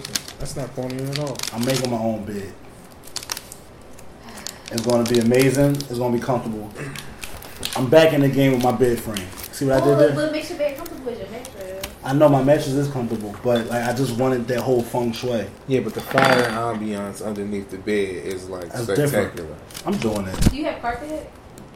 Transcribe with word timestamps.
decent. 0.00 0.38
That's 0.38 0.56
not 0.56 0.74
corny 0.74 0.96
at 1.02 1.18
all. 1.18 1.36
I'm 1.52 1.64
making 1.64 1.90
my 1.90 1.98
own 1.98 2.24
bed. 2.24 2.52
It's 4.72 4.82
going 4.82 5.04
to 5.04 5.12
be 5.14 5.20
amazing. 5.20 5.76
It's 5.76 5.98
going 5.98 6.12
to 6.12 6.18
be 6.18 6.24
comfortable. 6.24 6.70
I'm 7.76 7.88
back 7.88 8.12
in 8.12 8.20
the 8.20 8.28
game 8.28 8.52
with 8.52 8.62
my 8.62 8.72
bed 8.72 8.98
frame. 8.98 9.28
See 9.52 9.66
what 9.66 9.80
I 9.82 9.84
did 9.84 9.94
Oh, 9.94 9.96
there? 9.98 10.14
what 10.16 10.32
makes 10.32 10.50
your 10.50 10.58
bed 10.58 10.76
comfortable 10.76 11.08
is 11.08 11.18
your 11.20 11.28
mattress. 11.28 11.86
I 12.02 12.12
know 12.12 12.28
my 12.28 12.42
mattress 12.42 12.74
is 12.74 12.88
comfortable, 12.88 13.34
but 13.42 13.66
like 13.68 13.84
I 13.84 13.94
just 13.94 14.18
wanted 14.18 14.46
that 14.48 14.60
whole 14.60 14.82
feng 14.82 15.12
shui. 15.12 15.46
Yeah, 15.68 15.80
but 15.80 15.94
the 15.94 16.00
fire 16.02 16.50
ambiance 16.50 17.24
underneath 17.24 17.70
the 17.70 17.78
bed 17.78 18.26
is 18.26 18.48
like 18.50 18.70
That's 18.70 18.84
spectacular. 19.10 19.56
I'm 19.86 19.96
doing 19.98 20.26
it. 20.26 20.50
Do 20.50 20.56
you 20.56 20.64
have 20.66 20.82
carpet? 20.82 21.30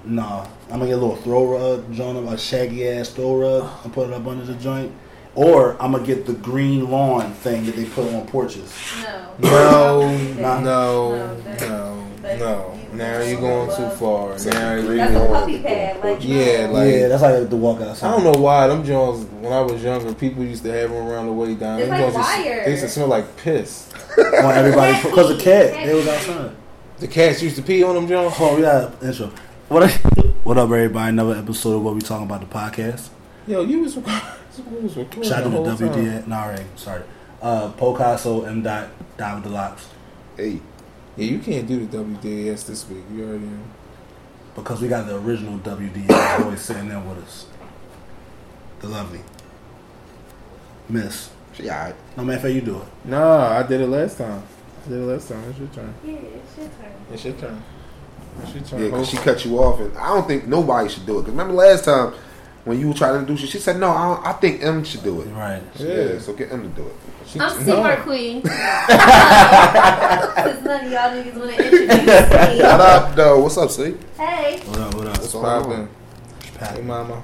Nah, 0.05 0.47
I'm 0.71 0.81
gonna 0.81 0.87
get 0.87 0.99
a 0.99 1.01
little 1.01 1.17
throw 1.17 1.47
rug, 1.47 1.93
joint 1.95 2.19
up 2.19 2.33
a 2.33 2.37
shaggy 2.37 2.87
ass 2.89 3.09
throw 3.11 3.37
rug, 3.37 3.71
and 3.85 3.93
put 3.93 4.09
it 4.09 4.13
up 4.13 4.27
under 4.27 4.45
the 4.45 4.55
joint. 4.57 4.93
Or 5.39 5.81
I'm 5.81 5.93
gonna 5.93 6.05
get 6.05 6.27
the 6.27 6.33
green 6.33 6.91
lawn 6.91 7.33
thing 7.33 7.65
that 7.67 7.77
they 7.77 7.85
put 7.85 8.13
on 8.13 8.27
porches. 8.27 8.75
No. 9.05 9.37
No, 9.39 10.19
no, 10.35 10.61
No, 10.63 11.27
no, 11.61 12.07
that- 12.23 12.39
no. 12.41 12.75
you- 12.91 12.99
Now 12.99 13.21
you're 13.23 13.41
going 13.41 13.69
too 13.77 13.89
far. 13.91 14.31
Now 14.31 14.75
you 14.75 14.97
That's 14.97 15.15
a 15.15 15.27
puppy 15.29 15.63
pad. 15.63 16.03
Like, 16.03 16.19
Yeah, 16.25 16.67
like- 16.73 16.93
yeah, 16.93 17.07
that's 17.07 17.23
like 17.23 17.49
the 17.49 17.55
walk 17.57 17.81
outside. 17.81 18.09
I 18.09 18.11
don't 18.21 18.25
know 18.25 18.41
why 18.41 18.67
them 18.67 18.85
Jones. 18.85 19.27
When 19.27 19.53
I 19.53 19.61
was 19.61 19.81
younger, 19.81 20.13
people 20.13 20.43
used 20.43 20.65
to 20.65 20.73
have 20.73 20.91
them 20.91 21.07
around 21.07 21.27
the 21.27 21.33
way 21.33 21.55
down. 21.55 21.79
It's 21.79 21.89
Them 21.89 22.01
like 22.01 22.13
Jones 22.13 22.17
used- 22.17 22.29
wire. 22.47 22.65
They 22.65 22.71
used 22.73 22.83
to 22.83 22.89
smell 22.89 23.07
like 23.07 23.37
piss. 23.37 23.93
On 24.19 24.25
everybody 24.53 25.01
because 25.09 25.37
the 25.37 25.41
cat, 25.41 25.73
they 25.87 25.95
was 25.95 26.09
outside. 26.09 26.51
The 26.99 27.07
cats 27.07 27.41
used 27.41 27.55
to 27.55 27.63
pee 27.63 27.85
on 27.85 27.95
them 27.95 28.09
Jones. 28.09 28.35
Oh, 28.41 28.57
yeah, 28.57 28.63
got 28.91 29.03
an 29.03 29.09
intro. 29.09 29.31
What 29.69 29.85
up, 29.85 29.91
what 30.43 30.59
up, 30.59 30.65
everybody? 30.65 31.11
Another 31.11 31.37
episode 31.37 31.77
of 31.77 31.83
what 31.85 31.95
we 31.95 32.01
talking 32.01 32.27
about 32.27 32.41
the 32.41 32.47
podcast. 32.47 33.11
Yo, 33.47 33.63
you 33.63 33.81
was, 33.83 33.97
you 34.59 34.79
was 34.83 34.97
recording 34.97 35.23
Shout 35.31 35.41
out 35.41 35.45
to 35.45 35.49
the 35.51 35.57
whole 35.57 35.65
the 35.65 35.89
time. 35.89 35.95
WD. 36.23 36.27
Nah, 36.27 36.47
right, 36.47 36.67
sorry. 36.79 37.03
Uh, 37.41 37.71
Picasso 37.73 38.43
M. 38.45 38.63
Dot 38.63 38.89
Dot 39.17 39.37
with 39.37 39.45
the 39.45 39.51
locks 39.51 39.89
Hey, 40.37 40.61
Yeah, 41.17 41.25
you 41.27 41.39
can't 41.39 41.67
do 41.69 41.87
the 41.87 41.99
WDS 41.99 42.67
this 42.67 42.89
week. 42.89 43.05
You 43.15 43.25
already 43.29 43.45
know. 43.45 43.63
because 44.57 44.81
we 44.81 44.89
got 44.89 45.07
the 45.07 45.17
original 45.17 45.59
WD 45.59 46.11
always 46.43 46.61
sitting 46.61 46.89
there 46.89 46.99
with 47.01 47.19
us. 47.19 47.47
The 48.81 48.89
lovely 48.89 49.21
Miss. 50.89 51.31
she 51.53 51.69
alright. 51.71 51.95
No 52.17 52.25
matter 52.25 52.41
fair 52.43 52.51
you 52.51 52.61
do 52.61 52.79
it. 52.79 52.87
Nah, 53.05 53.59
I 53.59 53.63
did 53.63 53.81
it 53.81 53.87
last 53.89 54.19
time. 54.19 54.43
I 54.87 54.89
did 54.89 54.99
it 54.99 55.03
last 55.05 55.29
time. 55.29 55.45
It's 55.51 55.59
your 55.59 55.69
turn. 55.69 55.95
Yeah, 56.05 56.13
it's 56.15 56.57
your 56.57 56.67
turn. 56.69 56.93
It's 57.13 57.25
your 57.25 57.35
turn. 57.35 57.63
It's 58.43 58.55
your 58.55 58.63
turn. 58.65 58.81
Yeah, 58.81 58.87
because 58.87 59.09
she 59.11 59.17
cut 59.19 59.45
you 59.45 59.59
off, 59.59 59.81
and 59.81 59.97
I 59.99 60.09
don't 60.15 60.27
think 60.27 60.47
nobody 60.47 60.89
should 60.89 61.05
do 61.07 61.19
it. 61.19 61.23
Because 61.23 61.33
remember 61.33 61.55
last 61.55 61.85
time 61.85 62.15
when 62.69 62.79
you 62.81 62.89
were 62.89 62.95
trying 62.95 63.15
to 63.15 63.19
introduce 63.21 63.41
her, 63.43 63.47
she 63.49 63.59
said, 63.59 63.79
"No, 63.81 63.91
I, 63.91 64.15
don't, 64.15 64.27
I 64.27 64.33
think 64.35 64.63
M 64.63 64.85
should 64.85 65.03
do 65.03 65.21
it." 65.23 65.27
Right. 65.27 65.63
Yeah. 65.77 65.95
Yeah. 66.13 66.19
so 66.21 66.33
get 66.35 66.53
M 66.53 66.63
to 66.63 66.69
do 66.69 66.87
it. 66.87 66.95
she- 67.27 67.41
I'm 67.41 67.67
no. 67.67 67.97
Queen. 68.03 68.43
Because 68.49 68.59
none 70.65 70.85
of 70.87 70.93
y'all 70.93 71.11
niggas 71.11 71.35
want 71.37 71.51
to 71.57 71.65
introduce 71.65 71.89
me. 71.89 72.59
What 72.63 72.81
up, 72.81 73.15
though? 73.17 73.41
What's 73.41 73.57
up, 73.59 73.71
see? 73.71 73.95
Hey. 74.17 74.61
What 74.67 74.79
up? 74.79 74.95
What 74.95 75.07
up? 75.07 75.19
What's 75.19 75.21
What's 75.21 75.33
going 75.35 75.45
poppin'? 75.45 75.73
on? 75.73 75.89
What's 75.89 76.49
Hey, 76.51 76.59
poppin'? 76.67 76.87
mama. 76.87 77.23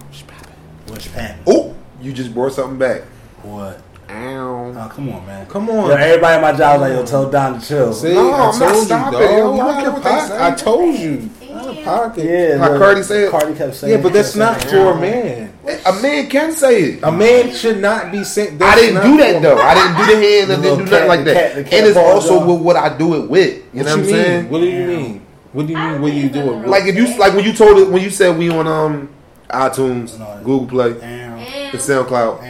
What's 0.86 1.06
poppin'? 1.08 1.36
Oh, 1.46 1.74
you 2.00 2.12
just 2.12 2.34
brought 2.34 2.52
something 2.52 2.78
back. 2.78 3.02
What? 3.42 3.80
Ow. 4.10 4.72
Oh, 4.76 4.88
come 4.94 5.08
on, 5.10 5.26
man. 5.26 5.46
Come 5.46 5.66
Yo, 5.68 5.78
on. 5.80 5.90
everybody 5.92 6.34
at 6.34 6.42
my 6.42 6.52
job 6.52 6.80
was 6.80 6.90
like, 6.90 6.98
yo, 6.98 7.06
tell 7.06 7.30
Don 7.30 7.60
to 7.60 7.66
chill. 7.66 7.92
See, 7.92 8.12
No, 8.14 8.30
I 8.32 8.50
I'm 8.50 8.58
not 8.58 8.60
told 8.68 8.74
you, 8.76 8.84
stopping, 8.84 9.18
dog. 9.18 9.30
yo. 9.30 9.54
You 9.54 9.60
I 9.60 9.64
out 9.64 9.66
don't 9.66 9.80
care 9.80 9.88
of 9.88 9.94
what 9.94 10.02
they 10.02 10.10
pocket. 10.10 10.28
say. 10.28 10.46
I 10.46 10.50
told 10.54 10.94
you. 10.98 11.30
Out 11.54 11.68
of 11.68 11.76
Yeah. 11.76 11.84
pocket. 11.84 12.24
Yeah, 12.24 12.58
How 12.58 12.70
look, 12.70 12.78
Cardi 12.82 13.02
said? 13.02 13.30
Cardi 13.30 13.54
kept 13.54 13.74
saying. 13.76 13.92
Yeah, 13.94 14.00
but 14.02 14.12
that's 14.12 14.34
not 14.36 14.62
for 14.64 14.92
a 14.92 15.00
man. 15.00 15.50
A 15.86 15.92
man 16.02 16.28
can 16.28 16.52
say 16.52 16.82
it. 16.82 17.00
A 17.02 17.12
man 17.12 17.52
should 17.52 17.80
not 17.80 18.10
be 18.12 18.24
saying. 18.24 18.58
I 18.62 18.74
didn't 18.74 19.02
do 19.02 19.16
that 19.18 19.40
though. 19.42 19.58
I 19.58 19.74
didn't 19.74 19.96
do 19.96 20.14
the 20.14 20.28
hand 20.28 20.52
I 20.52 20.54
didn't 20.56 20.62
do 20.62 20.84
nothing 20.84 20.86
cat- 20.98 21.08
like 21.08 21.18
the 21.20 21.24
that. 21.26 21.34
cat- 21.34 21.54
the 21.56 21.64
cat 21.64 21.72
and 21.74 21.86
it's 21.86 21.96
also 21.96 22.44
with 22.46 22.60
what 22.62 22.76
I 22.76 22.96
do 22.96 23.14
it 23.22 23.30
with. 23.30 23.54
You 23.54 23.62
What 23.72 23.74
know 23.74 23.82
what 23.84 23.92
I'm 23.92 24.04
you 24.04 24.10
saying? 24.10 24.42
mean? 24.42 24.50
What 24.52 24.58
do 24.60 24.66
you 24.66 24.86
mean? 24.86 25.20
What 25.52 25.66
do 25.66 25.72
you 25.72 25.78
mean? 25.78 26.02
What 26.02 26.08
do 26.10 26.14
you 26.16 26.22
think 26.28 26.32
do 26.34 26.52
it 26.52 26.58
it's? 26.60 26.68
Like 26.68 26.84
if 26.86 26.96
you 26.96 27.18
like 27.18 27.34
when 27.34 27.44
you 27.44 27.52
told 27.52 27.78
it 27.78 27.88
when 27.88 28.02
you 28.02 28.10
said 28.10 28.36
we 28.36 28.50
on 28.50 28.66
um 28.66 29.08
iTunes, 29.50 30.18
No. 30.18 30.26
Google 30.44 30.66
Play, 30.66 30.92
Damn. 30.94 31.38
And 31.38 31.48
and 31.72 31.78
SoundCloud. 31.80 32.42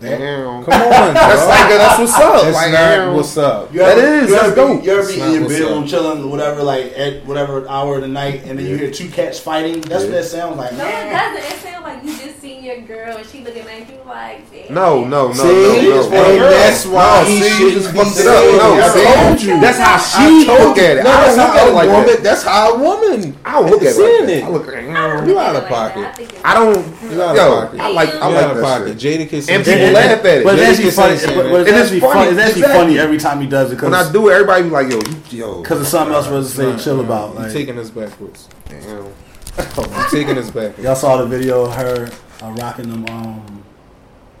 Damn. 0.00 0.18
Damn. 0.20 0.64
Come 0.64 0.74
on, 0.74 1.14
That's 1.14 1.46
like 1.46 1.68
that's 1.70 1.98
what's 1.98 2.14
up. 2.14 2.42
That's 2.42 2.56
like, 2.56 2.72
not 2.72 3.16
what's 3.16 3.36
up. 3.36 3.74
You 3.74 3.80
ever, 3.80 4.00
is, 4.00 4.28
You 4.28 4.34
that's 4.34 4.46
ever, 4.48 4.56
dope. 4.56 4.80
be, 4.80 4.86
you 4.86 4.92
ever 4.98 5.06
be 5.08 5.14
in 5.14 5.18
not 5.20 5.32
your 5.32 5.48
bedroom 5.48 5.86
chilling, 5.86 6.30
whatever, 6.30 6.62
like 6.62 6.92
at 6.96 7.24
whatever 7.26 7.68
hour 7.68 7.96
of 7.96 8.02
the 8.02 8.08
night, 8.08 8.44
and 8.44 8.58
then 8.58 8.66
you 8.66 8.76
hear 8.76 8.90
two 8.90 9.08
cats 9.10 9.40
fighting? 9.40 9.80
That's 9.80 10.04
what 10.04 10.12
that 10.12 10.24
sounds 10.24 10.56
like. 10.56 10.72
no, 10.74 10.86
it 10.86 11.10
doesn't. 11.10 11.52
It 11.52 11.58
sounds 11.62 11.84
like 11.84 12.04
you 12.04 12.16
just 12.16 12.37
seen 12.58 12.64
your 12.64 12.80
girl 12.82 13.16
and 13.16 13.26
she 13.28 13.42
looking 13.44 13.62
at 13.62 13.88
you 13.88 13.98
like, 14.06 14.50
damn. 14.50 14.74
No, 14.74 15.04
no, 15.04 15.28
no, 15.28 15.32
See, 15.34 15.42
no, 15.88 16.08
no. 16.08 16.16
and 16.16 16.40
that's 16.42 16.86
why 16.86 17.22
No, 17.22 17.28
he 17.28 17.40
see, 17.40 17.44
you 17.48 17.54
shouldn't 17.70 17.72
just 17.74 17.92
be 17.92 17.98
fucked 17.98 18.10
it 18.10 18.22
saying 18.22 18.54
up. 18.60 18.62
No. 18.62 18.74
I 18.74 18.88
see? 18.88 19.04
told 19.28 19.42
you. 19.42 19.60
That's 19.60 19.78
how 19.78 19.94
I 19.94 19.98
she 19.98 20.46
told 20.46 20.60
look 20.60 20.78
at 20.78 20.96
it. 20.98 21.04
No, 21.04 21.10
I 21.10 21.14
that's 21.24 21.36
don't 21.36 21.46
look 21.46 21.56
at 21.56 21.66
a 21.66 21.70
it 21.70 21.74
like 21.74 21.88
woman. 21.88 22.06
that. 22.06 22.22
That's 22.22 22.42
how 22.42 22.74
a 22.74 22.78
woman. 22.78 23.36
I 23.44 23.52
don't 23.60 23.70
look 23.70 23.82
at 23.82 23.94
it 23.94 23.98
like 23.98 24.26
that. 24.26 24.30
it. 24.30 24.44
I 24.44 24.48
look 24.48 24.68
at 24.68 24.74
I 24.74 24.82
mm, 24.82 25.22
it. 25.22 25.26
You 25.28 25.34
look 25.34 25.42
out 25.42 25.56
of 25.56 25.68
pocket. 25.68 26.06
I 26.06 26.12
think 26.12 26.28
it's- 26.30 26.42
I 26.44 26.54
don't. 26.54 27.12
You 27.12 27.22
out 27.22 27.30
of 27.30 27.36
Yo, 27.36 27.60
pocket. 27.60 27.80
I 27.80 27.88
like. 27.88 28.08
I 28.14 28.26
like 28.28 28.44
out 28.44 28.50
of 28.50 28.56
that 28.56 28.62
pocket. 28.64 29.00
shit. 29.00 29.20
Jada 29.20 29.28
can 29.28 29.38
And 29.38 29.64
say 29.66 29.78
people 29.78 29.92
laugh 29.94 30.24
at 30.24 30.26
it. 30.26 30.44
But 30.44 30.58
it's 30.58 30.62
Jada 30.62 30.72
actually 30.72 30.90
funny. 30.90 31.14
But, 31.14 31.18
that. 31.18 31.60
it's 31.60 31.68
And 31.68 31.68
it's 31.68 31.84
actually 31.84 32.00
funny, 32.00 32.12
funny. 32.14 32.30
It's 32.30 32.40
actually 32.40 32.62
funny 32.62 32.98
every 32.98 33.18
time 33.18 33.40
he 33.40 33.46
does 33.46 33.72
it 33.72 33.80
When 33.82 33.94
I 33.94 34.10
do 34.12 34.28
it, 34.28 34.32
everybody 34.32 34.62
be 34.64 34.70
like, 34.70 34.90
"Yo, 34.90 35.00
yo." 35.30 35.62
because 35.62 35.80
it's 35.80 35.90
something 35.90 36.14
else 36.14 36.26
for 36.26 36.34
us 36.36 36.50
to 36.54 36.76
say 36.76 36.84
chill 36.84 37.00
about. 37.00 37.34
You 37.34 37.40
Like, 37.40 37.52
taking 37.52 37.78
us 37.78 37.90
backwards. 37.90 38.48
Damn. 38.68 39.06
You 39.58 40.04
taking 40.12 40.38
us 40.38 40.50
backwards. 40.52 40.78
y'all 40.84 40.94
saw 40.94 41.16
the 41.16 41.26
video 41.26 41.64
of 41.64 41.74
her 41.74 42.08
uh, 42.42 42.50
rocking 42.52 42.88
them 42.90 43.04
um 43.08 43.64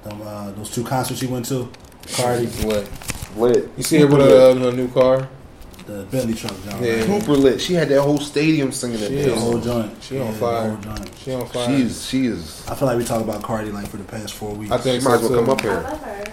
them 0.04 0.20
uh, 0.22 0.50
those 0.52 0.70
two 0.70 0.84
concerts 0.84 1.20
she 1.20 1.26
went 1.26 1.46
to. 1.46 1.68
Cardi, 2.14 2.46
What? 2.46 2.88
Lit. 3.36 3.70
You 3.76 3.82
see 3.82 3.98
her 3.98 4.06
with 4.06 4.20
her, 4.20 4.50
uh, 4.50 4.70
new 4.72 4.88
car? 4.88 5.28
the 5.86 6.04
Bentley 6.10 6.34
truck, 6.34 6.52
John. 6.64 6.82
Yeah. 6.84 6.96
Right? 6.96 7.20
Super 7.22 7.32
lit. 7.32 7.60
She 7.60 7.72
had 7.74 7.88
that 7.88 8.02
whole 8.02 8.18
stadium 8.18 8.72
singing 8.72 8.98
it. 9.00 9.08
She 9.08 9.14
The 9.14 9.32
is. 9.34 9.42
whole 9.42 9.58
joint. 9.58 10.02
She 10.02 10.18
on 10.18 10.26
Yeah, 10.26 10.32
the 10.32 10.38
fire. 10.38 10.68
whole 10.70 10.76
joint. 10.82 11.10
She 11.18 11.32
on 11.34 11.46
fire. 11.46 11.66
She's 11.66 12.06
she 12.06 12.26
is. 12.26 12.66
I 12.68 12.74
feel 12.74 12.88
like 12.88 12.98
we 12.98 13.04
talk 13.04 13.22
about 13.22 13.42
Cardi 13.42 13.70
like 13.72 13.88
for 13.88 13.96
the 13.96 14.04
past 14.04 14.34
four 14.34 14.54
weeks. 14.54 14.70
I 14.72 14.76
think 14.78 15.00
She 15.02 15.08
might 15.08 15.14
as 15.14 15.22
well 15.22 15.40
come 15.40 15.50
up 15.50 15.60
I 15.60 15.62
here. 15.62 15.72
love 15.80 16.02
her. 16.02 16.24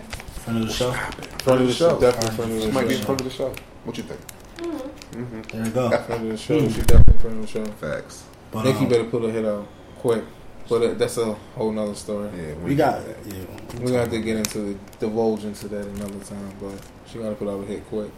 Friend 0.44 0.62
of 0.62 0.68
the 0.68 0.74
show. 0.74 0.92
Front 0.92 1.62
of 1.62 1.68
the 1.68 1.74
show. 1.74 2.00
Definitely 2.00 2.36
front 2.36 2.52
of 2.52 2.56
the 2.58 2.60
show. 2.60 2.60
She 2.62 2.68
the 2.68 2.74
might 2.74 2.88
be 2.88 2.94
in 2.96 3.00
show. 3.00 3.06
front 3.06 3.22
of 3.22 3.28
the 3.28 3.34
show. 3.34 3.54
What 3.86 3.98
you 3.98 4.04
think? 4.04 4.20
Mhm. 4.58 4.82
Mm-hmm. 5.16 5.42
There 5.52 5.64
we 5.64 5.70
go. 5.70 5.90
Front 5.90 6.24
of 6.24 6.30
the 6.30 6.38
show. 6.38 6.70
She 6.70 6.82
definitely 6.82 7.18
front 7.20 7.36
of 7.38 7.42
the 7.42 7.48
show. 7.48 7.66
Facts. 7.66 8.24
But 8.52 8.66
Nicki 8.66 8.80
um, 8.80 8.90
better 8.90 9.04
put 9.06 9.24
her 9.24 9.32
head 9.32 9.46
out 9.46 9.68
quick. 10.00 10.24
But 10.68 10.82
uh, 10.82 10.94
that's 10.96 11.18
a 11.18 11.34
whole 11.56 11.72
nother 11.72 11.94
story. 11.96 12.30
Yeah, 12.36 12.54
we 12.56 12.76
got 12.76 13.02
yeah. 13.28 13.34
We're 13.80 13.88
gonna 13.88 14.00
have 14.00 14.10
to 14.12 14.22
get 14.22 14.38
into 14.38 14.60
the 14.60 14.74
divulge 15.00 15.44
into 15.46 15.68
that 15.68 15.86
another 15.86 16.20
time, 16.26 16.52
but 16.60 16.74
she 17.08 17.20
gotta 17.20 17.36
put 17.36 17.48
out 17.48 17.62
a 17.62 17.66
hit 17.66 17.86
quick. 17.88 18.10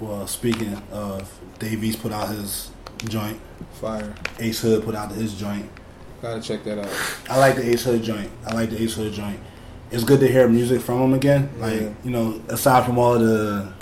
Well, 0.00 0.26
speaking 0.28 0.80
of, 0.92 1.40
Dave 1.58 1.82
East 1.82 2.00
put 2.00 2.12
out 2.12 2.28
his 2.28 2.70
joint. 3.08 3.40
Fire. 3.80 4.14
Ace 4.38 4.60
Hood 4.60 4.84
put 4.84 4.94
out 4.94 5.10
his 5.10 5.34
joint. 5.34 5.68
Gotta 6.22 6.40
check 6.40 6.62
that 6.64 6.78
out. 6.78 6.90
I 7.28 7.38
like 7.38 7.56
the 7.56 7.68
Ace 7.68 7.82
Hood 7.84 8.02
joint. 8.02 8.30
I 8.46 8.54
like 8.54 8.70
the 8.70 8.80
Ace 8.80 8.94
Hood 8.94 9.12
joint. 9.12 9.40
It's 9.90 10.04
good 10.04 10.20
to 10.20 10.28
hear 10.28 10.46
music 10.48 10.80
from 10.82 11.00
him 11.02 11.14
again. 11.14 11.50
Like 11.58 11.80
Yeah. 11.80 11.88
you 12.04 12.10
know, 12.12 12.40
aside 12.48 12.84
from 12.86 12.98
all 12.98 13.18
the 13.18 13.72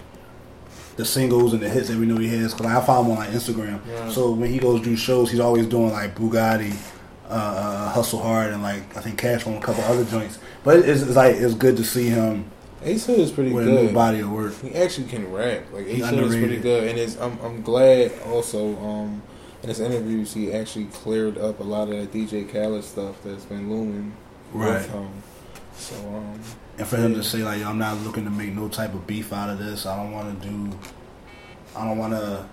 the 0.97 1.05
singles 1.05 1.53
and 1.53 1.61
the 1.63 1.69
hits 1.69 1.89
that 1.89 1.99
we 1.99 2.07
know 2.07 2.17
he 2.17 2.29
has, 2.29 2.55
because 2.55 2.67
I 2.75 2.81
follow 2.81 3.05
him 3.05 3.11
on 3.11 3.17
like 3.19 3.29
Instagram. 3.31 3.81
Right. 3.87 4.11
So 4.11 4.31
when 4.31 4.51
he 4.51 4.59
goes 4.59 4.81
do 4.81 4.97
shows, 4.97 5.31
he's 5.31 5.41
always 5.41 5.67
doing 5.67 5.93
like 5.93 6.15
Bugatti, 6.15 6.75
uh, 7.29 7.33
uh, 7.33 7.89
Hustle 7.91 8.21
Hard, 8.21 8.53
and 8.53 8.63
like 8.63 8.97
I 8.97 9.01
think 9.01 9.19
Cash 9.19 9.47
on 9.47 9.55
a 9.55 9.61
couple 9.61 9.83
other 9.85 10.05
joints. 10.05 10.39
But 10.65 10.81
it's, 10.81 11.03
it's 11.03 11.17
like 11.17 11.37
it's 11.37 11.55
good 11.55 11.77
to 11.77 11.85
see 11.85 12.09
him 12.09 12.51
Ace 12.83 13.07
Hood 13.07 13.19
is 13.19 13.33
pretty 13.33 13.53
with 13.53 13.67
a 13.67 13.71
new 13.71 13.87
good. 13.87 13.95
body 13.95 14.21
of 14.21 14.31
work. 14.31 14.55
He 14.61 14.75
actually 14.75 15.09
can 15.09 15.33
rap. 15.33 15.63
Like 15.73 15.87
Ace 15.87 16.07
Hood 16.09 16.19
is 16.25 16.37
pretty 16.37 16.59
good, 16.59 16.89
and 16.89 16.99
it's, 16.99 17.17
I'm 17.19 17.39
I'm 17.41 17.63
glad 17.63 18.13
also 18.27 18.77
um 18.79 19.23
in 19.63 19.69
his 19.71 19.81
interviews 19.81 20.35
he 20.35 20.53
actually 20.53 20.85
cleared 20.87 21.39
up 21.39 21.59
a 21.61 21.65
lot 21.65 21.89
of 21.89 21.95
that 21.97 22.13
DJ 22.13 22.51
Khaled 22.51 22.85
stuff 22.85 23.17
that's 23.25 23.45
been 23.45 23.71
looming 23.71 24.13
Right. 24.53 24.75
with 24.75 24.91
him. 24.91 25.09
So 25.77 25.95
um 25.97 26.41
And 26.79 26.87
for 26.87 26.97
him 26.97 27.15
to 27.15 27.25
say 27.25 27.39
like, 27.43 27.65
I'm 27.65 27.79
not 27.79 27.99
looking 28.03 28.25
to 28.25 28.31
make 28.31 28.53
no 28.55 28.69
type 28.69 28.95
of 28.95 29.07
beef 29.07 29.33
out 29.33 29.51
of 29.51 29.59
this. 29.59 29.87
I 29.87 29.97
don't 29.97 30.13
want 30.13 30.41
to 30.43 30.49
do. 30.49 30.79
I 31.75 31.85
don't 31.87 31.99
want 31.99 32.13
to. 32.13 32.47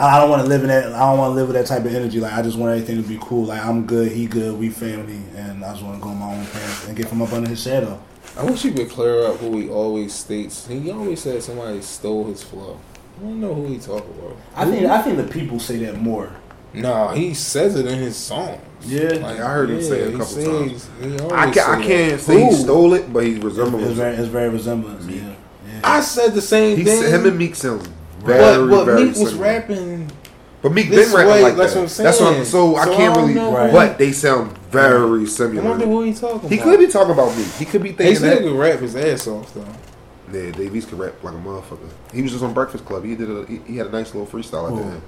I 0.00 0.20
don't 0.20 0.30
want 0.30 0.42
to 0.42 0.48
live 0.48 0.62
in 0.62 0.68
that. 0.68 0.92
I 0.92 0.98
don't 1.10 1.18
want 1.18 1.30
to 1.32 1.34
live 1.34 1.48
with 1.48 1.56
that 1.56 1.66
type 1.66 1.84
of 1.84 1.92
energy. 1.94 2.20
Like 2.20 2.32
I 2.32 2.42
just 2.42 2.56
want 2.56 2.72
everything 2.72 3.02
to 3.02 3.08
be 3.08 3.18
cool. 3.20 3.46
Like 3.46 3.64
I'm 3.64 3.84
good, 3.86 4.12
he 4.12 4.26
good, 4.26 4.56
we 4.58 4.70
family, 4.70 5.20
and 5.36 5.64
I 5.64 5.72
just 5.72 5.82
want 5.84 5.96
to 5.98 6.02
go 6.02 6.14
my 6.14 6.34
own 6.34 6.46
path 6.46 6.86
and 6.88 6.96
get 6.96 7.08
from 7.08 7.20
up 7.22 7.32
under 7.32 7.48
his 7.48 7.60
shadow. 7.62 8.00
I 8.36 8.44
wish 8.44 8.62
he 8.62 8.70
would 8.70 8.88
clear 8.90 9.26
up 9.26 9.38
who 9.38 9.58
he 9.58 9.68
always 9.68 10.14
states. 10.14 10.66
He 10.68 10.90
always 10.92 11.20
said 11.20 11.42
somebody 11.42 11.80
stole 11.82 12.26
his 12.26 12.42
flow. 12.42 12.78
I 13.18 13.22
don't 13.22 13.40
know 13.40 13.52
who 13.52 13.66
he 13.66 13.78
talking 13.78 14.14
about. 14.18 14.36
I 14.54 14.64
think 14.66 14.86
I 14.86 15.02
think 15.02 15.16
the 15.16 15.24
people 15.24 15.58
say 15.58 15.78
that 15.78 15.96
more. 16.00 16.30
Nah, 16.74 17.14
he 17.14 17.34
says 17.34 17.74
it 17.76 17.86
in 17.86 17.98
his 17.98 18.14
songs. 18.16 18.60
Yeah. 18.82 19.08
Like, 19.14 19.40
I 19.40 19.48
heard 19.48 19.70
him 19.70 19.82
say 19.82 20.00
it 20.02 20.08
a 20.08 20.10
couple 20.12 20.26
says- 20.26 20.46
times. 20.46 20.90
he 21.00 21.18
always 21.18 21.32
I, 21.32 21.50
say 21.50 21.60
ca- 21.60 21.72
I 21.72 21.82
can't 21.82 22.20
say 22.20 22.40
he 22.40 22.50
Who? 22.50 22.52
stole 22.56 22.94
it, 22.94 23.12
but 23.12 23.24
he 23.24 23.32
It's, 23.32 23.44
resembles. 23.44 23.82
it's 23.82 23.92
very 23.94 24.14
it's 24.16 24.28
very 24.28 24.48
resemblance. 24.50 25.06
Yeah, 25.06 25.22
yeah. 25.66 25.80
I 25.82 26.00
said 26.02 26.34
the 26.34 26.42
same 26.42 26.76
He 26.76 26.84
thing. 26.84 27.02
said, 27.02 27.12
him 27.12 27.26
and 27.26 27.38
Meek 27.38 27.56
sounds 27.56 27.88
very, 28.24 28.68
but 28.68 28.70
but 28.70 28.84
very 28.84 29.04
Meek 29.06 29.16
was 29.16 29.34
rapping. 29.34 30.10
But 30.60 30.72
Meek 30.72 30.88
this 30.90 31.08
been 31.08 31.16
rapping 31.16 31.32
way, 31.34 31.42
like 31.42 31.56
that's 31.56 31.74
that. 31.74 31.80
what 31.80 31.98
I'm 31.98 32.04
That's 32.04 32.20
what 32.20 32.26
I'm, 32.28 32.32
saying. 32.34 32.44
so 32.46 32.76
I 32.76 32.84
So 32.84 32.92
I 32.92 32.96
can't 32.96 33.14
don't 33.14 33.22
really. 33.28 33.34
know 33.34 33.52
Right. 33.56 33.72
But 33.72 33.98
they 33.98 34.12
sound 34.12 34.58
very 34.70 35.26
similar. 35.26 35.62
I 35.62 35.64
wonder 35.70 35.84
similar. 35.84 36.00
who 36.02 36.06
he 36.10 36.14
talking 36.14 36.48
He 36.48 36.56
about. 36.56 36.64
could 36.64 36.80
be 36.80 36.86
talking 36.88 37.12
about 37.12 37.36
Meek. 37.36 37.46
He 37.52 37.64
could 37.64 37.82
be 37.82 37.90
He 37.90 37.94
thinking 37.94 38.16
still 38.16 38.30
that. 38.30 38.38
can 38.42 38.56
rap 38.56 38.80
his 38.80 38.96
ass 38.96 39.26
off 39.28 39.54
though. 39.54 39.64
Yeah, 40.32 40.50
Dave 40.50 40.74
East 40.76 40.88
could 40.88 40.98
rap 40.98 41.14
like 41.22 41.34
a 41.34 41.38
motherfucker. 41.38 41.88
He 42.12 42.22
was 42.22 42.32
just 42.32 42.44
on 42.44 42.52
Breakfast 42.54 42.84
Club. 42.84 43.04
He 43.04 43.14
did 43.14 43.30
a 43.30 43.46
he, 43.46 43.60
he 43.66 43.76
had 43.76 43.86
a 43.86 43.90
nice 43.90 44.14
little 44.14 44.26
freestyle 44.26 44.68
at 44.70 44.76
the 44.76 44.82
Who? 44.82 44.90
end. 44.90 45.02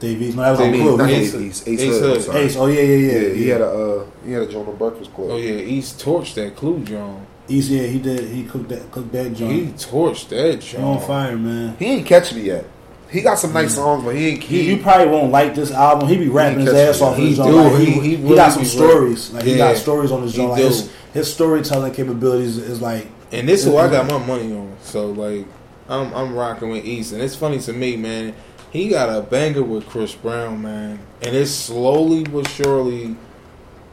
Dave 0.00 0.20
East. 0.22 0.36
No, 0.36 0.42
that 0.42 0.50
was 0.50 0.60
I 0.60 0.64
on 0.64 0.72
Clue. 0.74 0.96
not 0.96 1.10
Ace- 1.10 1.32
Dave 1.32 1.42
Ace, 1.48 1.68
Ace 1.68 1.80
Hood. 1.80 1.94
I'm 1.94 2.00
Hood. 2.10 2.22
sorry. 2.22 2.40
Ace. 2.40 2.56
Oh 2.56 2.66
yeah, 2.66 2.80
yeah, 2.82 2.96
yeah. 2.96 3.18
Yeah, 3.28 3.34
he 3.34 3.48
had 3.48 3.60
a 3.60 3.66
uh, 3.70 4.06
he 4.26 4.32
had 4.32 4.42
a 4.42 4.46
joint 4.46 4.68
on 4.68 4.76
Breakfast 4.76 5.14
Club. 5.14 5.30
Oh 5.30 5.36
yeah, 5.36 5.58
he's 5.64 5.92
torched 5.92 6.34
that 6.34 6.54
Clue 6.56 6.80
John. 6.80 7.24
Easy. 7.48 7.76
Yeah, 7.76 7.82
he 7.82 7.98
did. 7.98 8.28
He 8.28 8.44
cooked 8.44 8.68
that. 8.68 8.90
Cooked 8.90 9.12
that 9.12 9.34
joint. 9.34 9.52
He 9.52 9.66
torched 9.72 10.28
that 10.28 10.60
joint. 10.60 10.84
on 10.84 11.00
fire, 11.00 11.36
man. 11.36 11.76
He 11.78 11.86
ain't 11.86 12.06
catch 12.06 12.34
me 12.34 12.42
yet. 12.42 12.64
He 13.10 13.22
got 13.22 13.38
some 13.38 13.54
nice 13.54 13.72
mm. 13.72 13.76
songs, 13.76 14.04
but 14.04 14.14
he 14.14 14.28
ain't. 14.28 14.42
He, 14.42 14.62
He, 14.64 14.70
you 14.74 14.82
probably 14.82 15.08
won't 15.08 15.32
like 15.32 15.54
this 15.54 15.70
album. 15.70 16.08
He 16.08 16.16
be 16.18 16.28
rapping 16.28 16.60
his 16.60 16.74
ass 16.74 17.00
me. 17.00 17.06
off. 17.06 17.16
He 17.16 17.28
his 17.28 17.36
joint. 17.38 17.50
do. 17.50 17.56
Like, 17.56 17.78
he, 17.78 17.84
He- 17.86 17.92
he, 17.92 18.00
he 18.00 18.16
really 18.16 18.36
got 18.36 18.52
some 18.52 18.64
stories. 18.64 19.32
Like 19.32 19.44
he 19.44 19.56
got 19.56 19.76
stories 19.76 20.12
on 20.12 20.22
his 20.22 20.34
joint. 20.34 20.50
Like 20.50 20.62
his, 20.62 20.92
his 21.14 21.32
storytelling 21.32 21.94
capabilities 21.94 22.58
is 22.58 22.82
like 22.82 23.08
And 23.32 23.48
this 23.48 23.60
is 23.64 23.66
who 23.66 23.78
I 23.78 23.88
got 23.90 24.06
my 24.06 24.24
money 24.24 24.54
on. 24.54 24.76
So 24.82 25.10
like, 25.10 25.46
I'm 25.88 26.12
I'm 26.14 26.34
rocking 26.34 26.68
with 26.68 26.84
East, 26.84 27.12
and 27.12 27.22
it's 27.22 27.34
funny 27.34 27.58
to 27.60 27.72
me, 27.72 27.96
man. 27.96 28.34
He 28.70 28.90
got 28.90 29.08
a 29.08 29.22
banger 29.22 29.62
with 29.62 29.86
Chris 29.86 30.14
Brown, 30.14 30.60
man, 30.60 30.98
and 31.22 31.34
it's 31.34 31.50
slowly 31.50 32.24
but 32.24 32.46
surely 32.48 33.16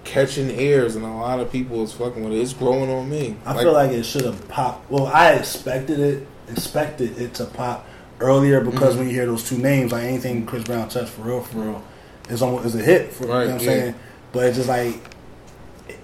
catching 0.05 0.49
ears, 0.51 0.95
and 0.95 1.03
a 1.03 1.09
lot 1.09 1.39
of 1.39 1.51
people 1.51 1.83
is 1.83 1.91
fucking 1.91 2.23
with 2.23 2.33
it. 2.33 2.39
It's 2.39 2.53
growing 2.53 2.89
on 2.89 3.09
me. 3.09 3.35
I 3.45 3.61
feel 3.61 3.73
like 3.73 3.91
it 3.91 4.03
should 4.03 4.23
have 4.23 4.47
popped. 4.47 4.89
Well, 4.89 5.07
I 5.07 5.31
expected 5.33 5.99
it, 5.99 6.27
expected 6.49 7.19
it 7.19 7.33
to 7.35 7.45
pop 7.45 7.85
earlier 8.21 8.61
because 8.61 8.95
Mhm. 8.95 8.99
when 8.99 9.07
you 9.09 9.13
hear 9.15 9.25
those 9.25 9.43
two 9.49 9.57
names, 9.57 9.91
like 9.91 10.03
anything 10.05 10.45
Chris 10.45 10.63
Brown 10.63 10.87
touched 10.87 11.09
for 11.09 11.23
real, 11.23 11.41
for 11.41 11.57
real, 11.57 11.83
is 12.29 12.41
almost 12.41 12.65
is 12.67 12.75
a 12.75 12.79
hit. 12.79 13.11
For, 13.11 13.25
Right, 13.27 13.41
you 13.41 13.47
know 13.49 13.53
what 13.55 13.61
I'm 13.61 13.67
yeah. 13.67 13.73
saying? 13.81 13.95
But 14.31 14.45
it's 14.45 14.57
just 14.57 14.69
like 14.69 14.95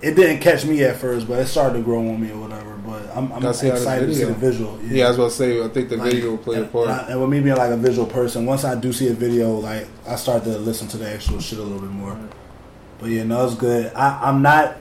it 0.02 0.16
didn't 0.16 0.40
catch 0.40 0.64
me 0.66 0.84
at 0.84 0.98
first, 0.98 1.28
but 1.28 1.40
it 1.40 1.48
started 1.48 1.78
to 1.78 1.84
grow 1.84 2.00
on 2.00 2.22
me 2.22 2.30
or 2.32 2.38
whatever. 2.42 2.76
But 2.86 3.02
I'm, 3.16 3.32
I'm 3.32 3.42
Gotta 3.42 3.54
see 3.56 3.68
how 3.68 3.74
this 3.74 3.82
excited 3.84 4.08
to 4.08 4.16
see 4.16 4.24
the 4.26 4.34
visual. 4.34 4.78
yeah, 4.88 5.06
I 5.06 5.08
was 5.10 5.18
about 5.18 5.30
to 5.32 5.36
say. 5.36 5.64
I 5.64 5.68
think 5.70 5.90
the 5.90 5.98
Like, 5.98 6.12
video 6.12 6.32
will 6.32 6.38
play 6.38 6.60
a 6.60 6.66
part. 6.66 6.88
And, 6.90 7.00
I- 7.02 7.06
and 7.12 7.22
with 7.22 7.30
me 7.30 7.40
being 7.40 7.56
like 7.56 7.72
a 7.72 7.78
visual 7.78 8.06
person, 8.08 8.46
once 8.46 8.64
I 8.64 8.76
do 8.76 8.92
see 8.94 9.08
a 9.10 9.14
video, 9.14 9.54
like 9.56 9.88
I 10.08 10.16
start 10.18 10.44
to 10.46 10.58
listen 10.58 10.88
to 10.90 10.98
the 10.98 11.08
actual 11.10 11.40
shit 11.40 11.60
a 11.60 11.64
little 11.64 11.80
bit 11.80 11.90
more. 11.92 12.16
But 13.02 13.10
yeah, 13.10 13.24
no, 13.24 13.46
it's 13.46 13.56
good. 13.56 13.92
I, 13.96 14.30
I'm 14.30 14.42
not 14.42 14.78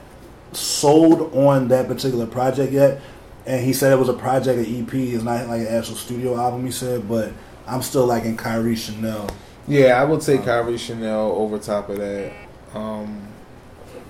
sold 0.53 1.33
on 1.35 1.67
that 1.69 1.87
particular 1.87 2.27
project 2.27 2.71
yet. 2.71 3.01
And 3.45 3.65
he 3.65 3.73
said 3.73 3.91
it 3.91 3.97
was 3.97 4.09
a 4.09 4.13
project, 4.13 4.65
an 4.65 4.83
EP. 4.83 4.93
It's 4.93 5.23
not 5.23 5.47
like 5.47 5.61
an 5.61 5.67
actual 5.67 5.95
studio 5.95 6.37
album. 6.37 6.63
He 6.63 6.71
said, 6.71 7.09
but 7.09 7.33
I'm 7.65 7.81
still 7.81 8.05
like 8.05 8.23
in 8.23 8.37
Kairi 8.37 8.77
Chanel. 8.77 9.27
Yeah, 9.67 9.99
I 9.99 10.03
would 10.03 10.21
take 10.21 10.41
Kairi 10.41 10.77
Chanel 10.77 11.31
over 11.31 11.57
top 11.57 11.89
of 11.89 11.97
that. 11.97 12.31
Um, 12.75 13.27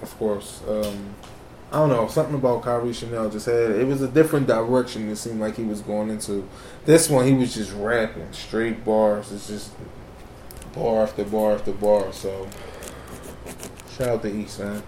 of 0.01 0.17
course. 0.17 0.61
Um, 0.67 1.15
I 1.71 1.77
don't 1.77 1.89
know. 1.89 2.07
Something 2.09 2.35
about 2.35 2.63
Kairi 2.63 2.93
Chanel 2.93 3.29
just 3.29 3.45
had 3.45 3.71
it 3.71 3.87
was 3.87 4.01
a 4.01 4.07
different 4.09 4.47
direction. 4.47 5.09
It 5.09 5.15
seemed 5.15 5.39
like 5.39 5.55
he 5.55 5.63
was 5.63 5.79
going 5.79 6.09
into. 6.09 6.47
This 6.85 7.09
one, 7.09 7.25
he 7.25 7.33
was 7.33 7.53
just 7.53 7.71
rapping 7.73 8.31
straight 8.33 8.83
bars. 8.83 9.31
It's 9.31 9.47
just 9.47 9.71
bar 10.73 11.03
after 11.03 11.23
bar 11.23 11.53
after 11.53 11.71
bar. 11.71 12.11
So 12.11 12.49
shout 13.97 14.09
out 14.09 14.21
to 14.23 14.33
East 14.33 14.59
man. 14.59 14.81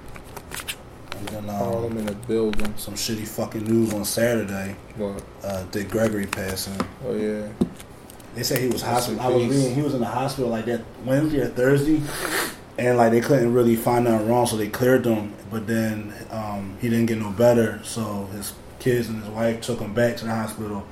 And 1.18 1.28
then 1.30 1.44
Harlem 1.48 1.94
um, 1.94 1.98
in 2.00 2.06
the 2.06 2.14
building. 2.14 2.74
some 2.78 2.96
shitty 2.96 3.28
fucking 3.28 3.64
news 3.64 3.94
on 3.94 4.06
Saturday. 4.06 4.76
What? 4.98 5.24
Uh, 5.44 5.64
Dick 5.72 5.90
Gregory 5.90 6.28
passing. 6.28 6.80
Oh 7.06 7.16
yeah. 7.16 7.48
They 8.36 8.44
said 8.44 8.60
he 8.60 8.68
was 8.68 8.82
in 8.82 8.90
hospital. 8.90 9.22
I 9.22 9.28
was 9.28 9.48
reading 9.48 9.76
he 9.76 9.82
was 9.82 9.94
in 9.94 10.00
the 10.00 10.08
hospital 10.08 10.50
like 10.50 10.66
that 10.66 10.82
Wednesday 11.06 11.42
or 11.42 11.50
Thursday, 11.50 12.02
and 12.78 12.98
like 12.98 13.12
they 13.12 13.22
couldn't 13.22 13.54
really 13.54 13.76
find 13.76 14.06
nothing 14.06 14.28
wrong, 14.28 14.48
so 14.48 14.58
they 14.58 14.70
cleared 14.70 15.06
him. 15.06 15.34
But 15.52 15.68
then 15.68 16.14
um, 16.32 16.78
he 16.82 16.90
didn't 16.90 17.06
get 17.06 17.20
no 17.20 17.30
better, 17.30 17.80
so 17.84 18.26
his 18.34 18.54
kids 18.80 19.08
and 19.08 19.22
his 19.22 19.30
wife 19.30 19.62
took 19.62 19.80
him 19.80 19.94
back 19.94 20.18
to 20.18 20.26
the 20.26 20.32
hospital, 20.32 20.86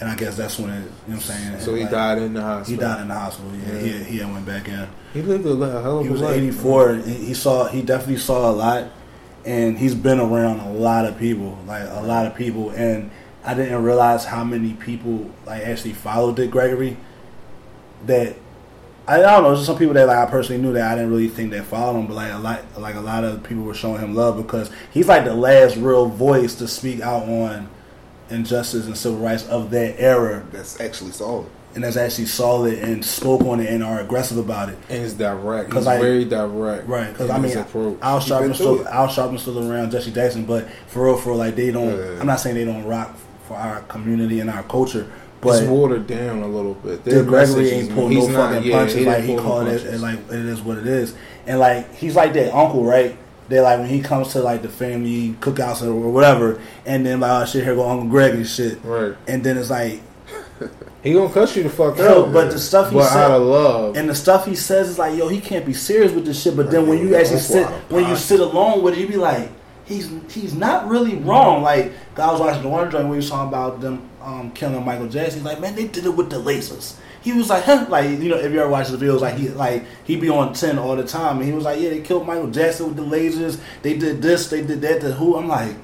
and 0.00 0.08
I 0.08 0.16
guess 0.16 0.36
that's 0.36 0.58
when 0.58 0.70
it, 0.70 0.74
you 0.76 0.80
know 0.82 0.90
what 1.06 1.14
I'm 1.14 1.20
saying. 1.20 1.60
So 1.60 1.74
he 1.74 1.82
Like, 1.82 1.90
died 1.92 2.18
in 2.18 2.34
the 2.34 2.42
hospital. 2.42 2.74
He 2.74 2.80
died 2.80 3.00
in 3.02 3.08
the 3.08 3.14
hospital. 3.14 3.50
Yeah, 3.54 3.74
Yeah. 3.78 4.04
he 4.04 4.18
he 4.18 4.24
went 4.24 4.44
back 4.46 4.68
in. 4.68 4.88
He 5.12 5.22
lived 5.22 5.46
a 5.46 5.82
hell 5.82 5.98
of 5.98 6.04
He 6.04 6.08
a 6.08 6.12
was 6.12 6.20
life. 6.20 6.36
84. 6.36 6.88
and 6.90 7.04
He 7.04 7.14
he 7.26 7.34
saw. 7.34 7.66
He 7.68 7.82
definitely 7.82 8.18
saw 8.18 8.50
a 8.50 8.52
lot, 8.52 8.84
and 9.44 9.78
he's 9.78 9.94
been 9.94 10.18
around 10.20 10.60
a 10.60 10.72
lot 10.72 11.04
of 11.04 11.18
people, 11.18 11.58
like 11.66 11.84
a 11.88 12.02
lot 12.02 12.26
of 12.26 12.34
people. 12.34 12.70
And 12.70 13.10
I 13.44 13.54
didn't 13.54 13.82
realize 13.84 14.24
how 14.24 14.42
many 14.42 14.72
people 14.72 15.30
like 15.46 15.62
actually 15.62 15.92
followed 15.92 16.36
Dick 16.36 16.50
Gregory. 16.50 16.96
That 18.06 18.36
I 19.06 19.18
don't 19.18 19.42
know. 19.42 19.54
Just 19.54 19.66
some 19.66 19.76
people 19.78 19.94
that 19.94 20.06
like 20.06 20.16
I 20.16 20.26
personally 20.30 20.60
knew 20.62 20.72
that 20.72 20.90
I 20.90 20.94
didn't 20.96 21.10
really 21.10 21.28
think 21.28 21.50
that 21.52 21.64
followed 21.66 22.00
him, 22.00 22.06
but 22.06 22.14
like 22.14 22.32
a 22.32 22.38
lot, 22.38 22.62
like 22.78 22.94
a 22.96 23.00
lot 23.00 23.22
of 23.24 23.42
people 23.42 23.62
were 23.64 23.74
showing 23.74 24.00
him 24.00 24.14
love 24.14 24.36
because 24.38 24.70
he's 24.90 25.06
like 25.08 25.24
the 25.24 25.34
last 25.34 25.76
real 25.76 26.06
voice 26.06 26.54
to 26.56 26.66
speak 26.68 27.00
out 27.02 27.22
on 27.28 27.68
injustice 28.34 28.86
and 28.86 28.96
civil 28.96 29.18
rights 29.18 29.46
of 29.48 29.70
that 29.70 30.00
era, 30.00 30.42
that's 30.52 30.80
actually 30.80 31.12
solid. 31.12 31.46
and 31.74 31.82
that's 31.82 31.96
actually 31.96 32.26
solid 32.26 32.78
and 32.78 33.04
spoke 33.04 33.40
on 33.42 33.58
it 33.58 33.68
and 33.68 33.82
are 33.82 33.98
aggressive 34.00 34.38
about 34.38 34.68
it. 34.68 34.78
and 34.88 35.02
it's 35.02 35.14
direct. 35.14 35.70
'Cause 35.70 35.80
He's 35.84 35.88
I- 35.88 35.98
very 36.00 36.24
direct. 36.24 36.86
Right, 36.88 37.12
because 37.12 37.30
I 37.30 37.38
mean, 37.38 37.56
approach. 37.58 37.98
Al 38.00 38.20
Sharpton's 38.20 38.56
still, 38.56 38.86
Al 38.86 39.08
Sharpton's 39.08 39.42
still 39.42 39.58
around, 39.72 39.90
Jesse 39.90 40.12
Jackson, 40.12 40.44
but 40.44 40.66
for 40.86 41.06
real, 41.06 41.16
for 41.16 41.30
real, 41.30 41.38
like 41.38 41.56
they 41.56 41.70
don't. 41.72 41.88
Yeah. 41.98 42.20
I'm 42.20 42.26
not 42.28 42.38
saying 42.40 42.54
they 42.54 42.64
don't 42.64 42.84
rock 42.84 43.16
for 43.48 43.56
our 43.56 43.80
community 43.88 44.38
and 44.38 44.48
our 44.50 44.62
culture, 44.62 45.06
but 45.40 45.60
it's 45.62 45.68
watered 45.68 46.06
down 46.06 46.42
a 46.42 46.46
little 46.48 46.74
bit. 46.74 47.04
Their 47.04 47.24
Gregory 47.24 47.70
ain't 47.70 47.92
pulled 47.94 48.12
no 48.12 48.26
not- 48.28 48.52
fucking 48.52 48.70
yeah, 48.70 48.76
punches. 48.78 48.94
he 48.96 49.04
like 49.04 49.24
he 49.24 49.34
called 49.36 49.66
it, 49.66 49.84
and 49.84 50.00
like 50.00 50.18
it 50.30 50.44
is 50.46 50.60
what 50.62 50.78
it 50.78 50.86
is, 50.86 51.14
and 51.46 51.58
like 51.58 51.92
he's 51.96 52.14
like 52.14 52.32
that 52.34 52.54
uncle, 52.54 52.84
right? 52.84 53.16
That 53.48 53.62
like 53.62 53.78
when 53.80 53.88
he 53.88 54.00
comes 54.00 54.32
to 54.32 54.40
like 54.40 54.62
the 54.62 54.68
family 54.70 55.36
cookouts 55.40 55.82
or 55.86 55.94
whatever, 56.10 56.60
and 56.86 57.04
then 57.04 57.20
like 57.20 57.42
oh 57.42 57.44
shit, 57.44 57.64
here 57.64 57.74
go 57.74 57.88
Uncle 57.88 58.08
Greg 58.08 58.34
and 58.34 58.46
shit, 58.46 58.78
Right. 58.84 59.14
and 59.28 59.44
then 59.44 59.58
it's 59.58 59.70
like 59.70 60.00
He 61.02 61.12
gonna 61.12 61.32
cut 61.32 61.54
you 61.54 61.64
the 61.64 61.68
fuck 61.68 61.98
yo, 61.98 62.24
out. 62.26 62.32
but 62.32 62.50
the 62.50 62.58
stuff 62.58 62.88
he 62.90 62.96
but 62.96 63.08
said, 63.08 63.30
out 63.30 63.30
of 63.32 63.42
love. 63.42 63.96
And 63.96 64.08
the 64.08 64.14
stuff 64.14 64.46
he 64.46 64.54
says 64.54 64.88
is 64.88 64.98
like, 64.98 65.18
yo, 65.18 65.28
he 65.28 65.38
can't 65.40 65.66
be 65.66 65.74
serious 65.74 66.12
with 66.12 66.24
this 66.24 66.40
shit. 66.42 66.56
But 66.56 66.70
then 66.70 66.86
when 66.88 66.98
you 66.98 67.14
actually 67.14 67.40
sit, 67.40 67.66
when 67.90 68.08
you 68.08 68.16
sit 68.16 68.40
alone 68.40 68.82
with 68.82 68.94
it, 68.94 69.00
you 69.00 69.08
be 69.08 69.16
like, 69.18 69.50
he's 69.84 70.08
he's 70.32 70.54
not 70.54 70.88
really 70.88 71.16
wrong. 71.16 71.62
Like 71.62 71.92
I 72.16 72.32
was 72.32 72.40
watching 72.40 72.62
the 72.62 72.70
one 72.70 72.90
joint 72.90 73.04
where 73.04 73.14
he 73.14 73.16
was 73.18 73.28
talking 73.28 73.48
about 73.48 73.82
them 73.82 74.08
um, 74.22 74.50
killing 74.52 74.82
Michael 74.82 75.08
Jackson. 75.08 75.40
He's 75.40 75.44
like, 75.44 75.60
man, 75.60 75.74
they 75.74 75.86
did 75.88 76.06
it 76.06 76.16
with 76.16 76.30
the 76.30 76.36
lasers. 76.40 76.94
He 77.24 77.32
was 77.32 77.48
like, 77.48 77.64
huh? 77.64 77.86
like 77.88 78.08
you 78.10 78.28
know, 78.28 78.36
if 78.36 78.52
you 78.52 78.60
ever 78.60 78.68
watch 78.70 78.88
the 78.88 78.96
videos, 78.98 79.20
like 79.20 79.34
he 79.36 79.48
like 79.48 79.84
he 80.04 80.14
be 80.16 80.28
on 80.28 80.52
ten 80.52 80.78
all 80.78 80.94
the 80.94 81.02
time, 81.04 81.38
and 81.38 81.46
he 81.46 81.52
was 81.52 81.64
like, 81.64 81.80
yeah, 81.80 81.88
they 81.90 82.00
killed 82.00 82.26
Michael 82.26 82.48
Jackson 82.50 82.86
with 82.86 82.96
the 82.96 83.02
lasers. 83.02 83.58
They 83.82 83.96
did 83.98 84.20
this, 84.22 84.48
they 84.50 84.62
did 84.62 84.80
that. 84.82 85.00
To 85.00 85.12
who? 85.12 85.36
I'm 85.36 85.48
like. 85.48 85.74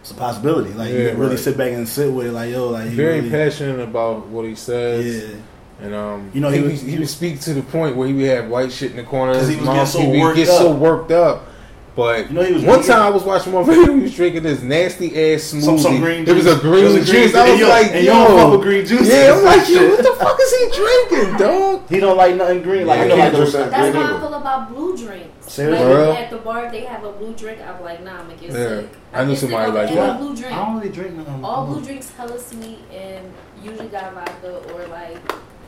It's 0.00 0.10
a 0.10 0.14
possibility. 0.14 0.72
Like 0.72 0.90
you 0.90 0.98
Yeah, 0.98 1.10
can 1.10 1.18
really 1.20 1.36
right. 1.36 1.38
sit 1.38 1.56
back 1.56 1.70
and 1.72 1.88
sit 1.88 2.12
with 2.12 2.26
it. 2.26 2.32
Like 2.32 2.50
yo, 2.50 2.70
like 2.70 2.88
he 2.88 2.94
very 2.96 3.18
really, 3.20 3.30
passionate 3.30 3.78
about 3.78 4.26
what 4.26 4.44
he 4.44 4.56
says. 4.56 5.30
Yeah, 5.30 5.84
And 5.86 5.94
um, 5.94 6.30
You 6.34 6.40
know, 6.40 6.48
he 6.50 6.58
he 6.58 6.64
was- 6.64 6.80
he 6.80 6.98
would 6.98 7.08
speak 7.08 7.38
to 7.42 7.54
the 7.54 7.62
point 7.62 7.94
where 7.94 8.08
he 8.08 8.14
would 8.14 8.24
have 8.26 8.48
white 8.48 8.72
shit 8.72 8.90
in 8.90 8.96
the 8.96 9.04
corner. 9.04 9.30
of 9.30 9.38
'Cause 9.38 9.48
he 9.48 9.54
was 9.56 9.66
getting 9.68 9.86
so 9.86 10.00
He 10.00 10.08
would 10.08 10.20
worked 10.20 10.36
get 10.38 10.48
up. 10.48 10.58
so 10.58 10.72
worked 10.72 11.12
up. 11.12 11.46
But 11.94 12.28
You 12.30 12.34
know, 12.36 12.42
he 12.42 12.52
was 12.54 12.62
one 12.62 12.76
drinking- 12.76 12.90
time 12.94 13.02
I 13.02 13.10
was 13.10 13.22
watching 13.22 13.52
one 13.52 13.66
video. 13.66 13.92
He 13.94 14.00
was 14.02 14.14
drinking 14.14 14.44
this 14.44 14.62
nasty 14.62 15.08
ass 15.34 15.52
smoothie. 15.52 15.62
Some- 15.62 15.78
some 15.78 16.00
green 16.00 16.26
It 16.26 16.32
was 16.34 16.44
juice. 16.44 16.56
a 16.56 16.60
green 16.60 16.84
It 16.84 16.86
was 16.86 16.94
a 16.94 17.12
green 17.12 17.22
juice. 17.24 17.34
I 17.34 17.50
was 17.50 17.60
yo- 17.60 17.68
like, 17.68 17.86
and 17.92 17.94
yo, 17.94 18.00
you 18.00 18.28
don't 18.28 18.38
fuck 18.38 18.50
with 18.52 18.60
green 18.62 18.86
juice? 18.86 19.08
Yeah, 19.08 19.34
I'm 19.36 19.44
like, 19.52 19.68
yo, 19.68 19.88
what 19.90 19.98
the 19.98 20.12
fuck 20.24 20.38
is 20.40 20.52
he 20.56 20.64
drinking, 20.80 21.36
dog? 21.36 21.82
he 21.90 22.00
don't 22.00 22.16
like 22.16 22.34
nothing 22.36 22.62
green. 22.62 22.86
Like 22.86 22.96
Yeah, 22.98 23.02
you 23.04 23.08
know, 23.10 23.14
I 23.14 23.18
like 23.18 23.24
can't 23.32 23.36
those, 23.44 23.52
drink 23.52 23.70
that 23.70 23.76
That's 23.78 23.90
green 23.92 24.02
how 24.02 24.08
I 24.08 24.10
either. 24.16 24.20
feel 24.26 24.34
about 24.34 24.74
blue 24.74 24.96
drinks. 24.96 25.52
Seriously? 25.52 25.84
Like, 25.86 25.94
For 25.96 26.02
real? 26.02 26.12
at 26.14 26.30
the 26.30 26.36
bar, 26.38 26.64
if 26.64 26.72
they 26.72 26.80
have 26.80 27.04
a 27.04 27.12
blue 27.12 27.34
drink, 27.34 27.58
I'm 27.60 27.84
like, 27.84 28.02
nah, 28.02 28.12
I'm 28.12 28.18
gonna 28.28 28.34
get 28.40 28.50
Yeah. 28.52 28.56
sick. 28.80 28.88
I 29.12 29.24
knew 29.26 29.36
somebody 29.36 29.66
sick 29.66 29.74
like 29.74 29.88
off 29.90 29.94
that. 29.94 30.08
any 30.08 30.18
blue 30.18 30.36
drink. 30.36 30.52
I 30.52 30.64
don't 30.64 30.76
really 30.76 30.88
drink 30.88 31.16
nothing. 31.18 31.44
All 31.44 31.66
blue 31.66 31.82
drinks 31.82 32.10
hella 32.16 32.38
sweet 32.38 32.78
and 32.90 33.26
usually 33.62 33.88
got 33.88 34.14
vodka 34.14 34.62
or 34.72 34.86
like 34.88 35.18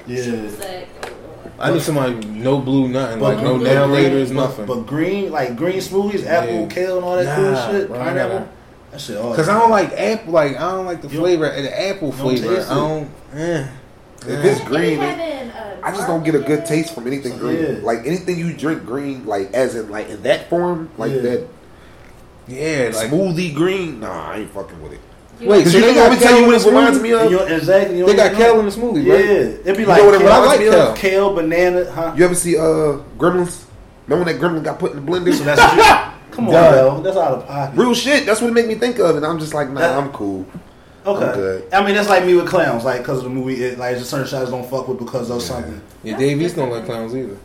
Yeah. 0.06 0.22
triple. 0.24 1.10
I 1.58 1.70
knew 1.70 1.80
somebody 1.80 2.14
no 2.26 2.58
blue 2.58 2.88
nothing, 2.88 3.20
But 3.20 3.34
like 3.36 3.44
no 3.44 3.54
green- 3.58 3.64
nail 3.64 3.86
green- 3.88 4.04
laters, 4.12 4.28
but, 4.28 4.34
nothing. 4.34 4.66
But 4.66 4.86
green, 4.86 5.30
like 5.30 5.56
green 5.56 5.78
smoothies, 5.78 6.26
apple, 6.26 6.52
Yeah. 6.62 6.66
kale, 6.66 6.96
and 6.96 7.04
all 7.04 7.16
that 7.16 7.24
Nah, 7.26 7.36
cool 7.36 7.72
shit, 7.72 7.88
bro, 7.88 8.00
I 8.00 8.04
pineapple. 8.04 8.38
gotta- 8.38 8.48
That 8.92 9.00
shit 9.00 9.16
all. 9.16 9.34
Cause 9.34 9.48
I 9.48 9.58
don't 9.58 9.70
like 9.70 9.92
apple. 9.96 10.32
Like 10.32 10.56
I 10.56 10.70
don't 10.72 10.86
like 10.86 11.00
the 11.02 11.08
You 11.08 11.18
flavor, 11.20 11.48
the 11.50 11.88
apple 11.88 12.10
don't 12.10 12.36
flavor. 12.38 12.60
I 12.68 12.74
don't. 12.74 13.08
Eh. 13.36 13.64
If 14.26 14.44
it's 14.44 14.60
green, 14.62 15.00
be 15.00 15.04
uh, 15.06 15.14
I 15.82 15.90
just 15.92 16.06
don't 16.06 16.24
get 16.24 16.34
a 16.34 16.38
good 16.38 16.64
taste 16.64 16.94
from 16.94 17.06
anything 17.06 17.36
green. 17.38 17.62
Yeah. 17.62 17.74
Like 17.82 18.06
anything 18.06 18.38
you 18.38 18.52
drink 18.52 18.84
green, 18.86 19.26
like 19.26 19.52
as 19.52 19.74
in 19.74 19.90
like 19.90 20.08
in 20.10 20.22
that 20.22 20.48
form, 20.48 20.88
like 20.98 21.12
Yeah. 21.12 21.20
that 21.22 21.40
Yeah, 22.46 22.90
like 22.94 23.10
smoothie 23.10 23.54
green. 23.54 24.00
Nah, 24.00 24.30
I 24.32 24.38
ain't 24.38 24.50
fucking 24.52 24.82
with 24.82 24.92
it. 24.92 25.00
You 25.40 25.48
Wait, 25.48 25.58
like- 25.58 25.66
so 25.66 25.78
you 25.78 25.84
they 25.84 25.88
know 25.88 25.94
got 25.94 26.08
what 26.10 26.18
me 26.18 26.24
tell 26.24 26.36
you 26.38 26.42
in 26.44 26.46
what 26.46 26.54
it 26.56 26.62
the 26.64 26.68
reminds 26.70 26.98
smoothie? 26.98 27.02
me 27.02 27.12
And 27.12 27.20
of? 27.22 27.30
you 27.30 27.36
know, 27.38 27.46
exactly. 27.46 27.98
You 27.98 28.06
they 28.06 28.14
got 28.16 28.32
what 28.32 28.40
kale 28.40 28.54
know? 28.54 28.60
in 28.60 28.66
the 28.66 28.72
smoothie, 28.72 28.94
right? 29.10 29.24
Yeah, 29.24 29.30
it'd 29.34 29.76
be 29.76 29.82
You 29.82 29.88
like 29.88 29.98
know 30.02 30.06
what 30.06 30.14
it 30.14 30.18
kale, 30.18 30.26
reminds 30.26 30.46
I 30.46 30.46
like 30.46 30.60
me 30.60 30.66
kale. 30.70 30.80
of? 30.90 30.96
kale, 30.96 31.34
banana, 31.34 31.90
huh? 31.90 32.14
You 32.16 32.24
ever 32.24 32.34
see 32.34 32.56
uh 32.56 32.62
Gremlins? 33.18 33.64
Remember 34.06 34.24
when 34.24 34.36
that 34.36 34.40
Gremlin 34.40 34.62
got 34.64 34.78
put 34.78 34.92
in 34.92 35.04
the 35.04 35.10
blender? 35.12 35.32
So 35.34 35.44
that's 35.48 35.60
what 35.60 36.12
come 36.30 36.46
on, 36.48 36.52
Done. 36.54 36.72
bro. 36.72 37.02
That's 37.02 37.16
out 37.16 37.32
of 37.38 37.46
pocket. 37.46 37.76
Real 37.78 37.94
shit. 37.94 38.26
That's 38.26 38.40
what 38.40 38.48
it 38.48 38.54
make 38.54 38.66
me 38.68 38.74
think 38.76 38.98
of, 38.98 39.16
and 39.16 39.24
I'm 39.26 39.38
just 39.38 39.54
like, 39.54 39.68
nah, 39.70 39.80
That- 39.80 39.98
I'm 39.98 40.10
cool. 40.12 40.46
Okay. 41.06 41.26
I'm 41.26 41.34
good. 41.34 41.74
I 41.74 41.84
mean, 41.84 41.94
that's 41.96 42.08
like 42.08 42.24
me 42.24 42.34
with 42.34 42.46
clowns, 42.48 42.82
like 42.84 43.00
because 43.00 43.18
of 43.18 43.24
the 43.24 43.30
movie. 43.30 43.62
It, 43.62 43.78
like 43.78 43.98
just 43.98 44.08
certain 44.10 44.26
shots 44.26 44.50
don't 44.50 44.68
fuck 44.70 44.88
with 44.88 44.98
because 44.98 45.30
of 45.30 45.40
Yeah. 45.40 45.46
something. 45.46 45.80
Yeah, 46.02 46.16
Dave 46.16 46.40
East 46.40 46.56
don't 46.56 46.70
like 46.70 46.86
clowns 46.86 47.14
either. 47.14 47.36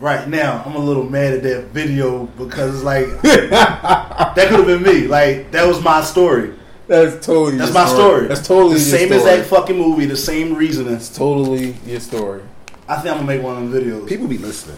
Right 0.00 0.28
now, 0.28 0.62
I'm 0.66 0.74
a 0.74 0.78
little 0.80 1.04
mad 1.08 1.34
at 1.34 1.42
that 1.44 1.66
video 1.66 2.24
because 2.36 2.74
it's 2.74 2.82
like 2.84 3.06
that 3.22 4.34
could 4.48 4.58
have 4.58 4.66
been 4.66 4.82
me. 4.82 5.06
Like 5.06 5.50
that 5.52 5.66
was 5.66 5.80
my 5.82 6.02
story. 6.02 6.52
That's 6.86 7.24
totally 7.24 7.56
That's 7.56 7.72
your 7.72 7.82
my 7.82 7.88
story. 7.88 8.26
That's 8.26 8.46
totally 8.46 8.74
the 8.74 8.80
your 8.80 8.98
same 8.98 9.08
story. 9.08 9.20
exact 9.20 9.48
fucking 9.48 9.76
movie, 9.76 10.06
the 10.06 10.16
same 10.16 10.54
reasoning. 10.54 10.94
It's 10.94 11.14
totally 11.14 11.72
your 11.86 12.00
story. 12.00 12.42
I 12.86 12.96
think 12.96 13.08
I'm 13.16 13.24
gonna 13.24 13.26
make 13.26 13.42
one 13.42 13.62
of 13.62 13.70
the 13.70 13.80
videos. 13.80 14.08
People 14.08 14.28
be 14.28 14.38
listening. 14.38 14.76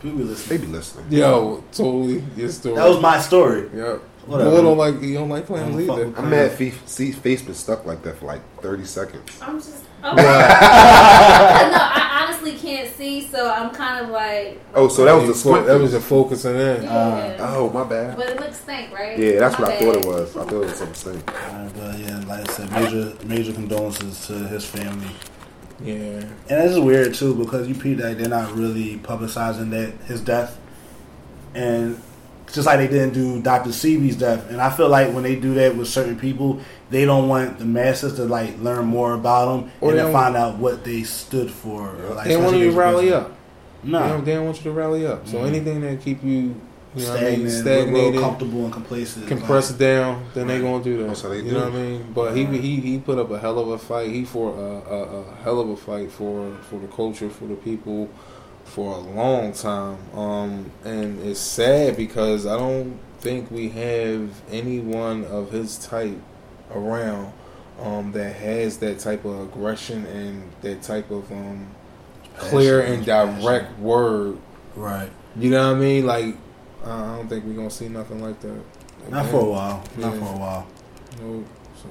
People 0.00 0.18
be 0.18 0.24
listening. 0.24 0.60
They 0.60 0.66
be 0.66 0.72
listening. 0.72 1.06
Yo, 1.10 1.64
totally 1.72 2.22
your 2.36 2.48
story. 2.48 2.76
That 2.76 2.88
was 2.88 3.00
my 3.00 3.20
story. 3.20 3.68
Yep. 3.74 4.02
Whatever. 4.26 4.50
Boy 4.50 4.62
don't 4.62 4.78
like 4.78 5.02
you 5.02 5.14
don't 5.14 5.28
like 5.28 5.46
clams 5.46 5.74
I'm 5.74 5.80
either. 5.80 6.12
I'm 6.16 6.30
mad. 6.30 6.52
Fe- 6.52 6.72
see, 6.86 7.10
face 7.10 7.42
been 7.42 7.54
stuck 7.54 7.84
like 7.86 8.02
that 8.02 8.18
for 8.18 8.26
like 8.26 8.40
30 8.60 8.84
seconds. 8.84 9.38
I'm 9.42 9.58
just. 9.58 9.84
Oh. 10.04 10.12
Okay. 10.12 10.22
no, 10.22 10.28
I 10.28 10.38
honestly 11.66 12.01
can't 12.72 12.96
see, 12.96 13.22
so 13.22 13.50
I'm 13.50 13.70
kind 13.70 14.04
of 14.04 14.10
like. 14.10 14.60
Oh, 14.74 14.88
so 14.88 15.04
that 15.04 15.12
was 15.14 15.28
a 15.28 15.34
squint. 15.34 15.66
That 15.66 15.80
was 15.80 15.94
a 15.94 16.00
focusing 16.00 16.56
in. 16.56 16.82
Yeah. 16.84 17.36
Uh, 17.40 17.54
oh, 17.56 17.70
my 17.70 17.84
bad. 17.84 18.16
but 18.16 18.28
it 18.28 18.40
looks 18.40 18.60
stank, 18.60 18.92
right? 18.92 19.18
Yeah, 19.18 19.40
that's 19.40 19.58
My 19.58 19.64
what 19.64 19.72
I 19.72 19.78
thought 19.78 19.96
it 19.96 20.06
was. 20.06 20.36
I 20.36 20.44
thought 20.44 20.52
it 20.52 20.58
was 20.58 20.74
something. 20.76 21.22
Alright, 21.28 21.74
but 21.74 21.98
yeah, 21.98 22.18
like 22.26 22.48
I 22.48 22.52
said, 22.52 22.72
major 22.72 23.26
major 23.26 23.52
condolences 23.52 24.26
to 24.26 24.34
his 24.48 24.64
family. 24.64 25.10
Yeah. 25.82 25.94
And 25.94 26.30
this 26.48 26.72
is 26.72 26.80
weird 26.80 27.14
too 27.14 27.34
because 27.34 27.68
you 27.68 27.74
peep 27.74 27.98
that 27.98 28.18
they're 28.18 28.28
not 28.28 28.52
really 28.52 28.98
publicizing 28.98 29.70
that 29.70 29.92
his 30.06 30.20
death, 30.20 30.58
and 31.54 32.00
just 32.52 32.66
like 32.66 32.78
they 32.78 32.88
didn't 32.88 33.14
do 33.14 33.40
Dr. 33.40 33.70
Sebi's 33.70 34.16
death. 34.16 34.50
And 34.50 34.60
I 34.60 34.70
feel 34.70 34.88
like 34.88 35.12
when 35.12 35.22
they 35.22 35.36
do 35.36 35.54
that 35.54 35.76
with 35.76 35.88
certain 35.88 36.18
people, 36.18 36.60
they 36.90 37.04
don't 37.04 37.28
want 37.28 37.58
the 37.58 37.64
masses 37.64 38.14
to 38.14 38.24
like 38.24 38.58
learn 38.60 38.86
more 38.86 39.14
about 39.14 39.46
them 39.62 39.70
Or 39.80 39.90
and 39.92 40.00
to 40.00 40.12
find 40.12 40.36
out 40.36 40.56
what 40.58 40.84
they 40.84 41.02
stood 41.04 41.50
for. 41.50 41.92
Like, 42.14 42.28
They 42.28 42.36
want 42.36 42.56
you 42.56 42.70
to 42.70 42.76
rally 42.76 43.04
people. 43.06 43.18
up. 43.20 43.32
They, 43.84 43.90
No, 43.90 43.98
don't, 44.08 44.24
they 44.24 44.34
don't 44.34 44.44
want 44.44 44.56
you 44.58 44.64
to 44.64 44.72
rally 44.72 45.06
up. 45.06 45.26
So 45.26 45.38
Mhm. 45.38 45.46
anything 45.46 45.80
that 45.80 46.00
keep 46.02 46.22
you, 46.22 46.30
you 46.94 47.04
know 47.06 47.10
what 47.14 47.22
I 47.22 47.30
mean, 47.36 47.48
stagnant, 47.48 47.66
real 47.66 47.84
stagnated, 47.84 48.20
comfortable 48.20 48.64
and 48.64 48.72
complacent. 48.72 49.26
compressed 49.26 49.78
down, 49.78 50.22
then 50.34 50.46
they 50.46 50.54
Right. 50.60 50.62
gonna 50.62 50.84
do 50.84 50.98
that. 50.98 51.06
That's 51.08 51.22
how 51.22 51.30
they 51.30 51.36
you 51.38 51.42
do 51.44 51.50
know 51.52 51.64
what 51.64 51.72
I 51.72 51.76
mean? 51.76 52.04
But 52.14 52.36
he 52.36 52.44
Right. 52.44 52.60
he 52.60 52.76
he 52.80 52.98
put 52.98 53.18
up 53.18 53.30
a 53.30 53.38
hell 53.38 53.58
of 53.58 53.68
a 53.68 53.78
fight. 53.78 54.10
He 54.10 54.24
fought 54.24 54.54
a, 54.58 54.94
a, 54.94 55.02
a 55.20 55.24
hell 55.42 55.58
of 55.58 55.70
a 55.70 55.76
fight 55.76 56.12
for 56.12 56.48
for 56.68 56.78
the 56.78 56.86
culture, 56.88 57.30
for 57.30 57.46
the 57.46 57.54
people, 57.54 58.08
for 58.64 58.94
a 58.94 58.98
long 58.98 59.52
time. 59.52 59.98
Um, 60.16 60.70
and 60.84 61.20
it's 61.20 61.40
sad 61.40 61.96
because 61.96 62.46
I 62.46 62.56
don't 62.56 62.98
think 63.20 63.50
we 63.50 63.68
have 63.70 64.30
anyone 64.50 65.24
of 65.26 65.50
his 65.50 65.78
type 65.78 66.18
around 66.74 67.32
um, 67.80 68.12
that 68.12 68.34
has 68.36 68.78
that 68.78 68.98
type 68.98 69.24
of 69.24 69.40
aggression 69.40 70.06
and 70.06 70.50
that 70.62 70.82
type 70.82 71.10
of 71.10 71.30
um, 71.32 71.68
clear 72.36 72.80
and 72.80 73.04
direct 73.04 73.66
passion. 73.66 73.82
word. 73.82 74.38
right. 74.76 75.10
You 75.36 75.50
know 75.50 75.68
what 75.68 75.76
I 75.76 75.80
mean? 75.80 76.06
Like 76.06 76.36
I 76.84 77.16
don't 77.16 77.28
think 77.28 77.44
we're 77.44 77.54
gonna 77.54 77.70
see 77.70 77.88
nothing 77.88 78.22
like 78.22 78.40
that. 78.40 78.60
Not 79.08 79.26
for 79.26 79.40
a 79.40 79.44
while. 79.44 79.84
Not 79.96 80.14
for 80.14 80.24
a 80.24 80.38
while. 80.38 80.66
No, 81.20 81.44
so 81.74 81.88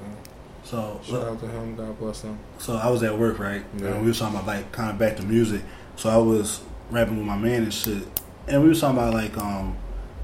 So 0.64 1.00
shout 1.02 1.28
out 1.28 1.40
to 1.40 1.46
him. 1.46 1.76
God 1.76 1.98
bless 1.98 2.22
him. 2.22 2.38
So 2.58 2.76
I 2.76 2.88
was 2.88 3.02
at 3.02 3.18
work, 3.18 3.38
right? 3.38 3.64
Yeah. 3.78 3.88
And 3.88 4.02
we 4.02 4.08
were 4.08 4.14
talking 4.14 4.36
about 4.36 4.46
like 4.46 4.70
kind 4.72 4.90
of 4.90 4.98
back 4.98 5.16
to 5.16 5.22
music. 5.22 5.62
So 6.02 6.10
I 6.10 6.16
was 6.16 6.60
rapping 6.90 7.16
with 7.16 7.26
my 7.28 7.38
man 7.38 7.62
and 7.62 7.72
shit, 7.72 8.02
and 8.48 8.60
we 8.60 8.66
were 8.66 8.74
talking 8.74 8.98
about 8.98 9.14
like 9.14 9.38
um 9.38 9.76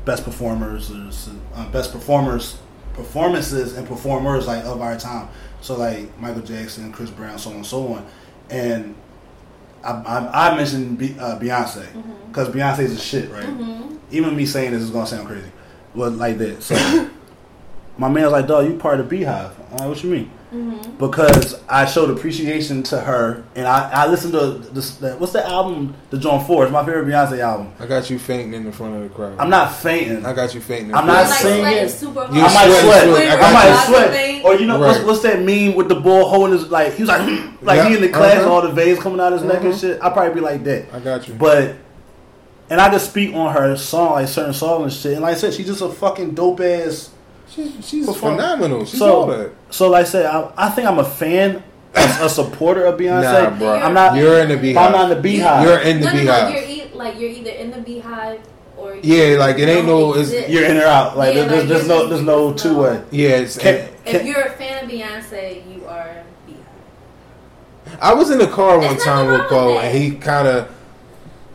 best 0.05 0.25
performers, 0.25 0.91
or, 0.91 1.09
uh, 1.55 1.71
best 1.71 1.93
performers, 1.93 2.59
performances 2.95 3.77
and 3.77 3.87
performers 3.87 4.49
like 4.49 4.65
of 4.65 4.81
our 4.81 4.99
time. 4.99 5.29
So 5.61 5.77
like 5.77 6.19
Michael 6.19 6.43
Jackson, 6.43 6.91
Chris 6.91 7.11
Brown, 7.11 7.39
so 7.39 7.51
on 7.51 7.57
and 7.59 7.65
so 7.67 7.93
on. 7.93 8.07
And 8.51 8.97
I, 9.85 9.93
I, 9.93 10.51
I 10.51 10.57
mentioned 10.57 10.99
Be, 10.99 11.17
uh, 11.17 11.39
Beyonce 11.39 11.87
because 12.27 12.49
Beyonce's 12.49 12.95
a 12.95 12.99
shit, 12.99 13.31
right? 13.31 13.47
Mm-hmm. 13.47 13.99
Even 14.11 14.35
me 14.35 14.47
saying 14.47 14.73
this 14.73 14.83
is 14.83 14.91
gonna 14.91 15.07
sound 15.07 15.29
crazy, 15.29 15.53
but 15.95 16.11
like 16.15 16.39
that. 16.39 16.61
So 16.61 16.75
my 17.99 18.09
man 18.09 18.25
was 18.25 18.33
like, 18.33 18.49
"Dog, 18.49 18.67
you 18.67 18.79
part 18.79 18.99
of 18.99 19.07
BeyHive." 19.07 19.53
I'm 19.71 19.77
like, 19.77 19.89
what 19.89 20.03
you 20.03 20.11
mean? 20.11 20.31
Mm-hmm. 20.53 20.97
because 20.97 21.61
I 21.69 21.85
showed 21.85 22.09
appreciation 22.09 22.83
to 22.85 22.99
her, 22.99 23.45
and 23.55 23.67
I, 23.69 23.91
I 23.91 24.07
listened 24.07 24.33
to 24.33 24.53
this. 24.53 24.97
The, 24.97 25.15
what's 25.17 25.33
the 25.35 25.47
album? 25.47 25.95
The 26.09 26.19
John 26.19 26.43
Four. 26.47 26.65
It's 26.65 26.73
my 26.73 26.83
favorite 26.87 27.07
Beyonce 27.07 27.39
album. 27.41 27.71
I 27.79 27.85
got 27.87 28.09
you 28.09 28.19
fainting 28.19 28.55
in 28.55 28.65
the 28.65 28.73
front 28.73 28.97
of 28.97 29.03
the 29.03 29.11
crowd. 29.11 29.37
I'm 29.39 29.51
not 29.51 29.75
fainting. 29.77 30.25
I 30.25 30.33
got 30.33 30.55
you 30.55 30.63
fainting. 30.63 30.95
I'm 30.95 31.07
not 31.07 31.27
front 31.27 31.29
of 31.29 31.29
the 31.29 31.35
saying 31.51 31.63
crowd. 31.65 31.77
it. 31.77 31.91
super 31.91 32.35
You 32.35 32.41
I 32.41 32.55
might 32.55 32.65
sweat, 32.67 32.83
sweat. 32.85 33.03
sweat. 33.05 33.29
I 33.29 33.49
I, 33.49 33.53
might 33.53 33.69
you. 33.69 33.87
sweat. 33.87 34.45
Or 34.47 34.55
you 34.61 34.67
know 34.67 34.79
what's, 34.79 34.99
Right. 34.99 35.07
what's 35.07 35.21
that 35.23 35.43
meme 35.43 35.75
with 35.77 35.89
the 35.91 35.97
bull 35.97 36.27
holding 36.29 36.59
his 36.59 36.71
like 36.71 36.95
he 36.95 37.03
was 37.03 37.09
like 37.11 37.21
like 37.63 37.77
Yeah, 37.77 37.89
he 37.91 37.97
in 37.97 38.01
the 38.01 38.09
class 38.09 38.33
uh-huh. 38.37 38.43
and 38.45 38.51
all 38.51 38.63
the 38.63 38.71
veins 38.73 38.99
coming 39.01 39.21
out 39.21 39.35
of 39.35 39.41
his 39.43 39.49
neck 39.53 39.63
and 39.63 39.75
Mhm. 39.75 39.81
shit. 39.81 40.01
I'd 40.03 40.13
probably 40.15 40.33
be 40.35 40.41
like 40.41 40.65
that. 40.65 40.87
I 40.95 41.01
got 41.01 41.29
you. 41.29 41.35
But 41.35 41.77
and 42.71 42.81
I 42.81 42.91
just 42.91 43.11
speak 43.11 43.35
on 43.35 43.53
her 43.53 43.77
song 43.77 44.13
like 44.13 44.29
certain 44.29 44.55
songs 44.55 44.83
and 44.85 44.93
shit. 44.93 45.13
And 45.13 45.23
like 45.23 45.35
I 45.37 45.39
said, 45.39 45.53
she's 45.53 45.67
just 45.67 45.83
a 45.83 45.91
fucking 45.91 46.31
dope 46.35 46.61
ass. 46.61 47.11
She's 47.51 47.73
she's 47.89 48.07
Perform- 48.07 48.37
phenomenal. 48.37 48.85
She's 48.85 48.99
So- 48.99 49.21
all 49.21 49.27
that. 49.29 49.51
So 49.71 49.89
like 49.91 50.07
I 50.07 50.09
said, 50.09 50.27
I, 50.27 50.51
I 50.57 50.71
think 50.71 50.87
I'm 50.89 50.99
a 50.99 51.05
fan, 51.05 51.63
a, 51.95 52.01
a 52.23 52.29
supporter 52.29 52.85
of 52.87 52.99
Beyonce. 52.99 53.51
Nah, 53.51 53.59
bro. 53.59 53.73
I'm 53.79 53.95
not. 53.95 54.17
You're 54.17 54.41
in 54.41 54.49
the 54.49 54.57
BeyHive. 54.57 54.77
I'm 54.87 54.93
not 54.93 55.11
in 55.11 55.21
the 55.23 55.29
BeyHive. 55.29 55.63
You're 55.65 55.79
in 55.81 56.01
the 56.01 56.07
no, 56.07 56.13
no, 56.13 56.23
no, 56.25 56.31
BeyHive. 56.33 56.53
you're 56.53 56.63
e- 56.63 56.91
like 56.95 57.19
you're 57.21 57.31
either 57.31 57.51
in 57.51 57.71
the 57.71 57.77
BeyHive 57.79 58.41
or 58.77 58.97
Yeah, 59.03 59.37
like, 59.39 59.59
it 59.59 59.69
ain't 59.69 59.87
no- 59.87 60.15
it's- 60.15 60.49
You're 60.51 60.65
in 60.65 60.77
or 60.77 60.85
out. 60.85 61.17
Like 61.19 61.35
Yeah, 61.35 61.45
there's, 61.45 61.61
like, 61.61 61.69
there's 61.69 61.89
no 61.89 62.07
there's 62.07 62.23
no 62.23 62.53
two 62.53 62.73
no- 62.75 62.79
way. 62.83 63.03
Yeah, 63.11 63.29
it's, 63.31 63.59
Can, 63.59 63.75
If 63.75 63.91
can, 64.05 64.27
you're 64.27 64.41
a 64.43 64.51
fan 64.51 64.85
of 64.85 64.91
Beyonce, 64.91 65.63
you 65.75 65.85
are 65.87 66.23
BeyHive. 66.49 67.99
I 68.01 68.15
was 68.15 68.31
in 68.31 68.39
the 68.39 68.47
car 68.47 68.79
one 68.79 68.89
There's 68.89 69.05
time 69.05 69.27
with 69.27 69.41
wrong 69.41 69.49
Cole, 69.49 69.79
and 69.81 69.97
he 69.97 70.13
kind 70.17 70.47
of 70.47 70.71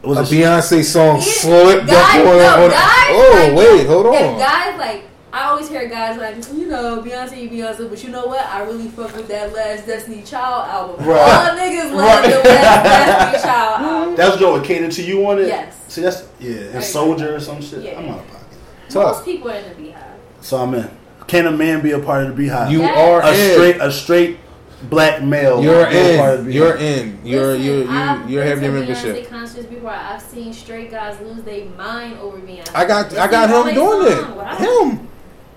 was 0.04 0.32
a 0.32 0.36
Beyonce 0.36 0.84
song 0.84 1.16
Yeah, 1.18 1.22
slipped 1.22 1.88
guys- 1.88 2.20
up 2.22 2.28
on. 2.28 2.38
no, 2.38 2.64
on 2.66 2.70
guys, 2.70 3.08
oh 3.10 3.44
like, 3.48 3.58
wait, 3.58 3.88
hold 3.88 4.06
If 4.08 4.22
on. 4.22 4.38
guys 4.40 4.78
like, 4.80 5.04
I 5.34 5.46
always 5.50 5.68
hear 5.68 5.90
guys 5.90 6.18
like, 6.20 6.36
you 6.56 6.68
know, 6.68 7.02
Beyonce, 7.02 7.42
you 7.42 7.50
Beyonce, 7.50 7.90
but 7.90 8.04
you 8.04 8.10
know 8.12 8.28
what? 8.28 8.46
I 8.46 8.62
really 8.64 8.88
fuck 8.90 9.16
with 9.16 9.28
that 9.30 9.52
last 9.52 9.88
Destiny 9.88 10.22
Child 10.22 10.70
album. 10.70 11.06
Right. 11.08 11.20
All 11.20 11.58
niggas 11.58 11.92
love 11.92 12.24
Right. 12.24 12.32
the 12.44 12.50
last 12.50 12.84
Destiny 12.84 13.44
Child 13.52 13.82
album. 13.82 14.16
That 14.16 14.32
was 14.32 14.40
your 14.40 14.62
catered 14.62 14.92
to 14.92 15.02
you 15.04 15.28
on 15.28 15.40
it. 15.40 15.48
Yes. 15.48 15.76
See 15.88 16.02
that's 16.02 16.28
yeah, 16.40 16.52
and 16.56 16.76
Right. 16.76 16.84
soldier 16.84 17.36
or 17.36 17.40
some 17.40 17.62
shit. 17.64 17.82
Yeah. 17.82 17.98
I'm 18.00 18.10
out 18.10 18.20
of 18.20 18.28
pocket. 18.28 18.48
Tough. 18.90 19.04
Most 19.18 19.26
people 19.26 19.50
are 19.50 19.56
in 19.56 19.70
the 19.70 19.76
BeyHive. 19.90 20.04
So 20.42 20.58
I'm 20.58 20.74
in. 20.76 20.90
Can 21.26 21.48
a 21.48 21.52
man 21.52 21.82
be 21.82 21.92
a 21.94 22.00
part 22.00 22.26
of 22.28 22.38
the 22.38 22.44
BeyHive? 22.44 22.70
You 22.70 22.82
Yes. 22.82 22.96
are 22.98 23.22
a 23.24 23.34
in. 23.34 23.54
straight 23.54 23.82
a 23.82 23.92
straight 23.92 24.38
black 24.84 25.24
male. 25.24 25.64
You're 25.64 25.90
be 25.90 26.18
part 26.18 26.34
of 26.36 26.40
in. 26.42 26.46
the 26.46 26.52
You're 26.54 26.76
in. 26.76 27.20
You're 27.24 27.46
Listen, 27.54 27.64
you're 27.66 27.90
I've 27.90 28.30
you 28.30 28.36
you're 28.36 28.44
been 28.44 28.50
having 28.50 28.64
your 28.66 28.74
to 28.74 28.80
membership. 28.82 29.16
Beyonce 29.26 29.30
concerts 29.32 29.66
before. 29.66 29.90
I've 29.90 30.22
seen 30.22 30.54
straight 30.54 30.92
guys 30.92 31.20
lose 31.22 31.42
their 31.44 31.66
mind 31.66 32.20
over 32.20 32.38
Beyonce. 32.38 32.70
I 32.76 32.86
got 32.86 33.18
I 33.18 33.28
got 33.28 33.50
him 33.50 33.74
doing 33.74 34.14
on. 34.20 34.36
What 34.36 34.46
I- 34.46 34.64
it. 34.64 34.70
Him. 34.92 35.08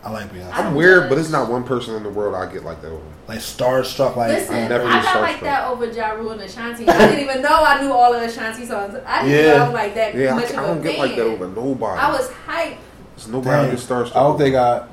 I 0.04 0.10
like 0.10 0.32
Beyonce. 0.32 0.52
I- 0.52 0.62
I'm 0.66 0.74
weird, 0.74 1.08
but 1.08 1.18
it's 1.18 1.30
not 1.30 1.50
one 1.50 1.64
person 1.64 1.94
in 1.96 2.02
the 2.04 2.10
world 2.10 2.34
I 2.34 2.50
get 2.52 2.62
like 2.64 2.80
that 2.82 2.88
over. 2.92 3.02
like 3.26 3.38
starstruck. 3.40 4.14
Like 4.16 4.30
Listen, 4.30 4.54
I've 4.54 4.70
never 4.70 4.84
I 4.86 5.02
got 5.02 5.20
like 5.20 5.40
that 5.40 5.66
over 5.68 5.86
Ja 5.90 6.10
Rule 6.10 6.30
and 6.30 6.40
Ashanti. 6.42 6.88
I 6.88 6.98
didn't 7.08 7.24
even 7.28 7.42
know 7.42 7.62
I 7.64 7.80
knew 7.82 7.92
all 7.92 8.14
of 8.14 8.22
Ashanti 8.22 8.64
songs. 8.66 8.94
I 9.04 9.24
didn't 9.26 9.44
Yeah. 9.44 9.56
know 9.56 9.62
I 9.62 9.64
was 9.66 9.74
like 9.74 9.94
that 9.96 10.14
Yeah, 10.14 10.32
I, 10.32 10.34
much 10.36 10.44
I 10.44 10.62
of 10.62 10.70
a 10.70 10.74
don't 10.74 10.82
get 10.82 10.98
like 10.98 11.16
that 11.16 11.22
over 11.22 11.48
nobody. 11.48 12.00
I 12.00 12.10
was 12.12 12.28
hyped. 12.46 12.76
There's 13.16 13.28
nobody 13.28 13.50
I 13.56 13.62
Damn. 13.62 13.70
get 13.70 13.78
starstruck. 13.80 14.10
I 14.16 14.20
don't 14.20 14.38
think 14.38 14.54
I. 14.54 14.86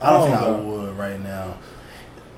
I 0.00 0.10
don't 0.10 0.30
think 0.30 0.40
Oh, 0.42 0.54
I 0.56 0.60
would 0.60 0.98
right 0.98 1.20
now. 1.22 1.54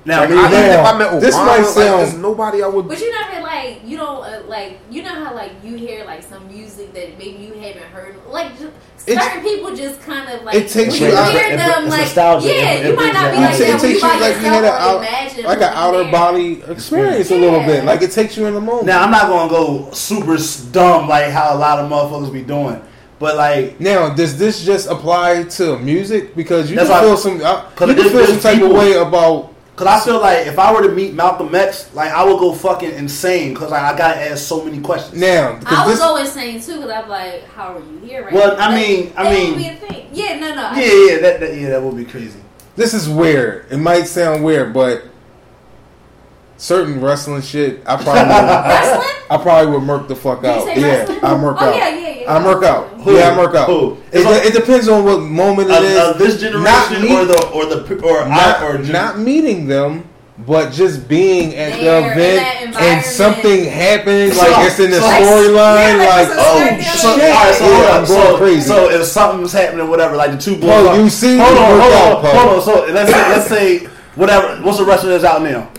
Now, 0.03 0.21
Like, 0.21 0.29
me- 0.31 0.35
I- 0.37 0.41
I, 0.41 0.47
even 0.47 0.63
if 0.79 0.85
I 0.85 0.97
met 0.97 1.07
Obama, 1.11 1.21
this 1.21 1.35
might 1.35 1.45
like, 1.57 1.65
sound- 1.65 1.99
there's 2.01 2.13
nobody 2.15 2.63
I 2.63 2.67
would. 2.67 2.87
But 2.87 2.99
you 2.99 3.11
never 3.11 3.41
like 3.43 3.81
you 3.85 3.97
don't 3.97 4.23
uh, 4.23 4.41
like 4.47 4.79
you 4.89 5.03
know 5.03 5.09
how 5.23 5.35
like 5.35 5.51
you 5.63 5.75
hear 5.77 6.05
like 6.05 6.23
some 6.23 6.47
music 6.47 6.93
that 6.95 7.17
maybe 7.19 7.37
you 7.43 7.53
haven't 7.53 7.83
heard 7.93 8.15
like 8.29 8.51
just, 8.57 8.71
It's- 9.05 9.23
certain 9.23 9.43
people 9.43 9.75
just 9.75 10.01
kind 10.01 10.27
of 10.29 10.43
like 10.43 10.55
It 10.55 10.69
takes 10.69 10.99
when 10.99 11.11
you 11.11 11.15
out- 11.17 11.31
hear 11.31 11.53
it- 11.53 11.57
them 11.57 11.83
it's 11.85 11.89
like 11.91 11.99
nostalgia. 12.01 12.47
yeah 12.47 12.53
It- 12.71 12.85
it 12.85 12.89
you 12.89 12.95
might 12.95 13.13
not 13.13 13.31
be 13.31 13.37
like 13.37 13.51
out. 13.51 13.57
that 13.59 13.69
It 13.69 13.79
takes 13.79 13.93
you 13.93 14.01
by 14.01 14.07
like 14.07 14.19
you 14.19 14.27
yourself 14.41 14.43
had 14.55 14.63
or 14.63 14.67
a 14.67 14.69
out, 14.71 14.97
imagine 14.97 15.45
like 15.45 15.57
an 15.61 15.71
outer 15.73 16.03
there. 16.03 16.11
body 16.11 16.63
experience 16.67 17.29
a 17.31 17.35
little 17.35 17.59
bit. 17.59 17.85
Like 17.85 18.01
it 18.01 18.11
takes 18.11 18.35
you 18.37 18.47
in 18.47 18.55
the 18.55 18.61
moment. 18.61 18.87
now 18.87 19.03
I'm 19.03 19.11
not 19.11 19.27
gonna 19.27 19.49
go 19.49 19.89
super 19.91 20.37
dumb 20.71 21.07
like 21.09 21.29
how 21.29 21.55
a 21.55 21.57
lot 21.57 21.77
of 21.79 21.89
motherfuckers 21.91 22.33
be 22.33 22.41
doing, 22.41 22.81
but 23.19 23.35
like 23.37 23.79
Now, 23.79 24.09
does 24.09 24.35
this 24.39 24.63
just 24.65 24.89
apply 24.89 25.43
to 25.43 25.77
music? 25.77 26.35
Because 26.35 26.71
you 26.71 26.77
can 26.77 26.87
why- 26.89 27.01
feel 27.01 27.17
some, 27.17 27.39
uh, 27.43 27.61
'cause 27.75 27.89
you 27.89 27.93
can 27.93 27.95
there's- 27.95 28.11
feel 28.11 28.25
some 28.25 28.39
there's 28.39 28.43
type 28.43 28.61
of 28.63 28.71
way 28.71 28.93
about. 28.93 29.49
Cause 29.81 29.87
I 29.87 30.05
feel 30.05 30.21
like 30.21 30.45
if 30.45 30.59
I 30.59 30.71
were 30.71 30.83
to 30.83 30.93
meet 30.93 31.15
Malcolm 31.15 31.55
X, 31.55 31.91
like 31.95 32.11
I 32.11 32.23
would 32.23 32.37
go 32.37 32.53
fucking 32.53 32.91
insane. 32.91 33.55
Cause 33.55 33.71
like 33.71 33.81
I 33.81 33.97
gotta 33.97 34.21
ask 34.29 34.45
so 34.47 34.63
many 34.63 34.79
questions. 34.79 35.19
Now, 35.19 35.53
I 35.55 35.59
because 35.59 35.85
would 35.87 35.91
this, 35.93 35.99
go 35.99 36.15
insane 36.17 36.61
too 36.61 36.75
because 36.85 36.91
I'm 37.03 37.09
like, 37.09 37.45
how 37.45 37.77
are 37.77 37.79
you 37.79 37.97
here 38.05 38.23
right 38.25 38.31
Well, 38.31 38.55
now? 38.57 38.63
I 38.63 38.67
Like, 38.69 38.87
mean- 38.87 39.13
I 39.17 39.23
that 39.23 39.33
mean- 39.33 39.49
would 39.49 39.57
be 39.57 39.67
a 39.69 39.75
thing. 39.77 40.07
Yeah, 40.13 40.39
no, 40.39 40.53
no. 40.53 40.65
I- 40.67 40.79
Yeah, 40.79 40.93
yeah, 41.15 41.19
that, 41.21 41.39
that 41.39 41.55
yeah, 41.57 41.69
that 41.69 41.81
would 41.81 41.97
be 41.97 42.05
crazy. 42.05 42.39
this 42.75 42.93
is 42.93 43.09
weird. 43.09 43.65
It 43.71 43.77
might 43.77 44.03
sound 44.03 44.43
weird, 44.43 44.71
but 44.71 45.01
certain 46.61 47.01
wrestling 47.01 47.41
shit, 47.41 47.81
I 47.85 47.95
probably, 47.97 48.21
Wrestling? 48.21 49.25
I 49.29 49.37
probably 49.41 49.71
would 49.73 49.83
murk 49.83 50.07
the 50.07 50.15
fuck 50.15 50.41
Did 50.41 50.47
you 50.47 50.53
out. 50.53 50.65
say 50.65 50.79
Yeah, 50.81 50.87
wrestling? 50.99 51.19
I 51.23 51.37
murk 51.37 51.57
oh, 51.59 51.65
out. 51.65 51.75
yeah, 51.75 51.89
yeah, 51.89 52.09
yeah. 52.21 52.35
I 52.35 52.39
murk 52.43 52.63
out. 52.63 52.87
Who? 53.01 53.15
Yeah, 53.17 53.29
I 53.31 53.35
murk 53.35 53.55
out. 53.55 53.65
Who? 53.67 53.97
It, 54.11 54.45
it 54.45 54.53
depends 54.53 54.87
on 54.87 55.03
what 55.03 55.21
moment 55.21 55.69
it 55.71 55.77
Of, 55.77 55.83
is. 55.83 55.97
of 55.99 56.17
this 56.19 56.39
generation 56.39 56.63
Not 56.63 56.91
me- 57.01 57.15
or 57.15 57.25
the 57.25 57.47
or 57.49 57.65
the 57.65 58.01
or 58.05 58.27
not, 58.29 58.59
I 58.61 58.65
or 58.67 58.77
gen- 58.77 58.91
not 58.93 59.17
meeting 59.19 59.65
them, 59.65 60.07
but 60.45 60.71
just 60.71 61.07
being 61.07 61.55
at 61.55 61.79
There, 61.79 62.01
the 62.01 62.11
event 62.11 62.75
and 62.77 63.03
something 63.05 63.65
happens, 63.65 64.37
So- 64.37 64.43
like 64.51 64.67
it's 64.67 64.79
in 64.79 64.91
the 64.91 64.99
so- 65.01 65.07
storyline, 65.07 65.97
Yeah, 65.97 66.05
like 66.05 66.29
like, 66.29 66.37
oh 66.39 66.77
shit, 66.77 66.85
So, 66.99 67.09
all 67.09 67.17
right, 67.17 67.55
so, 67.55 67.63
hold 67.65 67.73
yeah. 67.83 67.89
I'm 67.89 68.05
going 68.05 68.05
so, 68.05 68.37
crazy. 68.37 68.61
so 68.67 68.89
if 68.91 69.03
something's 69.07 69.51
happening, 69.53 69.89
whatever, 69.89 70.15
like 70.15 70.31
the 70.31 70.37
two 70.37 70.55
boys. 70.57 70.69
Paul, 70.69 70.87
are- 70.89 70.99
you 70.99 71.09
see 71.09 71.37
hold 71.37 71.57
on, 71.57 71.79
hold 71.81 71.93
on, 71.93 72.25
hold 72.35 72.57
on. 72.57 72.61
So 72.61 72.85
let's 72.93 73.11
say, 73.11 73.29
let's 73.29 73.47
say 73.49 73.77
whatever. 74.15 74.61
What's 74.63 74.77
the 74.77 74.85
wrestler 74.85 75.09
that's 75.09 75.23
out 75.23 75.41
now? 75.41 75.70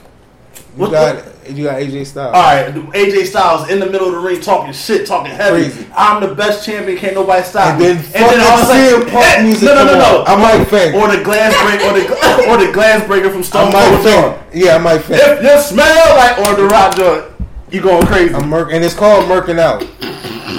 You 0.77 0.83
What- 0.83 0.93
got 0.93 1.17
you 1.51 1.65
got 1.65 1.77
AJ 1.81 2.05
Styles. 2.07 2.35
All 2.35 2.41
right, 2.43 2.73
AJ 2.95 3.27
Styles 3.27 3.69
in 3.69 3.79
the 3.81 3.87
middle 3.87 4.07
of 4.07 4.15
the 4.15 4.21
ring 4.21 4.41
talking 4.41 4.73
shit, 4.73 5.07
talking 5.07 5.33
heavy. 5.33 5.65
Crazy. 5.65 5.87
I'm 5.95 6.21
the 6.21 6.35
best 6.35 6.65
champion, 6.65 6.97
can't 6.97 7.15
nobody 7.15 7.43
stop 7.43 7.67
And 7.71 7.79
me. 7.79 7.87
then 7.89 7.99
fucking 7.99 8.41
all 8.41 8.47
of 8.59 8.63
a 8.63 8.67
sudden- 8.67 9.03
CM 9.03 9.11
Punk 9.11 9.27
Eh, 9.39 9.43
music 9.43 9.63
No, 9.69 9.75
no, 9.75 9.85
no, 9.85 9.91
come 9.91 9.99
no. 10.01 10.25
I 10.27 10.37
might 10.37 10.65
faint. 10.69 10.95
Or 10.95 11.09
the 11.09 11.23
glass 11.23 11.53
break, 11.65 11.81
or 11.83 11.93
the 11.99 12.49
or 12.51 12.57
the 12.65 12.73
glass 12.73 13.05
breaker 13.07 13.29
from 13.29 13.41
I 13.41 13.43
Stone 13.43 13.73
Cold. 13.73 14.01
faint. 14.05 14.35
Yeah, 14.55 14.77
I 14.77 14.79
might 14.79 15.03
faint. 15.03 15.21
If 15.21 15.43
you 15.43 15.59
smell 15.63 16.17
like 16.17 16.39
or 16.39 16.55
the 16.55 16.65
rock 16.67 16.95
joint, 16.97 17.25
you 17.71 17.81
going 17.83 18.07
crazy. 18.07 18.35
I'm 18.35 18.49
murk, 18.49 18.73
and 18.73 18.83
it's 18.85 18.95
called 18.95 19.25
murking 19.27 19.59
out. 19.59 19.85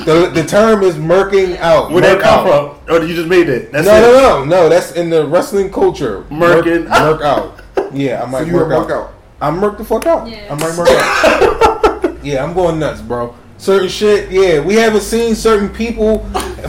The 0.05 0.29
the 0.33 0.43
term 0.43 0.83
is 0.83 0.95
murking 0.95 1.57
out. 1.59 1.91
Where 1.91 2.01
that 2.01 2.15
Murk 2.17 2.21
come 2.23 2.47
out. 2.47 2.77
from? 2.85 2.95
Or 2.95 3.01
you 3.05 3.15
just 3.15 3.29
made 3.29 3.47
it? 3.49 3.71
That's 3.71 3.87
no, 3.87 3.95
it. 3.95 4.01
no, 4.01 4.21
no, 4.39 4.43
no. 4.45 4.69
That's 4.69 4.91
in 4.91 5.09
the 5.09 5.25
wrestling 5.25 5.71
culture. 5.71 6.25
Murking. 6.29 6.87
Murk, 6.89 6.99
murk 7.01 7.21
out. 7.21 7.59
Yeah, 7.93 8.23
I 8.23 8.25
might 8.25 8.39
So 8.39 8.45
you 8.45 8.53
murk 8.53 8.89
a 8.89 8.93
out. 8.95 9.12
Workout. 9.43 9.53
I 9.53 9.59
murk 9.59 9.77
the 9.77 9.85
fuck 9.85 10.05
out. 10.05 10.27
Yeah. 10.27 10.47
I 10.49 10.55
might 10.55 10.75
murk 10.75 10.89
out. 10.89 12.23
yeah, 12.23 12.43
I'm 12.43 12.53
going 12.53 12.79
nuts, 12.79 13.01
bro. 13.01 13.35
Certain 13.57 13.87
shit, 13.87 14.31
yeah. 14.31 14.59
We 14.59 14.75
haven't 14.75 15.01
seen 15.01 15.35
certain 15.35 15.69
people 15.69 16.19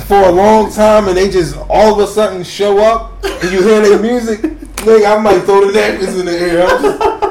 for 0.07 0.23
a 0.23 0.31
long 0.31 0.73
time, 0.73 1.09
and 1.09 1.17
they 1.17 1.29
just 1.31 1.57
all 1.69 1.93
of 1.93 1.99
a 1.99 2.11
sudden 2.11 2.45
show 2.45 2.79
up, 2.79 3.25
and 3.25 3.53
you 3.53 3.63
hear 3.63 3.81
their 3.81 4.01
music. 4.01 4.41
Nigga, 4.85 5.17
I 5.17 5.21
might 5.21 5.41
throw 5.41 5.67
the 5.67 5.73
napkins 5.73 6.19
in 6.19 6.27
the 6.27 6.39
air. 6.39 7.31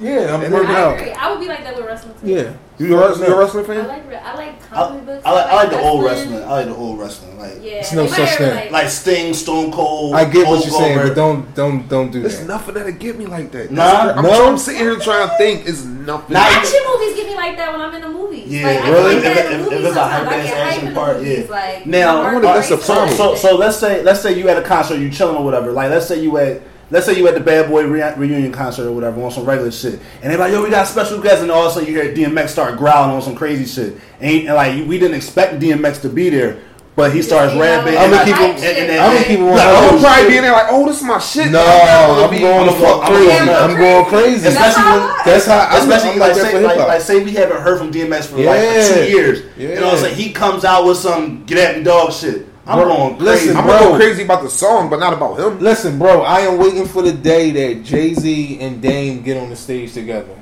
I'm 0.00 0.06
just, 0.06 0.26
yeah, 0.28 0.34
I'm 0.34 0.42
And 0.42 0.54
working 0.54 0.70
I 0.70 0.80
out. 0.80 0.98
agree. 0.98 1.10
I 1.12 1.30
would 1.30 1.40
be 1.40 1.46
like 1.48 1.62
that 1.64 1.76
with 1.76 1.84
wrestling 1.86 2.14
too. 2.20 2.26
Yeah, 2.26 2.52
You 2.78 2.96
a, 2.96 3.08
wrestling- 3.08 3.28
you 3.28 3.34
a 3.34 3.38
wrestling 3.38 3.64
I 3.64 3.68
fan? 3.68 3.88
like 3.88 4.12
I 4.14 4.34
like 4.34 4.72
I, 4.72 4.74
comic 4.74 5.06
books. 5.06 5.26
I 5.26 5.30
like, 5.32 5.46
I 5.46 5.54
like 5.56 5.70
the 5.70 5.78
old 5.80 6.04
wrestling. 6.04 6.30
wrestling. 6.30 6.48
I 6.50 6.52
like 6.56 6.66
the 6.66 6.74
old 6.76 6.98
wrestling. 6.98 7.38
Like 7.38 7.52
Yeah, 7.62 7.70
It's 7.72 7.92
no 7.92 8.02
anybody 8.02 8.26
such 8.26 8.38
thing. 8.38 8.54
Like, 8.56 8.70
like 8.70 8.88
Sting, 8.88 9.34
Stone 9.34 9.72
Cold. 9.72 10.14
I 10.14 10.24
get 10.24 10.46
what 10.46 10.64
you're 10.64 10.74
saying, 10.74 10.98
but 10.98 11.14
don't 11.14 11.54
don't 11.54 11.88
don't 11.88 12.10
do 12.10 12.20
There's 12.20 12.32
that. 12.38 12.38
There's 12.38 12.48
nothing 12.48 12.74
that'll 12.74 12.92
get 12.92 13.18
me 13.18 13.26
like 13.26 13.50
that. 13.52 13.70
Nah. 13.70 14.12
I'm, 14.16 14.22
No. 14.24 14.48
I'm 14.48 14.58
sitting 14.58 14.80
here 14.80 14.96
trying 14.96 15.28
to 15.28 15.36
think. 15.36 15.66
It's 15.66 15.84
nothing. 15.84 16.34
Nah, 16.34 16.40
action 16.40 16.80
movies 16.92 17.16
get 17.16 17.26
me 17.26 17.34
like 17.36 17.56
that 17.58 17.70
when 17.72 17.80
I'm 17.82 17.94
in 17.94 18.00
the 18.00 18.08
movies. 18.08 18.46
Yeah, 18.48 18.66
like, 18.68 18.84
I 18.84 18.90
really? 18.90 19.14
get 19.20 19.24
like 19.24 19.34
that 19.34 19.46
If- 19.46 19.52
in 19.52 19.58
the 19.58 19.58
if- 19.58 19.60
if 19.60 19.70
movies 19.72 19.86
it's 19.86 19.90
a 19.90 19.94
sometimes. 20.00 20.28
I 20.28 20.36
hype-ass 20.38 20.74
action 20.74 20.94
part, 20.94 21.16
movies, 21.18 21.38
yeah. 21.38 21.50
Like, 21.50 21.86
Now, 21.86 22.22
I 22.22 22.32
wonder 22.32 22.48
if 22.48 22.54
that's 22.54 22.68
Wahlberg 22.70 22.78
a 22.78 22.80
So, 22.82 22.94
problem. 22.94 23.16
so, 23.16 23.34
so 23.34 23.56
let's 23.56 23.76
say 23.76 24.02
let's 24.02 24.20
say 24.20 24.38
you 24.38 24.48
at 24.48 24.56
a 24.56 24.62
concert, 24.62 24.96
you 24.98 25.10
chilling 25.10 25.36
or 25.36 25.44
whatever. 25.44 25.72
Like 25.72 25.90
let's 25.90 26.06
say 26.06 26.20
you 26.22 26.36
at 26.38 26.62
let's 26.90 27.06
say 27.06 27.16
you 27.16 27.26
at 27.28 27.34
the 27.34 27.40
Bad 27.40 27.68
Boy 27.68 27.84
re- 27.86 28.14
reunion 28.16 28.52
concert 28.52 28.86
or 28.88 28.92
whatever 28.92 29.22
on 29.22 29.30
some 29.30 29.44
regular 29.44 29.70
shit, 29.70 30.00
and 30.22 30.30
they're 30.30 30.38
like, 30.38 30.52
yo, 30.52 30.62
we 30.62 30.70
got 30.70 30.86
special 30.86 31.20
guests, 31.20 31.42
and 31.42 31.50
all 31.50 31.66
of 31.66 31.70
a 31.70 31.74
sudden 31.74 31.88
you 31.92 32.00
hear 32.00 32.12
DMX 32.14 32.48
start 32.50 32.76
growling 32.78 33.10
on 33.14 33.22
some 33.22 33.34
crazy 33.36 33.64
shit, 33.66 34.00
and, 34.20 34.30
he- 34.30 34.46
and 34.46 34.54
like 34.56 34.86
we 34.86 34.98
didn't 34.98 35.16
expect 35.16 35.60
DMX 35.60 36.00
to 36.02 36.08
be 36.08 36.28
there, 36.30 36.58
but 36.96 37.12
he 37.14 37.22
starts 37.22 37.54
Yeah, 37.54 37.60
rapping. 37.60 37.92
you 37.94 37.98
and 38.00 38.10
know, 38.10 38.16
like- 38.18 38.26
I'ma 38.26 38.32
keep 38.32 38.36
hype 38.36 38.50
and- 38.50 38.60
shit, 38.60 38.76
and 38.78 38.90
then- 38.90 39.00
I'ma 39.00 39.18
keep 39.22 39.38
it 39.38 39.42
I'm 39.42 39.88
gonna 39.90 40.00
probably 40.02 40.28
be 40.28 40.36
in 40.36 40.42
there 40.42 40.52
like, 40.52 40.66
oh, 40.70 40.86
this 40.86 40.96
is 40.98 41.02
my 41.04 41.18
shit. 41.18 41.50
No, 41.50 41.60
I'm 41.60 42.24
I'm 42.34 42.40
going 42.40 42.66
the 42.66 42.72
I'm 42.72 42.80
fuck 42.80 43.00
going- 43.06 43.12
crazy. 43.14 43.30
I'm 43.32 43.46
going- 43.46 43.70
I'm 43.70 43.76
going 43.78 44.04
crazy. 44.06 44.48
Especially 44.48 44.82
when 44.84 45.10
That's 45.24 45.46
how 45.46 45.58
I'm, 45.70 45.80
Especially 45.88 46.10
I'm 46.10 46.18
like, 46.18 46.32
like 46.36 46.40
say, 46.42 46.60
like, 46.62 46.76
like 46.78 47.00
say 47.00 47.22
we 47.24 47.32
haven't 47.32 47.60
heard 47.62 47.78
from 47.78 47.90
DMX 47.92 48.26
for 48.26 48.36
like 48.38 48.60
two 48.86 49.04
years, 49.10 49.42
Yeah. 49.56 49.68
and 49.70 49.84
all 49.84 49.92
of 49.92 49.98
a 49.98 50.02
sudden 50.02 50.16
he 50.16 50.30
comes 50.32 50.64
out 50.64 50.84
with 50.84 50.96
some 50.98 51.44
get 51.46 51.58
at 51.58 51.78
me 51.78 51.84
dog 51.84 52.12
shit. 52.12 52.46
I'm 52.70 52.78
Bro, 52.78 52.96
going 52.96 53.16
crazy. 53.16 53.24
listen, 53.24 53.56
I'm 53.56 53.64
bro. 53.64 53.78
gonna 53.78 53.90
go 53.90 53.96
crazy 53.96 54.22
about 54.22 54.42
the 54.42 54.50
song, 54.50 54.88
but 54.90 55.00
not 55.00 55.12
about 55.12 55.38
him. 55.40 55.58
Listen, 55.58 55.98
bro, 55.98 56.22
I 56.22 56.40
am 56.40 56.58
waiting 56.58 56.86
for 56.86 57.02
the 57.02 57.12
day 57.12 57.50
that 57.50 57.84
Jay 57.84 58.14
Z 58.14 58.60
and 58.60 58.80
Dame 58.80 59.22
get 59.22 59.36
on 59.36 59.50
the 59.50 59.56
stage 59.56 59.92
together. 59.92 60.36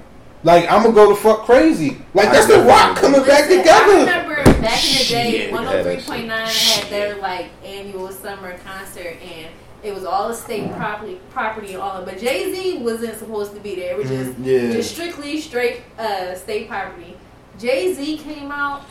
Like 0.44 0.70
I'm 0.70 0.82
gonna 0.82 0.94
go 0.94 1.08
the 1.08 1.16
fuck 1.16 1.40
crazy. 1.46 1.98
Like 2.14 2.30
that's 2.30 2.46
the 2.46 2.60
Rock 2.60 2.98
coming 2.98 3.22
back 3.24 3.48
Listen, 3.48 3.58
I 3.60 3.62
together. 3.62 3.98
remember 4.00 4.34
back 4.60 4.84
in 4.84 4.92
the 4.98 5.04
day, 5.08 5.30
Shit, 5.32 5.52
one 5.52 5.62
yeah, 5.62 5.68
hundred 5.70 5.84
that's 5.84 6.04
three 6.04 6.14
point 6.14 6.26
nine 6.28 6.46
had 6.46 6.84
their 6.90 7.16
like 7.16 7.46
annual 7.64 8.10
summer 8.12 8.56
concert, 8.58 9.16
and 9.22 9.48
it 9.82 9.94
was 9.94 10.04
all 10.04 10.28
the 10.28 10.34
state 10.34 10.70
property, 10.74 11.20
property 11.30 11.72
and 11.72 11.82
all 11.82 11.96
of. 11.96 12.06
It. 12.06 12.12
But 12.12 12.20
Jay 12.20 12.52
Z 12.54 12.78
wasn't 12.82 13.18
supposed 13.18 13.54
to 13.54 13.60
be 13.60 13.74
there. 13.76 13.92
It 13.94 13.98
was 13.98 14.08
just 14.08 14.38
yeah. 14.40 14.70
just 14.70 14.92
strictly 14.92 15.40
straight 15.40 15.80
uh, 15.98 16.34
state 16.34 16.68
property. 16.68 17.16
Jay 17.58 17.92
Z 17.94 18.18
came 18.18 18.52
out. 18.52 18.82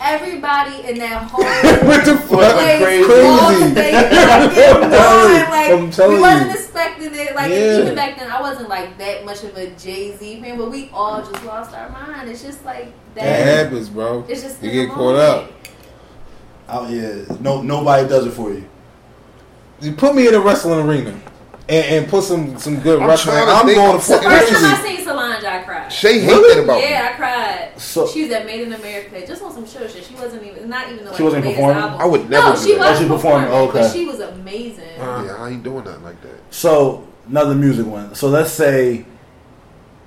Everybody 0.00 0.88
in 0.88 0.98
that 0.98 1.22
whole 1.30 1.42
what 1.88 2.04
the 2.04 2.16
fuck? 2.16 2.28
place 2.54 2.82
crazy. 2.82 3.12
all 3.26 3.48
Crazy. 3.48 3.70
state 3.72 3.92
fucking. 4.10 4.92
I'm 4.92 5.50
Like 5.86 5.94
telling 5.94 6.16
we 6.16 6.20
wasn't 6.20 6.50
you. 6.50 6.54
expecting 6.56 7.14
it. 7.14 7.34
Like 7.34 7.50
Yeah. 7.50 7.78
even 7.80 7.94
back 7.94 8.18
then, 8.18 8.30
I 8.30 8.40
wasn't 8.40 8.68
like 8.68 8.98
that 8.98 9.24
much 9.24 9.42
of 9.44 9.56
a 9.56 9.68
Jay 9.70 10.14
Z 10.16 10.40
fan, 10.42 10.58
but 10.58 10.70
we 10.70 10.90
all 10.92 11.20
just 11.22 11.44
lost 11.44 11.74
our 11.74 11.88
mind. 11.90 12.28
It's 12.28 12.42
just 12.42 12.64
like 12.64 12.92
that. 13.14 13.24
That 13.24 13.64
happens, 13.64 13.88
bro. 13.88 14.24
It's 14.28 14.42
just 14.42 14.62
You 14.62 14.70
get 14.70 14.90
caught 14.90 15.16
up. 15.16 15.36
moment. 15.42 15.52
Oh 16.68 16.88
yeah, 16.88 17.36
no 17.40 17.62
nobody 17.62 18.06
does 18.08 18.26
it 18.26 18.32
for 18.32 18.50
you. 18.52 18.68
You 19.80 19.92
put 19.92 20.14
me 20.14 20.26
in 20.28 20.34
a 20.34 20.40
wrestling 20.40 20.80
arena 20.86 21.18
and, 21.68 21.84
and 21.86 22.08
put 22.08 22.22
some 22.24 22.58
some 22.58 22.80
good 22.80 23.00
I'm 23.02 23.08
wrestling. 23.08 23.36
to 23.36 23.42
I'm 23.42 23.66
think. 23.66 23.76
going 23.76 23.90
I'm 23.92 23.98
to 23.98 24.02
fucking 24.04 24.28
The 24.28 24.36
first 24.36 24.52
time 24.52 24.64
I 24.64 24.76
crazy. 24.78 24.96
seen 24.96 25.04
Solange, 25.06 25.44
I 25.44 25.62
cried. 25.64 25.92
Shay 25.92 26.18
hated 26.20 26.26
Really? 26.32 26.54
that 26.54 26.64
about 26.64 26.78
me. 26.78 26.88
Yeah, 26.90 27.10
I 27.12 27.16
cried. 27.16 27.80
So- 27.80 28.06
she 28.06 28.22
was 28.24 28.32
at 28.32 28.46
Made 28.46 28.60
in 28.62 28.72
America, 28.72 29.26
just 29.26 29.42
on 29.42 29.52
some 29.52 29.66
show 29.66 29.86
shit. 29.88 30.04
She 30.04 30.14
wasn't 30.14 30.42
even 30.44 30.68
not 30.68 30.86
even 30.90 31.04
the, 31.04 31.10
like, 31.10 31.16
She 31.16 31.22
wasn't 31.22 31.44
performing? 31.44 31.76
album. 31.82 32.00
I 32.00 32.04
would 32.06 32.30
never 32.30 32.48
No, 32.50 32.54
do 32.56 32.62
she 32.62 32.72
that. 32.74 32.78
was 32.78 32.88
Oh, 32.98 33.02
she 33.02 33.08
performing. 33.08 33.48
performing, 33.48 33.68
Okay. 33.70 33.78
but 33.80 33.92
she 33.92 34.04
was 34.04 34.20
amazing. 34.20 34.84
Uh, 35.00 35.24
Yeah, 35.26 35.36
I 35.44 35.48
ain't 35.50 35.62
doing 35.62 35.84
nothing 35.84 36.04
like 36.04 36.20
that. 36.22 36.38
So 36.50 37.04
another 37.28 37.54
music 37.54 37.86
one. 37.86 38.14
So 38.14 38.28
let's 38.28 38.52
say 38.52 39.04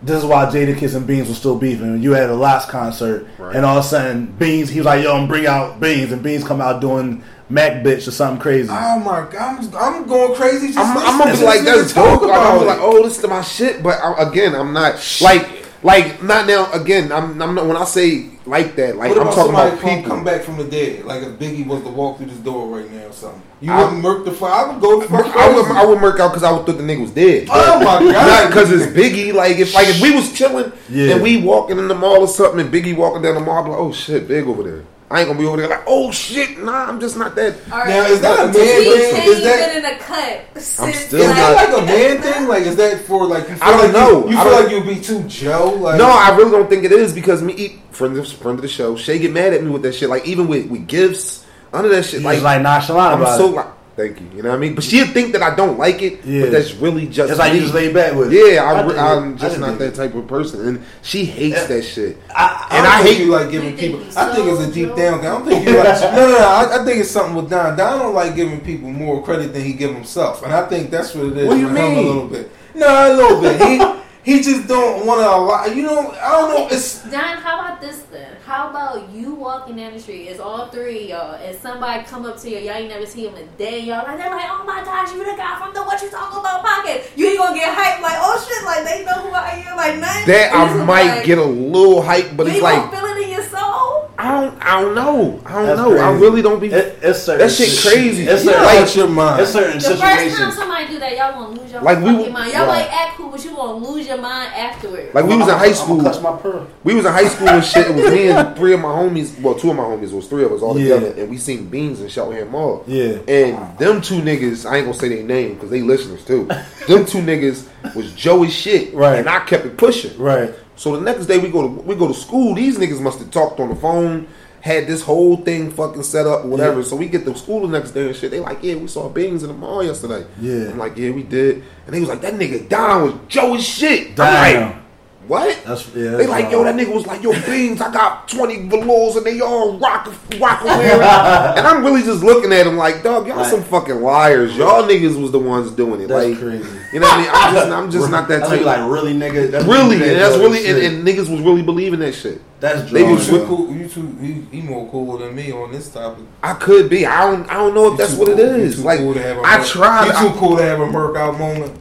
this 0.02 0.18
is 0.18 0.24
why 0.26 0.46
Jadakiss 0.46 0.96
and 0.96 1.06
Beans 1.06 1.28
was 1.28 1.38
still 1.38 1.56
beefing. 1.58 2.02
You 2.02 2.14
had 2.14 2.30
a 2.30 2.36
last 2.36 2.70
concert, 2.70 3.28
Right. 3.38 3.54
and 3.56 3.66
all 3.66 3.78
of 3.80 3.84
a 3.84 3.88
sudden 3.88 4.34
Beans, 4.40 4.70
he 4.70 4.80
was 4.80 4.86
like, 4.86 5.04
"Yo, 5.04 5.14
I'm 5.14 5.28
bring 5.28 5.46
out 5.46 5.82
Beans," 5.82 6.12
and 6.14 6.24
Beans 6.24 6.44
come 6.46 6.62
out 6.62 6.80
doing 6.80 7.22
Mac 7.50 7.84
bitch 7.84 8.08
or 8.08 8.12
something 8.12 8.40
crazy. 8.40 8.70
Oh 8.72 9.00
my 9.00 9.28
god, 9.32 9.74
I'm, 9.74 9.76
I'm 9.76 10.08
going 10.08 10.36
crazy. 10.36 10.68
Just 10.68 10.78
I'm, 10.78 10.98
I'm 10.98 11.18
gonna 11.18 11.36
be 11.36 11.44
like, 11.44 11.62
this 11.62 11.92
that's 11.92 11.94
talk 11.94 12.22
dope. 12.22 12.30
Like, 12.30 12.40
I'm 12.40 12.56
about 12.58 12.68
like, 12.68 12.80
oh, 12.80 13.04
this 13.04 13.18
is 13.18 13.28
my 13.28 13.42
shit. 13.42 13.82
But 13.82 14.00
I, 14.04 14.30
again, 14.30 14.54
I'm 14.54 14.72
not 14.72 15.20
like, 15.22 15.66
like 15.82 16.22
not 16.22 16.46
now. 16.46 16.72
Again, 16.72 17.12
I'm, 17.12 17.42
I'm 17.42 17.56
not. 17.56 17.66
When 17.66 17.76
I 17.76 17.86
say 17.86 18.30
like 18.46 18.76
that, 18.76 18.98
like 18.98 19.12
I'm 19.12 19.18
talking 19.18 19.34
somebody 19.34 19.70
about 19.70 19.82
come, 19.82 19.96
people. 19.96 20.12
come 20.12 20.24
back 20.24 20.42
from 20.44 20.58
the 20.58 20.66
dead? 20.66 21.06
Like 21.06 21.24
if 21.24 21.40
Biggie 21.40 21.66
was 21.66 21.82
to 21.82 21.90
walk 21.90 22.18
through 22.18 22.28
this 22.28 22.38
door 22.38 22.68
right 22.68 22.92
now 22.92 23.08
or 23.08 23.14
something. 23.14 23.42
You 23.62 23.76
wouldn't 23.76 24.02
murk 24.02 24.26
the 24.26 24.32
fire. 24.32 24.68
I 24.68 24.72
would 24.72 24.82
go 24.82 25.02
the 25.02 25.08
fuck 25.08 25.36
I 25.36 25.54
would, 25.54 25.66
crazy. 25.66 25.80
I 25.80 25.86
would 25.86 26.00
murk 26.00 26.20
out 26.20 26.30
because 26.30 26.44
I 26.44 26.52
would 26.52 26.68
thought 26.68 26.78
the 26.78 26.84
nigga 26.84 27.02
was 27.02 27.12
dead. 27.12 27.48
Oh 27.50 27.80
my 27.80 27.86
god! 27.86 28.06
Not 28.06 28.14
god! 28.14 28.48
because 28.50 28.72
it's 28.72 28.96
Biggie. 28.96 29.34
Like 29.34 29.58
if 29.58 29.74
like 29.74 29.88
if 29.88 30.02
we 30.02 30.14
was 30.14 30.32
chilling 30.34 30.72
Yeah. 30.88 31.14
and 31.16 31.24
we 31.24 31.42
walking 31.42 31.80
in 31.80 31.88
the 31.88 31.96
mall 31.96 32.22
or 32.22 32.28
something, 32.28 32.60
and 32.60 32.72
Biggie 32.72 32.96
walking 32.96 33.24
down 33.24 33.34
the 33.34 33.42
mall, 33.42 33.58
I'd 33.58 33.66
be 33.66 33.72
like, 33.72 33.80
oh 33.80 33.92
shit, 33.92 34.28
big 34.28 34.46
over 34.46 34.62
there. 34.62 34.86
I 35.12 35.22
ain't 35.22 35.28
gonna 35.28 35.40
be 35.40 35.46
over 35.48 35.58
there 35.58 35.68
like, 35.68 35.84
oh 35.88 36.12
shit, 36.12 36.60
nah, 36.60 36.86
I'm 36.88 37.00
just 37.00 37.18
not 37.18 37.34
that. 37.36 37.56
All 37.72 37.80
right. 37.80 37.88
Now 37.90 38.06
is 38.06 38.22
that 38.22 38.40
a 38.40 38.44
man 38.46 38.54
thing? 38.54 39.28
Is 39.28 39.44
that 39.44 39.74
been 39.74 39.84
in 39.84 39.96
a 39.96 39.98
cut. 39.98 40.62
Since 40.62 40.98
still 40.98 41.22
is 41.22 41.28
that 41.36 41.56
like 41.72 41.82
a 41.82 41.86
man 41.86 42.22
thing? 42.22 42.48
Like 42.50 42.64
is 42.64 42.76
that 42.78 43.02
for 43.02 43.26
like 43.26 43.50
you 43.50 43.56
feel 43.56 43.64
I 43.64 43.72
don't 43.72 43.82
like 43.86 43.92
know. 43.94 44.26
You, 44.28 44.38
you 44.38 44.44
feel 44.44 44.52
like 44.52 44.72
you'd 44.72 44.88
be 44.88 45.00
too 45.02 45.24
Joe? 45.28 45.72
Like 45.80 45.98
No, 45.98 46.10
I 46.10 46.36
really 46.36 46.52
don't 46.52 46.70
think 46.70 46.84
it 46.84 46.92
is 46.92 47.14
because 47.14 47.42
me 47.42 47.54
eat 47.54 47.80
friends 47.92 48.18
of 48.18 48.28
friend 48.40 48.58
of 48.58 48.62
the 48.62 48.68
show. 48.68 48.96
Shay 48.96 49.18
get 49.20 49.32
mad 49.34 49.54
at 49.54 49.64
me 49.64 49.70
with 49.72 49.82
that 49.82 49.94
shit. 49.96 50.10
Like 50.10 50.28
even 50.28 50.48
with, 50.48 50.68
with 50.70 50.88
gifts, 50.88 51.46
none 51.74 51.86
of 51.86 51.92
that 51.92 52.06
shit. 52.06 52.20
He 52.22 52.26
Like, 52.26 52.42
like 52.42 52.62
nonchalant 52.62 53.16
I'm 53.16 53.22
about 53.22 53.38
so 53.38 53.50
it. 53.50 53.56
like, 53.56 53.68
thank 54.00 54.20
you. 54.22 54.28
You 54.36 54.42
know 54.44 54.50
what 54.50 54.56
I 54.56 54.60
mean? 54.60 54.76
But 54.76 54.84
she'd 54.86 55.10
think 55.10 55.34
that 55.34 55.42
I 55.44 55.54
don't 55.56 55.78
like 55.78 56.02
it. 56.02 56.24
Yeah. 56.26 56.42
But 56.44 56.52
that's 56.52 56.74
really 56.76 57.06
just 57.08 57.30
It's 57.30 57.40
like 57.40 57.52
you 57.54 57.60
me. 57.60 57.64
just 57.66 57.74
laid 57.76 57.94
back 57.94 58.16
with. 58.16 58.32
Yeah, 58.32 58.64
I, 58.64 58.82
dig 58.82 58.92
it. 58.92 58.98
am 58.98 59.38
just 59.38 59.56
dig 59.56 59.62
not 59.62 59.78
that 59.80 59.94
type 59.96 60.16
of 60.16 60.26
person, 60.28 60.68
and 60.68 60.84
she 61.02 61.26
hates 61.26 61.58
Yeah. 61.58 61.68
that 61.68 61.82
shit. 61.84 62.18
I, 62.36 62.68
And 62.72 62.78
And 62.80 62.88
I, 62.88 63.00
I 63.00 63.04
think 63.04 63.18
hate- 63.18 63.26
you 63.26 63.32
like 63.32 63.52
giving 63.52 63.76
people. 63.78 64.00
he's 64.00 64.16
I 64.18 64.34
think 64.34 64.48
it's 64.48 64.62
a 64.62 64.72
deep 64.72 64.96
down. 64.96 65.20
thing. 65.20 65.28
I 65.30 65.32
don't 65.34 65.46
think 65.46 65.68
you 65.68 65.76
like. 65.78 66.02
no, 66.02 66.12
no, 66.16 66.32
no. 66.32 66.48
I, 66.48 66.82
I 66.82 66.86
think 66.86 67.00
it's 67.02 67.12
something 67.12 67.36
with 67.36 67.50
Don. 67.50 67.78
Don 67.78 68.00
don't 68.00 68.14
like 68.16 68.36
giving 68.36 68.62
people 68.62 68.90
more 68.90 69.22
credit 69.24 69.54
than 69.54 69.64
he 69.64 69.74
give 69.74 69.94
himself, 69.94 70.44
and 70.44 70.54
I 70.54 70.66
think 70.68 70.90
that's 70.90 71.14
what 71.14 71.26
it 71.28 71.38
is. 71.38 71.48
What 71.48 71.56
do 71.56 71.60
you 71.60 71.70
mean? 71.70 71.98
A 71.98 72.02
little 72.02 72.28
bit. 72.28 72.52
No, 72.76 72.88
a 72.88 73.14
little 73.16 73.42
bit. 73.42 73.60
He 73.62 73.99
he 74.24 74.42
just 74.42 74.68
don't 74.68 75.06
want 75.06 75.22
to 75.22 75.28
allow. 75.28 75.66
You 75.66 75.84
know, 75.84 76.12
I 76.12 76.32
don't 76.32 76.50
know. 76.50 76.68
It's 76.76 77.04
Don, 77.04 77.38
how 77.38 77.60
about 77.60 77.82
this 77.82 78.00
then? 78.12 78.36
How 78.46 78.70
about 78.70 79.10
you 79.12 79.34
walking 79.34 79.78
down 79.78 79.94
the 79.94 80.00
street? 80.00 80.28
It's 80.28 80.40
all 80.40 80.68
three 80.68 81.04
of 81.04 81.10
y'all, 81.10 81.36
and 81.36 81.58
somebody 81.58 82.04
come 82.04 82.26
up 82.26 82.38
to 82.42 82.50
you. 82.50 82.58
Y'all 82.58 82.76
ain't 82.76 82.90
never 82.90 83.06
see 83.06 83.28
him 83.28 83.36
a 83.36 83.46
day. 83.58 83.80
Y'all 83.80 84.04
like 84.04 84.18
they're 84.18 84.30
like, 84.30 84.48
oh 84.50 84.64
my 84.66 84.84
gosh, 84.84 85.12
you 85.14 85.20
the 85.20 85.38
guy 85.38 85.58
from 85.58 85.74
the 85.74 85.82
what 85.84 86.02
you 86.02 86.10
talking 86.10 86.40
about 86.40 86.64
pocket. 86.64 87.12
You 87.16 87.28
ain't 87.28 87.38
gonna 87.38 87.56
get 87.56 87.76
hyped 87.76 88.02
like, 88.02 88.18
oh 88.18 88.46
shit, 88.48 88.66
like 88.66 88.84
they 88.84 89.06
know 89.06 89.22
who 89.22 89.30
I 89.30 89.64
am, 89.66 89.78
like 89.78 90.00
nothing. 90.00 90.28
That 90.28 90.54
I 90.54 90.84
might 90.84 91.18
like, 91.18 91.26
get 91.26 91.38
a 91.38 91.44
little 91.44 92.02
hype, 92.02 92.36
but 92.36 92.48
you 92.48 92.54
it's 92.54 92.62
like 92.62 92.92
gonna 92.92 92.98
feel 92.98 93.06
it 93.06 93.24
in 93.24 93.30
your 93.30 93.44
soul. 93.44 93.99
I 94.22 94.42
don't, 94.42 94.62
I 94.62 94.82
don't 94.82 94.96
know, 94.96 95.42
I 95.46 95.54
don't 95.54 95.66
That's 95.68 95.80
know. 95.80 95.98
I 95.98 96.12
really 96.12 96.42
don't 96.42 96.60
be. 96.60 96.68
It, 96.68 97.00
it's 97.02 97.24
certain 97.24 97.48
That 97.48 97.54
shit 97.54 97.80
crazy. 97.82 98.24
It's 98.28 98.44
you 98.44 98.52
certain, 98.52 98.62
know 98.68 98.82
like, 98.82 98.96
your 98.96 99.08
mind. 99.08 99.42
it's 99.42 99.52
certain 99.54 99.78
The 99.80 99.96
first 99.96 100.38
time 100.38 100.52
somebody 100.52 100.88
do 100.88 101.00
that, 101.00 101.16
y'all 101.18 101.32
gonna 101.42 101.58
lose 101.62 101.72
your 101.72 101.82
Like, 101.82 102.00
we- 102.00 102.12
fucking 102.18 102.34
mind. 102.34 102.52
Y'all 102.52 102.68
right. 102.68 102.86
might 102.86 102.94
act 102.94 103.16
cool, 103.16 103.30
but 103.30 103.46
you 103.46 103.52
gonna 103.56 103.78
lose 103.88 104.06
your 104.08 104.18
mind 104.18 104.54
afterwards. 104.54 105.14
Like 105.14 105.24
we 105.26 105.38
was 105.38 105.48
in 105.48 105.54
high 105.58 105.72
school. 105.72 106.02
Clutch 106.02 106.22
my 106.22 106.36
pearl. 106.36 106.68
We 106.84 106.96
was 106.96 107.06
in 107.06 107.14
high 107.14 107.30
school 107.30 107.48
and 107.48 107.64
shit. 107.64 107.88
It 107.88 107.96
was 107.96 108.12
me 108.12 108.28
and 108.30 108.58
three 108.58 108.74
of 108.74 108.82
my 108.82 108.90
homies. 108.90 109.40
Well, 109.42 109.56
two 109.56 109.70
of 109.72 109.78
my 109.78 109.84
homies. 109.84 110.12
It 110.12 110.16
was 110.16 110.28
three 110.28 110.44
of 110.44 110.52
us 110.52 110.62
all 110.62 110.78
Yeah. 110.78 110.96
together, 110.96 111.22
and 111.22 111.30
we 111.30 111.38
seen 111.38 111.70
Beans 111.70 112.02
in 112.02 112.10
Cheltenham 112.10 112.50
Mall. 112.52 112.84
Yeah. 112.88 113.20
And 113.28 113.78
them 113.78 114.02
two 114.02 114.22
niggas, 114.22 114.70
I 114.70 114.78
ain't 114.78 114.86
gonna 114.86 114.98
say 115.00 115.08
their 115.08 115.24
name 115.24 115.54
because 115.54 115.70
they 115.70 115.82
listeners 115.82 116.26
too. 116.26 116.44
them 116.90 117.06
two 117.06 117.20
niggas 117.20 117.68
was 117.96 118.12
Joey 118.14 118.50
shit, 118.50 118.94
Right. 118.94 119.20
And 119.20 119.30
I 119.30 119.40
kept 119.46 119.66
it 119.66 119.78
pushing. 119.78 120.20
Right. 120.20 120.54
So 120.80 120.96
the 120.96 121.02
next 121.02 121.26
day 121.26 121.38
we 121.40 121.50
go 121.50 121.64
to 121.64 121.68
we 121.68 121.94
go 121.94 122.08
to 122.08 122.14
school. 122.14 122.56
These 122.56 122.78
niggas 122.78 123.02
must 123.02 123.20
have 123.20 123.30
talked 123.32 123.60
on 123.60 123.68
the 123.68 123.76
phone, 123.76 124.30
had 124.62 124.88
this 124.88 125.02
whole 125.02 125.36
thing 125.36 125.72
fucking 125.72 126.04
set 126.04 126.26
up, 126.26 126.46
whatever. 126.46 126.84
So 126.84 126.96
we 126.96 127.10
get 127.10 127.26
to 127.26 127.38
school 127.38 127.68
the 127.68 127.78
next 127.78 127.92
day 127.92 128.08
and 128.08 128.16
shit. 128.16 128.32
They 128.32 128.40
like, 128.40 128.60
yeah, 128.64 128.76
we 128.76 128.88
saw 128.88 129.10
beans 129.10 129.44
in 129.44 129.50
the 129.50 129.56
mall 129.56 129.84
yesterday. 129.84 130.26
Yeah. 130.40 130.70
I'm 130.70 130.78
like, 130.78 130.96
yeah, 130.96 131.12
we 131.12 131.24
did. 131.24 131.66
And 131.86 131.94
he 131.94 132.00
was 132.00 132.08
like, 132.08 132.22
that 132.22 132.36
nigga 132.36 132.70
Don 132.70 133.02
was 133.02 133.14
Joe 133.28 133.56
as 133.56 133.68
shit. 133.68 134.16
Damn. 134.16 134.82
Like, 135.30 135.58
what? 135.58 135.64
That's 135.66 135.96
yeah. 135.96 136.12
They 136.18 136.26
like, 136.28 136.46
wild. 136.46 136.52
yo, 136.52 136.64
that 136.64 136.76
nigga 136.76 136.94
was 136.94 137.06
like, 137.06 137.22
yo, 137.22 137.32
beans, 137.46 137.80
I 137.82 137.94
got 137.94 138.28
20 138.28 138.68
velours 138.68 139.16
and 139.16 139.26
they 139.26 139.40
all 139.42 139.78
rock, 139.78 140.08
rock 140.40 140.64
wearing. 140.66 141.02
and 141.02 141.68
I'm 141.68 141.84
really 141.86 142.02
just 142.02 142.24
looking 142.24 142.52
at 142.52 142.66
him 142.66 142.78
like, 142.78 143.04
dog, 143.04 143.28
y'all 143.28 143.38
Like- 143.38 143.52
some 143.52 143.64
fucking 143.64 144.02
liars. 144.02 144.56
Y'all 144.58 144.84
niggas 144.84 145.22
was 145.22 145.32
the 145.32 145.40
ones 145.40 145.72
doing 145.72 146.02
it. 146.02 146.08
That's 146.08 146.30
like, 146.30 146.40
crazy. 146.40 146.68
You 146.94 147.00
know 147.00 147.08
what 147.08 147.18
I 147.18 147.22
mean? 147.22 147.30
I'm 147.34 147.54
just, 147.54 147.72
I'm 147.72 147.92
just 147.92 148.12
not 148.12 148.28
that 148.30 148.48
type. 148.48 148.62
like 148.62 148.90
really, 148.92 149.14
nigga. 149.14 149.52
That's 149.52 149.66
really, 149.66 149.98
that 149.98 150.08
and 150.10 150.20
that's 150.20 150.38
really, 150.38 150.66
and, 150.66 150.78
and 150.80 151.08
niggas 151.08 151.30
was 151.30 151.42
really 151.42 151.62
believing 151.62 152.00
that 152.00 152.14
shit. 152.16 152.42
that's 152.60 152.92
they 152.92 153.02
drawing, 153.02 153.16
was 153.16 153.30
You 153.32 153.46
cool. 153.46 153.72
You 153.76 153.88
too. 153.88 154.18
You, 154.20 154.48
you 154.52 154.64
more 154.64 154.90
cooler 154.90 155.24
than 155.26 155.36
me 155.36 155.52
on 155.52 155.72
this 155.72 155.90
topic. 155.92 156.26
I 156.42 156.54
could 156.56 156.90
be. 156.90 157.06
I 157.06 157.30
don't. 157.30 157.48
I 157.50 157.54
don't 157.54 157.76
know 157.76 157.86
if 157.88 157.92
You 157.92 157.98
that's 157.98 158.14
what 158.16 158.30
it 158.30 158.38
cool- 158.38 158.46
you 158.58 158.64
is. 158.64 158.76
too 158.78 158.82
Like 158.82 159.00
cool 159.00 159.14
to 159.14 159.22
have 159.22 159.38
a 159.38 159.42
I 159.42 159.58
murk- 159.60 159.68
tried. 159.68 160.06
You 160.08 160.12
I, 160.14 160.22
too 160.34 160.40
cool 160.40 160.58
to 160.58 160.64
have 160.64 160.80
a 160.80 160.88
murk 160.88 161.16
out 161.16 161.38
moment. 161.38 161.80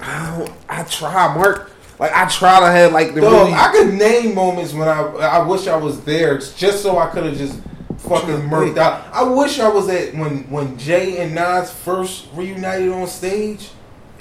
I, 0.00 0.36
don't- 0.38 0.52
I 0.68 0.82
try, 0.84 1.34
Mark. 1.34 1.72
Like 2.04 2.14
I 2.14 2.28
try 2.28 2.60
to 2.60 2.66
have 2.66 2.92
like 2.92 3.14
the 3.14 3.22
Dog, 3.22 3.32
really. 3.32 3.54
I 3.54 3.72
could 3.72 3.94
name 3.94 4.34
moments 4.34 4.74
when 4.74 4.86
I 4.88 5.00
I 5.00 5.46
wish 5.46 5.66
I 5.66 5.76
was 5.76 6.04
there 6.04 6.36
just 6.36 6.82
so 6.82 6.98
I 6.98 7.06
could 7.06 7.24
have 7.24 7.38
just 7.38 7.58
fucking 7.96 8.42
murked 8.50 8.76
out. 8.76 9.06
I 9.10 9.22
wish 9.22 9.58
I 9.58 9.68
was 9.70 9.88
at 9.88 10.14
when 10.14 10.42
when 10.50 10.76
Jay 10.76 11.16
and 11.22 11.34
Nas 11.34 11.72
first 11.72 12.26
reunited 12.34 12.90
on 12.90 13.06
stage. 13.06 13.70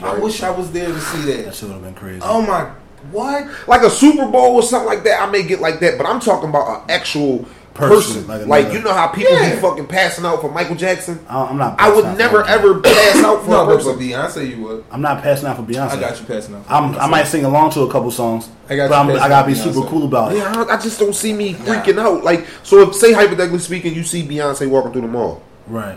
I 0.02 0.18
wish 0.18 0.44
I 0.44 0.50
was 0.50 0.72
there 0.72 0.88
to 0.88 1.02
see 1.02 1.22
That 1.24 1.46
that. 1.46 1.56
shit 1.56 1.64
would 1.68 1.74
have 1.74 1.84
been 1.84 1.94
crazy. 1.94 2.22
Oh 2.24 2.42
my, 2.42 2.72
what? 3.12 3.48
like 3.68 3.82
a 3.82 3.90
Super 3.90 4.28
Bowl 4.32 4.56
or 4.56 4.64
something 4.64 4.88
like 4.88 5.04
that, 5.04 5.22
I 5.22 5.30
may 5.30 5.44
get 5.44 5.60
like 5.60 5.82
that, 5.82 5.98
but 5.98 6.08
I'm 6.08 6.22
talking 6.22 6.48
about 6.50 6.84
an 6.84 6.90
actual 6.90 7.46
Person, 7.74 8.24
person. 8.24 8.28
like 8.28 8.48
Like, 8.48 8.60
another- 8.66 8.78
you 8.78 8.84
know 8.84 8.94
how 8.94 9.08
people 9.08 9.34
Yeah. 9.34 9.56
be 9.56 9.62
fucking 9.62 9.88
passing 9.88 10.26
out 10.26 10.42
for 10.42 10.52
Michael 10.52 10.76
Jackson. 10.76 11.20
I- 11.28 11.46
I'm 11.46 11.58
not. 11.58 11.76
I 11.80 11.90
would 11.92 12.18
never 12.20 12.44
ever 12.46 12.80
pass 12.80 13.24
out 13.24 13.44
for 13.44 13.50
No, 13.50 13.64
a 13.64 13.66
but 13.66 13.78
person. 13.78 13.98
Beyonce, 13.98 14.50
you 14.56 14.64
would. 14.64 14.84
I'm 14.92 15.02
not 15.02 15.24
passing 15.24 15.48
out 15.48 15.56
for 15.58 15.64
Beyonce. 15.64 15.92
I 15.92 16.00
got 16.00 16.20
you 16.20 16.26
passing 16.28 16.54
out. 16.56 16.68
for 16.68 16.72
I'm, 16.74 16.96
I 17.00 17.08
might 17.08 17.26
sing 17.28 17.46
along 17.46 17.72
to 17.72 17.82
a 17.82 17.92
couple 17.92 18.12
songs, 18.12 18.48
I 18.70 18.76
got. 18.76 18.90
But 18.90 19.08
you 19.08 19.14
I'm, 19.18 19.24
I 19.24 19.28
gotta 19.28 19.48
be 19.48 19.54
Beyonce. 19.54 19.74
super 19.74 19.88
cool 19.88 20.06
about 20.06 20.34
it. 20.34 20.38
Yeah, 20.38 20.54
I, 20.70 20.76
I 20.76 20.78
just 20.80 21.00
don't 21.00 21.16
see 21.16 21.34
me 21.34 21.56
freaking 21.56 21.98
out. 22.00 22.24
Like, 22.24 22.46
so 22.62 22.80
if 22.82 22.94
say 22.96 23.12
hypothetically 23.14 23.58
speaking, 23.60 23.96
you 23.96 24.04
see 24.04 24.22
Beyonce 24.28 24.68
walking 24.70 24.92
through 24.92 25.02
the 25.02 25.08
mall. 25.08 25.42
Right. 25.68 25.96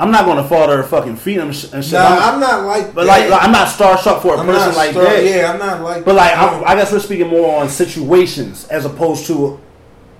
I'm 0.00 0.10
not 0.12 0.24
gonna 0.26 0.44
fall 0.48 0.66
to 0.68 0.76
her 0.76 0.82
fucking 0.84 1.16
feet 1.16 1.38
and, 1.40 1.52
shit. 1.54 1.72
Nah, 1.72 1.98
I'm- 1.98 2.34
I'm 2.34 2.40
not 2.40 2.64
like. 2.64 2.94
but 2.94 3.02
that. 3.04 3.08
like, 3.08 3.30
like, 3.30 3.42
I'm 3.42 3.50
not 3.52 3.66
starstruck 3.68 4.22
for 4.22 4.34
a 4.34 4.38
I'm 4.38 4.46
person 4.46 4.68
not 4.68 4.76
like 4.76 4.90
star- 4.92 5.04
that. 5.04 5.24
Yeah, 5.24 5.52
I'm 5.52 5.58
not 5.58 5.82
like. 5.82 6.04
But 6.04 6.14
like, 6.14 6.38
I'm, 6.38 6.54
I'm, 6.54 6.64
I 6.64 6.74
guess 6.76 6.90
we're 6.92 7.00
speaking 7.00 7.26
more 7.28 7.60
on 7.60 7.68
situations 7.68 8.66
as 8.70 8.84
opposed 8.86 9.26
to 9.26 9.58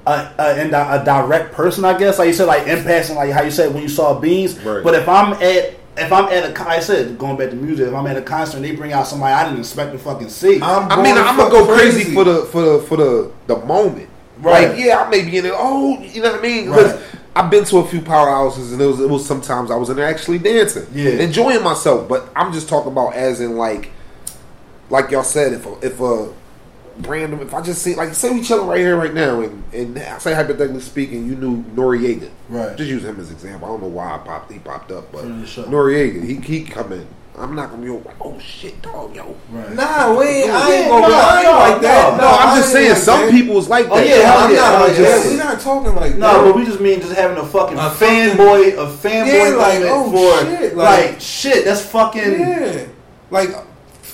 a, 0.08 0.34
a, 0.38 0.60
in 0.62 0.70
di- 0.70 0.96
a 0.96 1.04
direct 1.04 1.52
person. 1.52 1.84
I 1.84 1.96
guess, 1.98 2.18
like 2.18 2.28
you 2.28 2.32
said, 2.34 2.46
like 2.46 2.66
in 2.66 2.82
passing, 2.84 3.16
like 3.16 3.30
how 3.30 3.42
you 3.42 3.50
said 3.50 3.72
when 3.74 3.82
you 3.82 3.88
saw 3.88 4.18
beans. 4.18 4.58
Right. 4.60 4.82
But 4.82 4.94
if 4.94 5.08
I'm 5.08 5.32
at 5.34 5.74
if 5.96 6.12
I'm 6.12 6.26
at 6.26 6.48
a, 6.48 6.52
con- 6.52 6.68
I 6.68 6.78
said 6.80 7.18
going 7.18 7.36
back 7.36 7.50
to 7.50 7.56
music, 7.56 7.88
if 7.88 7.94
I'm 7.94 8.06
at 8.06 8.16
a 8.16 8.22
concert 8.22 8.58
and 8.58 8.64
they 8.64 8.74
bring 8.74 8.92
out 8.92 9.06
somebody 9.06 9.32
I 9.34 9.44
didn't 9.44 9.58
expect 9.60 9.92
to 9.92 9.98
fucking 9.98 10.28
see, 10.28 10.56
I'm 10.62 10.90
I 10.90 11.02
mean, 11.02 11.16
I'm 11.16 11.36
gonna 11.36 11.50
fucking 11.50 11.66
go 11.66 11.74
crazy, 11.76 12.14
for 12.14 12.24
the 12.24 12.42
for 12.46 12.62
the 12.62 12.78
for 12.82 12.96
the 12.96 13.32
the 13.48 13.56
moment. 13.66 14.08
Right. 14.40 14.68
Like, 14.68 14.78
yeah, 14.78 14.98
I 15.02 15.10
may 15.10 15.24
be 15.28 15.36
in 15.38 15.46
it. 15.46 15.52
Oh, 15.54 15.98
you 16.00 16.22
know 16.22 16.30
what 16.30 16.38
I 16.38 16.42
mean? 16.42 16.66
Because 16.66 16.92
Right. 16.94 17.02
I've 17.34 17.50
been 17.50 17.64
to 17.64 17.78
a 17.78 17.84
few 17.86 18.00
powerhouses, 18.00 18.72
and 18.72 18.80
it 18.80 18.86
was 18.86 19.00
it 19.00 19.08
was 19.08 19.26
sometimes 19.26 19.70
I 19.70 19.76
was 19.76 19.90
in 19.90 19.96
there 19.96 20.06
actually 20.06 20.38
dancing, 20.38 20.86
Yeah. 20.92 21.10
enjoying 21.10 21.62
myself. 21.64 22.08
But 22.08 22.28
I'm 22.36 22.52
just 22.52 22.68
talking 22.68 22.92
about 22.92 23.14
as 23.14 23.40
in 23.40 23.56
like, 23.56 23.90
like 24.90 25.10
y'all 25.10 25.22
said, 25.24 25.52
if 25.52 25.66
a, 25.66 25.72
if 25.86 26.00
a 26.00 26.32
random, 27.00 27.40
if 27.40 27.54
I 27.54 27.61
just 27.62 27.82
see 27.82 27.94
like 27.94 28.14
say 28.14 28.30
we 28.30 28.42
chilling 28.42 28.66
right 28.68 28.78
here 28.80 28.96
right 28.96 29.14
now, 29.14 29.40
and 29.40 29.62
and 29.72 29.98
I 29.98 30.18
say 30.18 30.34
hypothetically 30.34 30.80
speaking, 30.80 31.26
you 31.26 31.37
knew 31.37 31.62
Noriega, 31.74 32.30
Right. 32.48 32.76
Just 32.76 32.90
use 32.90 33.04
him 33.04 33.20
as 33.20 33.30
example. 33.30 33.66
I 33.68 33.70
don't 33.72 33.82
know 33.82 33.88
why 33.88 34.14
I 34.14 34.18
popped 34.18 34.50
he 34.52 34.58
popped 34.58 34.90
up, 34.90 35.11
but 35.12 35.24
Yeah, 35.24 35.44
sure. 35.44 35.64
Noriega, 35.64 36.24
he 36.24 36.34
he 36.37 36.64
come 36.64 36.92
in. 36.92 37.06
I'm 37.37 37.54
not 37.54 37.70
gonna 37.70 37.82
be 37.82 37.88
like, 37.88 38.16
oh 38.20 38.37
shit, 38.40 38.82
dog, 38.82 39.14
yo. 39.14 39.37
right. 39.52 39.72
Nah, 39.72 40.18
we 40.18 40.26
I 40.26 40.28
ain't 40.32 40.46
Yeah, 40.46 40.88
gonna 40.88 41.06
be 41.06 41.12
no, 41.12 41.18
I 41.18 41.38
ain't 41.38 41.72
like 41.72 41.82
that. 41.82 42.11
no, 42.16 42.24
No, 42.24 42.26
I 42.30 42.42
I'm 42.50 42.56
just 42.58 42.72
saying 42.72 42.88
like 42.90 42.98
some 42.98 43.20
that. 43.20 43.30
people 43.30 43.58
is 43.58 43.68
like 43.68 43.87
Oh, 43.88 43.94
that. 43.96 44.08
yeah, 44.08 44.16
hell 44.16 44.38
I'm 44.38 44.50
yeah, 44.50 44.56
not 44.56 44.74
I'm 44.74 44.80
like 44.88 44.96
just- 44.96 45.24
that. 45.24 45.30
We're 45.30 45.44
not 45.44 45.61
talking 45.61 45.94
like 45.94 46.14
No, 46.16 46.26
that. 46.32 46.44
but 46.52 46.56
we 46.56 46.64
just 46.64 46.80
mean 46.80 47.00
just 47.00 47.12
having 47.12 47.37
a 47.38 47.46
fucking 47.46 47.78
A 47.78 47.80
fanboy, 47.90 48.72
a 48.72 48.87
fanboy 48.90 49.26
Yeah, 49.50 49.56
like, 49.56 49.80
moment 49.82 49.84
oh, 49.88 50.11
for 50.40 50.46
shit, 50.50 50.76
like, 50.76 51.11
like- 51.11 51.20
shit. 51.20 51.64
That's 51.64 51.82
fucking 51.87 52.40
Yeah, 52.40 52.87
like 53.30 53.50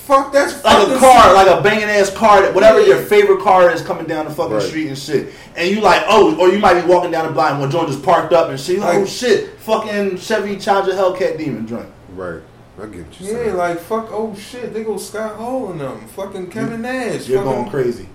fuck. 0.05 0.31
That's 0.31 0.63
like 0.63 0.87
a 0.87 0.97
car, 0.99 1.33
like 1.33 1.47
a 1.47 1.61
banging 1.61 1.85
ass 1.89 2.09
car, 2.11 2.41
that- 2.41 2.53
whatever 2.53 2.79
Yeah. 2.79 2.87
your 2.95 2.97
favorite 2.97 3.41
car 3.41 3.69
is 3.71 3.81
coming 3.81 4.05
down 4.05 4.25
the 4.25 4.31
fucking 4.31 4.53
Right. 4.53 4.63
street 4.63 4.87
and 4.87 4.97
shit. 4.97 5.33
And 5.55 5.69
you 5.69 5.81
like, 5.81 6.03
oh, 6.07 6.35
or 6.39 6.49
you 6.49 6.59
might 6.59 6.75
be 6.81 6.87
walking 6.87 7.11
down 7.11 7.25
the 7.25 7.31
block 7.31 7.51
and 7.51 7.59
one 7.59 7.71
joint 7.71 7.87
just 7.87 8.03
parked 8.03 8.33
up 8.33 8.49
and 8.49 8.59
shit. 8.59 8.79
Oh 8.83 9.05
shit, 9.05 9.59
fucking 9.59 10.17
Chevy 10.17 10.57
Charger 10.57 10.91
Hellcat 10.93 11.37
Demon 11.37 11.67
joint. 11.67 11.87
Right. 12.15 12.41
I 12.81 12.85
get 12.87 13.05
you 13.19 13.27
Yeah, 13.27 13.31
saying. 13.33 13.57
like 13.57 13.79
fuck. 13.79 14.09
Oh 14.11 14.35
shit, 14.37 14.73
they 14.73 14.83
go 14.83 14.97
Scott 14.97 15.35
Hall 15.37 15.71
in 15.71 15.77
them. 15.77 16.01
Fucking 16.15 16.47
Kevin 16.47 16.81
Nash. 16.81 17.27
You're 17.27 17.41
fucking, 17.41 17.53
going 17.61 17.69
crazy. 17.69 18.09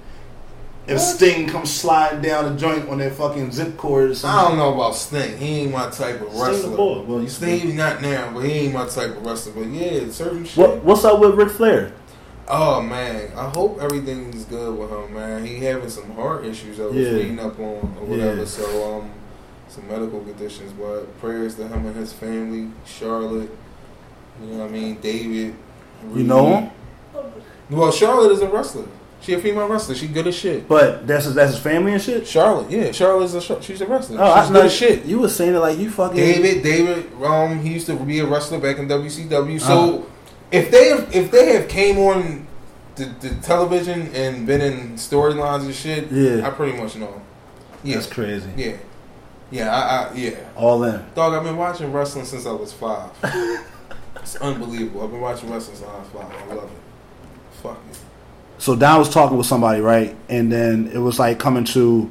If 0.87 0.95
What? 0.95 0.99
Sting 1.01 1.49
comes 1.49 1.71
sliding 1.73 2.23
down 2.23 2.53
the 2.53 2.59
joint 2.59 2.89
on 2.89 2.99
that 2.99 3.13
fucking 3.13 3.53
zip 3.53 3.77
cord 3.77 4.11
or 4.11 4.15
something. 4.15 4.39
I 4.39 4.49
don't 4.49 4.57
know 4.57 4.75
about 4.75 4.95
Sting. 4.97 5.37
He 5.39 5.61
ain't 5.61 5.73
my 5.73 5.89
type 5.91 6.21
of 6.21 6.35
wrestler. 6.35 6.77
boy. 6.77 7.03
Well, 7.03 7.21
you 7.23 7.29
Sting 7.29 7.77
not 7.77 8.03
now, 8.03 8.33
but 8.33 8.41
he 8.45 8.53
ain't 8.53 8.75
my 8.75 8.87
type 8.89 9.17
of 9.17 9.25
wrestler. 9.25 9.53
But 9.53 9.69
yeah, 9.71 10.09
certain 10.11 10.45
shit. 10.45 10.57
What, 10.57 10.83
what's 10.83 11.05
up 11.05 11.21
with 11.21 11.35
Ric 11.35 11.51
Flair? 11.51 11.93
Oh 12.49 12.81
man, 12.83 13.31
I 13.37 13.49
hope 13.51 13.79
everything's 13.81 14.45
good 14.47 14.77
with 14.77 14.91
him, 14.91 15.15
man. 15.15 15.47
He 15.47 15.59
having 15.59 15.89
some 15.89 16.11
heart 16.17 16.45
issues 16.45 16.81
I 16.81 16.87
was 16.87 16.97
Yeah. 16.97 17.11
reading 17.11 17.39
up 17.39 17.57
on 17.61 17.97
or 18.01 18.07
whatever. 18.07 18.39
Yeah. 18.39 18.45
So 18.45 18.95
um, 18.99 19.11
some 19.69 19.87
medical 19.87 20.21
conditions. 20.25 20.73
But 20.73 21.17
prayers 21.21 21.55
to 21.57 21.69
him 21.69 21.87
and 21.87 21.95
his 21.95 22.13
family, 22.13 22.71
Charlotte. 22.85 23.57
You 24.43 24.47
know 24.49 24.59
what 24.61 24.69
I 24.71 24.73
mean, 24.73 24.97
David. 25.01 25.55
You 26.15 26.25
know 26.25 26.57
him? 26.57 26.71
Well, 27.69 27.93
Charlotte 27.93 28.33
is 28.33 28.41
a 28.41 28.49
wrestler. 28.49 28.87
She 29.31 29.37
a 29.37 29.41
female 29.41 29.69
wrestler. 29.69 29.95
She 29.95 30.09
good 30.09 30.27
as 30.27 30.37
shit. 30.37 30.67
But 30.67 31.07
that's 31.07 31.25
his, 31.27 31.35
that's 31.35 31.53
his 31.53 31.61
family 31.63 31.93
and 31.93 32.03
shit. 32.03 32.27
Charlotte, 32.27 32.69
yeah, 32.71 32.91
Charlotte's 32.91 33.35
a 33.35 33.63
she's 33.63 33.81
a 33.81 33.87
wrestler. 33.87 34.21
Oh, 34.21 34.25
I 34.25 34.43
she's 34.43 34.51
good 34.51 34.65
as 34.67 34.75
shit. 34.75 35.05
You 35.05 35.21
was 35.21 35.37
saying 35.37 35.55
it 35.55 35.59
like 35.61 35.79
you 35.79 35.89
fucking 35.89 36.17
David, 36.17 36.63
David, 36.65 37.13
um, 37.23 37.61
he 37.63 37.73
used 37.75 37.87
to 37.87 37.95
be 37.95 38.19
a 38.19 38.27
wrestler 38.27 38.59
back 38.59 38.79
in 38.79 38.89
WCW. 38.89 39.61
So 39.61 39.99
Uh-huh. 39.99 40.05
if 40.51 40.71
they 40.73 40.89
have, 40.89 41.15
if 41.15 41.31
they 41.31 41.53
have 41.55 41.69
came 41.69 41.99
on 41.99 42.49
the, 42.97 43.05
the 43.21 43.35
television 43.37 44.09
and 44.15 44.47
been 44.49 44.61
in 44.61 44.95
storylines 44.95 45.63
and 45.65 45.75
shit, 45.75 46.11
Yeah. 46.11 46.45
I 46.47 46.51
pretty 46.51 46.77
much 46.77 46.97
know. 46.97 47.23
Yeah, 47.85 47.95
That's 47.95 48.09
crazy. 48.09 48.51
yeah, 48.57 48.77
yeah, 49.53 49.73
I, 49.75 49.81
I, 50.11 50.15
yeah. 50.15 50.31
All 50.57 50.83
in. 50.83 51.05
Dog, 51.15 51.35
I've 51.35 51.45
been 51.45 51.57
watching 51.57 51.93
wrestling 51.93 52.25
since 52.25 52.47
I 52.47 52.53
was 52.53 52.73
five. 52.73 53.11
it's 54.17 54.35
unbelievable. 54.37 55.05
I've 55.05 55.11
been 55.13 55.21
watching 55.21 55.49
wrestling 55.51 55.77
since 55.77 55.89
I 55.89 55.99
was 55.99 56.09
five. 56.09 56.51
I 56.51 56.55
love 56.55 56.65
it. 56.65 56.79
Fuck. 57.63 57.79
So 58.61 58.77
Don 58.77 58.99
was 58.99 59.09
talking 59.09 59.39
with 59.39 59.47
somebody, 59.47 59.81
right? 59.81 60.15
And 60.29 60.53
then 60.53 60.91
it 60.93 60.99
was 60.99 61.19
like 61.19 61.39
coming 61.39 61.65
to 61.65 62.11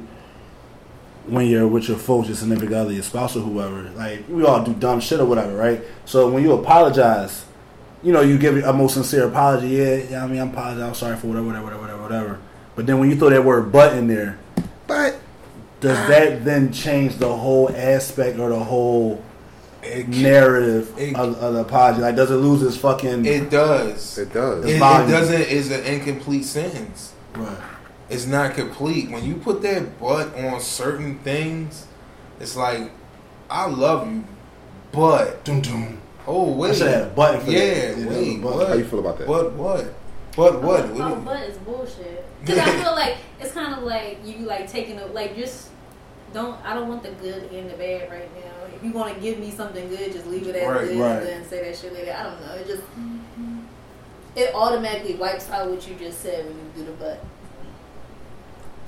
when 1.26 1.46
you're 1.46 1.68
with 1.68 1.88
your 1.88 1.96
folks, 1.96 2.26
your 2.26 2.36
significant 2.36 2.74
other, 2.74 2.92
your 2.92 3.04
spouse 3.04 3.36
or 3.36 3.40
whoever. 3.40 3.88
Like 3.90 4.24
we 4.28 4.44
all 4.44 4.64
do 4.64 4.74
dumb 4.74 4.98
shit 5.00 5.20
or 5.20 5.26
whatever, 5.26 5.54
right? 5.54 5.80
So 6.06 6.28
when 6.28 6.42
you 6.42 6.52
apologize, 6.52 7.44
you 8.02 8.12
know, 8.12 8.20
you 8.20 8.36
give 8.36 8.56
a 8.64 8.72
most 8.72 8.94
sincere 8.94 9.28
apology. 9.28 9.68
Yeah, 9.68 9.94
yeah. 10.10 10.24
I 10.24 10.26
mean, 10.26 10.40
I'm 10.40 10.50
apologizing. 10.50 10.88
I'm 10.88 10.94
sorry 10.94 11.16
for 11.16 11.28
whatever, 11.28 11.46
whatever, 11.46 11.62
whatever, 11.62 11.80
whatever, 11.80 12.02
whatever. 12.02 12.40
But 12.74 12.86
then 12.86 12.98
when 12.98 13.10
you 13.10 13.16
throw 13.16 13.30
that 13.30 13.44
word 13.44 13.70
"but" 13.70 13.96
in 13.96 14.08
there, 14.08 14.38
But 14.90 15.20
does 15.78 16.08
that 16.08 16.44
then 16.44 16.72
change 16.72 17.18
the 17.18 17.32
whole 17.32 17.70
aspect 17.70 18.40
or 18.40 18.48
the 18.48 18.58
whole 18.58 19.22
It, 19.82 20.08
narrative 20.08 20.94
it- 20.98 21.16
of, 21.16 21.36
of 21.36 21.54
the 21.54 21.60
apology? 21.60 22.00
Like, 22.02 22.16
does 22.16 22.30
it 22.30 22.36
lose 22.36 22.62
its 22.62 22.76
fucking? 22.76 23.24
it 23.24 23.50
does. 23.50 24.18
It, 24.18 24.28
it 24.28 24.34
does. 24.34 24.64
It's 24.64 24.74
it 24.74 24.78
doesn't. 24.78 25.40
Is 25.42 25.70
an 25.70 25.84
incomplete 25.84 26.44
sentence. 26.44 27.14
right. 27.34 27.56
it's 28.10 28.26
not 28.26 28.54
complete. 28.54 29.10
When 29.10 29.24
you 29.24 29.36
put 29.36 29.62
that 29.62 29.98
but 29.98 30.34
on 30.36 30.60
certain 30.60 31.18
things, 31.20 31.86
it's 32.38 32.56
like, 32.56 32.90
I 33.48 33.66
love 33.68 34.10
you, 34.10 34.24
but 34.92 35.44
Doom 35.44 35.60
doom. 35.62 36.00
oh 36.26 36.52
I 36.54 36.56
wait, 36.56 36.76
should 36.76 36.86
have 36.88 36.94
had 36.96 37.04
a 37.12 37.14
button 37.14 37.40
for 37.40 37.50
yeah, 37.50 37.58
that. 37.92 37.98
Yeah, 37.98 38.08
wait, 38.08 38.38
a 38.38 38.42
button. 38.42 38.66
How 38.66 38.74
you 38.74 38.84
feel 38.84 38.98
about 39.00 39.18
that? 39.18 39.26
But 39.26 39.52
what? 39.54 39.94
But 40.36 40.62
what? 40.62 40.84
Oh, 40.84 41.14
What? 41.14 41.24
but 41.24 41.40
it's 41.42 41.58
bullshit. 41.58 42.26
Because 42.40 42.58
I 42.58 42.82
feel 42.82 42.92
like 42.92 43.16
it's 43.38 43.52
kind 43.52 43.74
of 43.74 43.82
like 43.82 44.18
you 44.24 44.46
like 44.46 44.66
taking 44.70 44.98
a 44.98 45.04
like 45.06 45.36
just 45.36 45.68
don't. 46.32 46.58
I 46.64 46.72
don't 46.74 46.88
want 46.88 47.02
the 47.02 47.10
good 47.12 47.50
and 47.52 47.68
the 47.70 47.74
bad 47.76 48.10
right 48.10 48.30
now. 48.34 48.49
You 48.82 48.92
want 48.92 49.14
to 49.14 49.20
give 49.20 49.38
me 49.38 49.50
something 49.50 49.88
good, 49.88 50.12
just 50.12 50.26
leave 50.26 50.46
it 50.46 50.56
as 50.56 50.68
Right, 50.68 50.88
good 50.88 51.00
right. 51.00 51.16
and 51.18 51.26
then 51.26 51.44
say 51.48 51.64
that 51.64 51.76
shit 51.76 51.92
later. 51.92 52.14
I 52.18 52.22
don't 52.22 52.40
know. 52.46 52.54
It 52.54 52.66
just 52.66 52.82
it 54.36 54.54
automatically 54.54 55.14
wipes 55.16 55.50
out 55.50 55.68
what 55.68 55.86
you 55.88 55.94
just 55.96 56.20
said 56.20 56.44
when 56.46 56.54
you 56.56 56.62
do 56.76 56.84
the 56.86 56.92
but. 56.92 57.24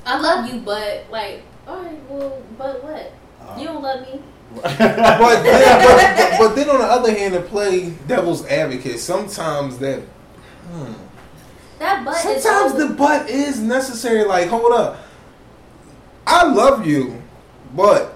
I 0.07 0.19
love 0.19 0.53
you, 0.53 0.61
but 0.61 1.07
like, 1.11 1.43
all 1.67 1.83
right, 1.83 1.99
well, 2.09 2.43
but 2.59 2.83
what? 2.83 3.13
Uh, 3.41 3.57
You 3.59 3.67
don't 3.67 3.83
love 3.83 4.01
me. 4.03 4.21
but, 4.63 4.77
then, 4.79 5.87
but, 5.87 6.39
but, 6.39 6.55
then 6.57 6.69
on 6.69 6.79
the 6.79 6.85
other 6.85 7.11
hand, 7.15 7.33
to 7.35 7.41
play 7.41 7.91
devil's 8.07 8.45
advocate, 8.47 8.99
sometimes 8.99 9.79
that. 9.79 10.01
Hmm, 10.71 10.93
That 11.79 12.05
but 12.05 12.17
is 12.25 12.43
sometimes 12.43 12.75
the 12.75 12.95
butt 12.95 13.31
is 13.31 13.61
necessary. 13.61 14.25
Like, 14.25 14.49
hold 14.49 14.73
up, 14.73 14.99
I 16.27 16.45
love 16.47 16.87
you, 16.87 17.23
but 17.75 18.15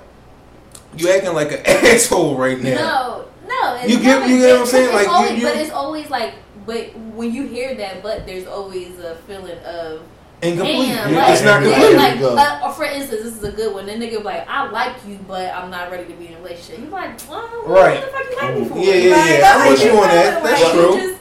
you 0.97 1.11
acting 1.11 1.33
like 1.35 1.53
an 1.53 1.61
asshole 1.67 2.37
right 2.37 2.61
now. 2.61 3.25
No, 3.47 3.49
no. 3.49 3.83
You 3.87 3.97
get- 3.99 4.03
never- 4.21 4.27
you 4.27 4.39
get 4.39 4.53
what 4.53 4.61
I'm 4.61 4.67
saying? 4.67 4.85
it's 4.87 4.95
Like, 4.95 5.09
always, 5.09 5.33
you- 5.41 5.43
but 5.47 5.57
it's 5.57 5.71
always 5.73 6.11
like, 6.11 6.35
but 6.67 6.97
when 7.15 7.33
you 7.33 7.47
hear 7.47 7.75
that, 7.77 8.03
but 8.03 8.27
there's 8.27 8.47
always 8.47 8.99
a 8.99 9.15
feeling 9.27 9.59
of 9.65 10.01
Incomplete. 10.43 10.89
damn, 10.89 11.13
Yeah, 11.15 11.19
like, 11.19 11.33
it's 11.33 11.43
not 11.45 11.63
yeah, 11.63 11.73
complete. 11.73 11.97
like, 11.97 12.19
Go. 12.21 12.37
uh, 12.37 12.61
or 12.65 12.73
for 12.73 12.85
instance, 12.85 13.23
this 13.23 13.37
is 13.37 13.43
a 13.45 13.53
good 13.53 13.73
one. 13.73 13.87
The 13.87 13.93
nigga 13.93 14.19
be 14.19 14.23
like, 14.23 14.47
I 14.49 14.69
like 14.71 14.97
you, 15.09 15.19
but 15.27 15.51
I'm 15.55 15.71
not 15.71 15.91
ready 15.91 16.05
to 16.07 16.13
be 16.19 16.27
in 16.29 16.35
a 16.35 16.37
relationship. 16.39 16.81
You're 16.81 16.91
like, 16.91 17.19
well, 17.29 17.63
Right. 17.67 18.01
What 18.01 18.05
the 18.05 18.13
fuck 18.19 18.31
you 18.31 18.37
like 18.37 18.59
me 18.59 18.69
for? 18.69 18.79
Yeah, 18.79 18.95
yeah, 18.95 19.17
Like, 19.17 19.39
yeah. 19.39 19.53
I'm 19.55 19.61
like, 19.61 19.71
with 19.71 19.85
you 19.85 19.91
on 19.93 20.09
that. 20.09 20.43
like, 20.43 20.43
That's 20.59 20.75
you 20.75 20.81
true. 20.81 21.01
just- 21.01 21.21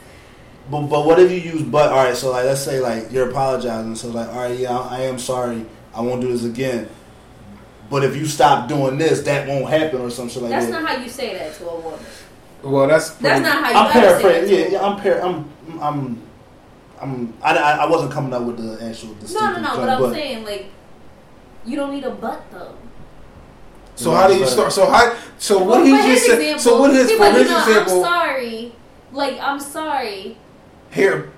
But 0.70 0.82
but 0.88 1.06
what 1.06 1.20
if 1.20 1.32
you 1.32 1.38
use 1.38 1.62
but? 1.62 1.92
All 1.92 2.04
right, 2.04 2.18
so 2.18 2.32
like 2.32 2.46
let's 2.46 2.62
say 2.62 2.80
like 2.80 3.12
you're 3.12 3.30
apologizing, 3.30 3.96
so 3.96 4.08
like 4.10 4.28
all 4.30 4.42
right, 4.42 4.58
yeah, 4.58 4.76
I, 4.76 4.98
I 4.98 5.02
am 5.02 5.20
sorry, 5.20 5.64
I 5.94 6.02
won't 6.02 6.22
do 6.22 6.28
this 6.32 6.44
again. 6.44 6.90
But 7.90 8.04
if 8.04 8.16
you 8.16 8.26
stop 8.26 8.68
doing 8.68 8.98
this, 8.98 9.22
that 9.24 9.48
won't 9.48 9.70
happen 9.70 10.02
or 10.02 10.10
some 10.10 10.28
shit 10.30 10.42
like 10.42 10.52
That's 10.52 10.66
that. 10.66 10.72
That's 10.72 10.84
not 10.84 10.92
how 10.98 11.04
you 11.04 11.10
say 11.10 11.34
that 11.38 11.54
to 11.56 11.70
a 11.70 11.80
woman. 11.80 12.00
Well, 12.64 12.88
that's 12.88 13.12
That's 13.12 13.42
not 13.42 13.64
how 13.64 13.70
you 13.72 13.76
I'm 13.78 13.86
ever 13.86 13.94
say 13.94 14.02
that 14.02 14.22
paraphrasing. 14.22 14.60
Yeah, 14.60 14.68
yeah. 14.80 14.86
I'm 14.86 15.00
par- 15.02 15.22
I'm 15.22 15.82
I'm 15.82 16.22
I'm 17.02 17.34
I, 17.44 17.56
I, 17.56 17.72
I 17.86 17.90
wasn't 17.90 18.12
coming 18.12 18.34
up 18.34 18.44
with 18.44 18.58
the 18.58 18.84
actual. 18.86 19.10
No, 19.34 19.52
no, 19.54 19.62
no. 19.62 19.68
term, 19.76 19.76
But 19.78 19.90
I'm 19.90 20.14
saying 20.14 20.46
like, 20.46 20.66
you 21.66 21.76
don't 21.76 21.92
need 21.94 22.04
a 22.06 22.12
butt 22.12 22.44
though. 22.52 22.76
So 23.96 24.12
how 24.12 24.28
do 24.28 24.36
you 24.36 24.46
start? 24.48 24.72
So 24.74 24.90
how? 24.90 25.16
So 25.38 25.60
what 25.60 25.68
Well, 25.82 25.86
he 25.86 25.92
for 25.96 26.04
his 26.04 26.14
just 26.16 26.26
said? 26.26 26.40
example, 26.40 26.60
So 26.64 26.80
what 26.82 26.92
his 26.94 27.10
he's 27.10 27.18
for 27.18 27.26
his 27.32 27.50
you 27.50 27.58
example? 27.60 27.94
I'm 28.06 28.12
sorry. 28.12 28.76
Like 29.12 29.40
I'm 29.40 29.60
sorry. 29.60 30.38
Here, 30.92 31.32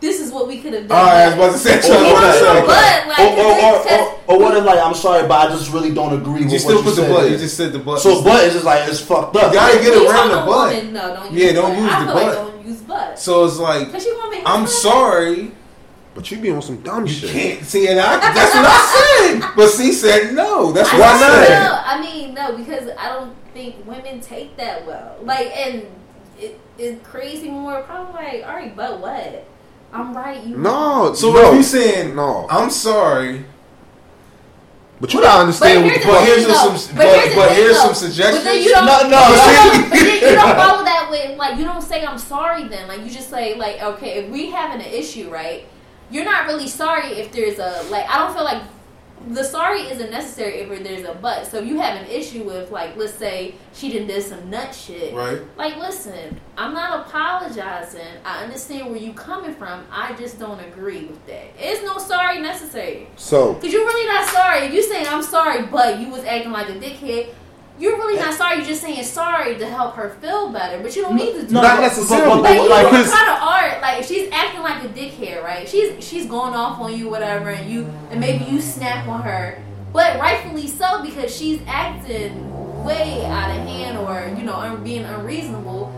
This 0.00 0.20
is 0.20 0.30
what 0.32 0.46
we 0.46 0.60
could 0.60 0.74
have 0.74 0.86
done. 0.86 0.96
all 0.98 1.06
right. 1.06 1.22
I 1.24 1.26
was 1.26 1.34
about 1.34 1.52
to 1.52 1.58
say. 1.58 1.78
Oh, 1.78 1.80
so 1.80 1.98
You 2.06 2.12
what 2.14 2.22
I 2.24 2.30
need 2.32 2.38
said. 2.38 2.56
a 2.56 2.66
butt, 2.66 3.08
like, 3.08 3.18
or, 3.18 3.42
or, 3.42 3.50
or, 3.50 3.82
'cause- 3.82 4.18
or, 4.28 4.34
or 4.34 4.38
what 4.38 4.56
if 4.56 4.64
like 4.64 4.78
I'm 4.78 4.94
sorry, 4.94 5.26
but 5.26 5.48
I 5.48 5.50
just 5.50 5.72
really 5.72 5.92
don't 5.92 6.14
agree 6.14 6.34
with 6.34 6.42
You 6.44 6.48
what 6.50 6.60
still 6.60 6.76
you 6.78 6.82
put 6.84 6.90
the 6.96 7.02
said. 7.02 7.12
butt. 7.14 7.30
You 7.30 7.36
just 7.38 7.56
said 7.56 7.72
the 7.72 7.78
butt. 7.80 8.00
so 8.00 8.22
butt 8.22 8.44
is 8.44 8.52
just 8.52 8.64
like 8.64 8.88
it's 8.88 9.00
fucked 9.00 9.34
up. 9.36 9.52
You 9.52 9.58
gotta 9.58 9.78
get 9.80 9.90
When 9.90 10.02
you 10.02 10.10
around 10.10 10.28
the 10.30 10.36
butt. 10.36 10.74
woman, 10.76 10.92
No, 10.92 11.14
don't 11.14 11.32
use 11.32 11.42
Yeah, 11.42 11.52
don't 11.52 11.70
butt. 11.74 11.82
use 11.82 11.92
I 11.92 12.00
the 12.04 12.12
butt. 12.12 12.26
Like 12.26 12.34
don't 12.34 12.66
use 12.66 12.80
butt. 12.82 13.18
So 13.18 13.44
it's 13.44 13.56
like 13.58 13.90
Cause 13.92 14.06
you 14.06 14.14
want 14.16 14.30
me. 14.32 14.42
I'm 14.46 14.66
sorry. 14.66 15.50
But 16.14 16.30
you 16.30 16.38
be 16.38 16.50
on 16.50 16.62
some 16.62 16.76
dumb 16.82 17.06
You 17.06 17.12
shit. 17.12 17.30
can't 17.30 17.64
see, 17.64 17.86
and 17.88 17.98
I, 18.00 18.18
that's 18.18 18.54
what 18.54 18.66
I 18.66 19.38
said. 19.40 19.50
But 19.56 19.70
she 19.70 19.92
said 19.92 20.34
no. 20.34 20.72
That's 20.72 20.90
I 20.92 20.98
what 20.98 21.20
don't 21.20 21.22
I 21.22 21.82
I 21.86 22.00
mean, 22.00 22.34
no, 22.34 22.56
because 22.56 22.88
I 22.98 23.08
don't 23.12 23.34
think 23.54 23.84
women 23.86 24.20
take 24.20 24.56
that 24.56 24.84
well. 24.86 25.16
Like, 25.22 25.56
and 25.56 25.86
it, 26.40 26.58
it's 26.76 27.06
crazy 27.06 27.48
when 27.48 27.64
we're 27.64 27.82
probably 27.82 28.14
like, 28.14 28.44
all 28.46 28.54
right, 28.54 28.74
but 28.76 29.00
what? 29.00 29.44
I'm 29.92 30.14
right. 30.16 30.44
You 30.44 30.56
No, 30.56 31.12
So 31.14 31.32
no, 31.32 31.50
if 31.50 31.56
you 31.56 31.62
saying 31.62 32.14
no, 32.14 32.46
I'm 32.50 32.70
sorry, 32.70 33.44
but 35.00 35.12
you 35.14 35.20
gotta 35.20 35.40
understand 35.42 35.84
what 35.84 35.92
here's 35.94 36.04
the 36.04 36.06
the 36.06 36.12
but 36.12 36.14
fuck. 36.14 36.24
thing, 36.24 36.36
here's 36.46 36.58
some, 36.82 36.96
But 36.96 37.04
but, 37.04 37.14
here's 37.22 37.34
but 37.34 37.52
here's 37.56 37.76
though. 37.76 37.80
some 37.80 37.88
But 37.88 37.96
suggestions. 37.96 38.44
then 38.44 38.62
you 38.62 38.70
don't. 38.70 38.86
No, 38.86 39.02
no, 39.02 39.08
but, 39.08 39.10
no. 39.10 39.52
you 39.52 39.56
don't 39.80 39.90
but 39.90 39.98
then 39.98 40.20
you 40.22 40.36
don't 40.36 40.56
follow 40.66 40.84
that 40.84 41.08
with 41.10 41.38
like 41.38 41.58
you 41.58 41.64
don't 41.64 41.82
say 41.82 42.04
I'm 42.04 42.18
sorry. 42.18 42.68
Then 42.68 42.88
like 42.88 43.00
you 43.02 43.10
just 43.10 43.30
say 43.30 43.54
like 43.54 43.80
okay, 43.82 44.24
if 44.24 44.30
we 44.30 44.50
having 44.50 44.80
an 44.84 44.92
issue, 44.92 45.30
right? 45.30 45.64
You're 46.10 46.24
not 46.24 46.46
really 46.46 46.68
sorry 46.68 47.08
if 47.18 47.32
there's 47.32 47.58
a 47.58 47.82
like. 47.90 48.08
I 48.08 48.18
don't 48.18 48.34
feel 48.34 48.44
like 48.44 48.62
the 49.28 49.44
sorry 49.44 49.80
isn't 49.82 50.10
necessary 50.10 50.60
if 50.60 50.82
there's 50.82 51.04
a 51.04 51.14
but. 51.14 51.46
So 51.46 51.58
if 51.58 51.66
you 51.66 51.78
have 51.80 52.00
an 52.00 52.08
issue 52.08 52.44
with 52.44 52.70
like, 52.70 52.96
let's 52.96 53.14
say 53.14 53.54
she 53.72 53.90
didn't 53.90 54.08
did 54.08 54.22
some 54.22 54.50
nut 54.50 54.74
shit. 54.74 55.14
Right. 55.14 55.40
Like, 55.56 55.76
listen, 55.76 56.40
I'm 56.56 56.74
not 56.74 57.06
apologizing. 57.06 58.06
I 58.24 58.44
understand 58.44 58.90
where 58.90 58.98
you 58.98 59.12
coming 59.12 59.54
from. 59.54 59.84
I 59.90 60.14
just 60.14 60.38
don't 60.38 60.60
agree 60.60 61.04
with 61.06 61.24
that. 61.26 61.46
It's 61.58 61.82
no 61.82 61.98
sorry 61.98 62.40
necessary. 62.40 63.08
So 63.16 63.54
Cause 63.54 63.72
you're 63.72 63.84
really 63.84 64.06
not 64.06 64.28
sorry. 64.28 64.66
If 64.66 64.74
you 64.74 64.82
saying 64.82 65.06
I'm 65.08 65.22
sorry, 65.22 65.66
but 65.66 66.00
you 66.00 66.08
was 66.08 66.24
acting 66.24 66.52
like 66.52 66.68
a 66.68 66.74
dickhead, 66.74 67.34
you're 67.78 67.96
really 67.96 68.18
eh. 68.18 68.24
not 68.24 68.34
sorry. 68.34 68.56
You're 68.56 68.66
just 68.66 68.82
saying 68.82 69.02
sorry 69.04 69.56
to 69.56 69.66
help 69.66 69.94
her 69.94 70.10
feel 70.20 70.50
better. 70.50 70.82
But 70.82 70.94
you 70.96 71.02
don't 71.02 71.16
need 71.16 71.32
to 71.34 71.46
do 71.46 71.54
No, 71.54 71.62
not 71.62 71.76
that. 71.76 71.80
necessarily. 71.82 72.40
Like, 72.40 72.62
you 72.62 72.68
like, 72.68 72.84
know, 72.84 73.04
kind 73.04 73.30
of 73.30 73.42
art. 73.42 73.80
Like, 73.80 74.00
if 74.00 74.06
she's 74.06 74.28
acting 74.32 74.62
like 74.62 74.82
a 74.84 74.88
dickhead, 74.88 75.42
right? 75.42 75.68
She's 75.68 76.04
she's 76.04 76.26
going 76.26 76.54
off 76.54 76.80
on 76.80 76.96
you, 76.96 77.08
whatever, 77.08 77.50
and 77.50 77.70
you 77.70 77.84
and 78.10 78.20
maybe 78.20 78.44
you 78.44 78.60
snap 78.60 79.06
on 79.06 79.22
her, 79.22 79.62
but 79.92 80.18
rightfully 80.18 80.66
so 80.66 81.02
because 81.02 81.34
she's 81.34 81.60
acting 81.66 82.44
way 82.84 83.24
out 83.26 83.50
of 83.50 83.56
hand 83.66 83.98
or 83.98 84.34
you 84.38 84.44
know 84.44 84.54
un- 84.54 84.82
being 84.82 85.04
unreasonable. 85.04 85.94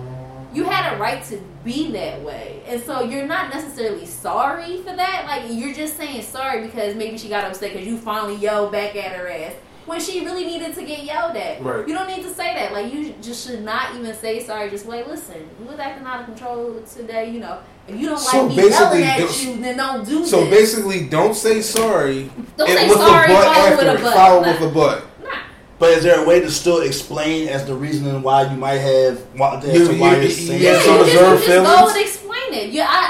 You 0.53 0.65
had 0.65 0.95
a 0.95 0.99
right 0.99 1.23
to 1.27 1.41
be 1.63 1.93
that 1.93 2.23
way, 2.23 2.61
and 2.67 2.83
so 2.83 3.03
you're 3.03 3.27
not 3.27 3.55
necessarily 3.55 4.05
sorry 4.05 4.79
for 4.79 4.97
that. 4.97 5.25
Like 5.27 5.45
you're 5.49 5.73
just 5.73 5.97
saying 5.97 6.23
sorry 6.23 6.63
because 6.67 6.97
maybe 6.97 7.17
she 7.19 7.29
got 7.29 7.45
upset 7.45 7.73
because 7.73 7.87
you 7.87 7.97
finally 7.97 8.35
yelled 8.35 8.73
back 8.73 8.97
at 8.97 9.13
her 9.13 9.29
ass 9.29 9.55
when 9.91 10.01
she 10.01 10.25
really 10.25 10.45
needed 10.45 10.73
to 10.75 10.83
get 10.85 11.03
yelled 11.03 11.37
at. 11.37 11.61
Right. 11.61 11.87
You 11.87 11.95
don't 11.95 12.07
need 12.07 12.23
to 12.23 12.33
say 12.33 12.55
that. 12.55 12.73
Like 12.73 12.93
you 12.95 13.13
just 13.21 13.47
should 13.49 13.63
not 13.65 13.95
even 13.97 14.15
say 14.15 14.39
sorry. 14.43 14.71
Just 14.71 14.87
wait. 14.87 15.07
Listen, 15.09 15.49
you 15.59 15.67
was 15.67 15.81
acting 15.81 16.07
out 16.07 16.21
of 16.21 16.27
control 16.27 16.81
today. 16.95 17.29
You 17.31 17.41
know, 17.41 17.59
if 17.89 17.97
you 17.97 18.07
don't 18.07 18.15
like 18.21 18.31
So 18.31 18.49
me 18.49 18.55
basically, 18.55 19.01
yelling 19.01 19.05
at 19.05 19.19
don't- 19.19 19.43
you, 19.43 19.57
then 19.61 19.77
don't 19.77 20.07
do 20.07 20.25
So 20.25 20.45
this. 20.45 20.51
basically, 20.51 21.09
don't 21.09 21.35
say 21.35 21.61
sorry. 21.61 22.31
Don't 22.57 22.71
and 22.71 22.79
say 22.79 22.89
with 22.89 22.99
sorry, 22.99 23.25
a 23.33 23.35
butt 23.35 23.45
follow 23.45 23.67
after 23.67 23.77
with 23.77 23.87
a 23.87 23.95
it. 23.95 24.03
butt. 24.03 24.15
Follow 24.15 24.41
Nah. 24.43 24.53
with 24.53 24.61
a 24.63 24.69
butt. 24.73 25.03
Nah. 25.25 25.29
But 25.81 25.89
is 25.91 26.05
there 26.05 26.23
a 26.23 26.25
way 26.25 26.39
to 26.41 26.51
still 26.53 26.83
explain 26.83 27.49
as 27.49 27.65
the 27.67 27.75
reasoning 27.75 28.23
why 28.23 28.43
you 28.49 28.57
might 28.57 28.79
have 28.79 29.19
why, 29.35 29.57
as 29.57 29.65
You- 29.75 29.89
to 29.89 29.95
why 29.99 30.15
you- 30.17 30.23
you're 30.23 30.31
saying 30.31 30.63
yeah, 30.63 30.73
Yeah, 30.75 30.81
some 30.83 30.99
you 30.99 31.05
just, 31.05 31.15
reserved 31.17 31.43
you 31.43 31.49
just 31.49 31.67
go 31.83 31.89
and 31.89 31.97
explain 32.01 32.53
it. 32.53 32.71
Yeah, 32.71 32.87
I, 32.89 33.03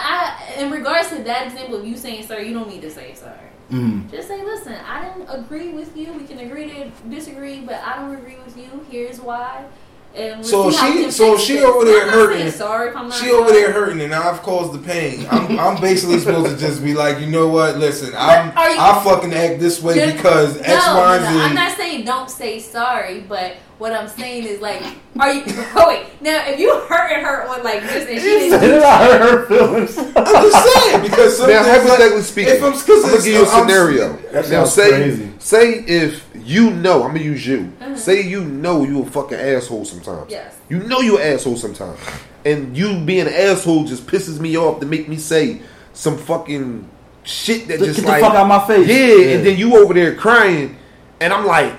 I, 0.57 0.62
in 0.62 0.71
regards 0.71 1.09
to 1.11 1.16
that 1.25 1.49
example 1.49 1.77
of 1.77 1.87
you 1.87 1.95
saying 1.99 2.27
sorry, 2.27 2.49
you 2.49 2.55
don't 2.55 2.71
need 2.71 2.81
to 2.83 2.90
say 2.90 3.12
sorry. 3.14 3.35
Mm. 3.70 4.11
Just 4.11 4.28
say, 4.28 4.44
listen, 4.44 4.74
I 4.87 5.09
didn't 5.09 5.28
agree 5.28 5.72
with 5.72 5.96
you. 5.96 6.12
We 6.12 6.24
can 6.26 6.38
agree 6.40 6.68
to 6.70 6.90
disagree, 7.09 7.61
but 7.61 7.76
I 7.76 7.96
don't 7.96 8.14
agree 8.16 8.37
with 8.44 8.56
you. 8.56 8.85
Here's 8.90 9.20
why. 9.20 9.64
And 10.12 10.38
let's 10.38 10.50
So 10.50 10.70
see 10.70 10.76
how 10.76 10.92
we 10.92 11.04
she- 11.04 11.11
so 11.12 11.37
she 11.38 11.52
this. 11.54 11.64
over 11.64 11.85
there 11.85 12.02
I'm 12.02 12.09
hurting. 12.09 12.50
Sorry, 12.50 12.88
if 12.90 12.96
I'm 12.96 13.09
not 13.09 13.16
She 13.18 13.30
over 13.30 13.50
there 13.52 13.70
hurting, 13.72 14.00
and 14.00 14.12
I've 14.12 14.42
caused 14.42 14.72
the 14.72 14.85
pain. 14.85 15.24
I'm, 15.30 15.56
I'm 15.56 15.80
basically 15.80 16.18
supposed 16.18 16.50
to 16.50 16.56
just 16.56 16.83
be 16.83 16.94
like, 16.94 17.20
you 17.20 17.26
know 17.28 17.46
what? 17.46 17.76
Listen, 17.78 18.12
I'm, 18.16 18.52
I 18.56 19.00
fucking 19.04 19.33
act 19.33 19.61
this 19.61 19.80
way 19.80 20.12
because 20.12 20.56
no, 20.56 20.62
X, 20.62 20.87
Y, 20.88 21.18
no, 21.18 21.24
Z. 21.28 21.35
no. 21.38 21.44
I'm 21.44 21.54
not 21.54 21.76
saying 21.76 22.04
don't 22.04 22.28
say 22.28 22.59
sorry, 22.59 23.20
but 23.20 23.54
what 23.81 23.93
I'm 23.93 24.07
saying 24.09 24.45
is 24.45 24.61
like, 24.61 24.81
are 25.19 25.33
you? 25.33 25.43
Oh 25.75 25.88
wait, 25.88 26.07
now 26.21 26.47
if 26.47 26.61
you 26.61 26.75
hurting 26.81 27.25
her 27.25 27.49
on 27.49 27.62
like 27.64 27.83
this 27.83 28.09
and 28.09 28.21
she 28.21 28.27
didn't 28.51 28.61
do 28.61 28.83
I 28.83 29.05
hurt 29.05 29.21
her 29.23 29.47
feelings. 29.47 29.97
I'm 29.99 30.14
just 30.14 30.75
saying 30.75 31.03
because 31.03 31.38
some 31.38 31.49
now, 31.49 31.62
things 31.62 31.66
like- 31.66 31.83
hypothetically 31.83 32.23
speaking, 32.23 32.55
if 32.55 32.62
I'm, 32.62 32.73
cause 32.73 32.88
I'm 32.88 33.03
gonna 33.11 33.16
give 33.16 33.27
you 33.27 33.45
a 33.45 33.49
I'm- 33.49 33.69
scenario. 33.69 34.12
That 34.33 34.35
Now, 34.51 34.64
sounds 34.64 34.73
say 34.75 34.88
crazy. 34.90 35.33
say 35.38 35.73
if 35.87 36.29
you 36.45 36.71
know, 36.71 37.03
I'm 37.05 37.12
gonna 37.12 37.21
use 37.25 37.47
you. 37.47 37.73
Uh-huh. 37.81 37.97
Say 37.97 38.23
you 38.23 38.45
know 38.45 38.85
you 38.85 39.03
a 39.03 39.07
fucking 39.07 39.38
asshole 39.38 39.85
sometimes. 39.85 40.31
Yes. 40.31 40.57
You 40.69 40.81
know 40.81 41.01
you 41.01 41.19
an 41.19 41.33
asshole 41.35 41.57
sometimes, 41.57 41.99
and 42.45 42.77
you 42.77 42.99
being 43.05 43.27
an 43.27 43.33
asshole 43.33 43.85
just 43.85 44.07
pisses 44.07 44.38
me 44.40 44.57
off 44.59 44.81
to 44.81 44.87
make 44.87 45.09
me 45.09 45.16
say 45.16 45.62
some 45.93 46.16
fucking 46.19 46.88
shit 47.25 47.69
that 47.69 47.79
Get 47.79 47.87
just 47.87 48.01
the 48.03 48.07
like 48.09 48.21
fuck 48.23 48.35
out 48.35 48.47
my 48.47 48.66
face. 48.66 48.87
Yeah, 48.88 49.37
and 49.37 49.47
then 49.47 49.57
you 49.59 49.77
over 49.77 49.95
there 49.95 50.14
crying, 50.14 50.77
and 51.21 51.33
I'm 51.33 51.47
like, 51.47 51.73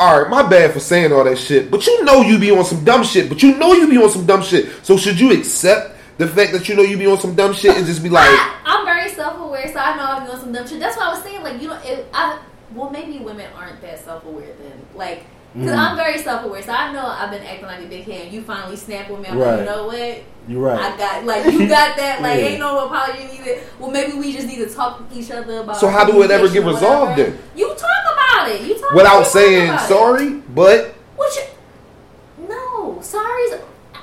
all 0.00 0.20
right, 0.22 0.30
my 0.30 0.42
bad 0.48 0.72
for 0.72 0.80
saying 0.80 1.12
all 1.12 1.24
that 1.24 1.36
shit, 1.38 1.70
but 1.70 1.86
you 1.86 2.04
know 2.04 2.22
you 2.22 2.38
be 2.38 2.50
on 2.50 2.64
some 2.64 2.82
dumb 2.84 3.04
shit, 3.04 3.28
but 3.28 3.42
you 3.42 3.56
know 3.58 3.72
you 3.74 3.86
be 3.88 3.98
on 3.98 4.08
some 4.10 4.24
dumb 4.26 4.42
shit. 4.42 4.70
So 4.84 4.96
should 4.96 5.20
you 5.20 5.30
accept 5.38 5.96
the 6.18 6.26
fact 6.26 6.52
that 6.52 6.68
you 6.68 6.74
know 6.74 6.82
you 6.82 6.96
be 6.96 7.06
on 7.06 7.18
some 7.18 7.34
dumb 7.34 7.52
shit 7.52 7.76
and 7.76 7.84
just 7.86 8.02
be 8.02 8.08
like, 8.08 8.26
I, 8.28 8.62
I'm 8.64 8.84
very 8.86 9.10
self-aware, 9.10 9.68
so 9.72 9.78
I 9.78 9.96
know 9.96 10.04
I'm 10.04 10.30
on 10.30 10.40
some 10.40 10.52
dumb 10.52 10.66
shit. 10.66 10.80
That's 10.80 10.96
why 10.96 11.04
I 11.04 11.10
was 11.10 11.22
saying, 11.22 11.42
like, 11.42 11.60
you 11.60 11.68
know, 11.68 11.78
I 12.14 12.38
well, 12.74 12.88
maybe 12.90 13.18
women 13.18 13.46
aren't 13.56 13.80
that 13.82 14.02
self-aware 14.04 14.54
then, 14.62 14.86
like. 14.94 15.24
Because 15.52 15.72
Mm. 15.72 15.78
I'm 15.78 15.96
very 15.96 16.18
self-aware, 16.18 16.62
so 16.62 16.70
I 16.70 16.92
know 16.92 17.04
I've 17.04 17.28
been 17.32 17.42
acting 17.42 17.66
like 17.66 17.80
a 17.80 17.86
big 17.88 18.04
head. 18.04 18.32
You 18.32 18.40
finally 18.42 18.76
snap 18.76 19.10
with 19.10 19.18
me. 19.18 19.26
I'm 19.30 19.36
Right. 19.36 19.50
like, 19.50 19.58
you 19.58 19.64
know 19.66 19.86
what? 19.88 20.22
You're 20.46 20.60
right. 20.60 20.78
I 20.78 20.96
got 20.96 21.24
like 21.24 21.44
you 21.52 21.66
got 21.68 21.96
that. 21.96 22.22
Like 22.22 22.38
Yeah. 22.38 22.46
ain't 22.46 22.60
no 22.60 22.86
apology 22.86 23.24
needed. 23.36 23.58
Well, 23.80 23.90
maybe 23.90 24.12
we 24.12 24.32
just 24.32 24.46
need 24.46 24.58
to 24.58 24.68
talk 24.72 25.10
to 25.10 25.18
each 25.18 25.28
other 25.32 25.58
about. 25.58 25.76
So 25.78 25.88
how 25.88 26.04
do 26.04 26.22
it 26.22 26.30
ever 26.30 26.48
get 26.48 26.64
resolved 26.64 27.18
then? 27.18 27.36
You 27.56 27.66
talk 27.66 28.02
about 28.12 28.48
it. 28.48 28.60
You 28.60 28.74
talk 28.74 28.79
without 28.94 29.24
saying 29.26 29.76
sorry, 29.80 30.40
but 30.54 30.94
What 31.16 31.34
you? 31.36 32.46
No, 32.48 33.00
sorry's 33.02 33.54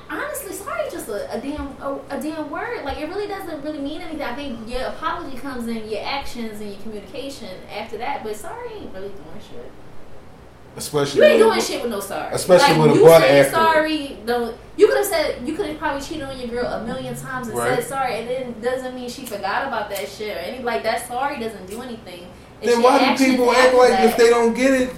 honestly 0.10 0.54
sorry 0.54 0.84
is 0.84 0.94
just 0.94 1.10
a, 1.10 1.36
a 1.36 1.40
damn 1.42 1.68
a, 1.82 2.00
a 2.10 2.22
damn 2.22 2.50
word. 2.50 2.84
Like 2.86 2.98
it 3.00 3.10
really 3.10 3.28
doesn't 3.28 3.62
really 3.64 3.80
mean 3.80 4.02
anything. 4.02 4.22
I 4.22 4.36
think 4.36 4.70
your 4.70 4.82
apology 4.84 5.38
comes 5.38 5.68
in 5.68 5.90
your 5.90 6.04
actions 6.06 6.62
and 6.62 6.70
your 6.72 6.80
communication 6.82 7.50
after 7.76 7.98
that. 7.98 8.24
But 8.24 8.36
sorry 8.36 8.72
ain't 8.74 8.94
really 8.94 9.10
doing 9.10 9.40
shit. 9.50 9.72
especially 10.78 11.22
You 11.22 11.28
ain't 11.28 11.40
with- 11.40 11.48
doing 11.54 11.62
shit 11.62 11.82
with 11.82 11.92
no 11.92 12.00
sorry. 12.00 12.34
Especially 12.34 12.78
like, 12.78 12.88
with 12.88 12.92
a 12.98 13.00
you 13.00 13.06
butt 13.06 13.22
saying 13.22 13.40
after. 13.46 13.52
sorry. 13.56 14.18
Don't 14.26 14.56
you 14.78 14.88
could 14.88 14.98
have 14.98 15.06
said 15.08 15.48
you 15.48 15.56
could 15.56 15.66
have 15.66 15.78
probably 15.80 16.02
cheated 16.02 16.24
on 16.24 16.40
your 16.40 16.48
girl 16.50 16.66
a 16.68 16.86
million 16.86 17.16
times 17.16 17.48
and 17.48 17.58
Right. 17.58 17.76
said 17.80 17.84
sorry, 17.88 18.20
and 18.20 18.30
then 18.30 18.62
doesn't 18.62 18.96
mean 18.96 19.10
she 19.10 19.26
forgot 19.26 19.68
about 19.68 19.90
that 19.90 20.08
shit 20.08 20.36
or 20.38 20.40
any 20.40 20.64
like 20.64 20.84
that. 20.84 21.08
Sorry 21.08 21.40
doesn't 21.40 21.66
do 21.68 21.82
anything. 21.82 22.28
Then 22.62 22.82
why 22.82 23.16
do 23.16 23.26
people 23.26 23.52
act 23.52 23.74
like 23.76 23.90
that. 23.92 24.06
if 24.06 24.18
they 24.18 24.30
don't 24.30 24.54
get 24.54 24.74
it, 24.74 24.94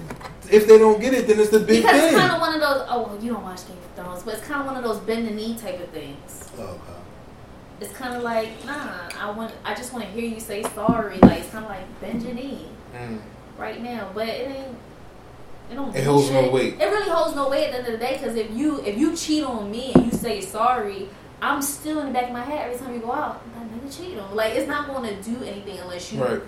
if 0.51 0.67
they 0.67 0.77
don't 0.77 0.99
get 0.99 1.13
it, 1.13 1.27
then 1.27 1.39
it's 1.39 1.49
the 1.49 1.59
big 1.59 1.83
Because 1.83 1.99
thing. 2.01 2.09
it's 2.13 2.17
kind 2.17 2.31
of 2.33 2.39
one 2.41 2.53
of 2.53 2.61
those. 2.61 2.87
Oh, 2.89 3.03
well, 3.03 3.23
you 3.23 3.33
don't 3.33 3.43
watch 3.43 3.67
Game 3.67 3.77
of 3.77 3.95
Thrones, 4.05 4.23
but 4.23 4.35
it's 4.35 4.43
kind 4.47 4.61
of 4.61 4.67
one 4.67 4.77
of 4.77 4.83
those 4.83 4.97
bend 4.99 5.27
the 5.27 5.31
knee 5.31 5.55
type 5.57 5.79
of 5.79 5.89
things. 5.89 6.49
Oh, 6.57 6.63
okay. 6.63 6.77
It's 7.81 7.93
kind 7.93 8.15
of 8.15 8.23
like, 8.23 8.49
nah, 8.65 9.09
I 9.19 9.31
want, 9.31 9.53
I 9.63 9.73
just 9.73 9.93
want 9.93 10.05
to 10.05 10.11
hear 10.11 10.23
you 10.29 10.39
say 10.39 10.63
sorry. 10.63 11.17
Like 11.19 11.39
it's 11.41 11.49
kind 11.49 11.63
of 11.65 11.71
like 11.71 12.01
bend 12.01 12.23
your 12.23 12.33
knee 12.33 12.67
Mm. 12.95 13.19
right 13.57 13.81
now, 13.81 14.09
but 14.15 14.27
it 14.27 14.47
ain't. 14.49 14.75
It 15.71 15.75
don't. 15.75 15.95
It 15.95 16.03
holds 16.03 16.31
no 16.31 16.49
weight. 16.49 16.73
It 16.81 16.85
really 16.85 17.09
holds 17.09 17.35
no 17.35 17.47
weight 17.49 17.65
at 17.65 17.71
the 17.71 17.77
end 17.77 17.87
of 17.87 17.91
the 17.93 17.97
day 17.99 18.13
because 18.19 18.35
if 18.35 18.49
you 18.51 18.81
if 18.83 18.97
you 18.97 19.15
cheat 19.15 19.43
on 19.43 19.69
me 19.69 19.91
and 19.93 20.05
you 20.07 20.11
say 20.11 20.41
sorry, 20.41 21.07
I'm 21.41 21.61
still 21.61 21.99
in 21.99 22.07
the 22.07 22.11
back 22.13 22.23
of 22.29 22.33
my 22.33 22.41
head 22.41 22.65
every 22.65 22.79
time 22.83 22.93
you 22.95 22.99
go 22.99 23.11
out. 23.11 23.41
That 23.53 23.69
nigga 23.71 23.95
cheat 23.95 24.17
on. 24.17 24.35
Like 24.35 24.55
it's 24.55 24.67
not 24.67 24.87
going 24.87 25.03
to 25.15 25.21
do 25.21 25.43
anything 25.43 25.77
unless 25.77 26.11
you 26.11 26.23
Right. 26.23 26.41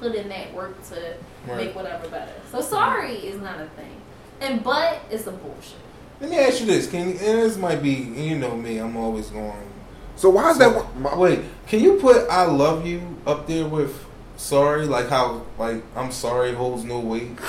Put 0.00 0.14
in 0.14 0.28
that 0.28 0.52
work 0.54 0.82
to 0.90 1.14
Right. 1.46 1.56
make 1.58 1.76
whatever 1.76 2.08
better. 2.08 2.32
So 2.52 2.60
sorry 2.60 3.14
is 3.14 3.40
not 3.40 3.60
a 3.60 3.66
thing, 3.80 3.96
and 4.40 4.62
but 4.64 5.00
it's 5.10 5.26
a 5.26 5.30
bullshit. 5.32 5.76
Let 6.20 6.30
me 6.30 6.38
ask 6.38 6.60
you 6.60 6.66
this: 6.66 6.88
Can 6.90 7.08
and 7.10 7.18
this 7.18 7.56
might 7.56 7.82
be 7.82 7.90
you 7.92 8.36
know 8.36 8.56
me? 8.56 8.78
I'm 8.78 8.96
always 8.96 9.28
going. 9.28 9.70
So 10.16 10.30
why 10.30 10.50
is 10.50 10.58
that? 10.58 10.96
my- 10.98 11.14
Wait, 11.14 11.40
can 11.68 11.80
you 11.80 11.94
put 11.94 12.28
"I 12.30 12.44
love 12.46 12.86
you" 12.86 13.02
up 13.26 13.46
there 13.46 13.66
with 13.66 14.04
"sorry"? 14.36 14.86
Like 14.86 15.08
how 15.08 15.42
like 15.58 15.82
I'm 15.94 16.10
sorry 16.10 16.52
holds 16.54 16.84
no 16.84 16.98
weight. 17.00 17.38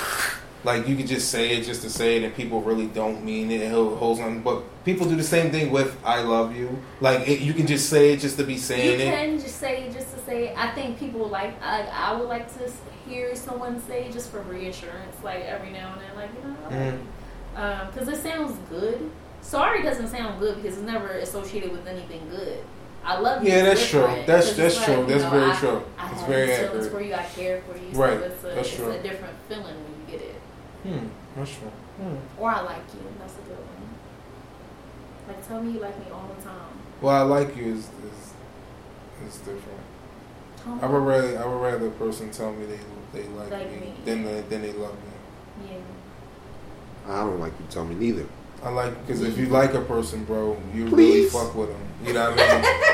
Like 0.64 0.88
you 0.88 0.96
could 0.96 1.06
just 1.06 1.30
say 1.30 1.56
it 1.56 1.64
just 1.64 1.82
to 1.82 1.90
say 1.90 2.16
it, 2.16 2.24
and 2.24 2.34
people 2.34 2.60
really 2.62 2.86
don't 2.86 3.24
mean 3.24 3.50
it. 3.50 3.60
It 3.62 3.70
hol- 3.70 3.94
holds 3.96 4.20
on, 4.20 4.40
but 4.42 4.62
people 4.84 5.08
do 5.08 5.14
the 5.16 5.22
same 5.22 5.50
thing 5.52 5.70
with 5.70 5.96
"I 6.04 6.22
love 6.22 6.56
you." 6.56 6.78
Like 7.00 7.28
it, 7.28 7.40
you 7.40 7.54
can 7.54 7.66
just 7.66 7.88
say 7.88 8.12
it 8.12 8.18
just 8.20 8.36
to 8.38 8.44
be 8.44 8.56
saying 8.58 9.00
it. 9.00 9.04
You 9.04 9.10
can 9.12 9.38
just 9.38 9.56
say 9.58 9.84
it 9.84 9.92
just 9.92 10.12
to 10.14 10.20
say 10.22 10.48
it. 10.48 10.58
I 10.58 10.70
think 10.72 10.98
people 10.98 11.28
like 11.28 11.54
I, 11.62 11.82
I 11.92 12.16
would 12.18 12.28
like 12.28 12.52
to 12.58 12.70
hear 13.08 13.36
someone 13.36 13.80
say 13.82 14.10
just 14.10 14.30
for 14.30 14.40
reassurance, 14.42 15.16
like 15.22 15.44
every 15.44 15.70
now 15.70 15.92
and 15.92 16.02
then, 16.02 16.16
like 16.16 16.30
you 16.34 16.48
know, 16.50 16.56
I 16.68 16.84
love 16.90 16.94
Mm. 16.94 17.86
you. 17.86 17.90
because 17.92 18.08
it 18.08 18.22
sounds 18.22 18.58
good. 18.68 19.10
Sorry 19.40 19.82
doesn't 19.82 20.08
sound 20.08 20.40
good 20.40 20.56
because 20.56 20.76
it's 20.78 20.86
never 20.86 21.08
associated 21.10 21.70
with 21.70 21.86
anything 21.86 22.28
good. 22.30 22.58
I 23.04 23.18
love 23.20 23.44
you. 23.44 23.50
Yeah, 23.52 23.62
that's 23.62 23.88
true. 23.88 24.00
That's 24.26 24.52
that's 24.54 24.76
it's 24.76 24.84
true. 24.84 24.96
like, 24.96 25.06
That's 25.06 25.22
know, 25.22 25.30
very 25.30 25.50
I, 25.52 25.56
true. 25.56 25.82
I 25.96 26.10
It's 26.10 26.20
have 26.20 26.28
very 26.28 26.52
accurate. 26.52 26.90
for 26.92 27.00
you. 27.00 27.14
I 27.14 27.22
care 27.22 27.62
for 27.62 27.78
you. 27.78 27.88
Right, 27.92 28.18
So 28.18 28.24
it's 28.26 28.42
a, 28.44 28.46
that's 28.48 28.68
it's 28.68 28.76
true. 28.76 28.90
a 28.90 28.98
different 29.02 29.34
feeling 29.48 29.64
when 29.64 29.76
you 29.76 30.18
get 30.18 30.20
it. 30.28 30.34
Hmm. 30.82 31.06
That's 31.36 31.50
true. 31.50 31.68
Hmm. 32.00 32.16
Or 32.40 32.50
I 32.50 32.60
like 32.62 32.82
you. 32.94 33.00
That's 33.18 33.34
a 33.34 33.42
good 33.42 33.56
one. 33.56 33.88
Like 35.28 35.46
tell 35.46 35.62
me 35.62 35.72
you 35.72 35.80
like 35.80 35.98
me 35.98 36.10
all 36.12 36.28
the 36.36 36.42
time. 36.42 36.54
Well, 37.00 37.14
I 37.14 37.20
like 37.22 37.56
you 37.56 37.72
is 37.74 37.88
is 37.88 38.32
is 39.26 39.36
different. 39.38 39.80
Tell 40.62 40.78
I 40.82 40.86
would 40.86 40.98
rather 41.06 41.38
I 41.38 41.46
would 41.46 41.62
rather 41.62 41.86
a 41.88 41.90
person 41.90 42.30
tell 42.30 42.52
me 42.52 42.66
they 42.66 42.80
they 43.12 43.26
like, 43.28 43.50
Like 43.50 43.70
me, 43.70 43.80
me. 43.80 43.92
than 44.04 44.24
they, 44.24 44.40
than 44.42 44.62
they 44.62 44.72
love 44.72 44.94
me. 44.94 45.68
Yeah. 45.70 47.12
I 47.12 47.20
don't 47.24 47.40
like 47.40 47.52
you 47.58 47.66
tell 47.70 47.84
me 47.84 47.94
neither. 47.94 48.26
I 48.62 48.70
like 48.70 49.06
because 49.06 49.22
if 49.22 49.38
you 49.38 49.46
like 49.46 49.74
a 49.74 49.80
person, 49.82 50.24
bro, 50.24 50.60
you 50.74 50.86
Please. 50.88 51.14
really 51.14 51.28
fuck 51.30 51.54
with 51.54 51.68
them. 51.68 51.87
You 52.04 52.12
know 52.12 52.30
what 52.30 52.40
I 52.40 52.62
mean? 52.62 52.64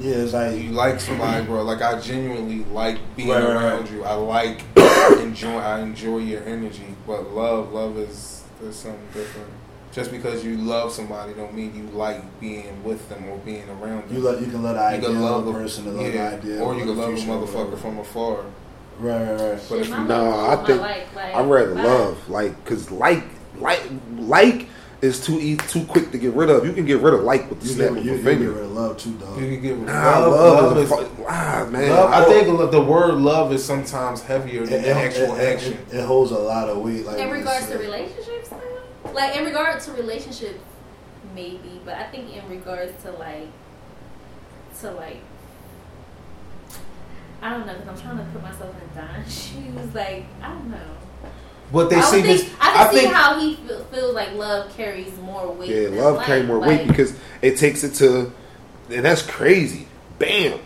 Yeah, 0.00 0.14
it's 0.16 0.32
like 0.32 0.56
you 0.58 0.70
like 0.70 0.98
somebody, 0.98 1.44
bro. 1.44 1.62
Like 1.62 1.82
I 1.82 2.00
genuinely 2.00 2.64
like 2.72 2.98
being 3.16 3.28
Right, 3.28 3.42
right, 3.44 3.52
around 3.54 3.82
right. 3.82 3.90
you. 3.90 4.02
I 4.02 4.14
like 4.14 4.62
enjoy. 5.20 5.58
I 5.58 5.80
enjoy 5.80 6.18
your 6.18 6.42
energy. 6.44 6.96
But 7.06 7.34
love, 7.34 7.72
love 7.72 7.98
is 7.98 8.42
is 8.62 8.76
something 8.76 9.06
different. 9.12 9.48
Just 9.92 10.10
because 10.10 10.42
you 10.42 10.56
love 10.56 10.90
somebody, 10.92 11.34
don't 11.34 11.52
mean 11.52 11.74
you 11.76 11.82
like 11.94 12.22
being 12.40 12.82
with 12.82 13.06
them 13.10 13.28
or 13.28 13.36
being 13.38 13.68
around 13.68 14.08
them. 14.08 14.16
you 14.16 14.22
let 14.22 14.40
you 14.40 14.46
can 14.46 14.62
let 14.62 14.74
the 14.74 14.96
You 14.96 15.02
can 15.12 15.20
love 15.20 15.46
of 15.46 15.54
a 15.54 15.58
a 15.58 15.62
person, 15.62 15.84
to 15.84 15.90
love 15.90 16.06
the 16.06 16.12
yeah, 16.14 16.28
idea, 16.30 16.60
or 16.60 16.74
you 16.74 16.84
can 16.84 16.96
love 16.96 17.12
a 17.12 17.16
motherfucker 17.16 17.78
from 17.78 17.98
afar. 17.98 18.44
Right, 18.98 19.20
right, 19.20 19.40
right. 19.50 19.60
But 19.68 19.78
if 19.80 19.86
Shit, 19.86 19.88
you 19.88 19.90
my 19.96 20.06
Nah, 20.06 20.22
love 20.22 20.58
I 20.60 20.66
think 20.66 20.80
my 20.80 20.86
like, 20.88 21.14
like, 21.14 21.34
I'd 21.34 21.50
rather 21.50 21.74
love, 21.74 22.28
like, 22.30 22.64
cause 22.64 22.90
like, 22.90 23.24
like, 23.56 23.82
like 24.16 24.68
is 25.02 25.24
too 25.24 25.34
easy, 25.40 25.56
too 25.56 25.84
quick 25.86 26.10
to 26.12 26.18
get 26.18 26.34
rid 26.34 26.50
of. 26.50 26.66
You 26.66 26.72
can 26.72 26.84
get 26.84 27.00
rid 27.00 27.14
of 27.14 27.20
like 27.22 27.48
with 27.48 27.60
the 27.60 27.68
You 27.68 27.74
snap 27.74 27.88
get, 27.90 27.98
of 27.98 28.04
you, 28.04 28.12
a 28.12 28.16
you 28.16 28.22
get 28.22 28.24
finger. 28.36 28.50
rid 28.52 28.64
of 28.64 28.70
love 28.72 28.98
too, 28.98 29.12
dog. 29.14 29.40
You 29.40 29.46
can 29.48 29.62
get 29.62 29.78
Nah, 29.78 30.18
love. 30.18 30.32
love, 30.32 30.64
love 30.64 30.78
is, 30.78 30.92
is 30.92 31.08
ah 31.26 31.66
man. 31.70 31.90
Love, 31.90 32.10
I 32.12 32.20
I- 32.22 32.24
think 32.26 32.48
lo- 32.48 32.66
the 32.66 32.82
word 32.82 33.14
love 33.14 33.52
is 33.52 33.64
sometimes 33.64 34.22
heavier 34.22 34.66
than 34.66 34.80
it, 34.80 34.82
the 34.82 34.90
actual 34.92 35.34
it- 35.36 35.40
it- 35.40 35.54
action. 35.54 35.72
it- 35.90 35.96
it 35.98 36.04
holds 36.04 36.32
a 36.32 36.38
lot 36.38 36.68
of 36.68 36.78
weight. 36.78 37.06
Like 37.06 37.18
in 37.18 37.30
regards 37.30 37.66
to 37.68 37.78
relationships 37.78 38.48
though? 38.50 39.12
like 39.14 39.36
in 39.36 39.44
regards 39.44 39.86
to 39.86 39.92
relationships 39.92 40.60
maybe 41.34 41.80
but 41.84 41.94
i 41.94 42.04
think 42.10 42.36
in 42.36 42.48
regards 42.50 42.92
to 43.02 43.10
like 43.12 43.48
to 44.80 44.90
like 44.92 45.20
i 47.42 47.50
don't 47.50 47.66
know 47.66 47.72
because 47.74 47.88
i'm 47.88 48.00
trying 48.00 48.18
to 48.18 48.24
put 48.32 48.42
myself 48.42 48.74
in 48.80 49.00
don's 49.00 49.32
shoes 49.48 49.94
like 49.94 50.24
i 50.42 50.48
don't 50.48 50.70
know 50.70 50.78
But 51.72 51.90
they 51.90 51.96
I, 51.96 52.00
see 52.00 52.16
would 52.16 52.24
think, 52.26 52.40
this. 52.40 52.54
I 52.60 52.72
can 52.72 52.86
I 52.86 52.90
see 52.90 52.98
think 52.98 53.12
how 53.12 53.38
he 53.40 53.54
feel, 53.54 53.84
feels 53.84 54.14
like 54.14 54.32
love 54.34 54.74
carries 54.76 55.16
more 55.18 55.52
weight 55.52 55.70
yeah, 55.70 55.82
than 55.84 55.96
love 55.98 56.16
like. 56.16 56.26
carry 56.26 56.42
more 56.42 56.58
like, 56.58 56.68
weight 56.68 56.88
because 56.88 57.16
it 57.42 57.56
takes 57.58 57.84
it 57.84 57.94
to, 57.96 58.32
and 58.90 59.04
that's 59.04 59.22
crazy. 59.22 59.86
Bam, 60.18 60.58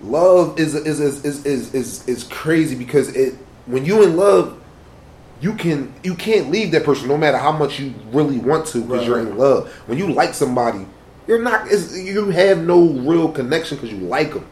love 0.00 0.58
is 0.58 0.74
is 0.74 1.00
is 1.00 1.24
is 1.24 1.46
is 1.46 1.74
is, 1.74 2.08
is 2.08 2.24
crazy 2.24 2.74
because 2.74 3.14
it 3.14 3.34
when 3.66 3.84
you 3.84 4.02
in 4.02 4.16
love. 4.16 4.56
You 5.42 5.54
can 5.54 5.94
you 6.02 6.16
can't 6.16 6.50
leave 6.50 6.72
that 6.72 6.84
person 6.84 7.08
no 7.08 7.16
matter 7.16 7.38
how 7.38 7.50
much 7.50 7.80
you 7.80 7.94
really 8.12 8.36
want 8.36 8.66
to 8.66 8.82
because 8.82 8.98
Right, 8.98 9.06
you're 9.06 9.20
in 9.20 9.38
love. 9.38 9.72
When 9.86 9.96
you 9.96 10.12
like 10.12 10.34
somebody, 10.34 10.84
you're 11.26 11.40
not. 11.40 11.66
You 11.94 12.26
have 12.28 12.58
no 12.62 12.84
real 12.84 13.32
connection 13.32 13.78
because 13.78 13.90
you 13.90 14.00
like 14.00 14.34
them. 14.34 14.46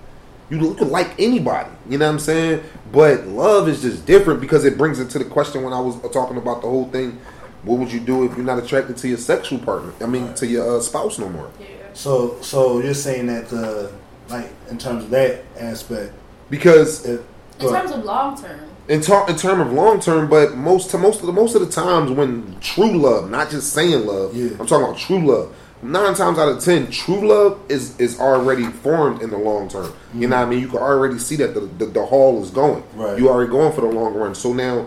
You, 0.50 0.58
you 0.58 0.74
can 0.74 0.90
like 0.90 1.18
anybody, 1.20 1.68
you 1.88 1.98
know 1.98 2.06
what 2.06 2.12
I'm 2.12 2.18
saying? 2.18 2.62
But 2.92 3.26
love 3.26 3.68
is 3.68 3.82
just 3.82 4.06
different 4.06 4.40
because 4.40 4.64
it 4.64 4.78
brings 4.78 4.98
it 4.98 5.10
to 5.10 5.18
the 5.18 5.24
question 5.24 5.62
when 5.62 5.72
I 5.74 5.80
was 5.80 6.00
talking 6.12 6.36
about 6.38 6.62
the 6.62 6.68
whole 6.68 6.88
thing. 6.88 7.18
What 7.64 7.80
would 7.80 7.92
you 7.92 8.00
do 8.00 8.24
if 8.24 8.34
you're 8.36 8.46
not 8.46 8.58
attracted 8.58 8.96
to 8.98 9.08
your 9.08 9.18
sexual 9.18 9.58
partner? 9.58 9.92
I 10.00 10.06
mean, 10.06 10.32
to 10.34 10.46
your 10.46 10.78
uh, 10.78 10.80
spouse 10.80 11.18
no 11.18 11.28
more. 11.28 11.50
yeah. 11.60 11.66
So, 11.92 12.40
so 12.40 12.80
you're 12.80 12.94
saying 12.94 13.26
that 13.26 13.48
the 13.48 13.92
like 14.28 14.48
in 14.70 14.78
terms 14.78 15.04
of 15.04 15.10
that 15.10 15.42
aspect, 15.58 16.12
Because 16.50 17.04
it, 17.04 17.20
in 17.20 17.26
but- 17.66 17.72
terms 17.72 17.90
of 17.90 18.04
long 18.04 18.40
term 18.40 18.60
in 18.88 19.02
talk 19.02 19.28
in 19.28 19.36
term 19.36 19.60
of 19.60 19.70
long 19.70 20.00
term, 20.00 20.30
but 20.30 20.54
most 20.56 20.88
to 20.92 20.98
most 20.98 21.20
of 21.20 21.26
the 21.26 21.32
most 21.32 21.54
of 21.54 21.60
the 21.60 21.70
times 21.70 22.10
when 22.10 22.58
true 22.60 22.96
love, 22.96 23.28
not 23.30 23.50
just 23.50 23.74
saying 23.74 24.06
love, 24.06 24.34
Yeah. 24.34 24.50
I'm 24.58 24.66
talking 24.66 24.84
about 24.86 24.96
true 24.96 25.26
love. 25.26 25.54
Nine 25.80 26.14
times 26.14 26.38
out 26.38 26.48
of 26.48 26.62
ten, 26.62 26.90
true 26.90 27.28
love 27.28 27.60
is 27.68 27.98
is 28.00 28.18
already 28.18 28.64
formed 28.64 29.22
in 29.22 29.30
the 29.30 29.38
long 29.38 29.68
term. 29.68 29.92
You 30.12 30.26
know 30.28 30.36
what 30.36 30.46
I 30.46 30.50
mean? 30.50 30.60
You 30.60 30.68
can 30.68 30.78
already 30.78 31.18
see 31.18 31.36
that 31.36 31.54
the 31.54 31.60
the, 31.60 31.86
the 31.86 32.04
hall 32.04 32.42
is 32.42 32.50
going. 32.50 32.82
Right. 32.94 33.18
You 33.18 33.28
already 33.28 33.50
going 33.50 33.72
for 33.72 33.82
the 33.82 33.86
long 33.88 34.14
run. 34.14 34.34
So 34.34 34.52
now. 34.52 34.86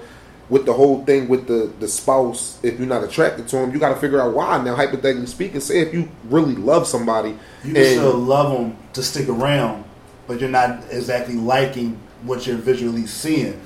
With 0.49 0.65
the 0.65 0.73
whole 0.73 1.05
thing 1.05 1.29
with 1.29 1.47
the, 1.47 1.71
the 1.79 1.87
spouse, 1.87 2.59
if 2.61 2.77
you're 2.77 2.85
not 2.85 3.05
attracted 3.05 3.47
to 3.47 3.57
him, 3.59 3.71
you 3.71 3.79
got 3.79 3.93
to 3.93 3.95
figure 3.95 4.19
out 4.19 4.33
why. 4.33 4.61
Now, 4.61 4.75
hypothetically 4.75 5.27
speaking, 5.27 5.61
say 5.61 5.79
if 5.79 5.93
you 5.93 6.09
really 6.25 6.55
love 6.55 6.87
somebody, 6.87 7.37
you 7.63 7.73
can 7.73 7.85
still 7.85 8.17
love 8.17 8.51
them 8.51 8.75
to 8.91 9.01
stick 9.01 9.29
around, 9.29 9.85
but 10.27 10.41
you're 10.41 10.49
not 10.49 10.83
exactly 10.89 11.35
liking 11.35 11.97
what 12.23 12.45
you're 12.45 12.57
visually 12.57 13.07
seeing. 13.07 13.61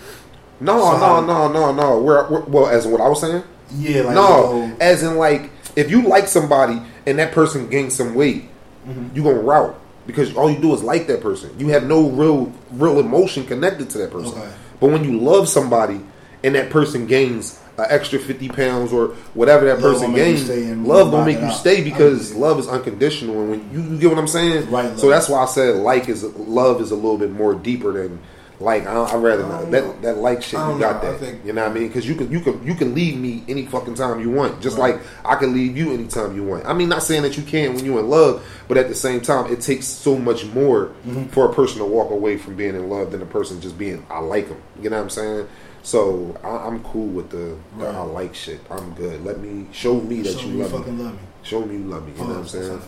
no, 0.60 0.80
So 0.80 1.00
no, 1.00 1.26
no, 1.26 1.52
no, 1.52 1.74
no. 1.74 2.00
We're, 2.04 2.30
we're 2.30 2.42
well, 2.42 2.68
as 2.68 2.86
in 2.86 2.92
what 2.92 3.02
I 3.02 3.10
was 3.10 3.20
saying. 3.20 3.44
Yeah, 3.74 4.02
like 4.04 4.14
no, 4.14 4.78
as 4.80 5.02
in 5.02 5.16
like 5.18 5.50
if 5.76 5.90
you 5.92 6.02
like 6.04 6.28
somebody 6.28 6.82
and 7.06 7.20
that 7.20 7.32
person 7.32 7.68
gains 7.70 7.96
some 7.96 8.16
weight, 8.16 8.46
Mhm. 8.88 9.16
you 9.16 9.24
gonna 9.24 9.40
route 9.40 9.76
because 10.08 10.36
all 10.36 10.50
you 10.50 10.58
do 10.58 10.74
is 10.74 10.84
like 10.84 11.08
that 11.08 11.22
person. 11.22 11.50
You 11.58 11.70
have 11.70 11.86
no 11.86 12.10
real 12.10 12.52
real 12.78 13.00
emotion 13.00 13.46
connected 13.46 13.90
to 13.92 13.98
that 14.00 14.12
person. 14.12 14.34
Okay. 14.38 14.48
But 14.80 14.92
when 14.92 15.04
you 15.04 15.20
love 15.20 15.48
somebody 15.50 16.02
and 16.44 16.54
that 16.56 16.70
person 16.70 17.08
gains 17.08 17.58
an 17.78 17.88
extra 17.90 18.20
fifty 18.20 18.48
pounds 18.48 18.94
or 18.94 19.08
whatever 19.34 19.66
that 19.66 19.82
Love 19.82 19.94
person 19.94 20.12
gonna 20.12 20.24
make 20.24 20.38
you 20.40 20.46
gains, 20.46 20.88
love 20.88 21.12
gonna 21.12 21.26
make 21.26 21.42
you 21.42 21.52
stay 21.52 21.84
because 21.84 22.34
love 22.36 22.60
is 22.60 22.68
unconditional. 22.68 23.42
And 23.42 23.50
when 23.50 23.70
you, 23.74 23.82
you 23.82 23.98
get 23.98 24.10
what 24.10 24.20
I'm 24.20 24.28
saying, 24.28 24.70
Right, 24.72 24.98
So 24.98 25.10
that's 25.10 25.28
why 25.28 25.42
I 25.42 25.46
said 25.46 25.76
like 25.78 26.08
is 26.08 26.24
love 26.24 26.80
is 26.82 26.92
a 26.92 26.96
little 26.96 27.18
bit 27.18 27.32
more 27.32 27.54
deeper 27.54 27.92
than. 27.94 28.20
Like 28.60 28.88
I, 28.88 28.94
I 28.94 29.16
rather 29.18 29.46
I 29.46 29.50
not 29.50 29.64
know. 29.70 29.72
that 29.92 30.02
that 30.02 30.18
like 30.18 30.42
shit. 30.42 30.54
You 30.54 30.80
got 30.80 31.04
know. 31.04 31.12
That. 31.12 31.20
think- 31.20 31.46
you 31.46 31.52
know 31.54 31.64
what 31.64 31.72
I 31.72 31.74
mean? 31.74 31.88
Because 31.88 32.08
you 32.08 32.16
can 32.16 32.32
you 32.32 32.40
can 32.40 32.66
you 32.66 32.74
can 32.74 32.96
leave 32.96 33.18
me 33.18 33.44
any 33.50 33.66
fucking 33.66 33.96
time 33.96 34.22
you 34.22 34.30
want. 34.30 34.62
Just 34.62 34.78
Right. 34.78 34.96
like 34.96 35.04
I 35.26 35.36
can 35.36 35.54
leave 35.54 35.76
you 35.76 35.92
anytime 35.94 36.36
you 36.36 36.44
want. 36.44 36.66
I 36.66 36.74
mean, 36.74 36.88
not 36.88 37.04
saying 37.04 37.24
that 37.24 37.36
you 37.38 37.44
can't 37.44 37.76
when 37.76 37.84
you're 37.86 38.00
in 38.00 38.10
love, 38.10 38.44
but 38.70 38.78
at 38.78 38.88
the 38.88 38.96
same 38.96 39.20
time, 39.20 39.52
it 39.52 39.60
takes 39.62 39.86
so 39.88 40.18
much 40.18 40.46
more 40.48 40.92
Mm-hmm. 41.06 41.26
for 41.28 41.50
a 41.50 41.54
person 41.54 41.80
to 41.80 41.86
walk 41.86 42.12
away 42.12 42.38
from 42.38 42.56
being 42.56 42.76
in 42.76 42.90
love 42.90 43.12
than 43.12 43.22
a 43.22 43.26
person 43.26 43.60
just 43.60 43.78
being 43.78 44.06
I 44.10 44.20
like 44.20 44.48
them. 44.48 44.62
You 44.82 44.90
know 44.90 44.98
what 44.98 45.04
I'm 45.04 45.10
saying? 45.10 45.48
So 45.84 46.36
I, 46.44 46.50
I'm 46.68 46.82
cool 46.84 47.08
with 47.08 47.30
the, 47.30 47.58
the 47.78 47.86
Right. 47.86 47.94
I 47.96 48.02
like 48.02 48.34
shit. 48.34 48.60
I'm 48.72 48.94
good. 48.94 49.24
Let 49.24 49.40
me 49.40 49.68
show 49.72 50.00
me 50.00 50.22
that 50.22 50.34
so 50.34 50.42
you 50.42 50.48
you 50.54 50.58
love 50.64 50.72
fucking 50.72 50.98
me. 50.98 51.04
love 51.04 51.14
me. 51.14 51.20
Show 51.44 51.64
me 51.66 51.76
you 51.76 51.84
love 51.84 52.06
me. 52.08 52.14
You 52.14 52.18
know 52.20 52.28
what 52.28 52.38
I'm 52.38 52.44
Oh, 52.44 52.48
saying? 52.48 52.82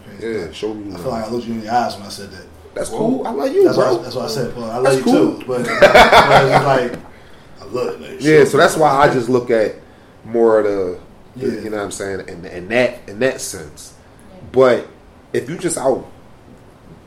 Yeah, 0.47 0.51
show 0.51 0.74
me 0.74 0.89
you 0.89 0.95
I 0.95 0.97
feel 0.99 1.11
like 1.11 1.26
I 1.26 1.30
looked 1.30 1.45
you 1.45 1.53
in 1.53 1.61
the 1.61 1.72
eyes 1.72 1.93
when 1.95 2.05
I 2.05 2.09
said 2.09 2.32
that. 2.32 2.45
That's 2.78 2.89
cool. 2.89 3.25
I 3.25 3.32
love 3.32 3.51
you, 3.53 3.63
That's 3.65 3.78
bro. 3.78 3.95
why, 3.97 4.03
that's 4.03 4.15
why 4.15 4.23
I 4.25 4.28
said, 4.28 4.55
well, 4.55 4.71
I 4.71 4.78
love 4.78 4.97
you 4.97 5.03
cool. 5.03 5.39
too. 5.39 5.45
But, 5.47 5.63
but 5.65 5.65
it's 5.65 6.65
like, 6.65 6.99
I 7.61 7.65
love 7.65 8.01
it. 8.01 8.21
Yeah, 8.21 8.43
so 8.45 8.57
that's 8.57 8.78
why 8.78 8.89
I 8.89 9.11
just 9.13 9.30
look 9.30 9.49
at 9.49 9.75
more 10.23 10.59
of 10.59 10.65
the, 10.65 10.99
the 11.36 11.55
Yeah. 11.55 11.61
you 11.63 11.69
know 11.69 11.78
what 11.78 11.84
I'm 11.84 11.91
saying, 11.91 12.28
in, 12.28 12.45
in 12.45 12.67
that 12.69 12.99
in 13.09 13.19
that 13.19 13.41
sense. 13.41 13.93
But 14.51 14.88
if 15.34 15.49
you 15.49 15.57
just 15.57 15.78
out, 15.78 16.05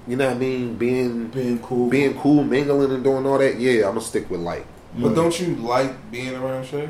you 0.07 0.17
know 0.17 0.27
what 0.27 0.37
I 0.37 0.39
mean, 0.39 0.75
being 0.77 1.29
being 1.29 1.59
cool. 1.61 1.89
being 1.89 2.19
cool, 2.19 2.43
mingling 2.45 2.91
and 2.93 3.05
doing 3.05 3.25
all 3.27 3.39
that, 3.39 3.59
yeah, 3.61 3.87
I'm 3.87 3.95
gonna 3.95 4.01
stick 4.01 4.29
with 4.31 4.41
like. 4.41 4.67
But 4.99 5.15
don't 5.15 5.39
you 5.41 5.55
like 5.57 6.11
being 6.11 6.35
around 6.35 6.67
Shay? 6.67 6.89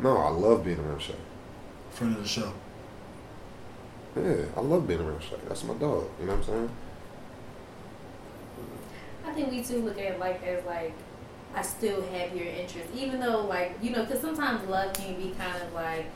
No, 0.00 0.16
I 0.16 0.30
love 0.30 0.64
being 0.64 0.78
around 0.80 1.00
Shay. 1.00 1.14
friend 1.90 2.16
of 2.16 2.22
the 2.22 2.28
show. 2.28 2.52
Yeah, 4.16 4.46
I 4.56 4.60
love 4.60 4.86
being 4.88 5.00
around 5.00 5.22
Shay. 5.22 5.36
That's 5.48 5.62
my 5.64 5.74
dog. 5.74 6.08
You 6.20 6.26
know 6.26 6.32
what 6.32 6.38
I'm 6.40 6.44
saying? 6.44 6.70
I 9.36 9.40
think 9.40 9.52
we 9.52 9.62
too 9.62 9.84
look 9.84 9.98
at 10.00 10.18
like 10.18 10.42
as 10.44 10.64
like 10.64 10.94
I 11.54 11.60
still 11.60 12.00
have 12.08 12.34
your 12.34 12.46
interest, 12.46 12.88
even 12.94 13.20
though 13.20 13.44
like 13.44 13.76
you 13.82 13.90
know, 13.90 14.04
because 14.04 14.20
sometimes 14.20 14.66
love 14.68 14.94
can 14.94 15.14
be 15.16 15.34
kind 15.38 15.62
of 15.62 15.72
like. 15.74 16.06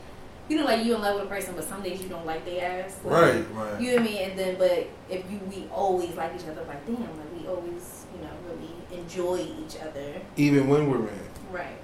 You 0.49 0.57
know, 0.57 0.65
like 0.65 0.83
you 0.83 0.95
in 0.95 1.01
love 1.01 1.15
with 1.15 1.25
a 1.25 1.27
person, 1.27 1.53
but 1.55 1.63
some 1.63 1.81
days 1.81 2.01
you 2.01 2.09
don't 2.09 2.25
like 2.25 2.43
their 2.43 2.83
ass. 2.83 2.97
Like, 3.05 3.13
Right. 3.13 3.45
Right. 3.53 3.79
You 3.79 3.91
know 3.91 4.01
what 4.01 4.01
I 4.01 4.11
mean? 4.11 4.29
And 4.31 4.39
then, 4.39 4.55
but 4.57 4.85
if 5.09 5.31
you 5.31 5.39
we 5.49 5.65
always 5.71 6.13
like 6.15 6.33
each 6.35 6.45
other, 6.45 6.61
like 6.67 6.85
damn, 6.85 6.97
like 6.99 7.39
we 7.39 7.47
always, 7.47 8.05
you 8.13 8.21
know, 8.21 8.31
really 8.49 8.99
enjoy 8.99 9.37
each 9.63 9.77
other. 9.79 10.19
Even 10.35 10.67
when 10.67 10.89
we're 10.91 11.07
in. 11.07 11.19
Right. 11.53 11.77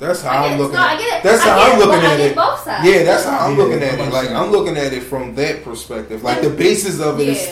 That's 0.00 0.22
how 0.22 0.30
I 0.30 0.48
get 0.48 0.52
I'm 0.54 0.58
looking 0.58 0.74
No, 0.74 0.80
I 0.80 0.92
at 0.94 0.98
get 0.98 1.18
it. 1.18 1.22
That's 1.22 1.42
I 1.42 1.48
how 1.50 1.60
I'm 1.60 1.76
it, 1.76 1.78
looking 1.78 2.00
but 2.00 2.04
at 2.04 2.20
it. 2.20 2.34
Both 2.34 2.60
sides. 2.64 2.88
Yeah, 2.88 3.02
that's 3.04 3.24
how 3.24 3.38
I'm 3.46 3.56
Yeah, 3.56 3.62
looking 3.62 3.82
at 3.82 4.00
it. 4.00 4.12
Like. 4.12 4.30
I'm 4.30 4.50
looking 4.50 4.76
at 4.76 4.92
it 4.92 5.02
from 5.04 5.34
that 5.36 5.62
perspective. 5.62 6.24
Like 6.24 6.42
the 6.42 6.50
basis 6.50 7.00
of 7.00 7.20
it 7.20 7.28
is 7.28 7.46
Yeah. 7.46 7.50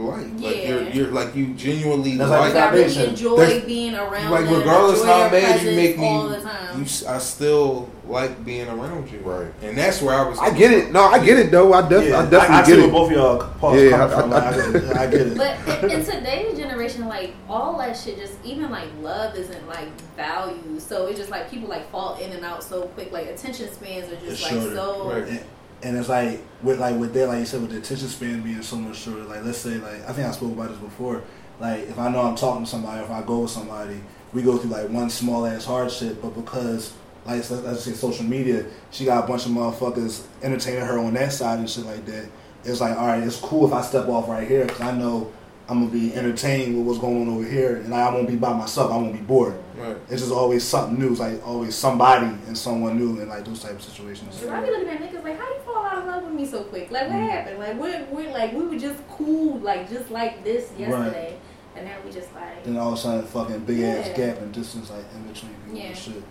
Still 0.00 0.16
like, 0.16 0.54
like 0.54 0.66
you're 0.68 0.82
you're 0.90 1.06
like 1.08 1.34
you 1.36 1.54
genuinely 1.54 2.16
That's 2.16 2.30
like 2.30 2.40
like 2.40 2.54
Like, 2.54 2.62
I 2.62 2.74
really 2.74 3.04
enjoy 3.08 3.36
There's- 3.36 3.64
being 3.64 3.94
around 3.94 4.30
like 4.30 4.44
them, 4.46 4.54
regardless 4.58 5.04
how 5.04 5.28
their 5.28 5.42
mad 5.42 5.62
you 5.62 5.76
make 5.76 5.98
me, 5.98 6.06
all 6.06 6.28
the 6.28 6.40
time. 6.40 6.78
you 6.78 6.84
s- 6.84 7.04
I 7.06 7.18
still 7.18 7.88
like 8.06 8.44
being 8.44 8.68
around 8.68 9.10
you. 9.10 9.20
Right. 9.20 9.52
And 9.62 9.76
that's 9.78 10.02
where 10.02 10.14
I 10.14 10.28
was. 10.28 10.38
I 10.38 10.50
get 10.50 10.72
it. 10.72 10.90
No, 10.90 11.02
I 11.04 11.24
get 11.24 11.38
it 11.38 11.50
though. 11.50 11.72
I, 11.72 11.88
def- 11.88 12.08
Yeah, 12.08 12.18
I 12.20 12.22
definitely 12.28 12.56
I, 12.56 12.60
I 12.60 12.62
see 12.64 12.70
get 12.72 12.78
where 12.78 12.88
it. 12.88 12.92
both 12.92 13.10
of 13.10 13.16
y'all 13.16 13.54
pause 13.60 13.80
Yeah, 13.82 14.04
I- 14.04 14.20
I- 14.20 15.00
I, 15.00 15.02
I 15.04 15.06
get 15.10 15.20
it. 15.28 15.36
But 15.36 15.84
in, 15.84 15.90
in 15.90 16.04
today's 16.04 16.58
generation, 16.58 17.06
like 17.06 17.34
all 17.48 17.78
that 17.78 17.96
shit, 17.96 18.18
just 18.18 18.34
even 18.44 18.70
like 18.70 18.88
love 19.00 19.36
isn't 19.36 19.68
like 19.68 19.88
valued. 20.16 20.80
So 20.82 21.06
it's 21.06 21.18
just 21.18 21.30
like 21.30 21.50
people 21.50 21.68
like 21.68 21.88
fall 21.90 22.16
in 22.16 22.32
and 22.32 22.44
out 22.44 22.62
so 22.64 22.82
quick. 22.88 23.12
Like 23.12 23.26
attention 23.26 23.72
spans 23.72 24.10
are 24.12 24.16
just 24.16 24.32
It's 24.32 24.42
like 24.42 24.52
shorter. 24.52 24.74
so. 24.74 25.10
Right. 25.10 25.42
And, 25.82 25.96
it's 25.96 26.08
like 26.08 26.40
with 26.62 26.80
like 26.80 26.96
with 26.96 27.12
that, 27.14 27.28
like 27.28 27.40
you 27.40 27.46
said, 27.46 27.60
with 27.62 27.70
the 27.70 27.78
attention 27.78 28.08
span 28.08 28.42
being 28.42 28.62
so 28.62 28.76
much 28.76 28.98
shorter. 28.98 29.22
Like 29.22 29.44
let's 29.44 29.58
say, 29.58 29.78
like 29.78 30.08
I 30.08 30.12
think 30.12 30.28
I 30.28 30.30
spoke 30.32 30.52
about 30.52 30.70
this 30.70 30.78
before. 30.78 31.22
Like 31.58 31.80
if 31.88 31.98
I 31.98 32.10
know 32.10 32.20
I'm 32.20 32.36
talking 32.36 32.64
to 32.64 32.70
somebody, 32.70 33.02
if 33.02 33.10
I 33.10 33.22
go 33.22 33.40
with 33.40 33.50
somebody, 33.50 34.00
we 34.32 34.42
go 34.42 34.56
through 34.56 34.70
like 34.70 34.88
one 34.88 35.10
small 35.10 35.46
ass 35.46 35.64
hardship, 35.64 36.20
but 36.22 36.30
because 36.30 36.92
like 37.26 37.48
let's 37.50 37.82
say 37.82 37.92
social 37.92 38.24
media, 38.24 38.66
she 38.90 39.04
got 39.04 39.24
a 39.24 39.26
bunch 39.26 39.46
of 39.46 39.52
motherfuckers 39.52 40.24
entertaining 40.42 40.84
her 40.84 40.98
on 40.98 41.14
that 41.14 41.32
side 41.32 41.58
and 41.58 41.68
shit 41.68 41.84
like 41.84 42.04
that. 42.06 42.28
It's 42.64 42.80
like 42.80 42.96
all 42.96 43.06
right, 43.06 43.22
it's 43.22 43.36
cool 43.36 43.66
if 43.66 43.72
I 43.72 43.82
step 43.82 44.08
off 44.08 44.28
right 44.28 44.46
here 44.46 44.64
because 44.64 44.80
I 44.80 44.96
know 44.96 45.32
I'm 45.70 45.78
gonna 45.86 45.92
be 45.92 46.12
entertained 46.14 46.76
with 46.76 46.84
what's 46.84 46.98
going 46.98 47.22
on 47.22 47.28
over 47.32 47.44
here, 47.48 47.76
and 47.76 47.94
I 47.94 48.12
won't 48.12 48.26
be 48.26 48.34
by 48.34 48.52
myself. 48.52 48.90
I 48.90 48.96
won't 48.96 49.12
be 49.12 49.20
bored. 49.20 49.54
Right. 49.78 49.96
It's 50.08 50.20
just 50.20 50.32
always 50.32 50.64
something 50.64 50.98
new. 50.98 51.12
It's 51.12 51.20
like 51.20 51.46
always 51.46 51.76
somebody 51.76 52.26
and 52.48 52.58
someone 52.58 52.98
new 52.98 53.20
in 53.20 53.28
like 53.28 53.44
those 53.44 53.62
type 53.62 53.72
of 53.76 53.82
situations. 53.82 54.34
So 54.34 54.52
I 54.52 54.60
be 54.62 54.66
looking 54.70 54.88
at 54.88 54.98
niggas 55.00 55.22
like, 55.22 55.38
how 55.38 55.48
you 55.48 55.60
fall 55.64 55.84
out 55.86 55.98
of 55.98 56.06
love 56.06 56.22
with 56.24 56.32
me 56.32 56.44
so 56.44 56.64
quick? 56.64 56.90
Like, 56.90 57.04
what 57.08 57.12
Mm. 57.18 57.30
happened? 57.30 57.58
Like, 57.60 57.78
we're, 57.78 58.04
we're 58.10 58.32
like, 58.32 58.52
we 58.52 58.66
were 58.66 58.76
just 58.78 58.98
cool, 59.08 59.58
like, 59.60 59.88
just 59.88 60.10
like 60.10 60.42
this 60.42 60.70
yesterday, 60.76 61.36
and 61.76 61.84
now 61.86 61.94
we 62.04 62.10
just 62.10 62.34
like, 62.34 62.64
Then 62.64 62.76
all 62.76 62.88
of 62.92 62.98
a 62.98 63.00
sudden, 63.00 63.24
fucking 63.26 63.60
big 63.60 63.80
ass 63.82 64.08
Yeah. 64.08 64.16
gap 64.16 64.38
and 64.42 64.52
distance 64.52 64.90
like 64.90 65.04
in 65.14 65.22
between 65.32 65.52
people 65.66 65.78
Yeah. 65.78 65.84
and 65.86 65.96
shit. 65.96 66.22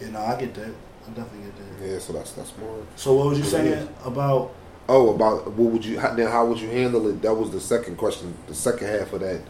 You 0.00 0.10
know, 0.12 0.20
I 0.20 0.34
get 0.40 0.54
that. 0.54 0.70
I 1.06 1.10
definitely 1.10 1.40
get 1.50 1.56
that. 1.80 1.86
Yeah, 1.92 1.98
so 1.98 2.14
that's 2.14 2.32
that's 2.32 2.56
more. 2.56 2.78
So 2.96 3.12
what 3.12 3.26
was 3.26 3.38
you 3.38 3.44
saying 3.44 3.86
about? 4.02 4.52
Oh, 4.88 5.14
about 5.14 5.52
what 5.52 5.72
would 5.72 5.84
you 5.84 5.98
how, 5.98 6.14
then? 6.14 6.28
How 6.28 6.44
would 6.46 6.58
you 6.58 6.68
handle 6.68 7.06
it? 7.08 7.22
That 7.22 7.34
was 7.34 7.50
the 7.50 7.60
second 7.60 7.96
question, 7.96 8.34
the 8.46 8.54
second 8.54 8.88
half 8.88 9.12
of 9.12 9.20
that 9.20 9.40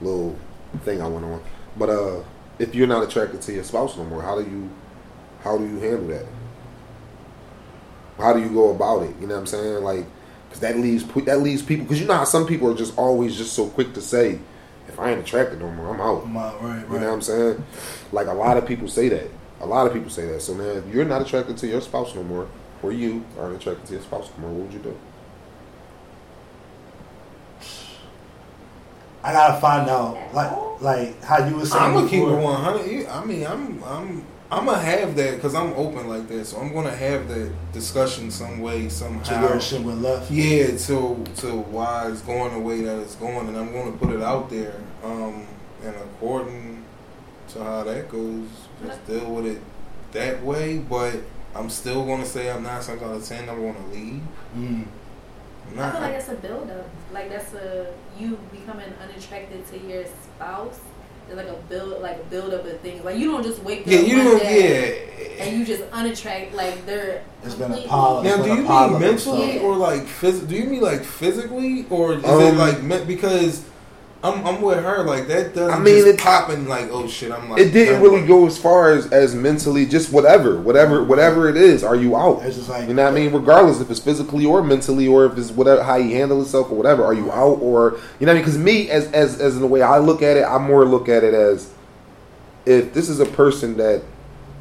little 0.00 0.36
thing 0.82 1.00
I 1.00 1.08
went 1.08 1.24
on. 1.24 1.42
But 1.76 1.90
uh, 1.90 2.22
if 2.58 2.74
you're 2.74 2.86
not 2.86 3.02
attracted 3.02 3.40
to 3.42 3.52
your 3.52 3.64
spouse 3.64 3.96
no 3.96 4.04
more, 4.04 4.22
how 4.22 4.40
do 4.40 4.48
you 4.48 4.70
how 5.42 5.58
do 5.58 5.64
you 5.64 5.78
handle 5.78 6.08
that? 6.08 6.26
How 8.18 8.32
do 8.32 8.40
you 8.40 8.48
go 8.48 8.70
about 8.70 9.02
it? 9.02 9.14
You 9.20 9.26
know 9.26 9.34
what 9.34 9.40
I'm 9.40 9.46
saying? 9.46 9.82
Like, 9.82 10.06
because 10.48 10.60
that 10.60 10.78
leaves 10.78 11.04
that 11.24 11.40
leaves 11.40 11.62
people. 11.62 11.84
Because 11.84 12.00
you 12.00 12.06
know 12.06 12.14
how 12.14 12.24
some 12.24 12.46
people 12.46 12.70
are 12.70 12.76
just 12.76 12.96
always 12.96 13.36
just 13.36 13.54
so 13.54 13.68
quick 13.68 13.92
to 13.94 14.00
say, 14.00 14.38
if 14.88 15.00
I 15.00 15.10
ain't 15.10 15.20
attracted 15.20 15.60
no 15.60 15.70
more, 15.70 15.94
I'm 15.94 16.00
out. 16.00 16.28
My, 16.28 16.52
right, 16.54 16.60
right. 16.60 16.80
You 16.82 17.00
know 17.00 17.08
what 17.08 17.14
I'm 17.14 17.22
saying? 17.22 17.64
Like 18.12 18.26
a 18.26 18.32
lot 18.32 18.56
of 18.56 18.66
people 18.66 18.88
say 18.88 19.08
that. 19.08 19.30
A 19.60 19.66
lot 19.66 19.86
of 19.86 19.92
people 19.92 20.10
say 20.10 20.26
that. 20.26 20.42
So 20.42 20.54
now, 20.54 20.64
if 20.64 20.86
you're 20.92 21.04
not 21.04 21.22
attracted 21.22 21.56
to 21.58 21.66
your 21.66 21.80
spouse 21.80 22.14
no 22.14 22.22
more, 22.22 22.48
or 22.84 22.92
you 22.92 23.24
aren't 23.38 23.56
attracted 23.56 23.86
to 23.86 23.92
your 23.94 24.02
spouse 24.02 24.30
no 24.36 24.42
more, 24.42 24.50
what 24.50 24.66
would 24.66 24.72
you 24.74 24.78
do? 24.80 24.96
I 29.22 29.32
gotta 29.32 29.58
find 29.58 29.88
out, 29.88 30.18
like, 30.34 30.82
like 30.82 31.22
how 31.24 31.46
you 31.46 31.56
were 31.56 31.64
saying. 31.64 31.82
I'm 31.82 31.94
gonna 31.94 32.08
keep 32.08 32.20
it 32.22 32.26
100. 32.26 33.06
I 33.06 33.24
mean, 33.24 33.46
I'm 33.46 33.82
I'm 33.82 34.26
I'm 34.50 34.66
gonna 34.66 34.78
have 34.78 35.16
that 35.16 35.36
because 35.36 35.54
I'm 35.54 35.72
open 35.72 36.08
like 36.08 36.28
that. 36.28 36.44
So 36.44 36.58
I'm 36.58 36.74
gonna 36.74 36.94
have 36.94 37.26
that 37.28 37.50
discussion 37.72 38.30
some 38.30 38.60
way 38.60 38.82
to 38.82 38.90
somehow. 38.90 39.40
where 39.40 39.60
shit 39.60 39.80
went 39.80 40.02
left. 40.02 40.30
Yeah, 40.30 40.76
to 40.76 41.24
to 41.36 41.56
why 41.56 42.10
it's 42.10 42.20
going 42.20 42.52
the 42.52 42.60
way 42.60 42.82
that 42.82 42.98
it's 43.00 43.14
going, 43.14 43.48
and 43.48 43.56
I'm 43.56 43.72
going 43.72 43.90
to 43.90 43.98
put 43.98 44.14
it 44.14 44.20
out 44.20 44.50
there. 44.50 44.74
Um, 45.02 45.46
and 45.82 45.96
according 45.96 46.84
to 47.48 47.64
how 47.64 47.82
that 47.84 48.10
goes, 48.10 48.46
just 48.84 49.06
deal 49.06 49.34
with 49.34 49.46
it 49.46 49.62
that 50.12 50.42
way. 50.42 50.78
But 50.78 51.14
I'm 51.54 51.70
still 51.70 52.04
going 52.04 52.20
to 52.20 52.26
say 52.26 52.50
I'm 52.50 52.62
nine 52.62 52.82
times 52.82 53.02
out 53.02 53.12
of 53.14 53.24
ten. 53.24 53.48
I'm 53.48 53.60
going 53.60 53.74
to 53.74 53.86
leave. 53.96 54.22
Mm. 54.56 54.84
I'm 55.72 55.78
I 55.78 55.90
feel 55.90 56.00
like 56.00 56.12
that's 56.12 56.28
a 56.28 56.34
build 56.34 56.70
up. 56.70 56.88
Like 57.12 57.28
that's 57.30 57.54
a 57.54 57.92
you 58.18 58.38
becoming 58.52 58.92
unattracted 59.02 59.66
to 59.68 59.78
your 59.78 60.04
spouse. 60.06 60.78
There's 61.26 61.38
like 61.38 61.48
a 61.48 61.58
build, 61.70 62.02
like 62.02 62.18
a 62.20 62.24
build 62.24 62.52
up 62.52 62.66
of 62.66 62.80
things. 62.80 63.02
Like 63.04 63.16
you 63.18 63.30
don't 63.30 63.42
just 63.42 63.62
wake 63.62 63.84
yeah, 63.86 63.98
up 63.98 64.06
Yeah, 64.06 64.08
you 64.12 64.16
one 64.18 64.24
don't. 64.26 64.38
day 64.40 65.36
Yeah. 65.38 65.44
and 65.44 65.58
you 65.58 65.64
just 65.64 65.82
unattract. 65.90 66.52
Like 66.52 66.84
they're 66.86 67.22
It's 67.44 67.54
been 67.54 67.72
a 67.72 67.80
pile 67.86 68.22
Now, 68.22 68.36
do 68.42 68.48
you 68.48 68.56
mean 68.56 69.00
mentally 69.00 69.58
or 69.60 69.74
like 69.76 70.02
phys- 70.02 70.46
Do 70.46 70.54
you 70.54 70.64
mean 70.64 70.80
like 70.82 71.02
physically, 71.02 71.86
or 71.88 72.14
is 72.14 72.24
it 72.24 72.26
Um, 72.28 72.58
like 72.58 72.82
me- 72.82 73.04
because 73.06 73.64
I'm 74.24 74.44
I'm 74.46 74.62
with 74.62 74.82
her 74.82 75.02
like 75.04 75.28
that 75.28 75.54
doesn't 75.54 75.70
I 75.74 75.78
mean, 75.78 75.96
just 75.96 76.06
it- 76.06 76.18
popping 76.20 76.66
like 76.66 76.88
oh 76.90 77.06
shit 77.06 77.30
I'm 77.30 77.50
like 77.50 77.60
It 77.60 77.70
didn't 77.72 77.94
done. 77.94 78.02
really 78.02 78.26
go 78.26 78.46
as 78.46 78.56
far 78.56 78.90
as 78.92 79.12
as 79.12 79.34
mentally, 79.34 79.84
just 79.86 80.10
whatever, 80.12 80.58
whatever, 80.60 81.04
whatever 81.04 81.48
it 81.48 81.56
is. 81.58 81.84
Are 81.84 81.94
you 81.94 82.16
out? 82.16 82.40
It's 82.42 82.56
just 82.56 82.68
like 82.70 82.88
You 82.88 82.94
know 82.94 83.04
what 83.04 83.12
I 83.12 83.14
mean? 83.14 83.32
Regardless 83.32 83.80
if 83.80 83.90
it's 83.90 84.00
physically 84.00 84.46
or 84.46 84.62
mentally 84.64 85.06
or 85.06 85.26
if 85.26 85.36
it's 85.36 85.50
whatever 85.50 85.82
how 85.82 85.96
you 85.96 86.14
handle 86.16 86.38
yourself 86.40 86.70
or 86.70 86.74
whatever, 86.76 87.04
are 87.04 87.12
you 87.14 87.30
out 87.30 87.58
or 87.60 87.98
you 88.18 88.26
know 88.26 88.32
what 88.32 88.32
I 88.32 88.34
mean? 88.34 88.42
Because 88.42 88.58
me, 88.58 88.88
as 88.90 89.12
as 89.12 89.40
as 89.40 89.56
in 89.56 89.60
the 89.60 89.66
way 89.68 89.82
I 89.82 89.98
look 89.98 90.22
at 90.22 90.36
it, 90.38 90.44
I 90.44 90.56
more 90.58 90.84
look 90.86 91.08
at 91.08 91.22
it 91.22 91.34
as 91.34 91.70
if 92.66 92.94
this 92.94 93.10
is 93.10 93.20
a 93.20 93.26
person 93.26 93.76
that 93.76 94.02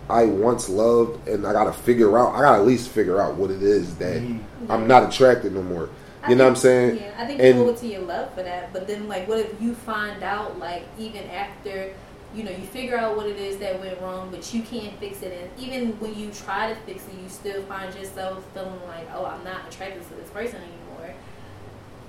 I 0.09 0.25
once 0.25 0.67
loved 0.67 1.25
and 1.27 1.47
I 1.47 1.53
gotta 1.53 1.71
figure 1.71 2.17
out, 2.19 2.33
I 2.35 2.41
gotta 2.41 2.57
at 2.59 2.67
least 2.67 2.89
figure 2.89 3.21
out 3.21 3.35
what 3.35 3.49
it 3.49 3.63
is 3.63 3.95
that 3.95 4.21
Mhm. 4.21 4.39
I'm 4.67 4.87
not 4.87 5.03
attracted 5.07 5.53
no 5.55 5.61
more. 5.61 5.87
I 6.23 6.29
You 6.29 6.35
know 6.37 6.45
what 6.45 6.51
I'm 6.51 6.55
saying? 6.55 6.95
Yeah, 6.97 7.11
I 7.17 7.25
think 7.25 7.41
And- 7.41 7.59
you 7.59 7.75
to 7.75 7.87
your 7.87 8.01
love 8.01 8.33
for 8.33 8.43
that. 8.43 8.71
But 8.71 8.87
then, 8.87 9.09
like, 9.09 9.27
what 9.27 9.39
if 9.39 9.61
you 9.61 9.75
find 9.75 10.23
out, 10.23 10.57
like, 10.57 10.83
even 10.97 11.29
after, 11.29 11.91
you 12.33 12.43
know, 12.43 12.51
you 12.51 12.65
figure 12.65 12.97
out 12.97 13.17
what 13.17 13.25
it 13.27 13.37
is 13.37 13.57
that 13.57 13.77
went 13.81 13.99
wrong, 14.01 14.29
but 14.31 14.53
you 14.53 14.61
can't 14.61 14.97
fix 14.99 15.21
it, 15.21 15.33
and 15.33 15.49
even 15.61 15.99
when 15.99 16.17
you 16.17 16.31
try 16.31 16.69
to 16.69 16.75
fix 16.85 17.03
it, 17.07 17.21
you 17.21 17.27
still 17.27 17.61
find 17.63 17.93
yourself 17.93 18.41
feeling 18.53 18.79
like, 18.87 19.07
oh, 19.13 19.25
I'm 19.25 19.43
not 19.43 19.67
attracted 19.67 20.07
to 20.07 20.15
this 20.15 20.29
person 20.29 20.61
anymore. 20.61 21.13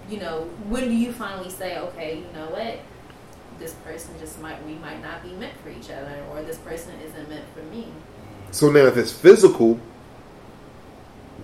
You 0.09 0.21
know, 0.21 0.49
when 0.69 0.85
do 0.85 0.95
you 0.95 1.13
finally 1.13 1.51
say, 1.51 1.77
okay, 1.79 2.19
you 2.19 2.39
know 2.39 2.47
what? 2.51 2.79
This 3.59 3.73
person 3.85 4.15
just 4.21 4.41
might, 4.41 4.65
we 4.65 4.75
might 4.75 5.03
not 5.03 5.23
be 5.25 5.31
meant 5.31 5.55
for 5.63 5.71
each 5.71 5.91
other, 5.91 6.23
or 6.31 6.43
this 6.43 6.59
person 6.59 6.93
isn't 7.05 7.29
meant 7.29 7.45
for 7.53 7.63
me. 7.65 7.89
So 8.53 8.71
now, 8.71 8.87
if 8.87 8.97
it's 8.97 9.13
physical, 9.13 9.81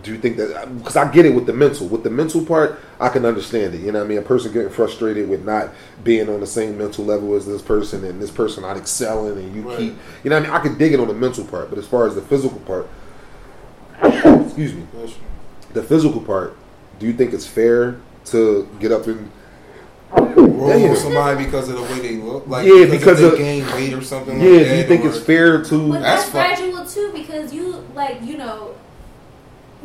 do 0.03 0.12
you 0.12 0.18
think 0.18 0.36
that? 0.38 0.78
Because 0.78 0.96
I 0.96 1.11
get 1.12 1.26
it 1.26 1.34
with 1.34 1.46
the 1.46 1.53
mental. 1.53 1.86
With 1.88 2.03
the 2.05 2.11
mental 2.11 2.44
part, 2.44 2.78
I 2.98 3.09
can 3.09 3.24
understand 3.24 3.74
it. 3.74 3.80
You 3.80 3.92
know 3.92 3.98
what 3.98 4.07
I 4.07 4.09
mean? 4.09 4.18
A 4.18 4.22
person 4.22 4.53
getting 4.53 4.70
frustrated 4.70 5.28
with 5.28 5.44
not 5.44 5.70
being 6.05 6.28
on 6.28 6.40
the 6.40 6.46
same 6.46 6.78
mental 6.78 7.05
level 7.05 7.34
as 7.34 7.46
this 7.46 7.61
person, 7.62 8.05
and 8.05 8.20
this 8.20 8.30
person 8.30 8.62
not 8.62 8.76
excelling, 8.76 9.36
and 9.38 9.55
you 9.55 9.62
Right. 9.62 9.78
keep. 9.78 9.94
You 10.24 10.30
know 10.30 10.36
what 10.36 10.44
I 10.44 10.46
mean? 10.46 10.57
I 10.57 10.59
could 10.61 10.78
dig 10.78 10.92
it 10.92 11.01
on 11.01 11.09
the 11.09 11.14
mental 11.14 11.44
part, 11.44 11.70
but 11.70 11.78
as 11.78 11.86
far 11.86 12.07
as 12.07 12.14
the 12.14 12.22
physical 12.22 12.59
part, 12.61 12.86
excuse 14.03 14.74
me, 14.74 14.84
the 15.72 15.82
physical 15.82 16.20
part, 16.20 16.57
do 16.98 17.07
you 17.07 17.12
think 17.12 17.32
it's 17.32 17.46
fair 17.46 17.96
to 18.26 18.68
get 18.80 18.92
up 18.92 19.07
and 19.07 19.30
roll 20.12 20.68
Damn. 20.68 20.96
somebody 20.96 21.44
because 21.44 21.68
of 21.68 21.76
the 21.76 21.82
way 21.82 22.01
they 22.01 22.16
look 22.16 22.46
like 22.46 22.66
Yeah, 22.66 22.84
because, 22.86 22.98
because 22.98 23.20
if 23.20 23.32
of- 23.32 23.38
they 23.38 23.44
gain 23.61 23.66
weight 23.74 23.92
or 23.94 24.03
something 24.03 24.40
yeah? 24.40 24.51
like 24.51 24.68
Do 24.68 24.76
you 24.76 24.84
think 24.84 25.05
or- 25.05 25.09
it's 25.09 25.18
fair 25.18 25.62
to? 25.62 25.88
But 25.92 26.01
That's 26.03 26.24
that's, 26.30 26.30
fuck- 26.30 26.59
gradual 26.59 26.84
too, 26.86 27.11
because 27.14 27.53
you 27.53 27.84
like 27.94 28.22
you 28.22 28.36
know, 28.36 28.74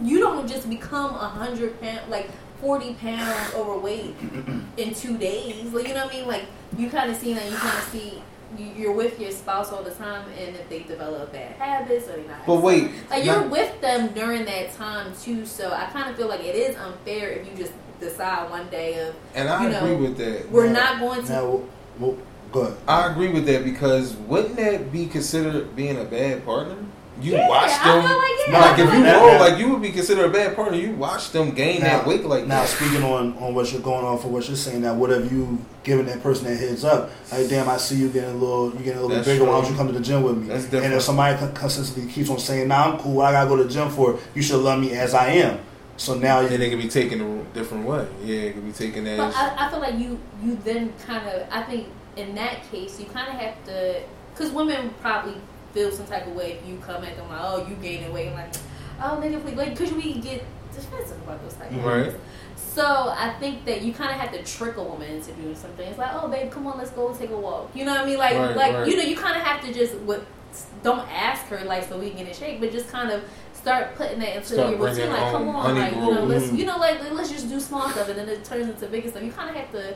you 0.04 0.20
don't 0.20 0.48
just 0.48 0.70
become 0.70 1.12
a 1.16 1.28
hundred 1.30 1.80
pound 1.82 2.10
like 2.10 2.30
forty 2.62 2.94
pounds 2.96 3.54
overweight 3.54 4.16
in 4.78 4.94
two 4.94 5.18
days. 5.18 5.72
Like 5.74 5.88
you 5.88 5.94
know 5.94 6.06
what 6.06 6.14
I 6.14 6.18
mean? 6.18 6.28
Like 6.28 6.46
you 6.78 6.90
kind 6.90 7.10
of 7.12 7.18
see 7.18 7.34
that 7.34 7.50
you 7.50 7.56
kind 7.58 7.78
of 7.78 7.84
see. 7.86 8.10
you- 8.58 8.74
You're 8.78 8.94
with 8.94 9.20
your 9.20 9.32
spouse 9.32 9.72
all 9.74 9.84
the 9.84 9.92
time, 9.92 10.24
and 10.40 10.56
if 10.56 10.70
they 10.70 10.80
develop 10.84 11.34
bad 11.34 11.54
habits 11.58 12.08
or 12.08 12.18
not, 12.20 12.46
But 12.46 12.62
wait, 12.62 12.92
like 13.10 13.26
you're 13.26 13.42
not- 13.42 13.50
with 13.50 13.82
them 13.82 14.14
during 14.14 14.46
that 14.46 14.74
time 14.76 15.14
too. 15.22 15.46
So 15.46 15.72
I 15.74 15.86
kind 15.88 16.10
of 16.10 16.16
feel 16.16 16.28
like 16.28 16.40
it 16.42 16.56
is 16.56 16.76
unfair 16.78 17.30
if 17.30 17.50
you 17.50 17.56
just 17.58 17.74
decide 18.00 18.50
one 18.50 18.70
day 18.70 19.00
of 19.08 19.16
and 19.34 19.50
I 19.50 19.64
you 19.70 19.76
agree 19.76 19.90
know, 19.90 19.98
with 19.98 20.18
that. 20.18 20.50
we're 20.52 20.68
Now- 20.68 20.74
not 20.94 21.00
going 21.00 21.24
to. 21.26 21.32
now, 21.34 21.62
well, 22.00 22.18
go 22.54 22.62
ahead. 22.62 22.78
I 22.88 23.12
agree 23.12 23.30
with 23.30 23.46
that 23.48 23.64
because 23.66 24.16
wouldn't 24.16 24.56
that 24.58 24.92
be 24.92 25.08
considered 25.08 25.76
being 25.76 26.00
a 26.00 26.04
bad 26.06 26.46
partner? 26.46 26.78
You 27.22 27.34
Yeah, 27.34 27.48
watch 27.50 27.72
I 27.72 27.96
them. 28.02 28.08
feel 28.08 28.18
like, 28.18 28.32
yeah, 28.48 28.60
like 28.60 28.80
if 28.80 28.94
you 28.94 29.04
like 29.04 29.22
roll, 29.22 29.40
like 29.40 29.58
you 29.60 29.70
would 29.70 29.82
be 29.82 29.92
considered 29.92 30.26
a 30.26 30.30
bad 30.30 30.56
partner. 30.56 30.78
You 30.78 30.92
watch 30.92 31.32
them 31.32 31.52
gain 31.52 31.82
that 31.82 32.06
weight 32.06 32.26
like 32.26 32.46
now 32.46 32.62
that. 32.62 32.68
speaking 32.70 33.04
on 33.04 33.38
on 33.38 33.54
what 33.56 33.72
you're 33.72 33.82
going 33.82 34.06
on 34.06 34.18
for 34.20 34.28
what 34.28 34.48
you're 34.48 34.58
saying 34.58 34.82
now 34.82 34.94
what 34.94 35.10
have 35.12 35.32
you 35.32 35.58
given 35.84 36.06
that 36.08 36.22
person 36.22 36.46
that 36.46 36.58
heads 36.58 36.84
up 36.84 37.10
like 37.32 37.48
damn 37.48 37.70
I 37.70 37.78
see 37.78 37.96
you 37.96 38.10
getting 38.10 38.32
a 38.32 38.38
little 38.38 38.72
you 38.74 38.80
getting 38.80 38.98
a 38.98 39.02
little 39.02 39.10
That's 39.10 39.28
bit 39.28 39.40
bigger 39.40 39.46
why 39.50 39.62
don't 39.62 39.70
you 39.72 39.78
come 39.78 39.88
to 39.88 39.94
the 39.94 40.02
gym 40.02 40.24
with 40.24 40.38
me 40.38 40.48
That's 40.48 40.66
and 40.66 40.94
if 40.94 41.02
somebody 41.04 41.38
consistently 41.54 42.12
keeps 42.12 42.30
on 42.30 42.40
saying 42.40 42.68
nah 42.68 42.94
I'm 42.94 43.00
cool 43.00 43.14
what 43.14 43.26
I 43.28 43.32
gotta 43.32 43.50
go 43.50 43.56
to 43.58 43.64
the 43.64 43.70
gym 43.70 43.90
for 43.90 44.20
you 44.34 44.42
should 44.42 44.60
love 44.60 44.80
me 44.80 44.92
as 44.94 45.14
I 45.14 45.28
am 45.30 45.60
so 45.98 46.16
now 46.16 46.40
And 46.42 46.50
you 46.52 46.58
it 46.58 46.70
can 46.70 46.80
be 46.80 46.90
taken 46.90 47.22
a 47.22 47.44
different 47.54 47.86
way. 47.86 48.06
Yeah, 48.24 48.36
it 48.42 48.52
can 48.54 48.62
be 48.66 48.74
taken 48.74 49.08
as. 49.08 49.18
But 49.18 49.34
I, 49.36 49.68
I 49.68 49.70
feel 49.70 49.80
like 49.80 49.96
you 49.98 50.20
you 50.44 50.58
then 50.66 50.92
kind 51.06 51.26
of 51.30 51.48
I 51.50 51.64
think 51.64 51.88
in 52.18 52.36
that 52.36 52.70
case 52.70 53.00
you 53.00 53.06
kind 53.06 53.30
of 53.30 53.36
have 53.36 53.64
to 53.66 54.02
because 54.34 54.52
women 54.52 54.94
probably 55.02 55.36
feel 55.76 55.92
some 55.92 56.08
type 56.08 56.26
of 56.26 56.34
way 56.34 56.54
if 56.54 56.66
you 56.68 56.78
come 56.78 57.04
at 57.04 57.16
them 57.18 57.28
like 57.30 57.40
oh 57.44 57.68
you 57.68 57.76
gaining 57.76 58.12
weight 58.14 58.30
I'm 58.30 58.34
like 58.34 58.54
oh 59.04 59.20
nigga 59.22 59.42
please 59.44 59.56
like 59.56 59.72
because 59.78 59.92
we 59.94 60.14
get 60.20 60.44
defensive 60.74 61.22
about 61.24 61.42
those 61.44 61.54
type 61.54 61.70
of 61.72 61.84
Right. 61.86 62.12
things. 62.12 62.22
So 62.58 62.86
I 63.18 63.34
think 63.40 63.66
that 63.66 63.82
you 63.84 63.94
kind 63.94 64.10
of 64.12 64.18
have 64.18 64.32
to 64.34 64.44
trick 64.44 64.78
a 64.78 64.84
woman 64.84 65.10
into 65.10 65.32
doing 65.34 65.56
something. 65.56 65.88
It's 65.88 65.98
like 65.98 66.12
oh 66.14 66.28
babe 66.28 66.50
come 66.52 66.66
on 66.68 66.78
let's 66.78 66.92
go 66.92 67.14
take 67.14 67.30
a 67.30 67.38
walk. 67.38 67.72
You 67.76 67.86
know 67.86 67.92
what 67.94 68.02
I 68.02 68.06
mean 68.06 68.18
like 68.18 68.36
Right, 68.36 68.56
like 68.56 68.74
right. 68.74 68.88
you 68.88 68.96
know 68.98 69.04
you 69.04 69.16
kind 69.16 69.38
of 69.38 69.44
have 69.44 69.62
to 69.66 69.74
just 69.74 69.96
what 70.00 70.26
don't 70.84 71.08
ask 71.12 71.46
her 71.48 71.60
like 71.66 71.84
so 71.90 71.98
we 72.00 72.10
can 72.10 72.20
get 72.20 72.28
in 72.30 72.34
shape 72.34 72.60
but 72.62 72.72
just 72.72 72.90
kind 72.90 73.12
of. 73.12 73.24
Start 73.66 73.96
putting 73.96 74.20
that 74.20 74.36
into 74.36 74.46
Start 74.54 74.70
your 74.78 74.80
routine, 74.88 75.10
like 75.10 75.32
come 75.32 75.48
on 75.50 75.76
like 75.76 75.94
you 75.96 76.00
know, 76.00 76.24
let's 76.26 76.52
you 76.52 76.66
know, 76.68 76.78
like 76.78 77.00
let's 77.12 77.32
just 77.32 77.50
do 77.50 77.60
small 77.60 77.90
stuff, 77.90 78.08
and 78.10 78.20
then 78.20 78.30
it 78.30 78.46
turns 78.46 78.70
into 78.70 78.86
bigger 78.86 79.10
stuff. 79.10 79.24
You 79.24 79.32
kind 79.32 79.50
of 79.50 79.56
have 79.56 79.72
to 79.72 79.96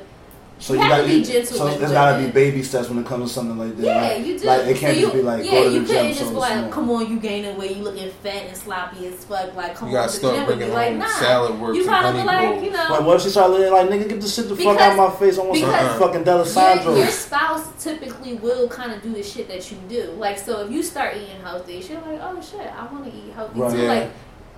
so 0.59 0.73
you 0.73 0.81
you 0.81 0.87
got 0.89 0.97
to 1.01 1.07
be 1.07 1.23
gentle 1.23 1.57
so 1.57 1.77
there's 1.77 1.91
gotta 1.91 2.23
be 2.25 2.31
baby 2.31 2.61
steps 2.63 2.89
when 2.89 2.99
it 2.99 3.05
comes 3.05 3.29
to 3.29 3.33
something 3.33 3.57
like 3.57 3.75
that 3.77 3.83
Yeah, 3.83 4.01
like, 4.01 4.25
you 4.25 4.37
do. 4.39 4.45
like 4.45 4.67
it 4.67 4.77
can't 4.77 4.95
So 4.95 5.01
just 5.01 5.13
you- 5.13 5.19
be 5.21 5.25
like 5.25 5.45
yeah, 5.45 5.51
go 5.51 5.63
to 5.63 5.71
you 5.71 5.79
the 5.79 5.85
gym 5.87 5.95
couldn't 5.95 6.13
so 6.13 6.19
just 6.19 6.19
be 6.19 6.27
it's 6.29 6.35
like, 6.39 6.71
come 6.71 6.89
on, 6.91 7.09
you 7.09 7.19
gaining 7.19 7.57
weight, 7.57 7.77
you 7.77 7.83
looking 7.83 8.11
fat 8.11 8.43
and 8.47 8.57
sloppy 8.57 9.07
as 9.07 9.23
fuck. 9.25 9.55
Like, 9.55 9.75
come 9.75 9.89
you 9.89 9.97
on 9.97 10.03
gotta 10.07 10.13
to 10.13 10.19
the 10.21 10.27
start 10.27 10.35
gym 10.35 10.45
bringing 10.45 10.67
me. 10.67 10.73
Like, 10.73 10.91
on 10.91 10.99
nah. 10.99 11.07
salad 11.07 11.59
works 11.59 11.75
You 11.77 11.81
and 11.83 11.89
gotta 11.89 12.17
be 12.17 12.23
like, 12.23 12.55
brew. 12.57 12.63
you 12.65 12.71
know, 12.71 12.87
like 12.89 13.01
what 13.05 13.15
if 13.15 13.21
she 13.23 13.29
started 13.29 13.53
looking 13.53 13.71
like 13.73 13.89
nigga 13.89 14.09
get 14.09 14.21
the 14.21 14.27
shit 14.27 14.49
the 14.49 14.55
fuck 14.55 14.79
out 14.79 14.91
of 14.91 14.97
my 14.97 15.11
face 15.19 15.37
I 15.37 15.43
want 15.43 15.57
some 15.59 15.69
because 15.69 15.99
fucking 15.99 16.25
your, 16.25 16.43
Delisandro 16.43 16.97
your 16.97 17.07
spouse 17.07 17.83
typically 17.83 18.33
will 18.35 18.67
kind 18.67 18.91
of 18.91 19.01
do 19.01 19.13
the 19.13 19.23
shit 19.23 19.47
that 19.47 19.71
you 19.71 19.77
do. 19.87 20.11
Like, 20.17 20.37
so 20.37 20.65
if 20.65 20.71
you 20.71 20.83
start 20.83 21.15
eating 21.15 21.39
healthy, 21.41 21.81
she's 21.81 21.91
like, 21.91 22.19
oh 22.21 22.41
shit, 22.41 22.59
I 22.61 22.85
want 22.91 23.05
to 23.05 23.11
eat 23.17 23.31
healthy 23.33 23.59
Right. 23.61 23.71
too. 23.71 23.87
Like, 23.87 24.11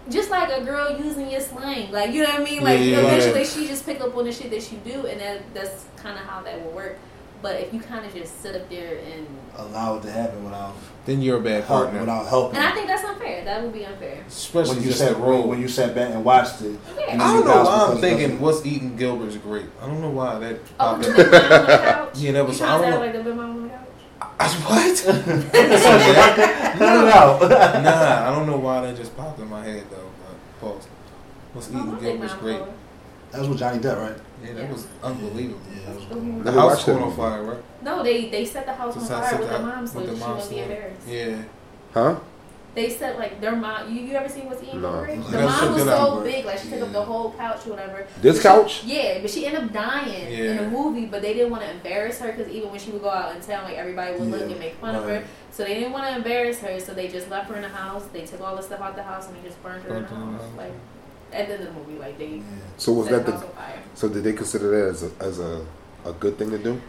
just 0.10 0.30
like 0.32 0.50
a 0.52 0.64
girl 0.64 0.98
using 0.98 1.30
your 1.30 1.42
slang, 1.42 1.92
like 1.92 2.12
you 2.12 2.24
know 2.24 2.30
what 2.30 2.42
I 2.42 2.44
mean. 2.44 2.64
Like 2.64 2.80
Yeah, 2.80 2.86
yeah, 2.86 2.98
eventually, 3.00 3.40
yeah. 3.42 3.46
she 3.48 3.68
just 3.68 3.86
pick 3.86 4.02
up 4.02 4.16
on 4.16 4.26
the 4.26 4.32
shit 4.32 4.50
that 4.52 4.72
you 4.72 4.78
do, 4.80 5.06
and 5.08 5.20
that, 5.22 5.54
that's 5.54 5.86
kind 5.98 6.18
of 6.18 6.26
how 6.26 6.42
that 6.42 6.64
will 6.64 6.72
work. 6.72 6.98
But 7.42 7.56
if 7.60 7.74
you 7.74 7.80
kind 7.80 8.06
of 8.06 8.14
just 8.14 8.40
sit 8.42 8.56
up 8.56 8.70
there 8.70 8.98
and 9.00 9.26
allow 9.58 9.98
it 9.98 10.04
to 10.04 10.12
happen 10.12 10.44
without 10.44 10.76
Then 11.08 11.24
you're 11.24 11.38
a 11.40 11.42
bad 11.42 11.64
help, 11.64 11.86
partner. 11.86 12.02
without 12.02 12.28
helping 12.28 12.58
and 12.58 12.66
I 12.68 12.72
think 12.72 12.86
that's 12.86 13.04
unfair. 13.04 13.44
That 13.46 13.64
would 13.64 13.74
be 13.74 13.84
unfair. 13.84 14.24
Especially 14.28 14.76
when 14.76 14.84
you 14.84 14.90
just 14.90 15.00
sat 15.00 15.18
role. 15.18 15.48
when 15.48 15.60
you 15.60 15.68
sat 15.68 15.96
back 15.96 16.12
and 16.12 16.24
watched 16.24 16.62
it. 16.62 16.78
Yeah. 17.00 17.06
and 17.10 17.20
I 17.22 17.34
don't 17.34 17.46
know 17.46 17.64
why 17.64 17.88
I'm 17.94 17.98
thinking 17.98 18.40
what's 18.40 18.64
eating 18.64 18.96
Gilbert's 18.96 19.38
Grape. 19.38 19.66
I 19.82 19.88
don't 19.88 20.02
know 20.02 20.12
why 20.12 20.38
that 20.38 20.60
Oh, 20.80 20.94
popped 20.94 21.02
the 21.04 21.10
in. 21.10 21.16
big 21.16 21.32
mom 21.32 21.66
the 21.66 21.78
couch. 21.80 22.10
Yeah, 22.18 22.32
that 22.34 22.46
was- 22.48 22.60
You 22.60 22.66
I 22.68 22.78
don't 22.78 22.86
act 22.86 23.16
know. 23.16 23.22
like 23.24 23.26
what? 24.50 24.98
Cut 25.04 26.98
it 27.08 27.14
out. 27.14 27.42
nah, 27.84 28.30
I 28.32 28.36
don't 28.36 28.48
know 28.48 28.58
why 28.58 28.82
that 28.82 28.96
just 28.96 29.16
popped 29.18 29.40
in 29.40 29.50
my 29.50 29.64
head 29.64 29.84
though. 29.90 30.10
But 30.60 30.60
pause. 30.62 30.88
What's 31.54 31.68
Oh, 31.68 31.72
eating 31.72 31.88
my 31.88 31.94
big 31.96 32.04
Gilbert's 32.04 32.34
mom 32.34 32.42
great? 32.42 32.60
color. 32.60 32.74
That 33.32 33.40
was 33.40 33.50
with 33.50 33.60
Johnny 33.60 33.80
Depp, 33.80 33.98
right? 34.02 34.18
Yeah, 34.44 34.54
that 34.54 34.70
was 34.72 34.88
unbelievable. 35.04 35.60
Yeah, 35.74 35.86
that 35.88 35.96
was 35.96 36.04
Mhm. 36.06 36.44
The 36.44 36.52
house 36.52 36.72
watched 36.72 36.86
that 36.88 36.94
caught 36.98 37.04
on 37.08 37.12
fire, 37.16 37.44
right? 37.44 37.64
No, 37.84 38.04
they 38.04 38.30
they 38.30 38.46
set 38.46 38.66
the 38.66 38.74
house 38.74 38.98
on 38.98 39.04
fire 39.06 39.38
with 39.38 39.48
the 39.50 39.58
the 39.58 39.64
house- 39.64 39.76
mom 39.76 39.88
so 39.88 40.00
with 40.00 40.10
the 40.10 40.14
she 40.16 40.20
mom 40.20 40.32
wouldn't 40.32 40.50
be 40.50 40.60
embarrassed. 40.60 41.08
Yeah. 41.08 41.36
Huh? 41.94 42.16
They 42.74 42.90
said 42.90 43.18
like 43.20 43.42
their 43.42 43.54
mom. 43.56 43.94
You, 43.94 44.02
you 44.02 44.14
ever 44.16 44.30
seen 44.30 44.46
what's 44.46 44.64
eating 44.64 44.82
No. 44.82 45.06
The 45.06 45.16
gotta 45.18 45.46
mom 45.46 45.74
was 45.74 45.84
that 45.86 45.92
out, 45.98 46.08
so 46.08 46.16
bro. 46.16 46.24
big, 46.24 46.46
like 46.46 46.58
she 46.58 46.70
took 46.70 46.82
up 46.84 46.92
the 46.94 47.02
whole 47.04 47.32
couch 47.34 47.68
or 47.68 47.72
whatever. 47.72 48.08
This 48.22 48.38
she- 48.38 48.44
couch? 48.44 48.84
yeah, 48.86 49.20
but 49.22 49.30
she 49.30 49.46
ended 49.46 49.64
up 49.66 49.74
dying 49.74 50.32
in 50.32 50.46
Yeah. 50.46 50.64
the 50.64 50.70
movie. 50.70 51.06
But 51.06 51.22
they 51.22 51.34
didn't 51.34 51.52
want 51.52 51.64
to 51.64 51.70
embarrass 51.72 52.20
her 52.20 52.32
because 52.32 52.50
even 52.50 52.72
when 52.72 52.80
she 52.80 52.92
would 52.92 53.02
go 53.02 53.10
out 53.10 53.36
in 53.36 53.42
town, 53.42 53.66
like 53.66 53.76
everybody 53.78 54.18
would 54.18 54.30
look 54.32 54.42
and 54.50 54.58
make 54.58 54.76
fun 54.76 54.96
of 54.96 55.04
her. 55.04 55.22
So 55.52 55.64
they 55.66 55.74
didn't 55.74 55.92
want 55.92 56.08
to 56.08 56.16
embarrass 56.16 56.60
her. 56.60 56.80
So 56.80 56.94
they 56.94 57.10
just 57.10 57.30
left 57.30 57.50
her 57.50 57.56
in 57.58 57.62
the 57.62 57.68
house. 57.68 58.06
They 58.14 58.22
took 58.26 58.40
all 58.40 58.56
the 58.56 58.64
stuff 58.64 58.80
out 58.80 58.96
the 58.96 59.04
house 59.04 59.28
and 59.28 59.36
they 59.36 59.42
just 59.48 59.62
burned 59.62 59.84
her 59.84 59.90
in 59.98 60.04
the 60.04 60.10
in 60.10 60.20
the 60.20 60.32
house. 60.32 60.42
house. 60.42 60.52
Like 60.58 60.72
at 61.34 61.48
the 61.50 61.54
end 61.56 61.64
of 61.68 61.74
the 61.76 61.80
movie, 61.82 62.00
like 62.00 62.18
they 62.18 62.28
Yeah, 62.28 62.42
So 62.78 62.94
was 62.94 63.10
that 63.10 63.26
the 63.26 63.32
the? 63.32 63.38
house 63.38 63.44
on 63.48 63.52
fire. 63.52 63.80
So 63.96 64.08
did 64.08 64.24
they 64.24 64.34
consider 64.34 64.70
that 64.86 64.90
as 64.92 65.04
a 65.04 65.12
as 65.20 65.40
a, 65.40 65.66
a 66.06 66.14
good 66.14 66.38
thing 66.38 66.50
to 66.52 66.58
do? 66.58 66.82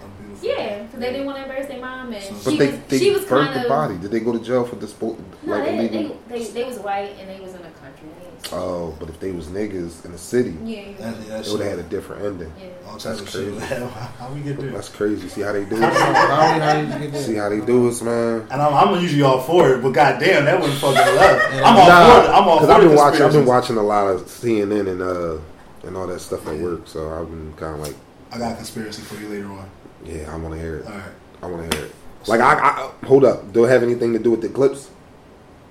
A 0.43 0.47
beautiful- 0.47 0.65
Yeah, 0.65 0.83
because 0.83 1.01
they 1.01 1.11
didn't 1.13 1.27
want 1.27 1.39
to 1.39 1.43
embarrass 1.45 1.67
their 1.69 1.81
mom, 1.81 2.13
and 2.13 2.23
So- 2.25 2.35
But 2.45 2.51
she 2.53 2.57
they 2.59 2.67
was 2.71 2.79
they 2.89 2.99
she 2.99 3.11
was 3.11 3.25
burnt 3.25 3.47
kind 3.51 3.57
the 3.61 3.63
of 3.63 3.69
body. 3.69 3.95
Did 3.99 4.11
they 4.11 4.21
go 4.21 4.33
to 4.33 4.39
jail 4.39 4.65
for 4.65 4.77
dispo- 4.77 5.17
no, 5.45 5.53
like 5.57 5.65
they, 5.65 5.79
illegal? 5.79 6.17
they, 6.29 6.39
they 6.39 6.45
they 6.51 6.65
was 6.65 6.79
white 6.79 7.17
and 7.21 7.29
they 7.31 7.41
was 7.41 7.53
in 7.55 7.63
the 7.63 7.71
country. 7.81 8.09
Oh, 8.53 8.95
but 8.99 9.09
if 9.09 9.21
they 9.21 9.31
was 9.31 9.47
niggas 9.47 10.05
in 10.05 10.11
the 10.13 10.19
city, 10.19 10.55
yeah, 10.65 10.83
That, 10.99 11.17
yeah, 11.23 11.37
that 11.39 11.47
it 11.47 11.53
would 11.53 11.61
have 11.61 11.71
had 11.71 11.79
a 11.79 11.83
different 11.85 12.25
ending. 12.25 12.53
yeah. 12.61 12.67
all 12.91 12.99
That's 12.99 13.21
crazy. 13.21 13.57
How 14.19 14.31
we 14.35 14.41
get 14.41 14.59
there? 14.59 14.71
That's 14.73 14.89
crazy. 14.89 15.29
See 15.29 15.43
how 15.43 15.53
they 15.53 15.65
do 15.65 15.77
it. 15.77 15.81
how, 15.81 16.59
how 16.59 16.75
did 16.75 16.89
you 16.93 16.99
get 16.99 17.13
there? 17.13 17.23
See 17.23 17.35
how 17.37 17.49
they 17.49 17.61
do 17.61 17.89
us, 17.89 18.03
man. 18.03 18.41
And 18.51 18.61
I'm, 18.61 18.75
I'm 18.75 19.01
usually 19.01 19.23
all 19.23 19.41
for 19.41 19.73
it, 19.75 19.81
but 19.81 19.91
goddamn, 19.93 20.45
that 20.47 20.61
wouldn't 20.61 20.77
fucking 20.81 20.97
left. 20.97 21.55
Yeah. 21.55 21.63
I'm 21.65 21.77
all 21.79 21.89
Nah, 21.89 22.21
for 22.21 22.27
it. 22.27 22.31
I'm 22.35 22.49
all 22.49 22.59
for 22.61 22.67
Cause 22.67 22.71
I've 22.71 22.83
been 22.83 22.97
watching. 22.97 23.23
I've 23.23 23.33
been 23.33 23.47
watching 23.47 23.77
a 23.77 23.83
lot 23.83 24.07
of 24.09 24.23
CNN 24.23 24.89
and 24.91 25.01
uh 25.03 25.39
and 25.87 25.97
all 25.97 26.07
that 26.09 26.21
stuff 26.21 26.47
at 26.49 26.57
Yeah. 26.57 26.63
work. 26.63 26.89
So 26.89 27.11
I've 27.13 27.31
been 27.31 27.53
kind 27.57 27.77
of 27.77 27.81
like, 27.81 27.95
I 28.33 28.39
got 28.39 28.53
a 28.53 28.57
conspiracy 28.57 29.03
for 29.03 29.15
you 29.21 29.29
later 29.29 29.47
on. 29.47 29.69
Yeah, 30.05 30.33
I 30.33 30.37
want 30.37 30.55
to 30.55 30.61
hear 30.61 30.79
it. 30.79 30.87
All 30.87 30.93
right. 30.93 31.03
I 31.43 31.47
want 31.47 31.71
to 31.71 31.77
hear 31.77 31.87
it. 31.87 31.95
Like 32.27 32.41
I, 32.41 32.55
I 32.55 33.07
hold 33.07 33.25
up. 33.25 33.53
Do 33.53 33.65
it 33.65 33.69
have 33.69 33.83
anything 33.83 34.13
to 34.13 34.19
do 34.19 34.31
with 34.31 34.43
the 34.43 34.49
clips? 34.49 34.91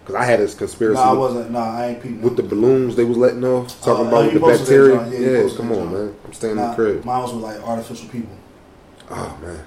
Because 0.01 0.15
I 0.15 0.25
had 0.25 0.39
this 0.39 0.53
conspiracy. 0.55 0.95
No, 1.01 1.09
I 1.09 1.13
wasn't. 1.13 1.51
No, 1.51 1.59
I 1.59 1.87
ain't 1.87 2.01
peeping. 2.01 2.21
with 2.21 2.35
the 2.35 2.43
balloons 2.43 2.95
they 2.95 3.03
was 3.03 3.17
letting 3.17 3.43
off, 3.45 3.69
talking 3.81 4.05
Oh, 4.05 4.07
about 4.09 4.25
with 4.25 4.33
the 4.33 4.39
that, 4.47 4.57
bacteria. 4.59 5.07
Yeah, 5.09 5.43
Yeah, 5.43 5.55
come 5.55 5.71
on, 5.71 5.77
John. 5.77 5.93
man. 5.93 6.15
I'm 6.25 6.33
staying 6.33 6.57
in 6.57 6.67
the 6.69 6.73
crib. 6.73 7.05
Mine 7.05 7.21
was 7.21 7.33
with 7.33 7.43
like 7.43 7.61
artificial 7.61 8.09
people. 8.09 8.35
Oh 9.09 9.37
man, 9.41 9.65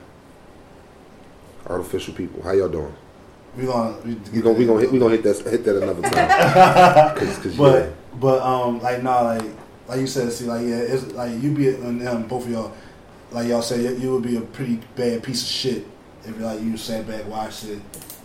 artificial 1.69 2.15
people. 2.15 2.43
How 2.43 2.53
y'all 2.53 2.69
doing? 2.69 2.95
We 3.57 3.67
gonna 3.67 3.97
we, 4.05 4.15
We 4.33 4.41
gonna 4.43 4.55
we 4.59 4.67
gonna 4.67 4.81
hit 4.81 4.93
we 4.93 4.99
gonna 4.99 5.17
hit 5.17 5.23
that 5.23 5.39
hit 5.51 5.65
that 5.65 5.83
another 5.83 6.03
time. 6.11 7.17
Cause, 7.17 7.39
'cause, 7.39 7.57
But 7.57 7.83
yeah. 7.85 7.91
but 8.21 8.43
um 8.43 8.81
like 8.81 9.03
nah 9.03 9.21
like 9.23 9.43
like 9.87 10.01
you 10.01 10.07
said 10.07 10.33
see 10.33 10.47
like 10.47 10.63
yeah 10.67 10.79
it's 10.79 11.07
like 11.13 11.41
you 11.41 11.53
be 11.53 11.69
and 11.69 12.01
them 12.01 12.27
both 12.27 12.47
of 12.47 12.51
y'all 12.51 12.73
like 13.31 13.49
y'all 13.49 13.63
say 13.63 13.83
you, 13.83 13.97
you 13.97 14.13
would 14.13 14.23
be 14.23 14.37
a 14.37 14.41
pretty 14.41 14.81
bad 14.97 15.23
piece 15.23 15.43
of 15.43 15.49
shit 15.49 15.87
if 16.25 16.39
like 16.41 16.61
you 16.61 16.77
sat 16.77 17.07
back 17.07 17.27
watched 17.27 17.65
it 17.65 17.81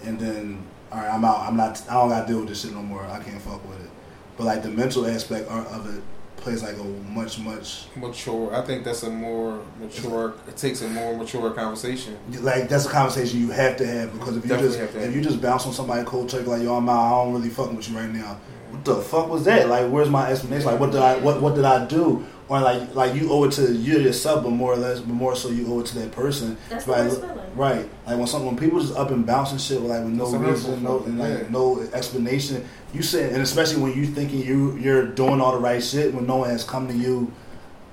and 0.06 0.20
then 0.20 0.64
all 0.92 1.00
right 1.00 1.14
I'm 1.14 1.26
out. 1.26 1.40
I'm 1.40 1.58
not 1.58 1.82
I 1.90 1.96
don't 1.96 2.10
gotta 2.10 2.28
deal 2.28 2.40
with 2.40 2.50
this 2.50 2.62
shit 2.62 2.74
no 2.74 2.82
more. 2.82 3.04
I 3.06 3.22
can't 3.22 3.42
fuck 3.42 3.68
with 3.68 3.84
it. 3.84 3.92
But 4.38 4.46
like 4.46 4.64
the 4.64 4.70
mental 4.70 5.06
aspect 5.06 5.50
of 5.50 5.96
it 5.96 6.02
plays 6.38 6.64
like 6.64 6.78
a 6.78 6.84
much 6.84 7.40
much 7.40 7.86
Mature. 7.96 8.56
I 8.56 8.62
think 8.66 8.86
that's 8.86 9.04
a 9.04 9.10
more 9.10 9.62
mature. 9.80 10.36
It 10.48 10.56
takes 10.56 10.82
a 10.82 10.88
more 10.88 11.16
mature 11.18 11.52
conversation. 11.52 12.18
like 12.42 12.70
that's 12.70 12.86
a 12.86 12.90
conversation 12.90 13.42
you 13.42 13.52
have 13.52 13.78
to 13.78 13.86
have 13.86 14.14
because 14.14 14.38
if 14.38 14.44
you 14.44 14.50
Definitely 14.50 14.78
just 14.78 14.96
if 14.96 15.16
you 15.16 15.22
just 15.22 15.42
bounce 15.42 15.66
on 15.66 15.74
somebody 15.74 16.04
cold 16.06 16.30
turkey 16.30 16.46
like 16.46 16.64
yo 16.64 16.76
I'm 16.76 16.88
out 16.90 17.06
I 17.06 17.24
don't 17.24 17.34
really 17.34 17.50
fucking 17.50 17.76
with 17.76 17.90
you 17.90 17.98
right 17.98 18.10
now. 18.10 18.40
What 18.72 18.86
the 18.86 18.96
fuck 19.02 19.28
was 19.28 19.44
that? 19.46 19.68
Like 19.68 19.92
where's 19.92 20.10
my 20.10 20.32
explanation? 20.32 20.68
Like 20.68 20.80
what 20.80 20.92
did 20.92 21.02
I 21.02 21.18
what 21.18 21.42
what 21.42 21.56
did 21.56 21.66
I 21.66 21.86
do 21.86 22.26
or 22.50 22.60
like 22.60 22.94
like 22.96 23.16
you 23.16 23.32
owe 23.32 23.44
it 23.46 23.52
to 23.52 23.72
you 23.74 24.00
yourself 24.00 24.44
but 24.44 24.50
more 24.50 24.74
or 24.74 24.78
less 24.78 25.00
but 25.00 25.14
more 25.14 25.36
so 25.36 25.50
you 25.50 25.72
owe 25.72 25.80
it 25.80 25.86
to 25.86 26.00
that 26.00 26.12
person 26.12 26.58
That's 26.70 26.86
the 26.86 26.92
right 26.92 27.04
worst 27.06 27.22
feeling. 27.22 27.56
right 27.56 27.90
like 28.08 28.18
when 28.18 28.28
some 28.28 28.46
when 28.46 28.58
people 28.58 28.80
just 28.80 28.96
up 28.96 29.12
and 29.12 29.26
bouncing 29.26 29.58
shit 29.60 29.82
like 29.82 30.04
with 30.04 30.14
no 30.14 30.30
That's 30.32 30.44
reason 30.44 30.84
no 30.84 31.04
and 31.04 31.20
like 31.20 31.40
yeah. 31.44 31.50
no 31.50 31.80
explanation 31.94 32.68
you 32.94 33.02
said 33.04 33.34
and 33.34 33.42
especially 33.42 33.82
when 33.82 33.94
you 33.94 34.06
thinking 34.08 34.40
you 34.42 34.76
you're 34.78 35.06
doing 35.06 35.40
all 35.40 35.52
the 35.54 35.60
right 35.60 35.84
shit 35.84 36.14
when 36.14 36.26
no 36.26 36.38
one 36.38 36.50
has 36.50 36.64
come 36.64 36.88
to 36.88 36.94
you 36.94 37.32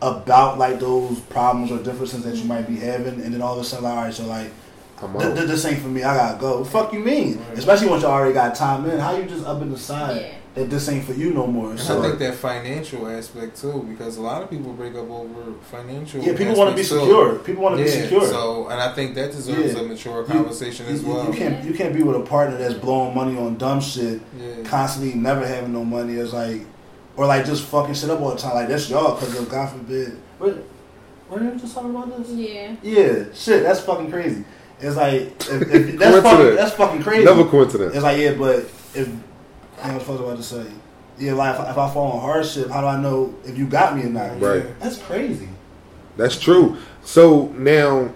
about 0.03 0.59
like 0.59 0.81
those 0.81 1.21
problems 1.21 1.71
or 1.71 1.83
differences 1.83 2.25
that 2.25 2.37
you 2.37 2.45
might 2.45 2.67
be 2.67 2.75
mm-hmm. 2.75 2.85
having 2.85 3.21
and 3.21 3.33
then 3.35 3.41
all 3.43 3.55
of 3.55 3.61
a 3.61 3.65
sudden 3.65 3.85
like 3.85 3.95
all 3.97 4.05
right 4.05 4.15
so 4.15 4.27
like 4.27 4.51
I'm 5.03 5.13
Th- 5.13 5.25
out. 5.25 5.35
th- 5.37 5.47
this 5.49 5.63
ain't 5.67 5.79
for 5.81 5.89
me. 5.89 6.03
I 6.03 6.17
gotta 6.17 6.41
go. 6.41 6.61
What 6.61 6.69
fuck 6.69 6.93
you 6.95 7.01
mean? 7.01 7.39
Right. 7.39 7.59
Especially 7.59 7.89
once 7.89 8.03
you 8.03 8.09
already 8.09 8.33
got 8.33 8.55
time 8.55 8.89
in. 8.89 8.99
How 8.99 9.15
you 9.15 9.27
just 9.27 9.45
up 9.45 9.61
and 9.61 9.71
decide 9.71 10.17
Yeah. 10.23 10.35
That 10.57 10.71
this 10.71 10.89
ain't 10.89 11.05
for 11.05 11.13
you 11.13 11.33
no 11.35 11.47
more? 11.47 11.77
So 11.77 12.01
I 12.03 12.07
think 12.09 12.19
that 12.19 12.35
financial 12.35 13.07
aspect 13.07 13.61
too, 13.61 13.87
because 13.89 14.17
a 14.17 14.23
lot 14.23 14.43
of 14.43 14.51
people 14.51 14.73
break 14.73 14.95
up 14.95 15.09
over 15.09 15.53
financial. 15.71 16.21
yeah, 16.23 16.37
people 16.37 16.57
want 16.57 16.71
to 16.71 16.75
be 16.75 16.81
aspects, 16.81 16.89
too. 16.89 16.99
secure. 17.01 17.35
People 17.41 17.63
want 17.63 17.77
to 17.77 17.85
be 17.85 17.89
secure. 17.89 18.27
So, 18.27 18.69
and 18.69 18.81
I 18.81 18.93
think 18.95 19.15
that 19.15 19.31
deserves 19.33 19.75
Yeah. 19.75 19.81
a 19.81 19.83
mature 19.85 20.25
conversation 20.25 20.87
you, 20.87 20.93
as 20.95 21.03
you- 21.03 21.09
well. 21.13 21.27
you 21.27 21.33
can't 21.33 21.65
you 21.65 21.75
can't 21.75 21.95
be 21.95 22.03
with 22.03 22.17
a 22.17 22.21
partner 22.21 22.57
that's 22.57 22.75
blowing 22.75 23.15
money 23.15 23.39
on 23.39 23.57
dumb 23.59 23.81
shit, 23.81 24.21
yeah. 24.41 24.63
constantly 24.65 25.15
never 25.15 25.47
having 25.47 25.73
no 25.73 25.85
money. 25.85 26.15
It's 26.15 26.33
like, 26.33 26.63
or 27.17 27.27
like 27.27 27.45
just 27.45 27.65
fucking 27.65 27.95
shit 27.95 28.09
up 28.11 28.21
all 28.21 28.31
the 28.31 28.39
time. 28.39 28.55
Like 28.55 28.69
that's 28.69 28.89
y'all 28.91 29.15
because 29.15 29.39
of 29.39 29.49
God 29.49 29.71
forbid. 29.71 30.19
What? 30.39 30.57
What 31.29 31.43
did 31.43 31.53
we 31.55 31.61
just 31.61 31.75
talking 31.75 31.91
about 31.91 32.17
this? 32.17 32.31
Yeah. 32.31 32.77
Yeah, 32.83 33.25
shit. 33.35 33.63
That's 33.63 33.81
fucking 33.81 34.11
crazy. 34.11 34.45
It's 34.81 34.97
like 34.97 35.21
if, 35.23 35.51
if, 35.75 35.99
that's 35.99 36.23
fucking 36.23 36.57
that's 36.57 36.75
fucking 36.75 37.03
crazy. 37.03 37.23
Another 37.23 37.45
coincidence. 37.45 37.95
It's 37.95 38.03
like, 38.05 38.19
yeah, 38.21 38.33
but 38.35 38.61
if 38.95 39.11
I 39.83 39.93
was 39.95 40.03
supposed 40.03 40.22
about 40.22 40.37
to 40.37 40.43
say, 40.43 40.64
yeah, 41.18 41.33
like 41.33 41.55
if 41.55 41.61
I, 41.61 41.70
if 41.70 41.79
I 41.79 41.93
fall 41.93 42.12
on 42.12 42.20
hardship, 42.20 42.68
how 42.70 42.81
do 42.81 42.87
I 42.87 43.01
know 43.01 43.35
if 43.45 43.57
you 43.57 43.66
got 43.66 43.97
me 43.97 44.03
or 44.05 44.09
not? 44.11 44.41
Right. 44.41 44.79
That's 44.81 44.99
crazy. 44.99 45.49
That's 46.16 46.39
true. 46.39 46.77
So 47.03 47.47
now, 47.57 48.11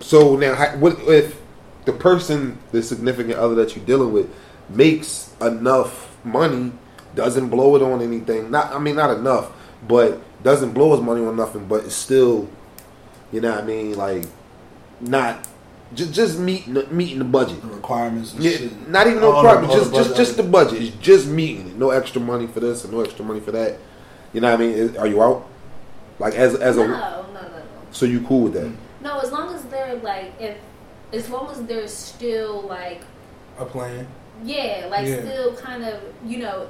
so 0.00 0.36
now, 0.36 0.54
how- 0.54 0.76
what 0.78 0.98
if 1.08 1.40
the 1.84 1.92
person, 1.92 2.58
the 2.72 2.82
significant 2.82 3.38
other 3.38 3.54
that 3.56 3.76
you're 3.76 3.84
dealing 3.84 4.12
with, 4.12 4.28
makes 4.68 5.30
enough 5.40 6.16
money, 6.24 6.72
doesn't 7.14 7.48
blow 7.48 7.76
it 7.76 7.82
on 7.82 8.02
anything. 8.02 8.50
Not, 8.50 8.72
I 8.74 8.78
mean, 8.78 8.96
not 8.96 9.16
enough, 9.16 9.52
but 9.86 10.20
doesn't 10.42 10.72
blow 10.72 10.92
his 10.92 11.00
money 11.00 11.24
on 11.24 11.36
nothing. 11.36 11.66
But 11.66 11.84
it's 11.84 11.94
still, 11.94 12.48
you 13.32 13.40
know 13.40 13.52
what 13.52 13.64
I 13.64 13.66
mean? 13.66 13.94
Like, 13.96 14.24
not 15.00 15.46
just 15.94 16.12
just 16.12 16.38
meeting 16.38 16.74
the, 16.74 16.86
meeting 16.88 17.18
the 17.18 17.24
budget. 17.24 17.60
The 17.62 17.68
requirements. 17.68 18.32
And 18.34 18.42
Yeah, 18.44 18.50
shit. 18.52 18.88
not 18.88 19.06
even 19.06 19.20
no 19.20 19.32
All 19.32 19.42
the- 19.42 19.48
problem. 19.48 19.70
Just 19.70 19.92
just 19.94 20.10
budget. 20.10 20.16
just 20.16 20.36
the 20.36 20.42
budget. 20.42 20.82
It's 20.82 20.96
just 20.96 21.26
meeting. 21.28 21.68
it. 21.68 21.76
No 21.76 21.90
extra 21.90 22.20
money 22.20 22.46
for 22.46 22.60
this 22.60 22.84
and 22.84 22.92
no 22.92 23.00
extra 23.00 23.24
money 23.24 23.40
for 23.40 23.52
that. 23.52 23.78
You 24.32 24.40
know 24.40 24.50
what 24.50 24.60
I 24.60 24.64
mean? 24.64 24.72
Is- 24.74 24.96
Are 24.96 25.06
you 25.06 25.22
out? 25.22 25.46
Like 26.18 26.34
as 26.34 26.54
as 26.56 26.76
No, 26.76 26.82
a 26.84 26.88
no, 26.88 26.92
no, 27.34 27.40
no. 27.40 27.48
so 27.92 28.06
you 28.06 28.20
cool 28.22 28.42
with 28.42 28.54
that? 28.54 28.70
No, 29.02 29.18
as 29.20 29.30
long 29.30 29.54
as 29.54 29.62
they're 29.66 29.94
like, 29.96 30.32
if 30.40 30.56
as 31.12 31.30
long 31.30 31.48
as 31.50 31.62
they're 31.64 31.86
still 31.88 32.62
like, 32.62 33.02
A 33.58 33.64
plan. 33.64 34.06
yeah, 34.42 34.86
like 34.90 35.06
Yeah. 35.06 35.20
still 35.20 35.54
kind 35.56 35.84
of, 35.84 36.00
you 36.24 36.38
know, 36.38 36.68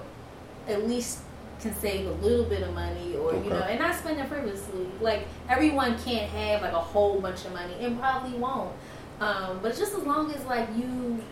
at 0.68 0.86
least 0.86 1.20
can 1.60 1.74
save 1.74 2.06
a 2.06 2.10
little 2.24 2.44
bit 2.44 2.62
of 2.62 2.74
money 2.74 3.16
or 3.16 3.32
you 3.32 3.48
know, 3.48 3.56
and 3.56 3.80
not 3.80 3.94
spend 3.94 4.20
it 4.20 4.28
frivolously. 4.28 4.86
Like 5.00 5.26
everyone 5.48 5.96
can't 6.04 6.28
have 6.30 6.60
like 6.60 6.72
a 6.74 6.78
whole 6.78 7.18
bunch 7.20 7.46
of 7.46 7.52
money 7.54 7.72
and 7.80 7.98
probably 7.98 8.36
won't. 8.38 8.72
Um, 9.20 9.58
but 9.62 9.76
just 9.76 9.94
as 9.94 10.02
long 10.02 10.30
as 10.32 10.44
like 10.44 10.68
you, 10.76 11.22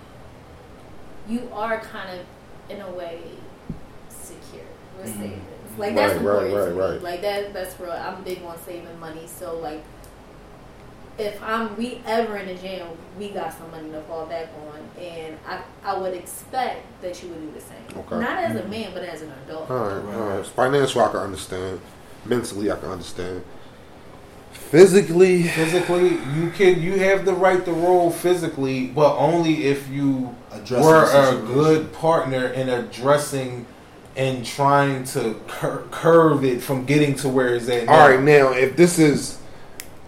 you 1.28 1.48
are 1.52 1.80
kind 1.80 2.18
of 2.18 2.26
in 2.70 2.80
a 2.80 2.90
way 2.90 3.20
secure 4.08 4.62
with 4.98 5.10
Mhm. 5.10 5.18
savings. 5.18 5.78
Like 5.78 5.94
that's 5.94 6.14
Right, 6.14 6.24
right, 6.34 6.44
important 6.46 6.78
right, 6.78 6.90
right. 6.90 7.02
Like 7.02 7.22
that 7.22 7.52
that's 7.52 7.78
real. 7.80 7.92
I'm 7.92 8.22
big 8.22 8.42
on 8.44 8.56
saving 8.64 8.98
money. 9.00 9.26
So 9.26 9.58
like 9.58 9.82
if 11.18 11.40
I'm 11.42 11.76
we 11.76 12.00
ever 12.06 12.36
in 12.38 12.48
a 12.48 12.54
jam, 12.56 12.88
we 13.18 13.30
got 13.30 13.52
some 13.52 13.70
money 13.70 13.90
to 13.90 14.00
fall 14.02 14.26
back 14.26 14.48
on, 14.68 15.02
and 15.02 15.36
I 15.46 15.60
I 15.84 15.96
would 15.98 16.14
expect 16.14 16.84
that 17.02 17.22
you 17.22 17.28
would 17.30 17.40
do 17.40 17.52
the 17.52 17.60
same. 17.60 17.98
Okay. 17.98 18.18
Not 18.18 18.38
as 18.38 18.56
a 18.56 18.66
man, 18.66 18.92
but 18.94 19.02
as 19.04 19.22
an 19.22 19.32
adult. 19.46 19.70
All 19.70 19.76
right, 19.76 20.14
all 20.14 20.28
right. 20.38 20.48
I 20.58 21.08
can 21.08 21.20
understand. 21.20 21.80
Mentally, 22.24 22.70
I 22.72 22.76
can 22.76 22.88
understand. 22.90 23.44
Physically, 24.74 25.44
Physically, 25.44 26.18
you 26.34 26.50
can 26.50 26.82
you 26.82 26.98
have 26.98 27.24
the 27.24 27.32
right 27.32 27.64
to 27.64 27.72
roll 27.72 28.10
physically, 28.10 28.88
but 28.88 29.16
only 29.16 29.66
if 29.66 29.88
you 29.88 30.34
Addressing 30.50 30.84
were 30.84 31.04
a 31.04 31.40
good 31.46 31.92
partner 31.92 32.48
in 32.48 32.68
addressing 32.68 33.66
and 34.16 34.44
trying 34.44 35.04
to 35.04 35.40
cur- 35.46 35.84
curve 35.92 36.44
it 36.44 36.60
from 36.60 36.86
getting 36.86 37.14
to 37.18 37.28
where 37.28 37.54
it's 37.54 37.68
at. 37.68 37.86
all 37.86 37.96
now. 37.96 38.08
right. 38.08 38.20
Now, 38.20 38.52
if 38.52 38.76
this 38.76 38.98
is, 38.98 39.38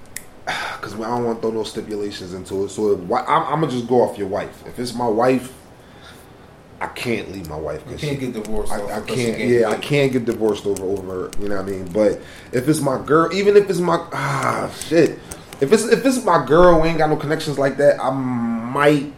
because 0.47 0.95
I 0.95 0.99
don't 0.99 1.25
want 1.25 1.39
to 1.39 1.43
throw 1.43 1.53
no 1.53 1.63
stipulations 1.63 2.35
into 2.35 2.65
it, 2.65 2.71
so 2.71 2.91
if, 2.91 3.01
I'm, 3.09 3.45
I'm 3.45 3.61
gonna 3.61 3.71
just 3.71 3.87
go 3.87 4.03
off 4.03 4.19
your 4.19 4.27
wife. 4.27 4.67
If 4.67 4.81
it's 4.81 4.95
my 4.95 5.07
wife, 5.07 5.53
I 6.81 6.89
can't 6.89 7.33
leave 7.33 7.49
my 7.49 7.57
wife. 7.57 7.83
you 7.89 7.97
can't 7.97 8.21
she- 8.21 8.27
get 8.27 8.33
divorced. 8.35 8.73
I, 8.73 8.81
I 8.81 8.99
you 8.99 9.05
can't. 9.05 9.39
Yeah, 9.41 9.69
I 9.69 9.73
get- 9.73 9.83
can't 9.83 10.13
get 10.13 10.25
divorced 10.27 10.67
over 10.67 10.85
over. 10.85 11.31
You 11.41 11.49
know 11.49 11.57
what 11.57 11.67
I 11.67 11.71
mean? 11.71 11.91
But 11.91 12.21
if 12.53 12.69
it's 12.69 12.81
my 12.81 13.03
girl, 13.05 13.33
even 13.33 13.57
if 13.57 13.71
it's 13.71 13.81
my 13.81 13.97
ah 14.13 14.71
shit, 14.87 15.19
if 15.61 15.73
it's 15.73 15.85
if 15.85 16.05
it's 16.05 16.23
my 16.25 16.45
girl, 16.45 16.81
we 16.83 16.89
ain't 16.89 16.99
got 16.99 17.09
no 17.09 17.17
connections 17.17 17.59
like 17.59 17.79
that. 17.79 17.99
I 18.03 18.11
might 18.11 19.13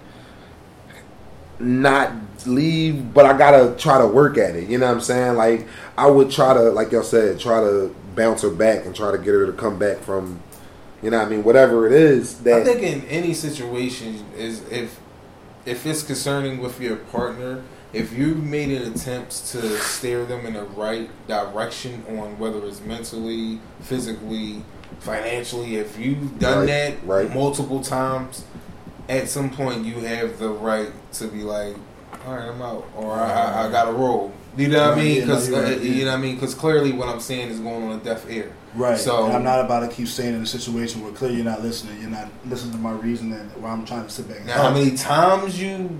not 1.59 2.13
leave, 2.47 3.13
but 3.13 3.27
I 3.27 3.37
gotta 3.37 3.75
try 3.77 3.99
to 3.99 4.07
work 4.07 4.39
at 4.39 4.55
it. 4.55 4.69
You 4.69 4.79
know 4.79 4.87
what 4.87 4.95
I'm 4.95 5.01
saying? 5.01 5.37
Like 5.37 5.67
I 5.97 6.07
would 6.07 6.31
try 6.31 6.55
to, 6.55 6.71
like 6.71 6.93
y'all 6.93 7.03
said, 7.03 7.41
try 7.41 7.61
to 7.61 7.95
bounce 8.15 8.43
her 8.43 8.51
back 8.51 8.87
and 8.87 8.95
try 8.95 9.11
to 9.11 9.19
get 9.19 9.29
her 9.35 9.47
to 9.47 9.53
come 9.53 9.79
back 9.79 9.99
from. 9.99 10.41
You 11.03 11.11
know 11.11 11.19
what 11.19 11.27
I 11.27 11.31
mean? 11.31 11.45
Whatever 11.45 11.87
it 11.87 11.93
is 11.93 12.41
that 12.41 12.63
I 12.63 12.65
think 12.65 12.83
in 12.83 13.05
any 13.09 13.33
situation 13.33 14.25
is 14.37 14.67
if 14.69 14.99
if 15.69 15.87
it's 15.87 16.03
concerning 16.03 16.59
with 16.61 16.81
your 16.81 16.97
partner, 16.97 17.63
if 17.93 18.13
you 18.13 18.35
made 18.35 18.71
an 18.71 18.93
attempt 18.93 19.31
to 19.49 19.79
steer 19.79 20.25
them 20.25 20.47
in 20.47 20.55
the 20.55 20.65
right 20.65 21.09
direction 21.27 22.05
on 22.09 22.39
whether 22.39 22.65
it's 22.67 22.81
mentally, 22.81 23.61
physically, 23.81 24.63
financially, 25.01 25.77
if 25.77 25.99
you've 25.99 26.39
done 26.39 26.61
Right, 26.61 26.67
that 26.67 27.05
right. 27.05 27.35
multiple 27.35 27.83
times, 27.83 28.45
at 29.09 29.29
some 29.29 29.51
point 29.51 29.85
you 29.85 29.95
have 30.01 30.39
the 30.39 30.51
right 30.51 30.91
to 31.15 31.29
be 31.29 31.43
like, 31.43 31.77
all 32.27 32.35
right, 32.35 32.49
I'm 32.49 32.61
out, 32.61 32.87
or 32.97 33.13
I, 33.13 33.31
I, 33.31 33.67
I 33.67 33.71
got 33.71 33.85
to 33.85 33.93
roll. 33.93 34.33
You 34.57 34.69
know 34.69 34.91
what 34.91 34.99
I 34.99 35.03
mean? 35.03 35.21
Because 35.21 35.53
uh, 35.53 35.61
yeah. 35.61 35.77
you 35.77 36.05
know 36.05 36.11
what 36.11 36.19
I 36.19 36.21
mean? 36.21 36.35
Because 36.35 36.55
clearly 36.55 36.93
what 36.93 37.09
I'm 37.09 37.21
saying 37.21 37.51
is 37.51 37.61
going 37.61 37.85
on 37.85 38.01
a 38.01 38.03
deaf 38.03 38.29
ear. 38.29 38.53
Right. 38.75 38.99
So- 38.99 39.25
and 39.27 39.35
I'm 39.35 39.45
not 39.45 39.65
about 39.65 39.81
to 39.81 39.89
keep 39.89 40.09
saying 40.09 40.35
in 40.35 40.43
a 40.43 40.47
situation 40.47 41.03
where 41.03 41.13
clearly 41.13 41.37
you're 41.37 41.45
not 41.45 41.63
listening. 41.63 42.01
You're 42.01 42.11
not 42.11 42.29
listening 42.47 42.73
to 42.73 42.79
my 42.79 42.93
reasoning 42.93 43.39
where 43.61 43.71
I'm 43.73 43.85
trying 43.85 44.05
to 44.05 44.11
sit 44.11 44.29
back. 44.29 44.39
and 44.39 44.47
Now, 44.47 44.63
how 44.65 44.71
many 44.71 44.93
times 44.97 45.61
you 45.61 45.99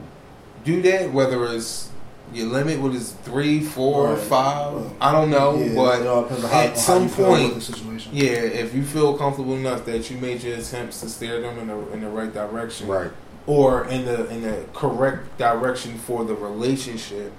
do 0.65 0.83
that? 0.83 1.13
Whether 1.13 1.45
it's 1.47 1.89
your 2.35 2.47
limit, 2.49 2.79
what 2.81 2.95
is 2.95 3.15
three, 3.23 3.61
four, 3.63 4.09
Right. 4.11 4.19
five? 4.19 4.73
Well, 4.75 4.93
I 5.01 5.13
don't 5.13 5.31
know, 5.31 5.57
Yeah, 5.57 5.75
but 5.75 6.01
it 6.03 6.07
all 6.07 6.29
how- 6.29 6.35
at 6.61 6.71
how 6.71 6.75
some 6.75 7.03
you 7.05 7.09
feel 7.09 7.27
point, 7.27 7.55
the 7.55 7.61
situation. 7.63 8.13
yeah, 8.15 8.27
if 8.33 8.75
you 8.75 8.85
feel 8.85 9.15
comfortable 9.17 9.55
enough 9.55 9.87
that 9.87 10.11
you 10.11 10.19
made 10.19 10.43
your 10.43 10.57
attempts 10.59 11.01
to 11.01 11.09
steer 11.09 11.41
them 11.41 11.59
in 11.59 11.69
the 11.69 11.93
in 11.93 12.01
the 12.03 12.09
right 12.11 12.33
direction, 12.33 12.87
right. 12.87 13.11
or 13.47 13.87
in 13.87 14.05
the 14.05 14.29
in 14.29 14.43
the 14.43 14.59
correct 14.75 15.39
direction 15.39 15.97
for 15.97 16.23
the 16.25 16.35
relationship, 16.35 17.33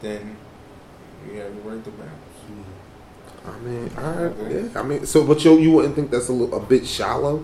then 0.00 0.36
you 1.30 1.38
have 1.38 1.54
the 1.54 1.70
right 1.70 1.84
to 1.84 1.90
bounce. 1.90 2.10
Mm-hmm. 2.50 2.62
I 3.46 3.58
mean, 3.58 3.90
all 3.98 4.12
right, 4.12 4.52
yeah. 4.52 4.68
I 4.80 4.82
mean, 4.82 5.04
so 5.06 5.24
but 5.24 5.44
you 5.44 5.58
you 5.58 5.72
wouldn't 5.72 5.94
think 5.96 6.10
that's 6.10 6.28
a 6.28 6.32
little 6.32 6.56
a 6.56 6.64
bit 6.64 6.86
shallow? 6.86 7.38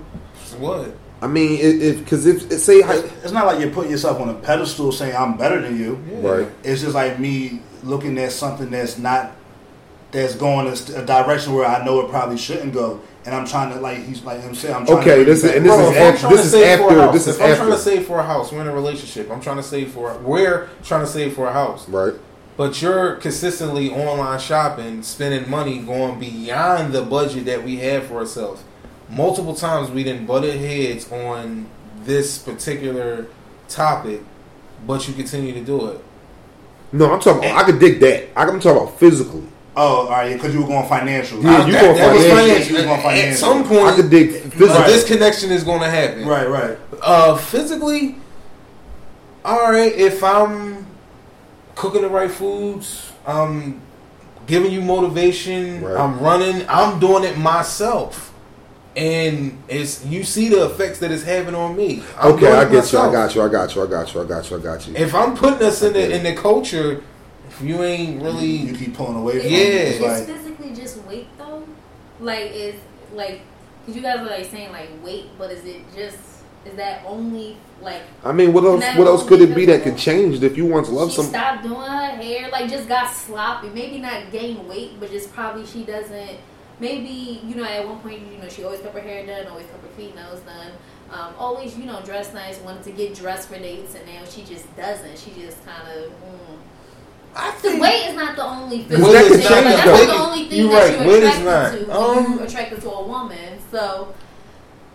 What? 0.59 0.95
I 1.21 1.27
mean, 1.27 1.59
if 1.61 1.99
because 1.99 2.27
if, 2.27 2.51
if 2.53 2.61
say 2.61 2.77
It's, 2.77 3.25
it's 3.25 3.33
not 3.33 3.47
like 3.47 3.61
you're 3.61 3.71
putting 3.71 3.91
yourself 3.91 4.21
on 4.21 4.29
a 4.29 4.35
pedestal 4.35 4.93
saying 4.93 5.17
I'm 5.17 5.37
better 5.37 5.61
than 5.61 5.77
you. 5.79 6.01
Yeah. 6.23 6.29
right, 6.29 6.49
It's 6.63 6.83
just 6.83 6.95
like 6.95 7.19
me 7.19 7.61
looking 7.83 8.17
at 8.19 8.31
something 8.33 8.71
that's 8.71 8.99
not 8.99 9.33
that's 10.13 10.35
going 10.37 10.69
a, 10.69 11.01
a 11.03 11.05
direction 11.05 11.53
where 11.55 11.67
I 11.67 11.85
know 11.85 12.01
it 12.01 12.11
probably 12.11 12.39
shouldn't 12.39 12.73
go, 12.73 13.01
and 13.27 13.35
I'm 13.35 13.45
trying 13.47 13.75
to 13.75 13.81
like 13.81 13.99
he's 14.05 14.23
like 14.23 14.41
him 14.41 14.55
saying 14.55 14.75
I'm 14.77 14.87
trying 14.87 14.99
Okay, 15.01 15.19
to 15.19 15.25
this 15.25 15.43
it 15.43 15.47
is- 15.47 15.51
back. 15.51 15.57
and 15.57 15.67
this 15.67 15.75
Bro, 15.77 15.91
is 15.91 15.97
I'm 15.97 16.03
after- 16.03 16.21
trying 16.21 16.31
to 16.31 16.37
this 16.37 16.47
is 16.47 16.53
save 16.53 16.79
for 16.79 16.85
a 16.85 16.87
after- 16.87 17.01
house, 17.01 17.13
this 17.13 17.27
is 17.27 17.37
if 17.37 17.43
I'm 17.43 17.57
trying 17.57 17.71
to 17.71 17.79
save 17.79 18.07
for 18.07 18.19
a 18.21 18.25
house, 18.25 18.53
we're 18.53 18.61
in 18.61 18.69
a 18.69 18.73
relationship. 18.75 19.31
I'm 19.33 19.41
trying 19.41 19.57
to 19.57 19.63
save 19.65 19.91
for. 19.93 20.17
We're 20.19 20.69
trying 20.85 21.01
to 21.01 21.07
save 21.11 21.35
for 21.35 21.49
a 21.49 21.53
house. 21.53 21.89
right, 21.89 22.15
But 22.59 22.83
you're 22.83 23.15
consistently 23.15 23.89
online 23.89 24.41
shopping, 24.41 25.05
spending 25.05 25.49
money, 25.49 25.79
going 25.79 26.19
beyond 26.19 26.93
the 26.93 27.03
budget 27.03 27.45
that 27.45 27.63
we 27.63 27.77
have 27.77 28.09
for 28.09 28.17
ourselves. 28.17 28.65
Multiple 29.09 29.55
times 29.55 29.93
we 29.93 30.03
didn't 30.03 30.27
butted 30.27 30.57
heads 30.57 31.11
on 31.13 31.69
this 32.03 32.37
particular 32.37 33.29
topic, 33.69 34.23
but 34.85 35.07
you 35.07 35.15
continue 35.15 35.55
to 35.55 35.61
do 35.61 35.87
it. 35.87 36.05
no, 36.91 37.13
I'm 37.13 37.21
talking. 37.21 37.49
About, 37.49 37.63
I 37.63 37.65
could 37.65 37.79
dig 37.79 38.01
that. 38.01 38.29
I'm 38.37 38.59
talking 38.59 38.83
about 38.83 38.99
physically. 38.99 39.45
Oh, 39.77 40.07
all 40.07 40.11
right, 40.11 40.33
because 40.35 40.53
you 40.53 40.61
were 40.63 40.67
going 40.67 40.89
financial. 40.89 41.41
Yeah, 41.41 41.65
you 41.65 41.73
that, 41.75 41.81
going 41.81 41.97
that 41.97 42.11
financial. 42.13 42.37
financial. 42.37 42.77
You 42.77 42.83
going 42.83 42.99
At 42.99 43.03
financial. 43.05 43.39
some 43.39 43.63
I 43.63 43.69
point, 43.69 43.97
could 43.97 44.11
dig 44.11 44.31
a 44.31 44.51
physically. 44.51 44.85
disconnection 44.93 45.51
is 45.53 45.63
going 45.63 45.81
to 45.81 45.89
happen. 45.91 46.27
Right, 46.27 46.49
right. 46.49 46.77
Uh, 47.01 47.37
physically, 47.37 48.17
all 49.45 49.71
right. 49.71 49.93
If 49.93 50.25
I'm 50.25 50.78
cooking 51.79 52.03
the 52.03 52.09
right 52.09 52.31
foods, 52.31 53.13
I'm 53.27 53.81
giving 54.47 54.73
you 54.73 54.83
motivation. 54.83 55.81
Right. 55.83 55.97
I'm 55.97 56.19
running. 56.21 56.67
I'm 56.69 56.99
doing 56.99 57.23
it 57.25 57.39
myself, 57.39 58.35
and 58.97 59.57
it's 59.69 60.05
you 60.05 60.25
see 60.25 60.49
the 60.49 60.67
effects 60.67 60.99
that 60.99 61.11
it's 61.13 61.23
having 61.23 61.55
on 61.55 61.77
me. 61.77 62.03
I'm 62.19 62.33
Okay, 62.33 62.53
I 62.53 62.65
it 62.65 62.71
get 62.73 62.93
you. 62.93 62.99
I 62.99 63.13
got 63.13 63.35
you. 63.35 63.43
I 63.43 63.49
got 63.49 63.75
you. 63.75 63.83
I 63.83 63.87
got 63.87 64.13
you. 64.15 64.21
I 64.21 64.25
got 64.25 64.51
you. 64.51 64.57
I 64.57 64.61
got 64.61 64.89
you. 64.89 64.97
If 64.97 65.15
I'm 65.15 65.37
putting 65.37 65.63
us 65.67 65.81
in 65.83 65.93
the 65.93 66.15
in 66.15 66.25
the 66.25 66.35
culture, 66.35 67.03
if 67.49 67.61
you 67.63 67.83
ain't 67.85 68.21
really 68.23 68.47
You 68.47 68.75
keep 68.75 68.95
pulling 68.95 69.17
away 69.17 69.41
from 69.41 69.49
Yeah. 69.51 69.57
it. 69.59 69.89
It's 69.89 69.97
Is 69.97 70.03
like, 70.03 70.27
physically 70.27 70.75
just 70.75 71.05
weight 71.07 71.29
though? 71.39 71.63
Like 72.21 72.51
is 72.51 72.75
like 73.15 73.43
because 73.81 73.97
you 73.97 74.03
guys 74.03 74.19
are 74.19 74.27
like 74.27 74.47
saying 74.47 74.73
like 74.73 74.91
weight, 75.05 75.27
but 75.39 75.53
is 75.53 75.65
it 75.65 75.83
just 75.95 76.19
is 76.69 76.77
that 76.77 77.03
only 77.07 77.57
like 77.81 78.03
I 78.25 78.33
mean, 78.33 78.53
what 78.53 78.65
else? 78.65 78.85
What 78.97 79.07
else 79.07 79.27
could 79.27 79.41
it 79.41 79.55
be 79.55 79.65
that 79.67 79.83
physical. 79.83 79.93
could 79.93 79.99
change 80.01 80.43
if 80.43 80.57
you 80.57 80.67
once 80.67 80.89
loved 80.89 81.13
she 81.13 81.17
some? 81.19 81.27
stopped 81.27 81.63
doing 81.63 81.81
her 81.81 82.07
hair, 82.17 82.49
like 82.51 82.69
just 82.71 82.89
got 82.89 83.11
sloppy. 83.13 83.69
Maybe 83.71 83.99
not 83.99 84.31
gain 84.33 84.67
weight, 84.69 84.99
but 85.01 85.11
just 85.11 85.33
probably 85.33 85.65
she 85.67 85.85
doesn't. 85.85 86.39
Maybe 86.81 87.41
you 87.45 87.55
know 87.55 87.65
at 87.65 87.87
one 87.87 87.99
point 88.01 88.21
you 88.33 88.39
know 88.39 88.49
she 88.49 88.65
always 88.65 88.81
kept 88.81 88.95
her 88.95 89.01
hair 89.01 89.25
done, 89.27 89.47
always 89.49 89.67
kept 89.67 89.83
her 89.83 89.89
feet 89.97 90.15
nails 90.15 90.41
done, 90.41 90.73
um, 91.13 91.35
always 91.39 91.77
you 91.79 91.85
know 91.87 92.01
dressed 92.03 92.35
nice, 92.35 92.59
wanted 92.61 92.83
to 92.85 92.93
get 92.93 93.15
dressed 93.15 93.49
for 93.49 93.59
dates, 93.59 93.95
and 93.95 94.05
now 94.07 94.25
she 94.25 94.43
just 94.45 94.75
doesn't. 94.77 95.19
She 95.19 95.31
just 95.41 95.65
kind 95.65 95.89
of. 95.99 96.05
Mm. 96.11 96.57
I 97.37 97.51
The 97.53 97.57
think 97.71 97.83
weight 97.83 98.07
is 98.09 98.15
not 98.17 98.35
the 98.37 98.45
only 98.45 98.79
Weight 98.79 98.89
physical 98.89 99.15
is 99.15 99.29
thing. 99.29 99.51
not- 99.51 99.65
Like, 99.65 99.85
that's 99.85 99.87
not 99.87 100.17
the 100.17 100.23
only 100.25 100.49
thing 100.49 100.59
You're 100.59 100.71
that 100.71 100.89
right, 100.89 100.99
you're 100.99 101.09
weight 101.09 101.23
is 101.23 101.39
attracted 101.39 101.89
not. 101.89 101.95
to 101.95 102.09
when 102.17 102.19
Um, 102.27 102.33
you 102.33 102.41
attracted 102.45 102.81
to 102.83 102.91
a 102.91 103.07
woman. 103.07 103.59
So, 103.71 104.15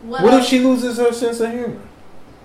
what, 0.04 0.24
What 0.24 0.34
if 0.36 0.46
she 0.46 0.60
loses 0.60 0.98
her 0.98 1.12
sense 1.14 1.40
of 1.40 1.52
humor? 1.52 1.78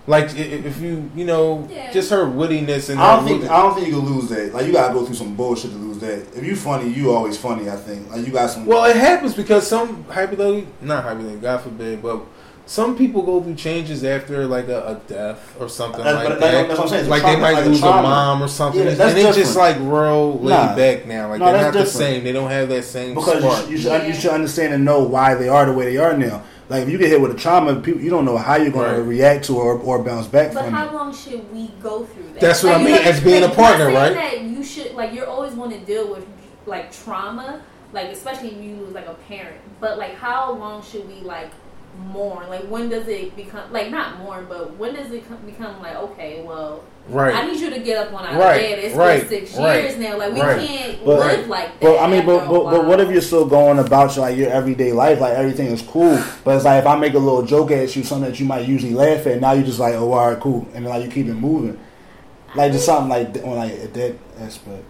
Like 0.07 0.31
i- 0.31 0.39
i- 0.39 0.63
if 0.71 0.81
you 0.81 1.11
you 1.15 1.25
know 1.27 1.69
Yeah. 1.71 1.93
just 1.93 2.11
her 2.11 2.25
wittiness 2.25 2.89
and 2.89 2.99
I 2.99 3.17
don't 3.17 3.27
think 3.27 3.43
wit- 3.43 3.51
I 3.51 3.61
don't 3.63 3.75
think 3.75 3.89
you 3.89 3.95
can 4.01 4.07
lose 4.15 4.29
that. 4.31 4.55
Like 4.55 4.67
you 4.67 4.73
gotta 4.73 4.95
go 4.95 5.05
through 5.05 5.17
some 5.17 5.35
bullshit 5.35 5.71
to 5.73 5.77
lose 5.77 5.99
that. 5.99 6.21
If 6.35 6.45
you 6.45 6.57
funny, 6.57 6.89
you 6.89 7.13
always 7.15 7.37
funny. 7.37 7.69
I 7.69 7.77
think 7.77 8.11
like 8.11 8.27
you 8.27 8.33
got 8.33 8.49
some. 8.51 8.65
Well, 8.65 8.85
it 8.85 8.97
happens 8.97 9.35
because 9.35 9.67
some 9.67 10.05
hypothetically, 10.09 10.67
not 10.81 11.05
hypothetically, 11.05 11.41
God 11.41 11.61
forbid, 11.61 12.03
but 12.03 12.21
some 12.65 12.97
people 12.97 13.21
go 13.23 13.43
through 13.43 13.55
changes 13.57 14.03
after 14.03 14.47
like 14.47 14.69
a, 14.69 14.79
a 14.87 15.01
death 15.13 15.55
or 15.61 15.69
something 15.69 16.03
That's- 16.03 16.25
like 16.25 16.29
but 16.29 16.41
that- 16.41 16.53
that. 16.53 16.69
that's 16.69 16.79
what 16.79 16.85
I'm 16.85 16.89
saying. 16.89 17.01
It's 17.03 17.11
Like 17.11 17.21
trauma, 17.21 17.37
they 17.37 17.43
might 17.43 17.53
like 17.53 17.65
lose 17.67 17.79
a 17.79 17.81
trauma. 17.83 18.03
mom 18.03 18.43
or 18.43 18.49
something, 18.49 18.83
Yeah, 18.83 18.89
and 18.89 18.97
that's 18.99 19.15
it's 19.15 19.37
just 19.37 19.57
like 19.59 19.75
different. 19.75 19.93
real 19.93 20.39
laid 20.41 20.55
Nah. 20.55 20.75
back 20.77 21.07
now. 21.07 21.29
Like 21.29 21.41
No, 21.41 21.47
they're 21.53 21.55
that's 21.65 21.75
not 21.77 21.85
the 21.85 21.91
same. 21.91 22.25
They 22.25 22.33
don't 22.33 22.51
have 22.51 22.71
that 22.71 22.85
same 22.85 23.15
because 23.15 23.41
spark. 23.41 23.69
you, 23.71 23.77
should, 23.77 23.93
you, 23.93 23.99
should, 23.99 24.07
you 24.09 24.15
should 24.15 24.31
understand 24.31 24.73
and 24.73 24.87
know 24.87 25.03
why 25.03 25.35
they 25.35 25.49
are 25.51 25.67
the 25.67 25.73
way 25.75 25.85
they 25.85 25.99
are 25.99 26.17
now. 26.17 26.41
Like 26.69 26.83
if 26.83 26.91
you 26.91 26.99
get 26.99 27.09
hit 27.09 27.21
with 27.21 27.31
a 27.31 27.35
trauma, 27.35 27.81
people 27.81 28.03
you 28.03 28.11
don't 28.11 28.25
know 28.25 28.37
how 28.37 28.57
you're 28.57 28.71
going 28.71 28.95
to 28.95 29.03
react 29.03 29.47
to 29.47 29.57
or, 29.57 29.79
or 29.79 30.03
bounce 30.03 30.27
back 30.27 30.53
But 30.53 30.65
from 30.65 30.73
But 30.73 30.79
how 30.79 30.89
it. 30.89 30.95
long 30.95 31.15
should 31.15 31.51
we 31.53 31.69
go 31.83 32.05
through 32.05 32.25
that? 32.33 32.41
That's 32.41 32.63
what 32.63 32.75
I 32.75 32.79
mean, 32.79 32.93
know, 32.93 33.01
as 33.03 33.21
being 33.23 33.43
a 33.43 33.49
partner, 33.49 33.87
right? 33.87 34.13
That 34.15 34.43
you 34.43 34.63
should 34.63 34.93
like 34.95 35.15
you're 35.15 35.27
always 35.27 35.55
want 35.55 35.73
to 35.73 35.79
deal 35.81 36.11
with 36.11 36.27
like 36.67 36.93
trauma, 36.93 37.63
like 37.93 38.09
especially 38.09 38.49
if 38.49 38.63
you 38.63 38.77
lose 38.77 38.93
like 38.93 39.07
a 39.07 39.15
parent. 39.15 39.61
But 39.81 39.97
like, 39.99 40.15
how 40.15 40.53
long 40.53 40.83
should 40.83 41.09
we 41.09 41.21
like 41.21 41.51
mourn? 41.97 42.49
Like, 42.49 42.63
when 42.65 42.89
does 42.89 43.09
it 43.09 43.35
become 43.37 43.73
like 43.73 43.91
not 43.91 44.19
mourn, 44.19 44.47
but 44.49 44.77
when 44.77 44.95
does 44.95 45.11
it 45.11 45.27
come, 45.29 45.39
become 45.45 45.81
like 45.81 45.97
okay, 45.97 46.43
well, 46.43 46.85
right. 47.09 47.35
I 47.35 47.47
need 47.47 47.61
you 47.61 47.71
to 47.71 47.81
get 47.81 47.99
up 47.99 48.13
when 48.13 48.25
I 48.25 48.39
Right, 48.39 48.61
bed. 48.61 48.79
It's 48.79 48.95
right, 48.95 49.21
been 49.21 49.29
six 49.29 49.57
right, 49.57 49.83
years 49.83 49.97
now. 49.99 50.17
Like 50.17 50.33
we 50.33 50.41
right. 50.41 50.67
can't 50.67 51.05
But- 51.05 51.19
live 51.19 51.49
like 51.49 51.81
that. 51.81 51.81
But 51.81 51.99
I 51.99 52.09
mean, 52.11 52.25
but, 52.25 52.49
but, 52.49 52.71
but 52.71 52.87
what 52.87 53.01
if 53.01 53.11
you're 53.11 53.21
still 53.21 53.47
going 53.47 53.79
about 53.79 54.15
your 54.17 54.25
like 54.27 54.37
your 54.37 54.51
everyday 54.51 54.93
life? 54.93 55.21
Like 55.21 55.35
everything 55.35 55.67
is 55.69 55.83
cool, 55.83 56.23
but 56.45 56.57
it's 56.57 56.65
like 56.65 56.81
if 56.81 56.87
I 56.87 56.97
make 56.97 57.15
a 57.15 57.19
little 57.19 57.43
joke 57.45 57.71
at 57.71 57.95
you, 57.97 58.05
something 58.05 58.31
that 58.31 58.39
you 58.39 58.47
might 58.47 58.67
usually 58.69 58.95
laugh 58.95 59.27
at, 59.27 59.41
now 59.41 59.53
you're 59.53 59.65
just 59.67 59.79
like, 59.81 59.95
oh, 59.95 60.13
all 60.13 60.31
right, 60.31 60.41
cool, 60.41 60.67
and 60.75 60.85
then 60.85 60.93
like 60.93 61.05
you 61.05 61.11
keep 61.11 61.27
it 61.27 61.35
moving, 61.35 61.79
like 62.55 62.73
just 62.73 62.87
something 62.87 63.09
like 63.09 63.45
on 63.45 63.57
like 63.57 63.73
a 63.73 63.89
dead 63.89 64.19
aspect. 64.39 64.85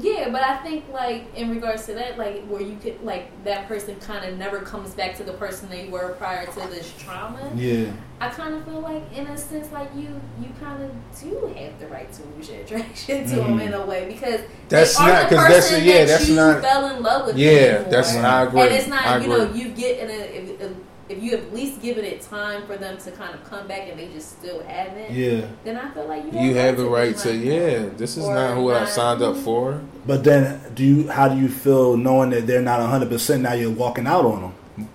Yeah, 0.00 0.30
but 0.30 0.42
I 0.42 0.56
think 0.58 0.84
like 0.90 1.24
in 1.36 1.50
regards 1.50 1.84
to 1.86 1.94
that, 1.94 2.16
like 2.16 2.46
where 2.46 2.62
you 2.62 2.76
could 2.82 3.02
like 3.04 3.28
that 3.44 3.68
person 3.68 3.96
kind 4.00 4.24
of 4.24 4.38
never 4.38 4.60
comes 4.60 4.94
back 4.94 5.14
to 5.18 5.22
the 5.24 5.34
person 5.34 5.68
they 5.68 5.88
were 5.88 6.12
prior 6.18 6.46
to 6.46 6.60
this 6.70 6.92
trauma. 6.98 7.50
Yeah, 7.54 7.92
I 8.18 8.30
kind 8.30 8.54
of 8.54 8.64
feel 8.64 8.80
like, 8.80 9.02
in 9.14 9.26
a 9.26 9.36
sense, 9.36 9.70
like 9.70 9.90
you, 9.94 10.08
you 10.40 10.48
kind 10.60 10.82
of 10.82 10.90
do 11.20 11.52
have 11.58 11.78
the 11.78 11.88
right 11.88 12.10
to 12.10 12.22
lose 12.36 12.48
your 12.48 12.60
attraction 12.60 13.26
to 13.28 13.36
them 13.36 13.58
Mhm. 13.58 13.66
in 13.66 13.74
a 13.74 13.84
way 13.84 14.06
because 14.08 14.40
That's 14.70 14.96
they 14.96 15.04
aren't 15.04 15.28
because 15.28 15.44
that's- 15.44 15.70
person 15.70 15.84
yeah, 15.84 15.98
that 15.98 16.06
that's 16.08 16.28
you 16.28 16.36
not- 16.36 16.62
fell 16.62 16.86
in 16.96 17.02
love 17.02 17.26
with. 17.26 17.36
yeah, 17.36 17.82
that's 17.82 18.16
I 18.16 18.44
agree. 18.44 18.60
And 18.62 18.72
it's 18.74 18.86
not, 18.88 19.04
I 19.04 19.18
you 19.18 19.32
agree. 19.34 19.44
know, 19.44 19.52
you 19.52 19.68
get 19.74 19.98
in 19.98 20.10
a 20.10 20.22
if, 20.64 20.72
if, 21.12 21.18
if 21.18 21.22
you 21.22 21.30
have 21.32 21.40
at 21.46 21.52
least 21.54 21.82
given 21.82 22.04
it 22.04 22.20
time 22.22 22.66
for 22.66 22.76
them 22.76 22.96
to 22.98 23.10
kind 23.12 23.34
of 23.34 23.44
come 23.44 23.66
back 23.68 23.88
and 23.88 23.98
they 23.98 24.08
just 24.08 24.38
still 24.38 24.62
haven't. 24.62 25.12
yeah. 25.12 25.46
Then 25.64 25.76
I 25.76 25.90
feel 25.92 26.06
like 26.06 26.24
you, 26.32 26.40
you 26.40 26.54
have 26.54 26.76
the 26.76 26.86
right 26.86 27.16
to, 27.16 27.32
like, 27.32 27.44
yeah. 27.44 27.88
This 27.96 28.16
is 28.16 28.26
not 28.28 28.54
who 28.56 28.70
I 28.72 28.80
not. 28.80 28.88
signed 28.88 29.22
up 29.22 29.36
for. 29.36 29.80
But 30.06 30.24
then, 30.24 30.60
do 30.74 30.84
you? 30.84 31.08
How 31.08 31.28
do 31.28 31.36
you 31.38 31.48
feel 31.48 31.96
knowing 31.96 32.30
that 32.30 32.46
they're 32.46 32.62
not 32.62 32.80
100 32.80 33.08
percent? 33.08 33.42
Now 33.42 33.52
you're 33.54 33.70
walking 33.70 34.06
out 34.06 34.24
on 34.24 34.40
them. 34.76 34.88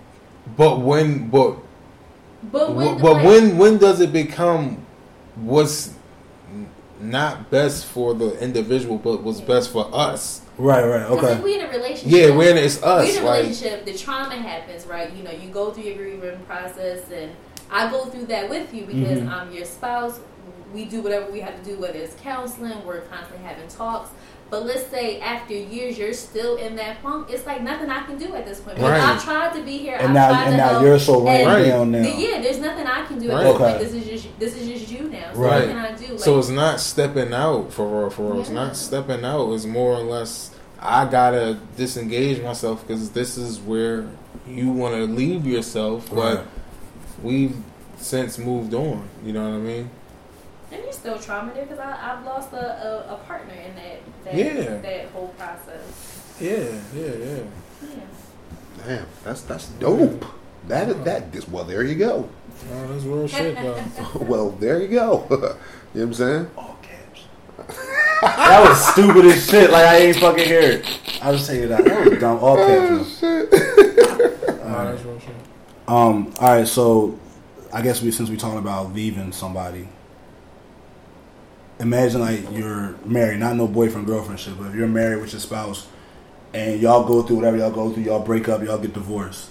But 0.56 0.80
when, 0.80 1.28
but 1.28 1.56
But 2.50 2.74
when, 2.74 2.98
Wh- 2.98 3.02
but 3.02 3.12
like, 3.14 3.24
when 3.26 3.58
when 3.58 3.78
does 3.78 4.00
it 4.00 4.12
become 4.12 4.84
what's 5.36 5.94
not 7.00 7.50
best 7.50 7.86
for 7.86 8.12
the 8.14 8.38
individual, 8.42 8.98
but 8.98 9.22
what's 9.22 9.40
best 9.40 9.70
for 9.72 9.88
us? 9.94 10.42
Right, 10.58 10.84
right, 10.84 11.02
okay. 11.02 11.32
if 11.34 11.42
we 11.42 11.54
in 11.54 11.66
a 11.66 11.68
relationship, 11.68 12.06
Yeah, 12.30 12.34
when 12.36 12.56
it's 12.56 12.78
we 12.82 12.88
us, 12.88 13.16
in 13.16 13.22
a 13.22 13.26
like 13.26 13.42
relationship, 13.42 13.84
the 13.84 13.96
trauma 13.96 14.34
happens, 14.36 14.86
right? 14.86 15.12
You 15.12 15.22
know, 15.22 15.30
you 15.30 15.50
go 15.50 15.70
through 15.70 15.84
your 15.84 15.94
grieving 15.96 16.40
process, 16.46 17.08
and 17.12 17.30
I 17.70 17.88
go 17.90 18.06
through 18.06 18.26
that 18.26 18.50
with 18.50 18.74
you 18.74 18.84
because 18.86 19.20
Mhm. 19.20 19.28
I'm 19.30 19.52
your 19.52 19.64
spouse. 19.64 20.18
We 20.74 20.84
do 20.84 21.00
whatever 21.00 21.30
we 21.30 21.40
have 21.40 21.56
to 21.56 21.64
do, 21.64 21.78
whether 21.80 21.98
it's 21.98 22.14
counseling, 22.20 22.84
we're 22.84 23.02
constantly 23.02 23.46
having 23.46 23.68
talks. 23.68 24.10
But 24.50 24.64
let's 24.64 24.86
say 24.86 25.20
after 25.20 25.52
years 25.52 25.98
you're 25.98 26.14
still 26.14 26.56
in 26.56 26.76
that 26.76 27.02
funk, 27.02 27.28
it's 27.30 27.44
like 27.46 27.62
nothing 27.62 27.90
I 27.90 28.02
can 28.04 28.16
do 28.16 28.34
at 28.34 28.46
this 28.46 28.60
point. 28.60 28.76
Because 28.76 28.90
Right. 28.92 29.02
I've 29.02 29.22
tried 29.22 29.54
to 29.54 29.62
be 29.62 29.76
here, 29.78 29.96
And 29.96 30.08
I've 30.08 30.14
now, 30.14 30.28
tried 30.30 30.42
and 30.44 30.50
to 30.52 30.56
now 30.56 30.68
help, 30.70 30.82
you're 30.82 30.98
so 30.98 31.20
rained 31.20 31.46
Right. 31.46 31.64
down 31.66 31.90
now. 31.92 31.98
yeah, 31.98 32.40
there's 32.40 32.58
nothing 32.58 32.86
I 32.86 33.04
can 33.04 33.18
do 33.18 33.30
at 33.30 33.40
this 33.40 33.54
Okay. 33.54 33.64
point. 33.64 33.78
This 33.80 33.92
is 33.92 34.04
just 34.22 34.38
this 34.40 34.56
is 34.56 34.68
just 34.68 34.90
you 34.90 35.08
now. 35.10 35.32
So 35.34 35.40
Right. 35.40 35.66
what 35.66 35.68
can 35.68 35.76
I 35.76 35.92
do? 35.92 36.06
Like, 36.12 36.20
so 36.20 36.38
it's 36.38 36.48
not 36.48 36.80
stepping 36.80 37.34
out 37.34 37.72
for 37.72 37.86
real. 37.86 38.10
For 38.10 38.22
real, 38.32 38.40
it's 38.40 38.48
not 38.50 38.74
stepping 38.76 39.22
out. 39.24 39.52
It's 39.52 39.66
more 39.66 39.94
or 39.94 40.02
less 40.02 40.50
I 40.80 41.04
gotta 41.06 41.58
disengage 41.76 42.40
myself 42.42 42.86
because 42.86 43.10
this 43.10 43.36
is 43.36 43.58
where 43.60 44.06
you 44.48 44.70
want 44.70 44.94
to 44.94 45.02
leave 45.04 45.44
yourself, 45.46 46.08
Right. 46.10 46.36
but 46.36 46.46
we've 47.22 47.56
since 47.98 48.38
moved 48.38 48.72
on. 48.74 49.02
You 49.26 49.32
know 49.32 49.42
what 49.42 49.56
I 49.56 49.58
mean? 49.58 49.90
And 50.70 50.82
you're 50.82 50.92
still 50.92 51.18
trauma 51.18 51.52
there 51.54 51.64
because 51.64 51.78
I've 51.78 52.24
lost 52.24 52.52
a, 52.52 52.56
a, 53.08 53.14
a 53.14 53.16
partner 53.26 53.54
in 53.54 53.74
that 53.74 54.00
that, 54.24 54.34
Yeah. 54.34 54.76
that 54.78 55.06
whole 55.10 55.28
process. 55.28 56.36
Yeah, 56.40 56.58
yeah, 56.94 57.14
yeah. 57.14 57.38
Yeah. 57.82 58.86
Damn, 58.86 59.06
that's 59.24 59.42
that's 59.42 59.68
dope. 59.68 60.24
That 60.68 60.88
is 60.90 60.96
that. 61.04 61.32
This, 61.32 61.48
well, 61.48 61.64
there 61.64 61.82
you 61.82 61.94
go. 61.94 62.28
Oh, 62.72 62.86
that's 62.88 63.04
real 63.04 63.26
shit, 63.28 63.56
though. 63.56 63.82
well, 64.20 64.50
there 64.50 64.82
you 64.82 64.88
go. 64.88 65.26
you 65.30 65.36
know 65.36 65.48
what 65.48 66.02
I'm 66.02 66.14
saying? 66.14 66.50
All 66.56 66.78
caps. 66.82 67.22
that 68.20 68.68
was 68.68 68.88
stupid 68.92 69.24
as 69.24 69.48
shit. 69.48 69.70
Like 69.70 69.86
I 69.86 69.96
ain't 69.98 70.16
fucking 70.16 70.44
hear 70.46 70.60
it. 70.60 71.00
I 71.22 71.32
just 71.32 71.46
tell 71.46 71.56
you 71.56 71.68
that. 71.68 71.84
That 71.84 72.10
was 72.10 72.18
dumb. 72.20 72.38
All 72.40 72.56
caps. 72.56 73.22
man. 73.22 73.48
Oh, 73.50 74.84
that's 74.84 75.24
shit. 75.24 75.34
Um. 75.86 76.34
All 76.40 76.48
right. 76.56 76.68
So, 76.68 77.18
I 77.72 77.80
guess 77.82 78.02
we 78.02 78.10
since 78.10 78.28
we 78.28 78.36
talking 78.36 78.58
about 78.58 78.92
leaving 78.92 79.32
somebody, 79.32 79.88
imagine 81.80 82.20
like 82.20 82.50
you're 82.52 82.94
married, 83.04 83.40
not 83.40 83.56
no 83.56 83.66
boyfriend 83.68 84.06
girlfriend 84.06 84.40
shit, 84.40 84.58
but 84.58 84.68
if 84.68 84.74
you're 84.74 84.88
married 84.88 85.20
with 85.20 85.32
your 85.32 85.40
spouse, 85.40 85.86
and 86.54 86.80
y'all 86.80 87.06
go 87.06 87.22
through 87.22 87.36
whatever 87.36 87.56
y'all 87.56 87.70
go 87.70 87.90
through, 87.92 88.04
y'all 88.04 88.22
break 88.24 88.48
up, 88.48 88.62
y'all 88.62 88.78
get 88.78 88.94
divorced, 88.94 89.50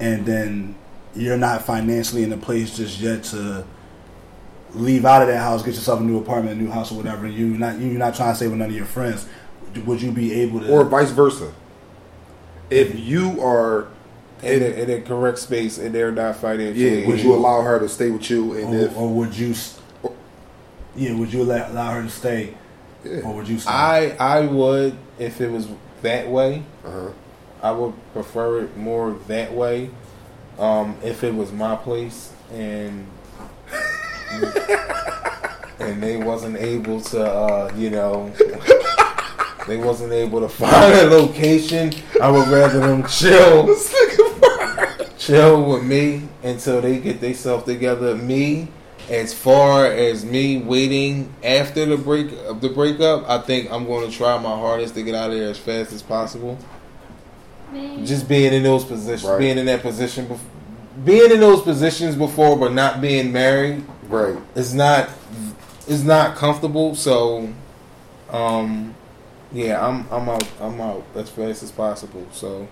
and 0.00 0.26
then 0.26 0.74
you're 1.14 1.36
not 1.36 1.62
financially 1.62 2.24
in 2.24 2.32
a 2.32 2.36
place 2.36 2.76
just 2.76 2.98
yet 3.00 3.22
to 3.24 3.64
leave 4.74 5.04
out 5.04 5.22
of 5.22 5.28
that 5.28 5.38
house, 5.38 5.62
get 5.62 5.74
yourself 5.74 6.00
a 6.00 6.02
new 6.02 6.18
apartment, 6.18 6.58
a 6.58 6.62
new 6.62 6.70
house, 6.70 6.90
or 6.90 6.96
whatever. 6.96 7.26
And 7.26 7.34
you 7.34 7.46
not 7.46 7.78
you're 7.78 7.98
not 7.98 8.14
trying 8.14 8.32
to 8.32 8.36
stay 8.36 8.48
with 8.48 8.58
none 8.58 8.70
of 8.70 8.76
your 8.76 8.84
friends. 8.86 9.28
Would 9.86 10.02
you 10.02 10.10
be 10.10 10.32
able 10.40 10.60
to? 10.60 10.70
Or 10.70 10.84
vice 10.84 11.10
versa. 11.10 11.52
If 12.70 12.98
you 12.98 13.40
are, 13.42 13.88
In 14.42 14.62
a, 14.62 14.66
in 14.66 14.88
the 14.88 15.00
correct 15.02 15.38
space, 15.38 15.78
and 15.78 15.94
they're 15.94 16.10
not 16.10 16.36
financially. 16.36 17.02
yeah, 17.02 17.06
would 17.06 17.20
you 17.20 17.32
allow 17.34 17.62
her 17.62 17.78
to 17.78 17.88
stay 17.88 18.10
with 18.10 18.28
you? 18.30 18.54
And 18.54 18.74
or, 18.74 18.78
if 18.78 18.96
or 18.96 19.08
would 19.08 19.36
you? 19.36 19.54
S- 20.94 21.00
Yeah, 21.00 21.14
would 21.14 21.32
you 21.32 21.42
allow, 21.42 21.70
allow 21.70 21.90
her 21.94 22.02
to 22.02 22.10
stay, 22.10 22.54
yeah, 23.04 23.20
or 23.20 23.34
would 23.34 23.48
you? 23.48 23.58
Stay? 23.58 23.70
I 23.70 24.16
I 24.18 24.40
would 24.46 24.96
if 25.18 25.40
it 25.40 25.50
was 25.50 25.68
that 26.02 26.28
way. 26.28 26.62
uh-huh. 26.84 27.10
I 27.62 27.70
would 27.72 27.94
prefer 28.12 28.60
it 28.64 28.76
more 28.76 29.16
that 29.28 29.52
way. 29.54 29.90
Um, 30.58 30.96
if 31.02 31.24
it 31.24 31.34
was 31.34 31.50
my 31.50 31.76
place 31.76 32.30
and 32.52 33.06
and 35.80 36.02
they 36.02 36.16
wasn't 36.16 36.56
able 36.56 37.00
to, 37.00 37.24
uh, 37.24 37.72
you 37.76 37.90
know, 37.90 38.30
they 39.66 39.76
wasn't 39.76 40.12
able 40.12 40.40
to 40.40 40.48
find 40.48 40.92
a 40.94 41.04
location, 41.08 41.92
I 42.22 42.30
would 42.30 42.48
rather 42.48 42.80
them 42.80 43.04
chill, 43.06 43.74
chill 45.18 45.64
with 45.64 45.84
me 45.84 46.28
until 46.42 46.80
they 46.80 46.98
get 46.98 47.20
themselves 47.20 47.64
together. 47.64 48.14
Me, 48.14 48.68
as 49.10 49.34
far 49.34 49.86
as 49.86 50.24
me 50.24 50.58
waiting 50.58 51.32
after 51.44 51.84
the 51.84 51.96
break 51.96 52.32
of 52.46 52.60
the 52.60 52.68
breakup, 52.70 53.28
I 53.28 53.38
think 53.38 53.70
I'm 53.70 53.86
going 53.86 54.10
to 54.10 54.16
try 54.16 54.36
my 54.38 54.50
hardest 54.56 54.94
to 54.94 55.02
get 55.02 55.14
out 55.14 55.30
of 55.30 55.36
there 55.38 55.50
as 55.50 55.58
fast 55.58 55.92
as 55.92 56.02
possible 56.02 56.58
Man. 57.72 58.04
just 58.06 58.28
being 58.28 58.52
in 58.52 58.62
those 58.62 58.84
positions, 58.84 59.24
Right. 59.30 59.38
being 59.38 59.58
in 59.58 59.66
that 59.66 59.82
position, 59.82 60.26
bef- 60.26 61.04
being 61.04 61.30
in 61.32 61.40
those 61.40 61.60
positions 61.62 62.14
before, 62.16 62.56
but 62.56 62.72
not 62.72 63.00
being 63.00 63.32
married 63.32 63.84
right. 64.08 64.36
It's 64.54 64.72
not 64.72 65.08
is 65.86 66.02
not 66.04 66.34
comfortable. 66.36 66.94
So, 66.94 67.50
um, 68.30 68.94
yeah, 69.52 69.86
I'm 69.86 70.06
I'm 70.10 70.28
out 70.28 70.46
I'm 70.60 70.80
out 70.80 71.04
as 71.14 71.28
fast 71.28 71.62
as 71.62 71.70
possible. 71.70 72.26
So, 72.32 72.66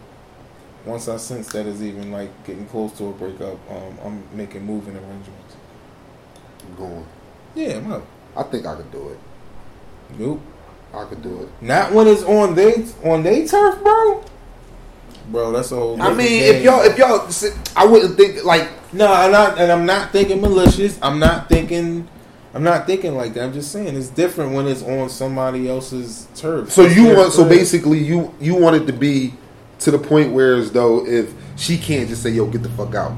once 0.86 1.08
I 1.08 1.16
sense 1.18 1.48
that 1.52 1.66
is 1.66 1.82
even 1.82 2.10
like 2.10 2.30
getting 2.44 2.64
close 2.66 2.92
to 2.98 3.08
a 3.08 3.12
breakup, 3.12 3.58
um, 3.70 3.98
I'm 4.04 4.36
making 4.36 4.64
moving 4.64 4.94
arrangements. 4.94 5.41
Going. 6.76 7.06
Yeah. 7.54 8.00
I 8.36 8.42
think 8.44 8.66
I 8.66 8.76
could 8.76 8.90
do 8.90 9.08
it. 9.10 9.18
Nope. 10.18 10.40
I 10.94 11.04
could 11.04 11.22
do 11.22 11.42
it. 11.42 11.48
Not 11.62 11.92
when 11.92 12.06
it's 12.06 12.22
on 12.22 12.54
they 12.54 12.86
on 13.04 13.22
they 13.22 13.46
turf, 13.46 13.82
bro. 13.82 14.24
Bro, 15.30 15.52
that's 15.52 15.70
a 15.72 15.76
whole. 15.76 16.02
I 16.02 16.12
mean, 16.12 16.42
if 16.42 16.62
y'all, 16.62 16.82
if 16.82 16.98
y'all, 16.98 17.28
I 17.76 17.86
wouldn't 17.86 18.16
think 18.16 18.44
like 18.44 18.68
No, 18.92 19.10
I'm 19.10 19.32
not, 19.32 19.58
and 19.58 19.72
I'm 19.72 19.86
not 19.86 20.12
thinking 20.12 20.40
malicious. 20.40 20.98
I'm 21.00 21.18
not 21.18 21.48
thinking, 21.48 22.08
I'm 22.52 22.62
not 22.62 22.86
thinking 22.86 23.14
like 23.14 23.32
that. 23.34 23.44
I'm 23.44 23.52
just 23.52 23.72
saying 23.72 23.96
it's 23.96 24.08
different 24.08 24.52
when 24.52 24.66
it's 24.66 24.82
on 24.82 25.08
somebody 25.08 25.68
else's 25.68 26.28
turf. 26.34 26.70
So 26.70 26.82
you 26.82 27.16
want 27.16 27.32
so 27.32 27.48
basically 27.48 27.98
you 27.98 28.34
you 28.40 28.54
want 28.54 28.76
it 28.76 28.86
to 28.86 28.92
be 28.92 29.32
to 29.80 29.90
the 29.90 29.98
point 29.98 30.32
where 30.32 30.56
as 30.56 30.72
though 30.72 31.06
if 31.06 31.32
she 31.56 31.78
can't 31.78 32.08
just 32.08 32.22
say 32.22 32.30
yo 32.30 32.46
get 32.46 32.62
the 32.62 32.68
fuck 32.70 32.94
out, 32.94 33.12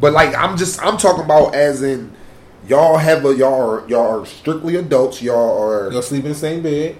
but 0.00 0.12
like 0.12 0.34
I'm 0.34 0.56
just 0.56 0.82
I'm 0.82 0.96
talking 0.96 1.24
about 1.24 1.54
as 1.54 1.82
in 1.82 2.12
y'all 2.68 2.96
have 2.98 3.24
a 3.24 3.34
y'all 3.34 3.60
are 3.82 3.88
y'all 3.88 4.20
are 4.20 4.26
strictly 4.26 4.76
adults 4.76 5.20
y'all 5.22 5.60
are 5.62 5.90
Y'all 5.92 6.02
sleep 6.02 6.24
in 6.24 6.30
the 6.30 6.34
same 6.36 6.62
bed. 6.62 6.96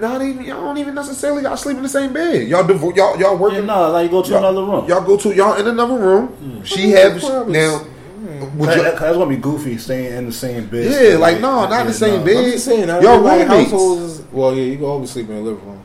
not 0.00 0.20
even 0.22 0.44
y'all 0.44 0.60
don't 0.62 0.78
even 0.78 0.94
necessarily 0.94 1.42
y'all 1.42 1.56
sleep 1.56 1.76
in 1.76 1.82
the 1.82 1.88
same 1.88 2.12
bed. 2.12 2.46
Y'all 2.48 2.64
divo- 2.64 2.94
y'all 2.96 3.18
y'all 3.18 3.32
Yeah, 3.32 3.34
working. 3.34 3.66
no, 3.66 3.90
like 3.90 4.10
go 4.10 4.22
to 4.22 4.38
another 4.38 4.62
room. 4.64 4.86
Y'all 4.88 5.04
go 5.04 5.16
to 5.16 5.34
y'all 5.34 5.54
in 5.54 5.66
another 5.66 5.94
room. 5.98 6.26
Hmm. 6.28 6.62
She 6.64 6.90
Yeah, 6.90 6.98
have 7.10 7.20
probably. 7.20 7.52
now. 7.52 7.78
Hmm. 7.78 8.58
Would 8.58 8.68
That- 8.68 8.76
you, 8.76 8.82
that- 8.82 8.98
that's 8.98 9.16
gonna 9.16 9.26
be 9.30 9.36
goofy 9.36 9.78
staying 9.78 10.12
in 10.16 10.26
the 10.26 10.32
same 10.32 10.66
bed. 10.66 10.84
Yeah, 10.86 10.90
still, 10.92 11.20
like, 11.20 11.40
no, 11.40 11.66
not 11.68 11.80
in 11.82 11.86
the 11.88 11.92
same 11.94 12.20
no. 12.20 12.24
bed. 12.26 12.36
I'm 12.44 12.50
just 12.52 12.64
saying, 12.64 12.88
Y'all 12.88 13.02
y'all 13.02 13.20
like 13.20 13.48
roommates. 13.48 13.70
households. 13.70 14.22
Well, 14.32 14.54
yeah, 14.54 14.64
you 14.64 14.76
can 14.76 14.84
always 14.86 15.10
sleep 15.10 15.28
in 15.30 15.36
the 15.36 15.42
living 15.42 15.64
room. 15.66 15.84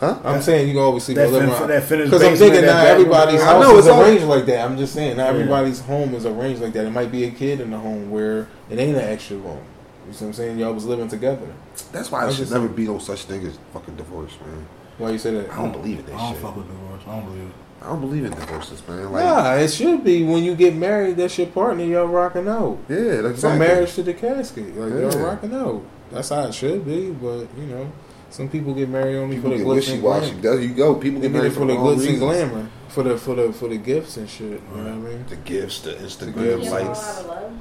Huh? 0.00 0.18
I'm 0.24 0.42
saying 0.42 0.66
you 0.68 0.74
can 0.74 0.82
always 0.82 1.04
sleep 1.04 1.16
That 1.16 1.26
in 1.28 1.32
the 1.34 1.38
living 1.40 1.50
room. 1.50 2.04
Because 2.04 2.22
I'm 2.22 2.36
thinking 2.36 2.60
that 2.62 2.66
not 2.66 2.86
everybody's 2.86 3.40
I 3.40 3.44
house 3.44 3.62
know, 3.62 3.72
is 3.78 3.86
it's 3.86 3.88
all- 3.94 4.02
arranged 4.02 4.24
like 4.24 4.46
that. 4.46 4.64
I'm 4.64 4.76
just 4.76 4.92
saying 4.94 5.16
not 5.16 5.24
Yeah. 5.24 5.28
everybody's 5.40 5.80
home 5.80 6.14
is 6.14 6.26
arranged 6.26 6.60
like 6.62 6.72
that. 6.72 6.86
It 6.86 6.90
might 6.90 7.12
be 7.12 7.24
a 7.24 7.30
kid 7.30 7.60
in 7.60 7.70
the 7.70 7.78
home 7.78 8.10
where 8.10 8.48
it 8.68 8.78
ain't 8.78 8.96
an 8.96 9.04
extra 9.04 9.36
room. 9.36 9.60
You 10.08 10.12
see 10.14 10.24
what 10.24 10.28
I'm 10.30 10.32
saying? 10.34 10.58
Y'all 10.58 10.72
was 10.72 10.84
living 10.86 11.06
together. 11.08 11.46
That's 11.92 12.10
why 12.10 12.22
I'm 12.22 12.28
it 12.30 12.32
should 12.32 12.38
just 12.40 12.52
never 12.52 12.64
saying. 12.66 12.76
be 12.76 12.86
no 12.86 12.98
such 12.98 13.22
thing 13.24 13.46
as 13.46 13.58
fucking 13.72 13.94
divorce, 13.96 14.32
man. 14.44 14.66
Why 14.98 15.10
you 15.10 15.18
say 15.18 15.30
that? 15.32 15.50
I 15.52 15.56
don't 15.56 15.72
believe 15.72 16.00
in 16.00 16.06
that 16.06 16.14
I 16.14 16.18
don't 16.18 16.32
shit. 16.32 16.42
fuck 16.42 16.56
with 16.56 16.66
divorce. 16.66 17.02
I 17.06 17.16
don't 17.16 17.24
believe 17.26 17.42
it. 17.46 17.52
I 17.82 17.86
don't 17.86 18.00
believe 18.00 18.24
in 18.26 18.30
divorces, 18.32 18.82
man. 18.86 19.10
Like, 19.12 19.24
Nah, 19.24 19.54
it 19.54 19.68
should 19.68 20.04
be 20.04 20.22
when 20.24 20.44
you 20.44 20.54
get 20.54 20.74
married. 20.74 21.16
That's 21.16 21.38
your 21.38 21.46
partner. 21.46 21.84
Y'all 21.84 22.06
rocking 22.06 22.46
out. 22.48 22.76
yeah, 22.90 23.16
From 23.22 23.26
exactly. 23.30 23.58
marriage 23.58 23.94
to 23.94 24.02
the 24.02 24.12
casket, 24.12 24.76
like 24.76 24.92
Yeah. 24.92 25.10
y'all 25.10 25.26
rocking 25.26 25.54
out. 25.54 25.80
That's 26.12 26.28
how 26.28 26.42
it 26.42 26.52
should 26.54 26.84
be. 26.84 27.10
But 27.10 27.46
you 27.58 27.66
know, 27.70 27.86
some 28.30 28.48
people 28.48 28.72
get 28.74 28.88
married 28.88 29.16
only 29.16 29.36
People 29.36 29.50
for 29.52 29.58
the 29.58 29.64
get 29.64 29.66
glitz 29.72 29.92
and 29.92 30.00
glamour. 30.02 30.40
There 30.40 30.60
you 30.60 30.74
go. 30.74 30.94
People 30.94 31.20
get 31.20 31.32
get 31.32 31.36
married 31.38 31.52
for 31.52 31.66
the 31.66 31.74
wrong 31.74 31.96
glitz 31.98 32.08
and 32.08 32.18
glamour, 32.18 32.68
for 32.88 33.02
the 33.02 33.16
for 33.18 33.34
the 33.34 33.52
for 33.52 33.68
the 33.68 33.76
gifts 33.76 34.16
and 34.16 34.28
shit. 34.28 34.60
You 34.74 34.76
know 34.76 34.84
what 34.84 34.86
I 34.86 34.94
mean? 35.14 35.24
The 35.28 35.36
gifts, 35.36 35.80
the 35.80 35.90
The 35.92 35.96
Instagram 35.96 36.34
gifts. 36.60 36.70
Likes. 36.70 36.98
out 37.18 37.20
of 37.20 37.26
love 37.26 37.52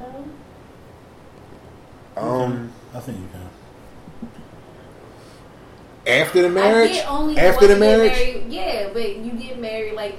though. 2.16 2.22
Um, 2.22 2.72
I 2.94 3.00
think 3.00 3.18
you 3.20 3.28
can. 3.32 3.50
After 6.08 6.42
the 6.42 6.48
I 6.48 6.52
marriage, 6.52 6.92
get 6.94 7.10
only 7.12 7.38
after 7.38 7.68
the 7.68 7.74
want 7.74 7.84
to 7.84 7.88
get 7.88 7.98
marriage, 7.98 8.18
married- 8.18 8.52
yeah, 8.52 8.90
but 8.94 9.18
you 9.18 9.32
get 9.32 9.60
married 9.60 9.94
like 9.94 10.16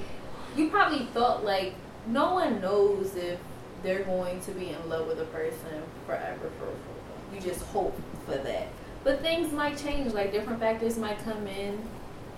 you 0.55 0.69
probably 0.69 1.05
thought 1.13 1.43
like 1.43 1.73
no 2.07 2.33
one 2.33 2.61
knows 2.61 3.15
if 3.15 3.39
they're 3.83 4.03
going 4.03 4.39
to 4.41 4.51
be 4.51 4.69
in 4.69 4.89
love 4.89 5.07
with 5.07 5.19
a 5.19 5.25
person 5.25 5.81
forever. 6.05 6.49
For 6.59 6.65
for- 6.65 7.35
you 7.35 7.41
just 7.41 7.61
hope 7.67 7.95
for 8.25 8.37
that, 8.37 8.67
but 9.03 9.21
things 9.21 9.51
might 9.53 9.77
change. 9.77 10.13
Like 10.13 10.31
different 10.31 10.59
factors 10.59 10.97
might 10.97 11.17
come 11.23 11.47
in, 11.47 11.79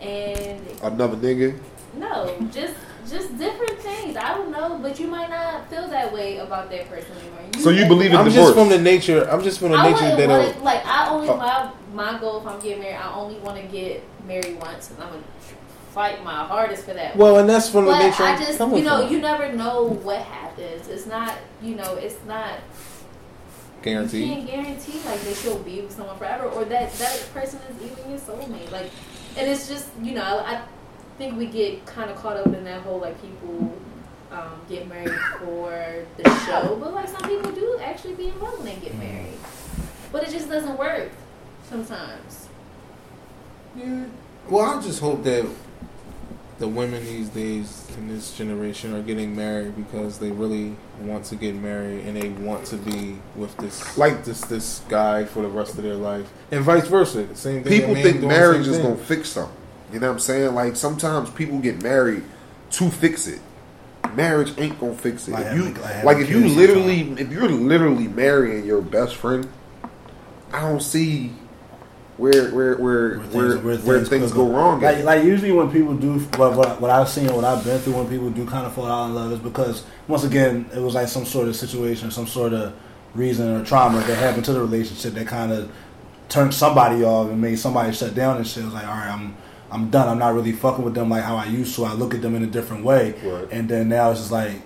and 0.01 0.61
another 0.81 1.15
nigga. 1.17 1.57
no, 1.97 2.35
just 2.53 2.73
just 3.09 3.37
different 3.37 3.79
things. 3.79 4.15
I 4.15 4.33
don't 4.35 4.51
know, 4.51 4.79
but 4.81 4.99
you 4.99 5.07
might 5.07 5.29
not 5.29 5.69
feel 5.69 5.87
that 5.89 6.11
way 6.13 6.37
about 6.37 6.69
that 6.71 6.89
person 6.89 7.11
anymore. 7.17 7.61
So 7.61 7.69
you 7.69 7.85
believe 7.85 8.11
in 8.11 8.17
I'm 8.17 8.25
divorce? 8.25 8.47
just 8.47 8.55
from 8.57 8.69
the 8.69 8.79
nature. 8.79 9.29
I'm 9.29 9.43
just 9.43 9.59
from 9.59 9.71
the 9.71 9.77
I 9.77 9.91
nature 9.91 10.15
that 10.15 10.29
want 10.29 10.47
it'll- 10.49 10.63
like 10.63 10.85
I 10.85 11.09
only 11.09 11.29
Oh. 11.29 11.37
my 11.37 11.69
my 11.93 12.19
goal 12.19 12.39
if 12.41 12.47
I'm 12.47 12.59
getting 12.59 12.81
married, 12.81 12.95
I 12.95 13.13
only 13.13 13.35
want 13.39 13.57
to 13.57 13.63
get 13.67 14.03
married 14.27 14.59
once, 14.59 14.89
and 14.91 15.03
I'm 15.03 15.09
gonna 15.09 15.21
fight 15.93 16.23
my 16.23 16.43
hardest 16.45 16.85
for 16.85 16.93
that. 16.95 17.15
well, 17.15 17.37
and 17.37 17.47
that's 17.47 17.69
from 17.69 17.85
the 17.85 17.95
nature. 17.99 18.23
I 18.23 18.31
I'm 18.33 18.39
just 18.39 18.59
you 18.59 18.81
know 18.83 19.01
from. 19.03 19.11
you 19.13 19.19
never 19.21 19.51
know 19.53 19.83
what 20.01 20.19
happens. 20.19 20.87
It's 20.87 21.05
not 21.05 21.35
you 21.61 21.75
know 21.75 21.95
it's 21.95 22.17
not 22.27 22.53
you 23.85 23.91
guaranteed. 23.93 24.27
can't 24.27 24.47
guarantee 24.47 24.99
like 25.05 25.21
that 25.21 25.43
you'll 25.43 25.59
be 25.59 25.81
with 25.81 25.91
someone 25.91 26.17
forever 26.17 26.45
or 26.45 26.65
that 26.65 26.91
that 26.93 27.29
person 27.33 27.59
is 27.69 27.91
even 27.91 28.09
your 28.09 28.19
soulmate. 28.19 28.71
Like, 28.71 28.91
and 29.37 29.49
it's 29.49 29.67
just 29.67 29.89
you 30.01 30.13
know 30.13 30.23
I, 30.23 30.55
I 30.55 30.61
think 31.17 31.37
we 31.37 31.45
get 31.45 31.85
kind 31.85 32.09
of 32.09 32.17
caught 32.17 32.37
up 32.37 32.47
in 32.47 32.63
that 32.63 32.81
whole 32.81 32.99
like 32.99 33.19
people. 33.21 33.77
Um, 34.31 34.59
get 34.67 34.87
married 34.89 35.13
for 35.37 36.05
the 36.17 36.23
show, 36.39 36.75
but 36.81 36.91
like 36.91 37.07
some 37.07 37.21
people 37.29 37.51
do 37.51 37.79
actually 37.83 38.15
be 38.15 38.29
in 38.29 38.39
love 38.39 38.57
when 38.57 38.65
they 38.65 38.75
get 38.77 38.97
married, 38.97 39.37
but 40.11 40.23
it 40.23 40.31
just 40.31 40.49
doesn't 40.49 40.75
work 40.75 41.11
sometimes. 41.69 42.47
Yeah. 43.75 44.05
Well, 44.49 44.79
I 44.79 44.81
just 44.81 44.99
hope 44.99 45.23
that 45.25 45.45
the 46.59 46.67
women 46.67 47.03
these 47.05 47.29
days 47.29 47.87
in 47.97 48.07
this 48.07 48.37
generation 48.37 48.93
are 48.93 49.01
getting 49.01 49.35
married 49.35 49.75
because 49.75 50.19
they 50.19 50.31
really 50.31 50.75
want 51.01 51.25
to 51.25 51.35
get 51.35 51.55
married 51.55 52.05
and 52.05 52.15
they 52.15 52.29
want 52.29 52.63
to 52.65 52.75
be 52.77 53.17
with 53.35 53.55
this 53.57 53.97
Like- 53.97 54.23
this 54.23 54.41
this 54.41 54.81
guy 54.87 55.25
for 55.25 55.41
the 55.41 55.47
rest 55.49 55.77
of 55.77 55.83
their 55.83 55.95
life, 55.95 56.27
and 56.51 56.61
vice 56.63 56.87
versa. 56.87 57.23
The 57.23 57.35
same 57.35 57.63
thing. 57.63 57.81
People 57.81 57.95
think 57.95 58.21
marriage 58.21 58.65
same 58.65 58.73
is 58.73 58.77
thing. 58.79 58.91
gonna 58.91 59.03
fix 59.03 59.29
something. 59.29 59.55
You 59.91 59.99
know 59.99 60.07
what 60.07 60.13
I'm 60.13 60.19
saying? 60.19 60.55
Like 60.55 60.75
sometimes 60.75 61.29
people 61.31 61.59
get 61.59 61.81
married 61.83 62.23
to 62.71 62.89
fix 62.89 63.27
it. 63.27 63.39
Marriage 64.15 64.53
ain't 64.57 64.79
gonna 64.79 64.93
fix 64.95 65.27
it. 65.27 65.31
Like 65.31 65.45
if 65.47 65.55
you 65.55 65.63
like 65.73 66.03
like 66.03 66.17
if 66.17 66.29
you 66.29 66.47
literally 66.47 67.01
if 67.19 67.31
you're 67.31 67.49
literally 67.49 68.07
marrying 68.07 68.65
your 68.65 68.81
best 68.81 69.15
friend, 69.15 69.47
I 70.51 70.61
don't 70.61 70.81
see 70.81 71.31
where 72.17 72.51
where 72.51 72.77
where 72.77 73.17
where 73.19 73.57
where, 73.57 73.77
things, 74.05 74.09
could 74.31 74.33
go 74.33 74.47
wrong. 74.49 74.81
Like, 74.81 75.03
like 75.03 75.23
usually 75.23 75.51
when 75.51 75.71
people 75.71 75.95
do 75.95 76.19
what, 76.37 76.55
what 76.55 76.79
what 76.81 76.91
I've 76.91 77.09
seen, 77.09 77.33
what 77.33 77.43
I've 77.43 77.63
been 77.63 77.79
through, 77.79 77.93
when 77.93 78.07
people 78.07 78.29
do 78.29 78.45
kind 78.45 78.65
of 78.65 78.73
fall 78.73 78.85
out 78.85 79.07
in 79.07 79.15
love, 79.15 79.31
is 79.31 79.39
because 79.39 79.83
once 80.07 80.23
again 80.23 80.69
it 80.73 80.79
was 80.79 80.93
like 80.93 81.07
some 81.07 81.25
sort 81.25 81.47
of 81.47 81.55
situation, 81.55 82.11
some 82.11 82.27
sort 82.27 82.53
of 82.53 82.73
reason 83.15 83.49
or 83.49 83.65
trauma 83.65 83.99
that 84.01 84.17
happened 84.17 84.45
to 84.45 84.53
the 84.53 84.59
relationship 84.61 85.13
that 85.13 85.27
kind 85.27 85.51
of 85.51 85.71
turned 86.29 86.53
somebody 86.53 87.03
off 87.03 87.29
and 87.29 87.39
made 87.39 87.57
somebody 87.59 87.93
shut 87.93 88.15
down 88.15 88.37
and 88.37 88.47
shit. 88.47 88.63
It 88.63 88.65
was 88.65 88.73
like, 88.73 88.87
all 88.87 88.93
right, 88.95 89.09
I'm 89.11 89.35
I'm 89.71 89.89
done. 89.89 90.07
I'm 90.07 90.19
not 90.19 90.33
really 90.35 90.51
fucking 90.51 90.83
with 90.85 90.93
them 90.93 91.09
like 91.09 91.23
how 91.23 91.35
I 91.35 91.45
used 91.45 91.75
to. 91.77 91.85
I 91.85 91.93
look 91.93 92.13
at 92.13 92.21
them 92.21 92.35
in 92.35 92.43
a 92.43 92.47
different 92.47 92.83
way, 92.83 93.15
Right. 93.23 93.47
and 93.51 93.67
then 93.67 93.89
now 93.89 94.11
it's 94.11 94.19
just 94.19 94.31
like 94.31 94.61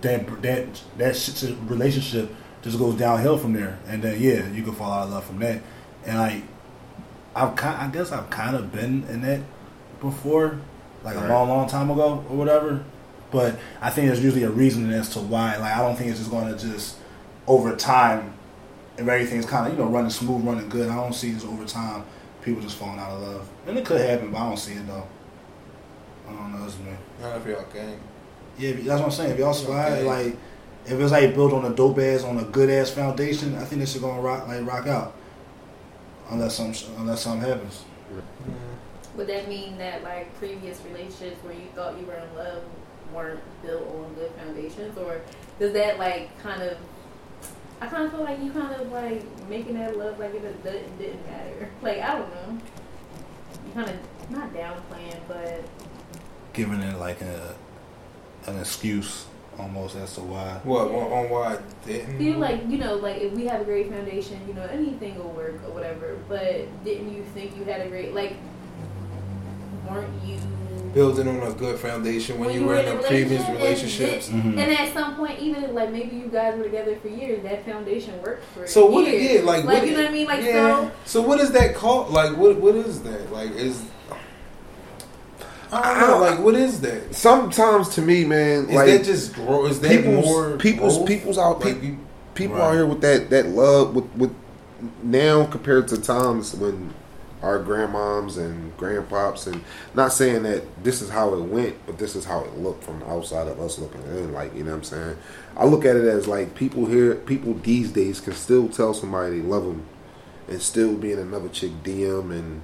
that 0.00 0.42
that 0.42 0.66
that 0.96 1.16
shit, 1.16 1.54
relationship 1.66 2.34
just 2.62 2.76
goes 2.76 2.96
downhill 2.96 3.38
from 3.38 3.52
there. 3.52 3.78
And 3.86 4.02
then 4.02 4.20
yeah, 4.20 4.48
you 4.50 4.64
can 4.64 4.72
fall 4.72 4.90
out 4.92 5.04
of 5.04 5.10
love 5.12 5.24
from 5.24 5.38
that. 5.38 5.62
And 6.04 6.18
like 6.18 6.42
I've 7.42 7.56
kind, 7.56 7.76
I 7.80 7.88
guess 7.90 8.12
I've 8.12 8.28
kind 8.30 8.56
of 8.56 8.72
been 8.72 9.04
in 9.08 9.24
it 9.24 9.42
before, 10.00 10.58
like 11.04 11.16
Right. 11.16 11.26
a 11.26 11.28
long, 11.28 11.48
long 11.48 11.68
time 11.68 11.90
ago 11.90 12.24
or 12.28 12.36
whatever. 12.36 12.82
But 13.30 13.58
I 13.80 13.90
think 13.90 14.06
there's 14.08 14.22
usually 14.24 14.44
a 14.44 14.50
reason 14.50 14.90
as 14.90 15.10
to 15.10 15.20
why. 15.20 15.56
Like 15.56 15.76
I 15.76 15.82
don't 15.82 15.96
think 15.96 16.10
it's 16.10 16.18
just 16.18 16.30
going 16.30 16.48
to 16.52 16.58
just 16.58 16.96
over 17.46 17.74
time, 17.76 18.32
if 18.96 19.06
everything's 19.06 19.46
kind 19.46 19.66
of 19.66 19.72
you 19.72 19.78
know 19.78 19.88
running 19.90 20.10
smooth, 20.10 20.44
running 20.46 20.68
good. 20.68 20.88
I 20.88 20.96
don't 20.96 21.14
see 21.14 21.32
this 21.32 21.44
over 21.44 21.64
time 21.64 22.04
people 22.42 22.62
just 22.62 22.76
falling 22.76 22.98
out 22.98 23.10
of 23.10 23.20
love. 23.20 23.48
And 23.66 23.76
it 23.76 23.84
could 23.84 24.00
happen, 24.00 24.30
but 24.30 24.38
I 24.38 24.48
don't 24.48 24.56
see 24.56 24.72
it 24.72 24.86
though. 24.86 25.06
I 26.28 26.32
don't 26.32 26.58
know. 26.58 26.64
It's 26.64 26.78
me. 26.78 26.92
Not 27.20 27.36
if 27.36 27.46
y'all 27.46 27.64
gang. 27.72 27.98
Yeah, 28.58 28.72
that's 28.72 28.86
what 29.00 29.02
I'm 29.02 29.10
saying. 29.10 29.32
If 29.32 29.38
y'all 29.38 29.54
slide, 29.54 30.02
like, 30.04 30.36
if 30.86 30.92
it's 30.92 31.12
like 31.12 31.34
built 31.34 31.52
on 31.52 31.64
a 31.70 31.74
dope 31.74 31.98
ass, 31.98 32.24
on 32.24 32.38
a 32.38 32.44
good 32.44 32.70
ass 32.70 32.90
foundation, 32.90 33.56
I 33.56 33.64
think 33.64 33.80
this 33.80 33.92
shit 33.92 34.02
gonna 34.02 34.20
rock, 34.20 34.48
like 34.48 34.66
rock 34.66 34.86
out. 34.86 35.14
Unless 36.30 36.56
some, 36.56 36.74
unless 36.98 37.22
something 37.22 37.48
happens. 37.48 37.84
Would 39.16 39.26
that 39.26 39.48
mean 39.48 39.78
that 39.78 40.02
like 40.02 40.36
previous 40.38 40.80
relationships 40.82 41.42
where 41.42 41.54
you 41.54 41.66
thought 41.74 41.98
you 41.98 42.06
were 42.06 42.14
in 42.14 42.34
love 42.36 42.62
weren't 43.12 43.40
built 43.62 43.88
on 43.88 44.14
good 44.14 44.30
foundations, 44.32 44.96
or 44.98 45.20
does 45.58 45.72
that 45.72 45.98
like 45.98 46.38
kind 46.42 46.62
of? 46.62 46.76
I 47.80 47.86
kind 47.86 48.04
of 48.04 48.12
feel 48.12 48.24
like 48.24 48.42
you 48.42 48.50
kind 48.50 48.74
of 48.74 48.92
like 48.92 49.22
making 49.48 49.74
that 49.74 49.96
love 49.96 50.18
like 50.18 50.34
it 50.34 50.62
didn't, 50.62 50.98
didn't 50.98 51.26
matter. 51.26 51.70
Like 51.82 52.00
I 52.00 52.18
don't 52.18 52.30
know. 52.30 52.58
You 53.66 53.72
kind 53.72 53.90
of 53.90 54.30
not 54.30 54.52
downplaying, 54.52 55.20
but 55.26 55.64
Giving 56.52 56.80
it 56.80 56.98
like 56.98 57.20
a, 57.20 57.54
an 58.46 58.58
excuse 58.58 59.26
almost 59.58 59.96
as 59.96 60.14
to 60.14 60.20
why. 60.20 60.60
What 60.64 60.88
on, 60.88 61.12
on 61.12 61.30
why 61.30 61.54
I 61.54 61.58
didn't? 61.86 62.18
feel 62.18 62.38
like 62.38 62.68
you 62.68 62.78
know, 62.78 62.94
like 62.96 63.20
if 63.20 63.32
we 63.32 63.46
have 63.46 63.60
a 63.60 63.64
great 63.64 63.90
foundation, 63.90 64.40
you 64.46 64.54
know, 64.54 64.64
anything 64.64 65.18
will 65.18 65.30
work 65.32 65.54
or 65.66 65.72
whatever. 65.72 66.16
But 66.28 66.66
didn't 66.84 67.14
you 67.14 67.24
think 67.34 67.56
you 67.56 67.64
had 67.64 67.80
a 67.80 67.88
great 67.88 68.14
like? 68.14 68.36
Weren't 69.88 70.24
you? 70.24 70.38
building 70.94 71.28
on 71.28 71.46
a 71.46 71.52
good 71.54 71.78
foundation 71.78 72.38
when, 72.38 72.50
you 72.50 72.64
were 72.64 72.76
in 72.76 72.88
a 72.88 72.98
a 72.98 73.02
previous 73.02 73.46
relationship 73.48 73.48
and 73.48 73.56
relationships. 73.58 74.28
did- 74.28 74.36
Mhm. 74.36 74.58
And 74.58 74.72
at 74.72 74.92
some 74.94 75.16
point, 75.16 75.38
even 75.38 75.74
like 75.74 75.90
maybe 75.90 76.16
you 76.16 76.26
guys 76.26 76.56
were 76.56 76.64
together 76.64 76.96
for 77.02 77.08
years, 77.08 77.42
that 77.42 77.64
foundation 77.64 78.20
worked 78.22 78.44
for 78.54 78.60
you. 78.60 78.66
So 78.66 78.86
what? 78.86 79.06
years. 79.06 79.40
Yeah, 79.40 79.40
like, 79.42 79.64
what, 79.64 79.86
you 79.86 79.92
know 79.92 80.02
what 80.02 80.10
I 80.10 80.12
mean? 80.12 80.26
Like 80.26 80.42
yeah. 80.44 80.90
So 81.04 81.20
what 81.22 81.40
is 81.40 81.52
that 81.52 81.74
called? 81.74 82.10
Like 82.10 82.36
what? 82.36 82.56
What 82.56 82.74
is 82.74 83.02
that? 83.02 83.32
Like 83.32 83.50
is 83.50 83.82
I 85.72 86.00
don't 86.00 86.10
know. 86.10 86.18
Like 86.18 86.38
what 86.40 86.54
is 86.54 86.80
that? 86.80 87.14
Sometimes 87.14 87.88
to 87.90 88.02
me, 88.02 88.24
man, 88.24 88.68
Is 88.68 88.74
like 88.74 88.86
that 88.86 89.04
just 89.04 89.34
grow? 89.34 89.66
Is 89.66 89.80
that 89.80 89.90
people's 89.90 90.24
more 90.24 90.56
people's 90.56 90.96
growth? 90.96 91.08
people's 91.08 91.38
out 91.38 91.60
Like 91.64 91.80
peop- 91.80 91.98
people 92.34 92.56
Right. 92.56 92.64
out 92.68 92.72
here 92.74 92.86
with 92.86 93.00
that 93.02 93.30
that 93.30 93.48
love 93.48 93.94
with 93.94 94.06
with 94.16 94.34
now 95.02 95.44
compared 95.46 95.88
to 95.88 96.00
times 96.00 96.54
when 96.54 96.94
our 97.42 97.60
grandmoms 97.60 98.36
and 98.36 98.76
grandpops 98.76 99.46
and 99.46 99.60
not 99.94 100.12
saying 100.12 100.42
that 100.44 100.62
this 100.82 101.00
is 101.02 101.08
how 101.10 101.32
it 101.34 101.40
went 101.40 101.74
but 101.86 101.98
this 101.98 102.16
is 102.16 102.24
how 102.24 102.40
it 102.40 102.56
looked 102.58 102.82
from 102.82 102.98
the 103.00 103.06
outside 103.08 103.46
of 103.46 103.60
us 103.60 103.78
looking 103.78 104.02
in 104.02 104.32
like 104.32 104.52
you 104.56 104.64
know 104.64 104.70
what 104.70 104.76
i'm 104.78 104.82
saying 104.84 105.16
i 105.56 105.64
look 105.64 105.84
at 105.84 105.94
it 105.96 106.04
as 106.04 106.26
like 106.26 106.54
people 106.56 106.86
here 106.86 107.14
people 107.14 107.54
these 107.54 107.92
days 107.92 108.20
can 108.20 108.32
still 108.32 108.68
tell 108.68 108.92
somebody 108.92 109.38
they 109.40 109.46
love 109.46 109.64
them 109.64 109.84
and 110.48 110.60
still 110.60 110.94
be 110.96 111.12
in 111.12 111.18
another 111.20 111.48
chick 111.48 111.70
dm 111.84 112.30
and 112.32 112.60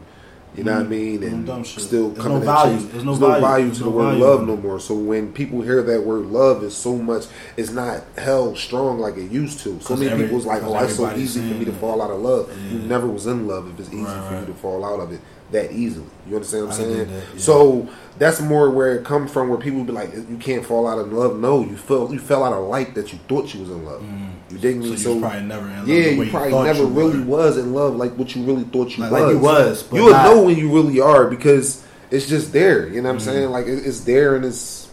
You 0.56 0.62
know 0.64 0.72
what 0.72 0.82
I 0.82 0.84
Mhm. 0.84 0.88
mean? 0.88 1.22
And 1.24 1.46
dumb 1.46 1.64
shit. 1.64 1.82
still 1.82 2.10
There's 2.10 2.22
coming 2.22 2.44
no 2.44 2.50
at 2.50 2.56
value. 2.64 2.76
There's 2.78 3.04
no 3.04 3.10
There's 3.16 3.20
no 3.20 3.26
value. 3.28 3.40
value 3.44 3.64
There's 3.66 3.78
to 3.78 3.84
no 3.84 3.90
the 3.90 3.96
word 3.96 4.04
value. 4.10 4.24
love 4.24 4.46
no 4.46 4.56
more. 4.56 4.78
So 4.80 4.94
when 4.94 5.32
people 5.32 5.62
hear 5.62 5.82
that 5.82 6.04
word 6.06 6.26
love 6.26 6.62
is 6.62 6.74
so 6.74 6.96
much, 6.96 7.24
it's 7.56 7.72
not 7.72 8.02
held 8.16 8.56
strong 8.56 9.00
like 9.00 9.16
it 9.16 9.30
used 9.30 9.60
to. 9.60 9.78
So 9.80 9.96
many 9.96 10.10
every- 10.10 10.26
people's 10.26 10.46
like, 10.46 10.62
oh, 10.64 10.78
it's 10.78 10.94
so 10.96 11.10
easy 11.16 11.40
for 11.40 11.54
me 11.58 11.64
to 11.64 11.72
fall 11.72 12.00
out 12.00 12.10
of 12.10 12.20
love. 12.20 12.48
You 12.72 12.78
never 12.78 13.06
was 13.08 13.26
in 13.26 13.48
love 13.48 13.66
if 13.74 13.80
it's 13.80 13.88
easy 13.92 14.04
Right, 14.04 14.28
for 14.28 14.40
you 14.40 14.46
to 14.46 14.54
fall 14.54 14.84
out 14.84 15.00
of 15.00 15.12
it 15.12 15.20
that 15.50 15.72
easily. 15.72 16.06
You 16.28 16.36
understand 16.36 16.66
what 16.66 16.74
I'm 16.74 16.80
saying? 16.80 16.98
that, 16.98 17.08
yeah. 17.34 17.40
So 17.40 17.88
that's 18.18 18.40
more 18.40 18.70
where 18.70 18.96
it 18.96 19.04
comes 19.04 19.30
from, 19.30 19.48
where 19.48 19.58
people 19.58 19.84
be 19.84 19.92
like, 19.92 20.12
you 20.14 20.38
can't 20.40 20.64
fall 20.64 20.86
out 20.88 20.98
of 20.98 21.12
love. 21.12 21.38
No, 21.38 21.60
you 21.62 21.76
fell 21.76 22.12
you 22.12 22.18
fell 22.18 22.42
out 22.44 22.52
of 22.52 22.66
light 22.66 22.94
that 22.94 23.12
you 23.12 23.18
thought 23.28 23.52
you 23.54 23.60
was 23.60 23.70
in 23.70 23.84
love. 23.84 24.02
You 24.50 24.58
dig 24.58 24.76
Mm. 24.76 24.82
So 24.82 24.84
me? 24.84 24.90
you 24.90 24.96
So, 24.96 25.20
probably 25.20 25.40
never 25.42 25.66
in 25.68 25.76
love. 25.78 25.88
yeah, 25.88 25.94
you 26.10 26.22
you 26.22 26.30
probably 26.30 26.50
thought 26.50 26.64
never 26.64 26.78
you 26.80 26.86
really 26.88 27.18
were. 27.20 27.24
was 27.36 27.58
in 27.58 27.72
love 27.74 27.96
like 27.96 28.12
what 28.16 28.34
you 28.34 28.42
really 28.44 28.64
thought 28.64 28.96
you 28.96 29.02
Like- 29.04 29.12
was. 29.12 29.20
like 29.22 29.32
you 29.32 29.38
was, 29.38 29.82
but 29.84 29.96
you 29.96 30.04
would 30.04 30.12
not- 30.12 30.24
know 30.24 30.42
when 30.42 30.56
you 30.56 30.72
really 30.72 31.00
are 31.00 31.26
because 31.26 31.82
it's 32.10 32.26
just 32.26 32.52
there. 32.52 32.88
You 32.88 33.02
know 33.02 33.08
what 33.10 33.16
I'm 33.16 33.20
Mhm. 33.20 33.24
saying? 33.24 33.50
Like 33.50 33.66
it- 33.66 33.86
it's 33.86 34.00
there 34.00 34.34
and 34.36 34.44
it's. 34.44 34.88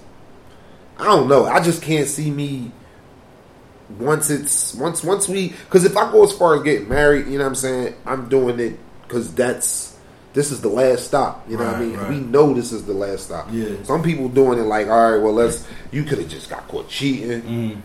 I 0.99 1.05
don't 1.05 1.27
know. 1.27 1.45
I 1.45 1.59
just 1.61 1.81
can't 1.81 2.07
see 2.07 2.29
me. 2.29 2.71
Once 3.99 4.29
it's 4.29 4.73
once 4.75 5.03
once 5.03 5.27
we 5.27 5.49
because 5.49 5.83
if 5.83 5.97
I 5.97 6.09
go 6.11 6.23
as 6.23 6.31
far 6.31 6.55
as 6.55 6.63
getting 6.63 6.87
married, 6.87 7.27
you 7.27 7.37
know 7.37 7.43
what 7.43 7.49
I'm 7.49 7.55
saying. 7.55 7.93
I'm 8.05 8.29
doing 8.29 8.59
it 8.59 8.79
because 9.07 9.33
that's 9.33 9.90
this 10.33 10.51
is 10.51 10.61
the 10.61 10.69
last 10.69 11.05
stop. 11.05 11.45
You 11.49 11.57
know 11.57 11.65
what 11.65 11.75
I 11.75 11.79
mean? 11.79 11.97
right. 11.97 12.09
We 12.09 12.19
know 12.19 12.53
this 12.53 12.71
is 12.71 12.85
the 12.85 12.93
last 12.93 13.25
stop. 13.25 13.47
Yeah. 13.51 13.83
Some 13.83 14.01
people 14.03 14.29
doing 14.29 14.59
it 14.59 14.63
like, 14.63 14.87
all 14.87 15.11
right, 15.11 15.21
well, 15.21 15.33
let's. 15.33 15.67
You 15.91 16.03
could 16.03 16.19
have 16.19 16.29
just 16.29 16.49
got 16.49 16.67
caught 16.67 16.87
cheating 16.89 17.41
Mm. 17.41 17.81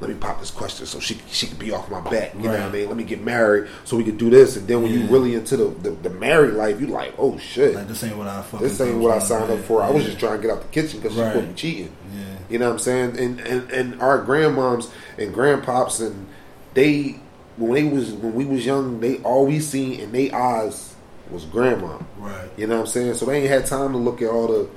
let 0.00 0.08
me 0.08 0.16
pop 0.16 0.40
this 0.40 0.50
question 0.50 0.86
so 0.86 0.98
she 0.98 1.20
she 1.28 1.46
could 1.46 1.58
be 1.58 1.72
off 1.72 1.90
my 1.90 2.00
back. 2.00 2.32
You 2.34 2.44
know 2.44 2.52
what 2.52 2.60
I 2.62 2.68
mean? 2.70 2.88
Let 2.88 2.96
me 2.96 3.04
get 3.04 3.22
married 3.22 3.68
so 3.84 3.98
we 3.98 4.04
could 4.04 4.16
do 4.16 4.30
this. 4.30 4.56
And 4.56 4.66
then 4.66 4.82
when 4.82 4.90
you 4.92 5.06
really 5.08 5.34
into 5.34 5.58
the, 5.58 5.64
the, 5.66 5.90
the 5.90 6.10
married 6.10 6.54
life, 6.54 6.80
you 6.80 6.86
like, 6.86 7.12
oh 7.18 7.36
shit, 7.36 7.74
Like 7.74 7.86
this 7.88 8.02
ain't 8.02 8.16
what 8.16 8.26
I 8.26 8.40
fucking. 8.40 8.66
this 8.66 8.80
ain't 8.80 8.96
what 8.98 9.10
I 9.14 9.18
signed 9.18 9.50
up 9.50 9.58
for. 9.60 9.82
I 9.82 9.90
was 9.90 10.04
just 10.06 10.18
trying 10.18 10.40
to 10.40 10.42
get 10.46 10.50
out 10.56 10.62
the 10.62 10.68
kitchen 10.68 11.00
because 11.00 11.18
Right. 11.18 11.34
she 11.34 11.40
me 11.42 11.52
cheating. 11.54 11.92
Yeah. 12.16 12.24
You 12.48 12.58
know 12.60 12.66
what 12.68 12.72
I'm 12.72 12.78
saying? 12.78 13.18
And 13.18 13.40
and 13.40 13.70
and 13.70 14.00
our 14.00 14.24
grandmoms 14.24 14.88
and 15.18 15.34
grandpops 15.34 16.00
and 16.00 16.26
they 16.72 17.20
when 17.58 17.74
they 17.74 17.84
was 17.84 18.10
when 18.12 18.32
we 18.34 18.46
was 18.46 18.64
young, 18.64 19.00
they 19.00 19.18
all 19.18 19.44
we 19.44 19.60
seen 19.60 20.00
in 20.00 20.12
their 20.12 20.34
eyes 20.34 20.89
was 21.32 21.44
grandma. 21.44 21.98
Right. 22.18 22.48
You 22.56 22.66
know 22.66 22.76
what 22.76 22.80
I'm 22.82 22.86
saying? 22.86 23.14
So 23.14 23.26
they 23.26 23.40
ain't 23.42 23.50
had 23.50 23.66
time 23.66 23.92
to 23.92 23.98
look 23.98 24.22
at 24.22 24.28
all 24.28 24.48
the 24.48 24.68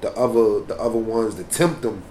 the 0.00 0.12
other 0.16 0.60
the 0.66 0.76
other 0.80 0.98
ones 0.98 1.36
that 1.36 1.50
tempt 1.50 1.82
them 1.82 2.02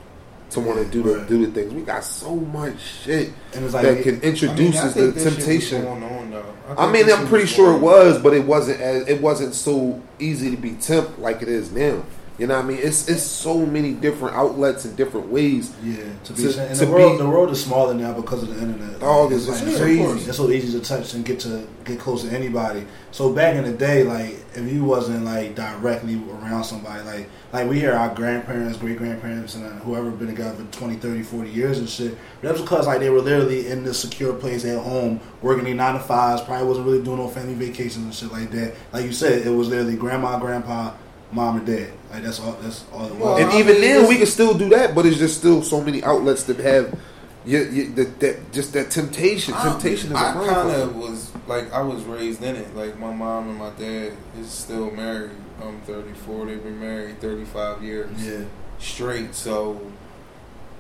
to 0.52 0.60
want 0.60 0.80
to 0.80 0.86
do 0.86 1.02
the 1.04 1.26
do 1.26 1.46
the 1.46 1.52
things. 1.52 1.74
We 1.74 1.82
got 1.82 2.04
so 2.04 2.36
much 2.36 2.80
shit 2.80 3.32
And 3.54 3.64
it's 3.66 3.74
like 3.74 3.84
that 3.84 4.04
can 4.04 4.22
introduce 4.22 4.78
I 4.78 4.88
us 4.88 4.94
think 4.94 5.16
the 5.16 5.22
that 5.24 5.30
temptation. 5.36 5.86
on. 5.88 6.34
I 6.78 6.92
think 6.92 7.08
mean, 7.08 7.16
I'm 7.16 7.28
pretty 7.28 7.48
sure 7.48 7.76
it 7.76 7.80
was, 7.80 8.22
but 8.22 8.34
it 8.34 8.46
wasn't 8.46 8.82
as 8.82 9.08
it 9.08 9.22
wasn't 9.22 9.56
so 9.56 10.02
easy 10.20 10.52
to 10.52 10.58
be 10.58 10.72
tempted 10.74 11.20
like 11.20 11.42
it 11.42 11.48
is 11.48 11.72
now. 11.72 12.04
You 12.42 12.48
know 12.48 12.56
what 12.56 12.66
I 12.66 12.68
mean? 12.70 12.80
It's 12.82 13.08
it's 13.08 13.22
so 13.22 13.64
many 13.68 13.94
different 13.94 14.36
outlets 14.36 14.84
and 14.86 14.98
different 14.98 15.28
ways. 15.28 15.72
Yeah, 15.84 15.98
to 16.24 16.34
be 16.34 16.52
To- 16.52 16.62
and 16.70 16.76
to 16.80 16.86
the 16.88 16.92
world 16.92 17.12
be- 17.12 17.24
the 17.24 17.30
world 17.30 17.52
is 17.52 17.64
smaller 17.64 17.94
now 17.94 18.14
because 18.14 18.42
of 18.42 18.50
the 18.50 18.60
internet. 18.60 19.00
Dog, 19.00 19.32
It's 19.32 19.48
it's 19.48 19.62
like 19.64 19.78
crazy. 19.80 20.28
It's 20.28 20.38
so 20.38 20.50
easy 20.50 20.80
to 20.80 20.84
touch 20.84 21.14
and 21.14 21.24
get 21.24 21.40
to 21.42 21.68
get 21.86 22.00
close 22.00 22.24
to 22.24 22.32
anybody. 22.36 22.88
So 23.12 23.32
back 23.32 23.58
in 23.58 23.64
the 23.66 23.74
day, 23.74 24.04
like 24.04 24.38
if 24.56 24.74
you 24.74 24.84
wasn't 24.84 25.24
like 25.24 25.54
directly 25.54 26.20
around 26.42 26.64
somebody, 26.64 27.04
like 27.04 27.30
like 27.54 27.70
we 27.70 27.80
hear 27.80 27.94
our 27.94 28.12
grandparents, 28.16 28.80
great 28.80 28.98
grandparents, 28.98 29.54
and 29.54 29.64
uh, 29.64 29.70
whoever 29.86 30.10
been 30.10 30.26
together 30.26 30.56
for 30.66 30.72
20, 30.80 30.96
30, 30.96 31.22
40 31.22 31.48
years 31.48 31.78
and 31.78 31.88
shit. 31.88 32.18
But 32.42 32.48
that's 32.48 32.62
because 32.62 32.88
like 32.88 33.02
they 33.02 33.12
were 33.12 33.22
literally 33.22 33.68
in 33.68 33.84
this 33.84 34.00
secure 34.00 34.34
place 34.34 34.66
at 34.66 34.80
home, 34.82 35.20
working 35.44 35.66
their 35.66 35.76
nine 35.76 35.94
to 35.94 36.00
fives. 36.00 36.42
Probably 36.42 36.66
wasn't 36.68 36.88
really 36.88 37.04
doing 37.04 37.18
no 37.18 37.28
family 37.28 37.54
vacations 37.54 37.98
and 38.04 38.16
shit 38.16 38.32
like 38.32 38.50
that. 38.50 38.74
Like 38.92 39.06
you 39.06 39.14
said, 39.14 39.46
it 39.46 39.52
was 39.52 39.68
literally 39.68 39.96
grandma, 39.96 40.40
grandpa, 40.40 40.94
mom, 41.32 41.58
and 41.58 41.66
dad. 41.66 41.92
Like 42.12 42.24
that's 42.24 42.40
all. 42.40 42.54
That's 42.54 42.86
all 42.92 43.06
it 43.06 43.12
was. 43.12 43.20
Well, 43.20 43.38
and 43.38 43.50
I 43.50 43.60
even 43.60 43.74
mean, 43.74 43.82
then, 43.82 44.10
we 44.10 44.18
can 44.18 44.26
still 44.26 44.54
do 44.58 44.70
that, 44.70 44.94
but 44.96 45.06
it's 45.06 45.18
just 45.18 45.38
still 45.38 45.64
so 45.64 45.82
many 45.82 46.04
outlets 46.04 46.44
that 46.44 46.60
have 46.60 46.98
you, 47.46 47.64
you, 47.64 47.92
that, 47.94 48.20
that 48.20 48.52
just 48.52 48.74
that 48.74 48.92
temptation. 48.92 49.54
Temptation 49.54 50.12
is 50.12 50.18
a 50.18 50.20
I 50.20 50.34
motherfucker. 50.34 50.48
kind 50.48 50.82
of 50.82 50.96
was 50.96 51.32
like 51.48 51.72
I 51.74 51.82
was 51.82 52.04
raised 52.04 52.44
in 52.44 52.56
it. 52.56 52.76
Like 52.76 52.98
my 53.00 53.14
mom 53.14 53.50
and 53.50 53.58
my 53.58 53.72
dad 53.72 54.14
is 54.40 54.50
still 54.50 54.92
married. 54.92 55.32
I'm 55.62 55.80
34. 55.82 56.46
They've 56.48 56.64
been 56.64 56.80
married 56.80 57.22
35 57.22 57.84
years 57.84 58.10
yeah. 58.26 58.46
straight. 58.80 59.36
So 59.36 59.92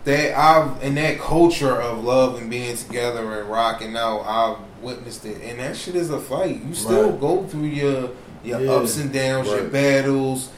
that 0.03 0.37
I've 0.37 0.81
in 0.83 0.95
that 0.95 1.19
culture 1.19 1.79
of 1.81 2.03
love 2.03 2.41
and 2.41 2.49
being 2.49 2.75
together 2.75 3.39
and 3.39 3.49
rocking 3.49 3.95
out, 3.95 4.21
I've 4.21 4.57
witnessed 4.83 5.25
it, 5.25 5.41
and 5.43 5.59
that 5.59 5.77
shit 5.77 5.95
is 5.95 6.09
a 6.09 6.19
fight. 6.19 6.61
You 6.63 6.73
still 6.73 7.11
Right. 7.11 7.19
go 7.19 7.43
through 7.43 7.65
your 7.65 8.09
your 8.43 8.61
Yeah. 8.61 8.71
ups 8.71 8.97
and 8.97 9.11
downs, 9.11 9.47
your 9.47 9.63
battles. 9.63 10.49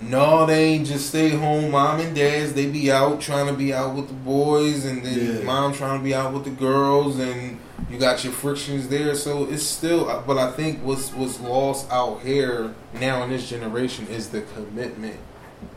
No, 0.00 0.46
they 0.46 0.64
ain't 0.64 0.86
just 0.86 1.08
stay 1.10 1.28
home. 1.30 1.70
Mom 1.70 2.00
and 2.00 2.14
dads, 2.14 2.54
they 2.54 2.66
be 2.66 2.90
out 2.90 3.20
trying 3.20 3.46
to 3.46 3.52
be 3.52 3.72
out 3.72 3.94
with 3.94 4.08
the 4.08 4.14
boys, 4.14 4.84
and 4.84 5.04
then 5.04 5.36
Yeah. 5.38 5.44
mom 5.44 5.72
trying 5.72 5.98
to 5.98 6.04
be 6.04 6.14
out 6.14 6.32
with 6.32 6.44
the 6.44 6.50
girls, 6.50 7.18
and 7.20 7.58
you 7.90 7.98
got 7.98 8.24
your 8.24 8.32
frictions 8.32 8.88
there. 8.88 9.14
So 9.14 9.46
it's 9.48 9.62
still, 9.62 10.08
uh, 10.10 10.20
but 10.26 10.38
I 10.38 10.50
think 10.50 10.80
what's 10.82 11.10
what's 11.10 11.40
lost 11.40 11.86
out 11.92 12.20
here 12.24 12.70
now 12.98 13.22
in 13.22 13.30
this 13.30 13.48
generation 13.48 14.08
is 14.10 14.28
the 14.28 14.40
commitment 14.56 15.16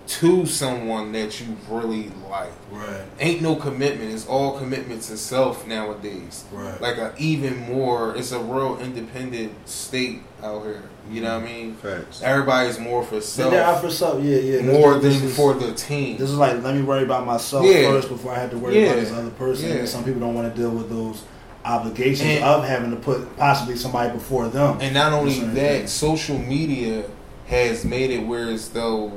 to 0.07 0.45
someone 0.47 1.11
that 1.11 1.39
you 1.39 1.57
really 1.69 2.11
like. 2.29 2.51
Right. 2.71 3.01
Ain't 3.19 3.41
no 3.41 3.55
commitment. 3.55 4.11
It's 4.11 4.25
all 4.27 4.57
commitment 4.57 5.03
to 5.03 5.17
self 5.17 5.67
nowadays. 5.67 6.45
Right. 6.51 6.79
Like 6.81 6.97
a 6.97 7.13
even 7.19 7.59
more. 7.71 8.15
It's 8.15 8.31
a 8.31 8.39
real 8.39 8.79
independent 8.81 9.53
state 9.67 10.23
out 10.43 10.63
here. 10.63 10.83
You 11.11 11.21
know 11.21 11.35
what 11.39 11.47
I 11.47 11.51
mean? 11.51 11.75
Facts. 11.75 12.21
Everybody's 12.23 12.79
more 12.79 13.03
for 13.03 13.21
self, 13.21 13.51
they're 13.51 13.63
out 13.63 13.81
for 13.81 13.89
self. 13.91 14.23
Yeah, 14.23 14.37
yeah. 14.37 14.61
more 14.63 14.97
This 14.97 15.19
than 15.19 15.27
is- 15.29 15.35
for 15.35 15.53
the 15.53 15.71
team. 15.73 16.17
This 16.17 16.29
is 16.31 16.37
like 16.37 16.61
let 16.63 16.75
me 16.75 16.81
worry 16.81 17.03
about 17.03 17.25
myself 17.25 17.65
Yeah. 17.65 17.89
first 17.91 18.09
before 18.09 18.31
I 18.33 18.39
have 18.39 18.51
to 18.51 18.57
worry 18.57 18.83
about 18.85 18.95
this 18.97 19.11
other 19.11 19.29
person. 19.31 19.69
Yeah. 19.69 19.75
And 19.75 19.89
some 19.89 20.03
people 20.03 20.19
don't 20.19 20.33
want 20.33 20.53
to 20.53 20.59
deal 20.59 20.71
with 20.71 20.89
those 20.89 21.23
obligations 21.63 22.29
And- 22.29 22.43
of 22.43 22.63
having 22.65 22.91
to 22.91 22.97
put 22.97 23.37
possibly 23.37 23.75
somebody 23.75 24.11
before 24.13 24.47
them. 24.47 24.77
And 24.81 24.93
not 24.93 25.13
only 25.13 25.39
that, 25.39 25.53
things. 25.53 25.91
social 25.91 26.37
media 26.39 27.03
has 27.47 27.85
made 27.85 28.09
it 28.11 28.25
where 28.25 28.49
as 28.49 28.69
though 28.69 29.11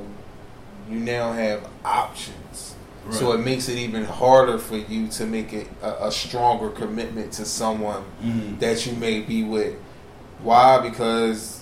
you 0.90 0.98
now 0.98 1.32
have 1.32 1.60
options. 1.84 2.74
So 3.10 3.32
it 3.32 3.38
makes 3.38 3.70
it 3.70 3.78
even 3.78 4.04
harder 4.04 4.58
for 4.58 4.76
you 4.76 5.08
to 5.08 5.24
make 5.24 5.54
it 5.54 5.66
a, 5.82 6.08
a 6.08 6.12
stronger 6.12 6.68
commitment 6.68 7.32
to 7.32 7.46
someone 7.46 8.02
Mhm. 8.22 8.58
that 8.60 8.84
you 8.84 8.92
may 8.96 9.20
be 9.22 9.42
with. 9.42 9.76
Why? 10.42 10.78
Because 10.80 11.57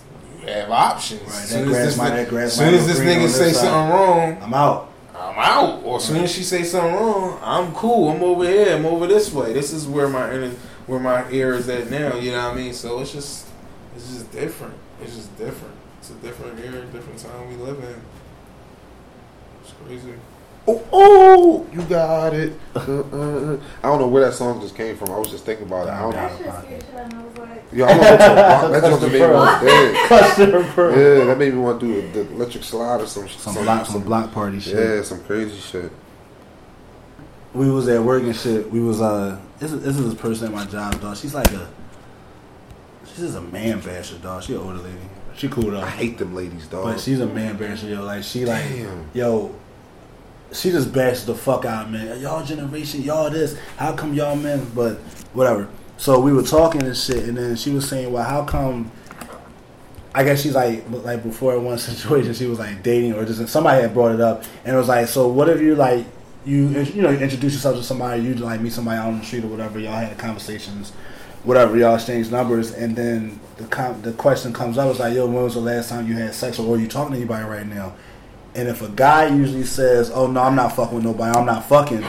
you 0.47 0.53
have 0.53 0.71
options. 0.71 1.23
Right, 1.23 1.31
that 1.31 1.49
soon 1.49 1.69
grass 1.69 1.77
as 1.79 1.87
this, 1.87 1.97
might- 1.99 2.23
ni- 2.23 2.29
grass 2.31 2.53
soon 2.53 2.75
as 2.75 2.87
this 2.87 2.99
nigga 3.01 3.23
this 3.23 3.37
say 3.37 3.53
side. 3.53 3.61
something 3.63 3.95
wrong, 3.97 4.39
I'm 4.43 4.55
out. 4.55 4.93
I'm 5.15 5.39
out. 5.39 5.83
Or 5.85 5.97
as 5.97 6.05
soon 6.05 6.23
as 6.25 6.31
she 6.33 6.43
say 6.43 6.63
something 6.63 6.95
wrong, 6.95 7.39
I'm 7.43 7.73
cool. 7.75 8.11
I'm 8.11 8.23
over 8.23 8.45
here. 8.45 8.75
I'm 8.77 8.87
over 8.87 9.07
this 9.07 9.33
way. 9.33 9.53
This 9.53 9.73
is 9.73 9.87
where 9.87 10.09
my 10.09 10.29
ener- 10.29 10.55
where 10.87 11.01
my 11.01 11.29
ear 11.31 11.55
is 11.55 11.69
at 11.69 11.91
now. 11.91 12.15
You 12.17 12.33
know 12.33 12.49
what 12.49 12.53
I 12.53 12.57
mean? 12.57 12.73
So 12.73 13.01
it's 13.01 13.13
just 13.13 13.47
it's 13.97 14.09
just 14.11 14.31
different. 14.31 14.75
It's 15.03 15.17
just 15.17 15.37
different. 15.39 15.75
It's 15.99 16.11
a 16.11 16.15
different 16.15 16.61
era, 16.61 16.85
different 16.87 17.19
time 17.19 17.49
we 17.49 17.57
live 17.57 17.79
in. 17.79 18.01
It's 19.63 19.73
crazy. 19.85 20.13
Oh, 20.69 20.83
oh, 20.93 21.67
you 21.73 21.83
got 21.83 22.35
it. 22.35 22.53
Uh, 22.75 22.81
uh, 22.81 23.01
uh. 23.01 23.61
I 23.83 23.89
don't 23.89 24.01
know 24.01 24.09
where 24.09 24.25
that 24.25 24.33
song 24.35 24.61
just 24.61 24.75
came 24.75 24.97
from. 24.97 25.11
I 25.11 25.19
was 25.19 25.31
just 25.31 25.45
thinking 25.45 25.67
about 25.67 25.87
it. 25.87 25.91
I 25.91 26.01
don't 26.01 26.11
know. 26.11 26.17
That 26.17 26.67
shit 26.67 26.83
scared 26.83 26.83
shit 26.83 26.95
out 26.95 27.13
of 27.13 27.13
me. 27.13 27.19
I 27.19 27.25
was 27.25 27.39
like, 27.39 27.65
Yeah, 27.73 27.85
I 27.85 27.89
want 27.89 28.75
to 28.75 28.81
that 28.81 28.91
just 28.91 29.03
made 29.03 29.13
me 29.13 29.21
want 29.21 29.61
to. 29.63 30.09
Customer 30.09 30.73
pearl. 30.73 31.19
Yeah, 31.19 31.25
that 31.27 31.39
made 31.39 31.55
me 31.55 31.61
want 31.61 31.81
to 31.81 31.87
do 31.87 32.03
the, 32.03 32.23
the 32.25 32.35
electric 32.35 32.65
slide 32.65 33.01
or 33.01 33.07
some 33.07 33.29
Some 33.29 33.55
block, 33.55 33.87
some 33.87 34.03
block 34.03 34.33
party 34.33 34.59
shit. 34.59 34.75
Yeah, 34.75 35.03
some 35.03 35.23
crazy 35.23 35.57
shit. 35.57 35.93
We 37.55 37.71
was 37.71 37.89
at 37.89 38.03
work 38.03 38.25
and 38.25 38.35
shit. 38.37 38.71
We 38.71 38.81
was 38.81 39.01
uh, 39.01 39.41
this 39.59 39.73
is, 39.73 39.83
this 39.83 39.97
is 39.97 40.13
this 40.13 40.21
person 40.21 40.49
at 40.49 40.53
my 40.53 40.67
job, 40.67 41.01
dog. 41.01 41.17
She's 41.17 41.35
like 41.35 41.51
a, 41.53 41.69
she's 43.07 43.19
just 43.19 43.37
a 43.37 43.41
man 43.41 43.81
basher, 43.81 44.19
dog. 44.19 44.43
She 44.43 44.55
an 44.55 44.61
older 44.61 44.79
lady. 44.79 44.99
She 45.37 45.49
cool 45.49 45.71
though. 45.71 45.81
I 45.81 45.89
hate 45.89 46.19
them 46.19 46.35
ladies, 46.35 46.67
dog. 46.67 46.85
But 46.85 47.01
she's 47.01 47.21
a 47.21 47.27
man 47.27 47.57
basher, 47.57 47.87
yo. 47.87 48.03
Like 48.03 48.25
she 48.25 48.45
like 48.45 48.63
Damn. 48.69 49.09
yo, 49.15 49.55
she 50.53 50.71
just 50.71 50.93
bashes 50.93 51.27
the 51.27 51.35
fuck 51.35 51.65
out, 51.65 51.91
man. 51.91 52.21
Y'all 52.21 52.45
generation, 52.45 53.03
y'all 53.03 53.31
this. 53.31 53.59
How 53.77 53.95
come 53.95 54.15
y'all 54.15 54.37
men? 54.37 54.71
But 54.75 54.99
whatever. 55.33 55.69
So 55.99 56.21
we 56.21 56.33
were 56.33 56.43
talking 56.43 56.83
and 56.83 56.97
shit, 56.97 57.25
and 57.25 57.37
then 57.37 57.57
she 57.57 57.71
was 57.71 57.89
saying, 57.89 58.13
well, 58.13 58.25
how 58.25 58.45
come? 58.45 58.91
I 60.15 60.25
guess 60.25 60.43
she's 60.43 60.55
like 60.55 60.85
like 60.89 61.23
before 61.23 61.59
one 61.61 61.79
situation, 61.79 62.33
she 62.35 62.47
was 62.47 62.59
like 62.59 62.83
dating 62.83 63.15
or 63.15 63.25
just 63.25 63.49
somebody 63.49 63.83
had 63.83 63.93
brought 63.93 64.15
it 64.15 64.21
up, 64.21 64.45
and 64.65 64.75
it 64.75 64.79
was 64.79 64.89
like, 64.89 65.09
so 65.09 65.29
what 65.29 65.49
if 65.49 65.61
you 65.61 65.75
like 65.75 66.07
you 66.45 66.69
you 66.69 67.03
know 67.03 67.11
introduce 67.11 67.55
yourself 67.55 67.77
to 67.77 67.83
somebody, 67.83 68.23
you 68.23 68.35
like 68.35 68.61
meet 68.61 68.73
somebody 68.73 68.99
out 68.99 69.09
on 69.09 69.19
the 69.19 69.25
street 69.25 69.45
or 69.45 69.49
whatever, 69.49 69.79
y'all 69.79 69.93
had 69.93 70.17
conversations, 70.17 70.93
whatever, 71.43 71.77
y'all 71.77 71.97
exchange 71.97 72.31
numbers, 72.31 72.73
and 72.73 72.95
then 72.97 73.41
the 73.57 73.65
com- 73.65 74.01
the 74.03 74.13
question 74.13 74.53
comes 74.53 74.79
up, 74.79 74.91
it's 74.91 75.01
like, 75.01 75.15
yo, 75.15 75.27
when 75.27 75.43
was 75.43 75.55
the 75.55 75.61
last 75.61 75.89
time 75.89 76.07
you 76.07 76.15
had 76.15 76.35
sex, 76.35 76.59
or 76.59 76.75
are 76.75 76.79
you 76.79 76.89
talking 76.89 77.13
to 77.13 77.19
anybody 77.19 77.45
right 77.45 77.67
now? 77.67 77.95
And 78.57 78.69
if 78.69 78.81
a 78.83 78.89
guy 78.89 79.27
usually 79.29 79.65
says, 79.65 80.11
"Oh 80.11 80.27
no, 80.27 80.41
I'm 80.43 80.55
not 80.57 80.75
fucking 80.75 80.95
with 80.97 81.05
nobody. 81.05 81.37
I'm 81.39 81.45
not 81.47 81.65
fucking," 81.69 82.03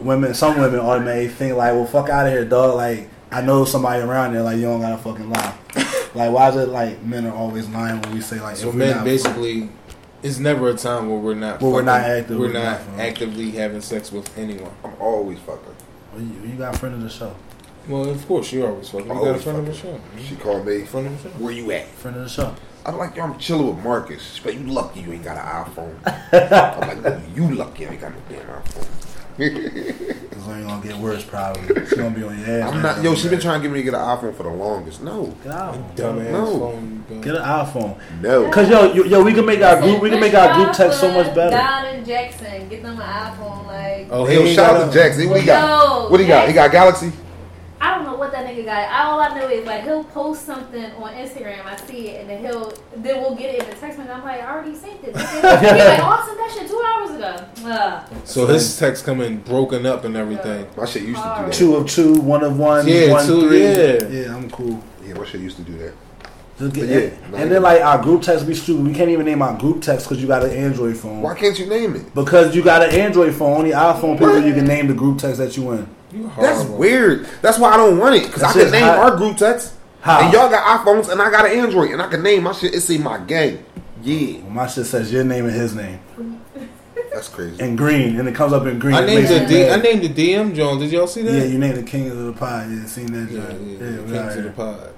women, 0.00 0.34
some 0.34 0.60
women 0.60 0.80
automatically 0.80 1.28
think 1.28 1.56
like, 1.56 1.72
"Well, 1.72 1.86
fuck 1.86 2.08
out 2.10 2.26
of 2.26 2.32
here, 2.32 2.44
dog." 2.44 2.76
Like 2.76 3.08
I 3.30 3.40
know 3.40 3.64
somebody 3.64 4.02
around 4.02 4.34
there. 4.34 4.42
Like 4.42 4.56
you 4.56 4.62
don't 4.62 4.80
gotta 4.80 4.98
fucking 4.98 5.30
lie. 5.30 5.54
Like, 6.14 6.30
why 6.30 6.50
is 6.50 6.56
it 6.56 6.68
like 6.68 7.02
men 7.02 7.24
are 7.26 7.34
always 7.34 7.66
lying 7.70 7.98
when 8.02 8.12
we 8.12 8.20
say 8.20 8.38
like 8.38 8.56
So 8.56 8.68
if 8.68 8.74
men 8.74 8.96
not- 8.96 9.04
basically, 9.06 9.70
it's 10.22 10.38
never 10.38 10.68
a 10.68 10.74
time 10.74 11.08
where 11.08 11.18
we're 11.18 11.32
not. 11.34 11.62
Where 11.62 11.72
we're 11.72 11.80
not 11.80 12.02
active 12.02 12.36
We're 12.36 12.48
with 12.48 12.52
not 12.52 12.64
nothing. 12.86 13.00
actively 13.00 13.50
having 13.52 13.80
sex 13.80 14.12
with 14.12 14.28
anyone. 14.36 14.70
I'm 14.84 14.92
always 15.00 15.38
fucking. 15.38 15.74
Well, 16.12 16.22
you, 16.22 16.50
you 16.50 16.56
got 16.58 16.74
a 16.74 16.78
friend 16.78 16.96
of 16.96 17.00
the 17.00 17.08
show. 17.08 17.34
Well, 17.88 18.10
of 18.10 18.28
course, 18.28 18.52
you 18.52 18.66
always 18.66 18.90
fucking. 18.90 19.06
You 19.06 19.12
got 19.14 19.22
a 19.22 19.26
Always 19.28 19.42
friend 19.42 19.58
of 19.60 19.64
the 19.66 19.72
show. 19.74 19.98
She 20.28 20.36
called 20.36 20.66
me. 20.66 20.82
Friend 20.84 21.06
of 21.06 21.22
the 21.22 21.30
show. 21.30 21.34
Where 21.36 21.52
you 21.52 21.70
at? 21.72 21.86
Friend 21.86 22.14
of 22.18 22.24
the 22.24 22.28
show. 22.28 22.54
I'm 22.84 22.98
like, 22.98 23.14
yo, 23.16 23.22
I'm 23.24 23.38
chilling 23.38 23.74
with 23.74 23.84
Marcus. 23.84 24.40
But 24.42 24.54
you 24.54 24.64
lucky 24.64 25.00
you 25.00 25.12
ain't 25.12 25.24
got 25.24 25.36
an 25.36 25.72
iPhone. 25.72 25.94
I'm 26.74 26.80
like, 26.88 27.02
no, 27.02 27.22
you 27.34 27.54
lucky 27.54 27.86
I 27.86 27.90
ain't 27.92 28.00
got 28.00 28.12
no 28.12 28.18
damn 28.28 28.46
iPhone. 28.46 28.88
It's 30.42 30.48
only 30.50 30.64
gonna 30.64 30.82
get 30.84 30.96
worse 30.96 31.24
probably. 31.24 31.86
She 31.86 31.94
gonna 31.96 32.10
be 32.10 32.22
on 32.24 32.36
your 32.38 32.48
ass. 32.62 32.72
I'm 32.72 32.82
not. 32.82 33.02
Yo, 33.02 33.14
she 33.14 33.28
been 33.28 33.38
trying 33.40 33.60
to 33.60 33.68
get 33.68 33.72
me 33.72 33.78
to 33.78 33.84
get 33.84 33.94
an 33.94 34.00
iPhone 34.00 34.34
for 34.34 34.42
the 34.42 34.50
longest. 34.50 35.02
No, 35.02 35.26
Get 35.44 35.52
out. 35.52 35.96
Dumbass 35.96 36.30
No. 36.32 36.58
phone. 36.58 37.04
you. 37.08 37.16
Get 37.20 37.36
an 37.36 37.42
iPhone. 37.42 37.96
no. 38.20 38.50
Cause 38.50 38.68
yo, 38.68 38.92
yo, 38.92 39.04
yo, 39.04 39.22
we 39.22 39.32
can 39.32 39.46
make 39.46 39.62
our 39.62 39.80
group. 39.80 40.02
We 40.02 40.10
can 40.10 40.18
make 40.20 40.34
our 40.34 40.52
group 40.54 40.72
text 40.74 41.00
so 41.00 41.12
much 41.12 41.32
better. 41.34 41.56
Don 41.56 41.84
and 41.86 42.04
Jackson, 42.04 42.68
get 42.68 42.82
them 42.82 43.00
an 43.00 43.06
iPhone. 43.06 43.66
Like, 43.66 44.08
Oh, 44.10 44.24
Hey, 44.26 44.34
yo, 44.34 44.52
shout 44.52 44.74
out 44.76 44.92
to 44.92 44.98
Jackson. 44.98 45.30
What 45.30 45.40
he 45.40 45.46
got? 45.46 45.68
Yo, 46.02 46.10
What 46.10 46.18
he 46.20 46.26
got? 46.26 46.48
He 46.48 46.54
got 46.54 46.72
Galaxy. 46.72 47.12
I 47.82 47.96
don't 47.96 48.04
know 48.04 48.14
what 48.14 48.30
that 48.30 48.46
nigga 48.46 48.64
got. 48.64 49.06
All 49.06 49.18
I 49.18 49.36
know 49.36 49.48
is 49.48 49.66
like 49.66 49.82
he'll 49.82 50.04
post 50.04 50.46
something 50.46 50.84
on 50.92 51.14
Instagram. 51.14 51.64
I 51.64 51.74
see 51.74 52.10
it, 52.10 52.20
and 52.20 52.30
then 52.30 52.44
he'll 52.44 52.72
then 52.94 53.20
we'll 53.20 53.34
get 53.34 53.56
it 53.56 53.64
in 53.64 53.70
the 53.70 53.74
text 53.74 53.98
message. 53.98 54.14
I'm 54.14 54.22
like, 54.22 54.40
I 54.40 54.52
already 54.52 54.76
sent 54.76 55.02
it. 55.02 55.16
He's 55.16 55.16
like, 55.16 56.00
oh, 56.00 56.06
I 56.06 56.24
sent 56.24 56.38
that 56.38 56.54
shit 56.54 56.68
two 56.70 56.80
hours 56.80 57.10
ago. 57.10 57.68
Ugh. 57.68 58.16
So 58.24 58.46
his 58.46 58.78
text 58.78 59.04
coming 59.04 59.38
broken 59.38 59.84
up 59.84 60.04
and 60.04 60.16
everything. 60.16 60.68
My 60.76 60.86
shit 60.86 61.02
used 61.02 61.20
to 61.20 61.34
do 61.38 61.44
that. 61.46 61.52
Two 61.52 61.74
of 61.74 61.88
two, 61.88 62.20
one 62.20 62.44
of 62.44 62.56
one, 62.56 62.86
Yeah, 62.86 63.10
one 63.10 63.26
two, 63.26 63.48
three. 63.48 63.64
yeah. 63.64 64.06
yeah, 64.06 64.36
I'm 64.36 64.48
cool. 64.48 64.80
Yeah, 65.04 65.14
my 65.14 65.24
shit 65.24 65.40
used 65.40 65.56
to 65.56 65.64
do 65.64 65.76
that. 65.78 65.94
Get, 66.72 66.88
yeah, 66.88 66.96
and, 66.96 67.32
nah, 67.32 67.38
and 67.38 67.50
then 67.50 67.62
like 67.62 67.80
our 67.80 68.00
group 68.00 68.22
text 68.22 68.46
be 68.46 68.54
stupid. 68.54 68.86
We 68.86 68.94
can't 68.94 69.10
even 69.10 69.26
name 69.26 69.42
our 69.42 69.58
group 69.58 69.82
text 69.82 70.06
because 70.06 70.22
you 70.22 70.28
got 70.28 70.44
an 70.44 70.50
Android 70.50 70.96
phone. 70.96 71.20
Why 71.20 71.34
can't 71.34 71.58
you 71.58 71.66
name 71.66 71.96
it? 71.96 72.14
Because 72.14 72.54
you 72.54 72.62
got 72.62 72.82
an 72.82 72.94
Android 72.94 73.34
phone, 73.34 73.56
only 73.58 73.72
iPhone 73.72 74.16
people 74.16 74.38
you 74.38 74.54
can 74.54 74.66
name 74.66 74.86
the 74.86 74.94
group 74.94 75.18
text 75.18 75.38
that 75.38 75.56
you 75.56 75.72
in. 75.72 75.88
You 76.12 76.30
That's 76.38 76.64
weird. 76.64 77.26
That's 77.40 77.58
why 77.58 77.70
I 77.72 77.76
don't 77.76 77.98
want 77.98 78.16
it 78.16 78.26
because 78.26 78.42
I 78.42 78.52
can 78.52 78.70
name 78.70 78.82
hot. 78.84 78.98
our 78.98 79.16
group 79.16 79.36
text. 79.36 79.74
How? 80.00 80.20
And 80.24 80.32
y'all 80.32 80.50
got 80.50 80.84
iPhones 80.84 81.10
and 81.10 81.22
I 81.22 81.30
got 81.30 81.46
an 81.46 81.52
Android 81.58 81.92
and 81.92 82.02
I 82.02 82.08
can 82.08 82.22
name 82.22 82.42
my 82.42 82.52
shit. 82.52 82.74
It's 82.74 82.90
in 82.90 83.02
my 83.02 83.18
gang. 83.18 83.64
Yeah, 84.02 84.40
Well, 84.42 84.50
my 84.50 84.66
shit 84.66 84.86
says 84.86 85.12
your 85.12 85.22
name 85.24 85.44
and 85.46 85.54
his 85.54 85.74
name 85.76 86.00
that's 87.12 87.28
crazy. 87.28 87.62
in 87.62 87.76
green, 87.76 88.18
and 88.18 88.26
it 88.28 88.34
comes 88.34 88.52
up 88.52 88.66
in 88.66 88.78
green. 88.80 88.94
I 88.96 89.04
named 89.06 89.28
the 89.28 89.40
me 89.40 89.46
D. 89.46 89.62
mad. 89.62 89.78
I 89.78 89.82
named 89.82 90.02
the 90.02 90.08
DM 90.08 90.54
Jones. 90.56 90.80
Did 90.82 90.90
y'all 90.92 91.06
see 91.06 91.22
that? 91.22 91.32
Yeah, 91.32 91.44
you 91.44 91.58
named 91.58 91.76
the 91.76 91.82
King 91.84 92.10
of 92.10 92.16
the 92.18 92.32
Pie. 92.32 92.66
Yeah, 92.70 92.86
seen 92.86 93.12
that 93.12 93.30
Yeah, 93.30 93.40
joint. 93.46 93.60
yeah, 93.62 93.78
Yeah, 93.78 93.90
yeah, 93.90 94.00
we 94.02 94.18
out 94.18 94.24
Kings 94.24 94.36
of 94.36 94.36
the 94.36 94.42
here. 94.42 94.52
pod. 94.52 94.94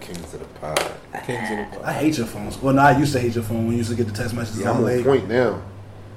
Kings 0.00 0.34
of 0.34 0.40
the 0.40 0.46
pod. 0.46 0.92
Yeah, 1.12 1.20
Kings 1.20 1.50
of 1.50 1.58
the 1.58 1.76
Pod. 1.76 1.84
I 1.84 1.92
hate 1.92 2.18
your 2.18 2.26
phones. 2.26 2.58
Well, 2.60 2.74
no, 2.74 2.82
I 2.82 2.98
used 2.98 3.12
to 3.12 3.20
hate 3.20 3.34
your 3.34 3.44
phone 3.44 3.64
when 3.64 3.72
you 3.72 3.78
used 3.78 3.90
to 3.90 3.96
get 3.96 4.06
the 4.08 4.12
text 4.12 4.34
messages 4.34 4.60
Yeah, 4.62 4.70
I'm 4.70 4.78
on 4.78 4.84
late. 4.84 5.04
point 5.04 5.28
now. 5.28 5.62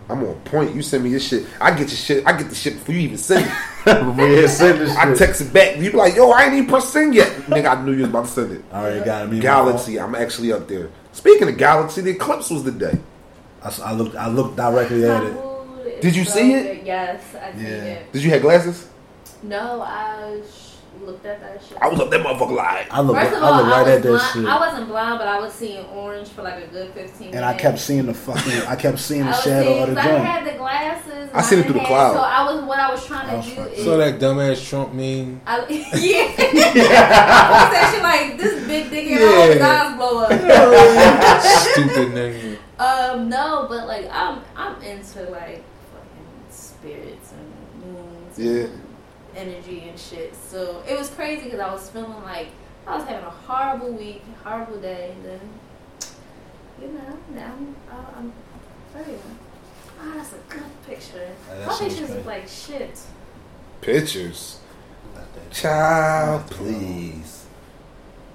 I'm 0.09 0.23
on 0.23 0.35
point. 0.45 0.73
You 0.75 0.81
send 0.81 1.03
me 1.03 1.09
your 1.11 1.19
shit. 1.19 1.45
I 1.59 1.69
get 1.71 1.79
your 1.81 1.89
shit. 1.89 2.25
I 2.25 2.35
get 2.37 2.49
the 2.49 2.55
shit 2.55 2.73
before 2.75 2.95
you 2.95 3.01
even 3.01 3.17
send 3.17 3.45
it. 3.45 3.51
Before 3.83 4.27
you 4.27 4.47
send 4.47 4.79
this 4.79 4.95
I 4.95 5.05
shit. 5.09 5.17
text 5.17 5.41
it 5.41 5.51
back. 5.53 5.77
You 5.77 5.91
be 5.91 5.97
like, 5.97 6.15
yo, 6.15 6.29
I 6.31 6.43
ain't 6.45 6.53
even 6.53 6.67
pressed 6.67 6.93
send 6.93 7.15
yet. 7.15 7.29
Nigga, 7.47 7.77
I 7.77 7.83
knew 7.83 7.91
you 7.93 8.01
was 8.01 8.09
about 8.09 8.25
to 8.25 8.31
send 8.31 8.51
it. 8.51 8.63
I 8.71 8.81
already 8.81 9.05
got 9.05 9.23
it. 9.25 9.31
Me 9.31 9.39
Galaxy, 9.39 9.99
I'm 9.99 10.13
actually 10.15 10.51
up 10.53 10.67
there. 10.67 10.89
Speaking 11.13 11.47
of 11.49 11.57
Galaxy, 11.57 12.01
the 12.01 12.11
Eclipse 12.11 12.49
was 12.49 12.63
the 12.63 12.71
day. 12.71 12.91
phone. 12.91 13.03
I, 13.63 13.67
s- 13.67 13.79
I 13.79 13.91
looked. 13.93 14.15
I 14.15 14.27
looked 14.27 14.55
directly 14.55 15.05
at 15.05 15.23
it. 15.23 16.01
Did 16.01 16.15
you 16.15 16.23
so 16.25 16.31
see 16.33 16.53
it? 16.53 16.77
good. 16.77 16.85
Yes, 16.87 17.23
I 17.35 17.51
seen 17.53 17.61
Yeah. 17.63 17.69
it. 17.69 18.11
Did 18.13 18.23
you 18.23 18.29
have 18.31 18.41
glasses? 18.41 18.87
No, 19.43 19.81
I 19.81 20.41
sh- 20.41 20.70
looked 20.99 21.25
at 21.25 21.39
that 21.41 21.63
shit. 21.63 21.77
I 21.81 21.87
was 21.87 21.99
up 21.99 22.09
that 22.11 22.21
motherfucker 22.21 22.55
live. 22.55 22.87
I 22.91 23.01
looked. 23.01 23.19
First 23.21 23.35
of 23.37 23.43
I 23.43 23.47
all, 23.47 23.57
looked 23.57 23.67
I, 23.67 23.71
right 23.71 23.85
was 23.87 23.95
at 23.97 24.03
that 24.03 24.31
shit. 24.33 24.45
I 24.45 24.59
wasn't 24.59 24.87
blind, 24.87 25.17
but 25.19 25.27
I 25.27 25.39
was 25.39 25.53
seeing 25.53 25.85
orange 25.87 26.27
for 26.29 26.43
like 26.43 26.63
a 26.63 26.67
good 26.67 26.93
15 26.93 27.17
minutes. 27.19 27.35
and 27.35 27.43
I 27.45 27.53
kept 27.57 27.79
seeing 27.79 28.05
the 28.05 28.13
fucking. 28.13 28.61
I 28.67 28.75
kept 28.75 28.99
seeing 28.99 29.25
the 29.25 29.33
shadow 29.33 29.63
seeing, 29.71 29.83
of 29.83 29.89
the 29.89 29.95
'cause 29.95 30.05
I 30.05 30.17
had 30.19 30.45
the 30.53 30.57
glasses. 30.57 31.29
I 31.33 31.41
seen 31.41 31.59
it 31.59 31.63
through 31.63 31.73
the 31.73 31.79
had- 31.79 31.87
cloud. 31.87 32.13
So 32.13 32.19
I 32.21 32.53
was 32.53 32.63
what 32.65 32.79
I 32.79 32.91
was 32.91 33.05
trying 33.05 33.29
I 33.29 33.35
was 33.37 33.45
to 33.45 33.51
do 33.51 33.55
fucking- 33.61 33.73
is 33.73 33.83
So 33.83 33.97
that 33.97 34.19
dumbass 34.19 34.69
Trump 34.69 34.93
meme. 34.93 35.41
I, 35.47 35.65
yeah. 35.67 36.35
I 36.37 37.67
was 37.67 37.77
actually 37.77 38.03
like 38.03 38.37
this 38.37 38.67
big 38.67 38.89
dick 38.91 39.07
and 39.11 39.23
all 39.23 39.47
his 39.47 39.55
Yeah. 39.57 39.83
eyes 39.87 39.95
blow 39.97 40.19
up. 40.19 40.31
Stupid 41.41 42.11
nigga. 42.13 42.57
um, 42.79 43.29
no, 43.29 43.65
but 43.69 43.87
like 43.87 44.07
I'm 44.11 44.41
I'm 44.55 44.81
into 44.83 45.21
like 45.31 45.63
fucking 45.93 46.27
spirits 46.49 47.31
and 47.31 47.93
moons. 47.95 48.37
Yeah. 48.37 48.67
And 49.35 49.49
energy 49.49 49.87
and 49.89 49.97
shit. 49.97 50.35
So 50.35 50.83
it 50.87 50.97
was 50.97 51.09
crazy 51.09 51.45
because 51.45 51.59
I 51.59 51.71
was 51.71 51.89
feeling 51.89 52.21
like 52.23 52.47
I 52.85 52.97
was 52.97 53.05
having 53.07 53.25
a 53.25 53.29
horrible 53.29 53.93
week, 53.93 54.23
horrible 54.43 54.79
day, 54.81 55.13
and 55.15 55.25
then 55.25 55.39
you 56.81 56.87
know 56.89 57.17
now 57.33 57.53
I'm 57.57 57.75
I'm, 57.91 58.05
I'm 58.17 58.33
very. 58.93 59.17
Ah, 59.99 60.13
that's 60.15 60.33
a 60.33 60.37
good 60.53 60.63
picture. 60.87 61.29
Yeah, 61.49 61.55
that 61.59 61.67
My 61.67 61.77
pictures 61.77 62.09
look 62.09 62.25
like 62.25 62.47
shit. 62.47 62.99
Pictures. 63.81 64.59
Child, 65.51 66.47
please. 66.49 67.45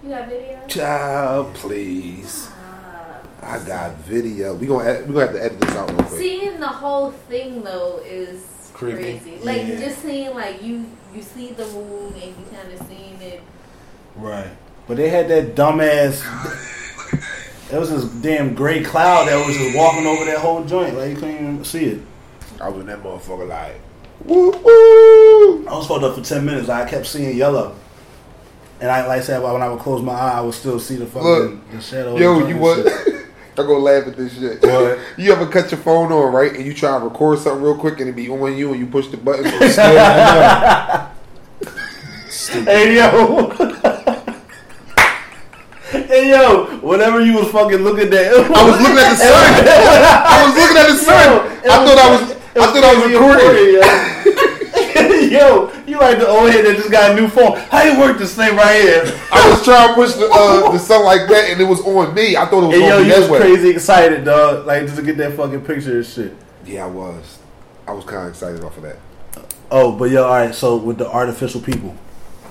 You 0.03 0.11
got 0.11 0.28
video? 0.28 0.66
Child, 0.68 1.55
please. 1.55 2.49
Ah. 2.53 3.20
I 3.42 3.59
got 3.66 3.97
video. 3.99 4.55
We 4.55 4.66
gonna 4.66 4.88
ed- 4.88 5.09
we 5.09 5.14
gonna 5.14 5.26
have 5.26 5.34
to 5.34 5.42
edit 5.44 5.61
this 5.61 5.74
out 5.76 5.90
real 5.90 5.99
quick. 6.05 6.18
Seeing 6.20 6.61
the 6.61 6.68
whole 6.68 7.11
thing 7.11 7.62
though 7.62 8.01
is 8.05 8.44
Creepy. 8.77 9.03
crazy. 9.18 9.39
Like 9.43 9.66
Yeah. 9.66 9.81
just 9.81 10.03
seeing 10.03 10.35
like 10.35 10.62
you 10.62 10.87
you 11.14 11.22
see 11.22 11.53
the 11.53 11.66
moon 11.66 12.12
and 12.14 12.22
you 12.22 12.35
kind 12.55 12.72
of 12.72 12.87
seeing 12.87 13.18
it. 13.22 13.41
Right. 14.16 14.49
But 14.87 14.97
they 14.99 15.09
had 15.09 15.29
that 15.29 15.55
dumbass. 15.55 16.22
It 17.72 17.77
was 17.79 17.91
this 17.91 18.05
damn 18.22 18.55
gray 18.55 18.83
cloud 18.85 19.27
that 19.27 19.45
was 19.45 19.57
just 19.57 19.77
walking 19.77 20.07
over 20.07 20.24
that 20.27 20.39
whole 20.39 20.62
joint. 20.64 20.97
Like 20.97 21.11
you 21.11 21.14
couldn't 21.16 21.35
even 21.35 21.64
see 21.64 21.85
it. 21.87 22.01
I 22.61 22.68
was 22.68 22.81
in 22.81 22.87
that 22.87 23.03
motherfucker 23.03 23.49
like, 23.49 23.81
woo 24.24 24.51
woo. 24.51 25.66
I 25.66 25.77
was 25.77 25.87
fucked 25.89 26.05
up 26.05 26.14
for 26.14 26.22
ten 26.22 26.45
minutes. 26.47 26.68
I 26.68 26.89
kept 26.89 27.07
seeing 27.07 27.37
yellow. 27.37 27.74
And 28.81 28.91
I, 28.91 29.07
like 29.07 29.20
I 29.20 29.22
said, 29.22 29.43
when 29.43 29.62
I 29.62 29.68
would 29.70 29.81
close 29.81 30.03
my 30.03 30.12
eye, 30.12 30.33
I 30.39 30.41
would 30.43 30.55
still 30.55 30.79
see 30.79 30.97
the 30.97 31.07
fucking 31.07 31.22
Look, 31.29 31.70
the 31.72 31.81
shadow. 31.81 32.16
Yo, 32.18 32.35
the 32.41 32.47
you 32.49 32.53
joint 32.53 32.61
what? 32.61 32.79
and 32.87 32.89
shit. 33.05 33.15
I'm 33.59 33.66
gonna 33.66 33.78
laugh 33.78 34.07
at 34.07 34.16
this 34.16 34.34
shit. 34.38 34.62
What? 34.62 34.98
You 35.16 35.32
ever 35.32 35.46
cut 35.46 35.70
your 35.70 35.80
phone 35.80 36.12
on 36.12 36.32
right 36.32 36.52
and 36.54 36.64
you 36.64 36.74
try 36.74 36.98
to 36.98 37.04
record 37.04 37.38
something 37.38 37.62
real 37.62 37.76
quick 37.76 38.00
and 38.00 38.09
it 38.11 38.16
be 38.16 38.28
on 38.28 38.57
you 38.57 38.70
and 38.72 38.80
you 38.80 38.86
push 38.86 39.07
the 39.09 39.16
button? 39.16 39.46
Hey 42.48 42.96
yo. 42.96 43.50
hey 45.90 46.30
yo, 46.30 46.66
whatever 46.80 47.20
you 47.20 47.34
was 47.34 47.48
fucking 47.50 47.78
looking 47.78 48.12
at. 48.12 48.34
I 48.34 48.38
was 48.38 48.48
looking 48.80 48.98
at 48.98 49.11
the 49.11 49.16
sun. 49.26 49.66
I 49.66 50.44
was 50.46 50.54
looking 50.57 50.76
at 50.76 50.86
the 50.86 50.96
sun. 50.98 51.40
I 51.64 51.66
thought 51.84 51.98
I 51.98 52.11
was. 52.12 52.22
I 52.57 52.59
thought 52.72 52.84
I 52.84 52.94
was 52.94 53.04
recording. 53.11 53.82
Yo, 55.32 55.68
you 55.87 55.99
like 55.99 56.18
the 56.18 56.28
old 56.28 56.51
head 56.51 56.64
that 56.66 56.76
just 56.76 56.91
got 56.91 57.12
a 57.12 57.14
new 57.14 57.28
phone. 57.28 57.57
How 57.57 57.82
you 57.84 57.99
work 57.99 58.18
this 58.18 58.34
thing 58.34 58.57
right 58.57 58.80
here? 58.80 59.03
I 59.32 59.51
was 59.51 59.64
trying 59.64 59.89
to 59.89 59.95
push 59.95 60.12
the 60.14 60.28
uh, 60.32 60.72
the 60.72 60.78
sun 60.78 61.05
like 61.05 61.28
that 61.28 61.51
and 61.51 61.61
it 61.61 61.64
was 61.64 61.80
on 61.82 62.14
me. 62.14 62.37
I 62.37 62.47
thought 62.47 62.64
it 62.64 62.66
was 62.68 62.76
Hey 62.76 62.82
on 62.82 62.89
yo, 62.89 63.03
me 63.03 63.09
you 63.09 63.14
was 63.20 63.28
that 63.28 63.30
way. 63.32 63.39
crazy 63.41 63.70
excited, 63.70 64.24
dog. 64.24 64.66
Like 64.66 64.82
just 64.82 64.97
to 64.97 65.03
get 65.03 65.16
that 65.18 65.34
fucking 65.37 65.62
picture 65.62 65.97
and 65.97 66.07
shit. 66.07 66.34
Yeah, 66.64 66.84
I 66.84 66.89
was. 66.89 67.39
I 67.87 67.93
was 67.93 68.05
kind 68.05 68.24
of 68.24 68.30
excited 68.30 68.64
off 68.64 68.76
of 68.76 68.82
that. 68.82 68.97
Oh, 69.70 69.93
but 69.93 70.11
yo, 70.11 70.24
all 70.24 70.30
right. 70.30 70.55
So 70.55 70.76
with 70.76 70.99
the 70.99 71.09
artificial 71.11 71.61
people, 71.61 71.95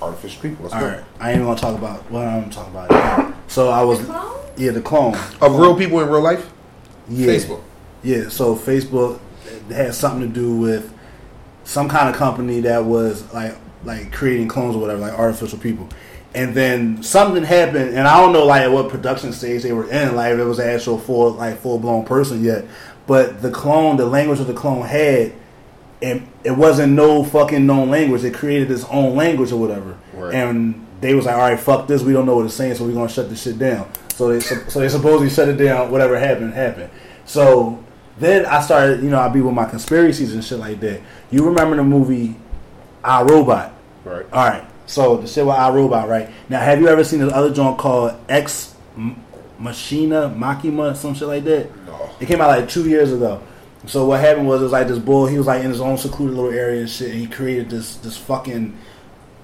Artificial 0.01 0.41
people. 0.41 0.63
Let's 0.63 0.75
all 0.75 0.81
go. 0.81 0.87
right. 0.87 1.03
I 1.19 1.31
ain't 1.31 1.35
even 1.41 1.47
gonna 1.47 1.59
talk 1.59 1.77
about. 1.77 2.09
Well, 2.11 2.27
I'm 2.27 2.41
gonna 2.49 2.53
talk 2.53 2.67
about. 2.69 3.33
So 3.47 3.69
I 3.69 3.83
was, 3.83 4.05
The 4.07 4.41
yeah, 4.57 4.71
the 4.71 4.81
clone. 4.81 5.15
Of 5.41 5.55
real 5.57 5.75
people 5.77 5.99
in 6.01 6.09
real 6.09 6.21
life. 6.21 6.49
Yeah. 7.09 7.27
Facebook. 7.27 7.61
Yeah, 8.03 8.29
so 8.29 8.55
Facebook 8.55 9.19
had 9.69 9.93
something 9.95 10.21
to 10.21 10.27
do 10.33 10.57
with 10.57 10.93
some 11.65 11.89
kind 11.89 12.07
of 12.07 12.15
company 12.15 12.61
that 12.61 12.85
was 12.85 13.31
like 13.33 13.55
like 13.83 14.11
creating 14.13 14.47
clones 14.47 14.75
or 14.75 14.79
whatever, 14.79 15.01
like 15.01 15.13
artificial 15.13 15.59
people. 15.59 15.89
And 16.33 16.53
then 16.53 17.01
something 17.01 17.43
happened, 17.43 17.95
and 17.95 18.07
I 18.07 18.19
don't 18.19 18.33
know 18.33 18.45
like 18.45 18.63
at 18.63 18.71
what 18.71 18.89
production 18.89 19.31
stage 19.31 19.63
they 19.63 19.71
were 19.73 19.89
in, 19.89 20.15
like 20.15 20.33
if 20.33 20.39
it 20.39 20.43
was 20.43 20.59
an 20.59 20.69
actual 20.69 20.97
full 20.97 21.31
like 21.31 21.59
full 21.59 21.79
blown 21.79 22.05
person 22.05 22.43
yet. 22.43 22.65
But 23.07 23.41
the 23.41 23.51
clone, 23.51 23.97
the 23.97 24.05
language 24.05 24.39
that 24.39 24.45
the 24.45 24.53
clone 24.53 24.85
had, 24.85 25.33
it, 26.01 26.23
it 26.43 26.51
wasn't 26.51 26.93
no 26.93 27.23
fucking 27.23 27.65
known 27.65 27.89
language. 27.89 28.23
It 28.23 28.33
created 28.33 28.71
its 28.71 28.83
own 28.85 29.15
language 29.15 29.51
or 29.51 29.57
whatever. 29.57 29.97
Right. 30.13 30.33
And 30.33 30.85
they 31.01 31.13
was 31.13 31.25
like, 31.25 31.35
all 31.35 31.41
right, 31.41 31.59
fuck 31.59 31.87
this. 31.87 32.01
We 32.01 32.13
don't 32.13 32.25
know 32.25 32.35
what 32.35 32.45
it's 32.45 32.55
saying, 32.55 32.75
so 32.75 32.85
we're 32.85 32.93
gonna 32.93 33.07
shut 33.07 33.29
this 33.29 33.43
shit 33.43 33.57
down. 33.57 33.89
So 34.15 34.29
they 34.29 34.39
so 34.39 34.79
they 34.79 34.89
supposedly 34.89 35.29
shut 35.29 35.47
it 35.47 35.57
down. 35.57 35.91
Whatever 35.91 36.19
happened 36.19 36.53
happened. 36.53 36.89
So 37.25 37.84
then 38.17 38.45
I 38.45 38.61
started, 38.61 39.03
you 39.03 39.09
know, 39.09 39.19
I 39.19 39.29
be 39.29 39.41
with 39.41 39.53
my 39.53 39.65
conspiracies 39.65 40.33
and 40.33 40.43
shit 40.43 40.59
like 40.59 40.79
that. 40.79 41.01
You 41.31 41.45
remember 41.45 41.75
the 41.75 41.83
movie 41.83 42.35
I 43.03 43.21
Robot? 43.23 43.73
Right. 44.03 44.25
All 44.31 44.47
right. 44.47 44.65
So 44.85 45.17
the 45.17 45.27
shit 45.27 45.45
with 45.45 45.55
I 45.55 45.69
Robot, 45.69 46.07
right? 46.07 46.29
Now, 46.47 46.59
have 46.59 46.79
you 46.79 46.87
ever 46.87 47.03
seen 47.03 47.19
this 47.19 47.33
other 47.33 47.53
joint 47.53 47.77
called 47.77 48.17
Ex 48.29 48.75
Machina 49.59 50.33
Makima, 50.35 50.95
some 50.95 51.13
shit 51.13 51.27
like 51.27 51.43
that? 51.45 51.85
No. 51.85 52.09
It 52.19 52.27
came 52.27 52.39
out 52.39 52.47
like 52.47 52.69
two 52.69 52.87
years 52.87 53.11
ago. 53.11 53.41
So 53.87 54.05
what 54.05 54.19
happened 54.19 54.47
was 54.47 54.61
it 54.61 54.63
was 54.63 54.71
like 54.71 54.87
this 54.87 54.99
bull. 54.99 55.27
He 55.27 55.37
was 55.37 55.47
like 55.47 55.63
in 55.63 55.69
his 55.69 55.81
own 55.81 55.97
secluded 55.97 56.35
little 56.35 56.51
area 56.51 56.81
and 56.81 56.89
shit. 56.89 57.11
And 57.11 57.19
he 57.19 57.27
created 57.27 57.69
this 57.69 57.97
this 57.97 58.17
fucking 58.17 58.77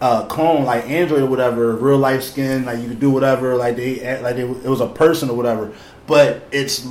uh, 0.01 0.25
clone 0.25 0.63
like 0.63 0.89
Android 0.89 1.21
or 1.21 1.27
whatever, 1.27 1.75
real 1.75 1.97
life 1.97 2.23
skin, 2.23 2.65
like 2.65 2.79
you 2.79 2.87
could 2.87 2.99
do 2.99 3.11
whatever, 3.11 3.55
like 3.55 3.75
they 3.75 4.19
like 4.21 4.35
they, 4.35 4.41
it 4.41 4.65
was 4.65 4.81
a 4.81 4.87
person 4.87 5.29
or 5.29 5.37
whatever. 5.37 5.71
But 6.07 6.43
it's 6.51 6.87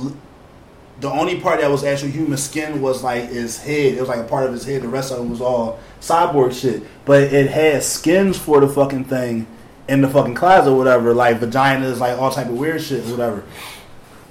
the 1.01 1.09
only 1.09 1.39
part 1.39 1.59
that 1.59 1.69
was 1.69 1.83
actual 1.83 2.09
human 2.09 2.37
skin 2.37 2.79
was 2.79 3.03
like 3.03 3.29
his 3.29 3.61
head. 3.61 3.95
It 3.95 3.99
was 3.99 4.07
like 4.07 4.19
a 4.19 4.23
part 4.23 4.45
of 4.45 4.53
his 4.53 4.63
head. 4.63 4.83
The 4.83 4.87
rest 4.87 5.11
of 5.11 5.25
it 5.25 5.27
was 5.27 5.41
all 5.41 5.79
cyborg 5.99 6.53
shit. 6.53 6.83
But 7.05 7.23
it 7.23 7.49
had 7.49 7.83
skins 7.83 8.37
for 8.37 8.61
the 8.61 8.67
fucking 8.67 9.05
thing 9.05 9.47
in 9.87 10.01
the 10.01 10.07
fucking 10.07 10.35
closet 10.35 10.71
or 10.71 10.77
whatever, 10.77 11.13
like 11.13 11.39
vaginas, 11.39 11.99
like 11.99 12.17
all 12.19 12.31
type 12.31 12.47
of 12.47 12.57
weird 12.57 12.81
shit 12.81 13.05
or 13.07 13.11
whatever. 13.11 13.43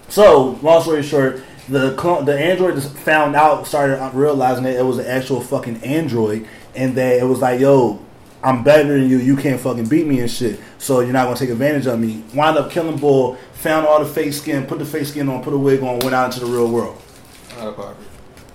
So, 0.08 0.58
long 0.62 0.80
story 0.82 1.02
short, 1.02 1.42
the 1.68 1.94
clone, 1.96 2.24
the 2.24 2.38
android 2.38 2.76
just 2.76 2.96
found 2.96 3.34
out, 3.34 3.66
started 3.66 4.10
realizing 4.14 4.64
that 4.64 4.76
it 4.76 4.82
was 4.82 4.98
an 4.98 5.06
actual 5.06 5.40
fucking 5.40 5.82
android, 5.82 6.46
and 6.74 6.96
that 6.96 7.18
it 7.18 7.24
was 7.24 7.40
like, 7.40 7.60
yo, 7.60 8.00
I'm 8.42 8.62
better 8.64 8.98
than 8.98 9.08
you. 9.08 9.18
You 9.18 9.36
can't 9.36 9.60
fucking 9.60 9.86
beat 9.86 10.06
me 10.06 10.20
and 10.20 10.30
shit. 10.30 10.58
So 10.78 11.00
you're 11.00 11.12
not 11.12 11.24
gonna 11.26 11.36
take 11.36 11.50
advantage 11.50 11.86
of 11.86 11.98
me. 12.00 12.24
Wound 12.34 12.56
up 12.56 12.70
killing 12.70 12.96
Bull, 12.96 13.36
found 13.54 13.86
all 13.86 13.98
the 14.02 14.06
fake 14.10 14.32
skin, 14.32 14.66
put 14.66 14.78
the 14.78 14.84
fake 14.86 15.06
skin 15.06 15.28
on, 15.28 15.42
put 15.42 15.52
a 15.52 15.58
wig 15.58 15.82
on, 15.82 15.98
went 16.00 16.14
out 16.14 16.26
into 16.34 16.40
the 16.46 16.50
real 16.50 16.68
world. 16.70 17.00
Out 17.58 17.68
of 17.68 17.76
pocket. 17.76 17.96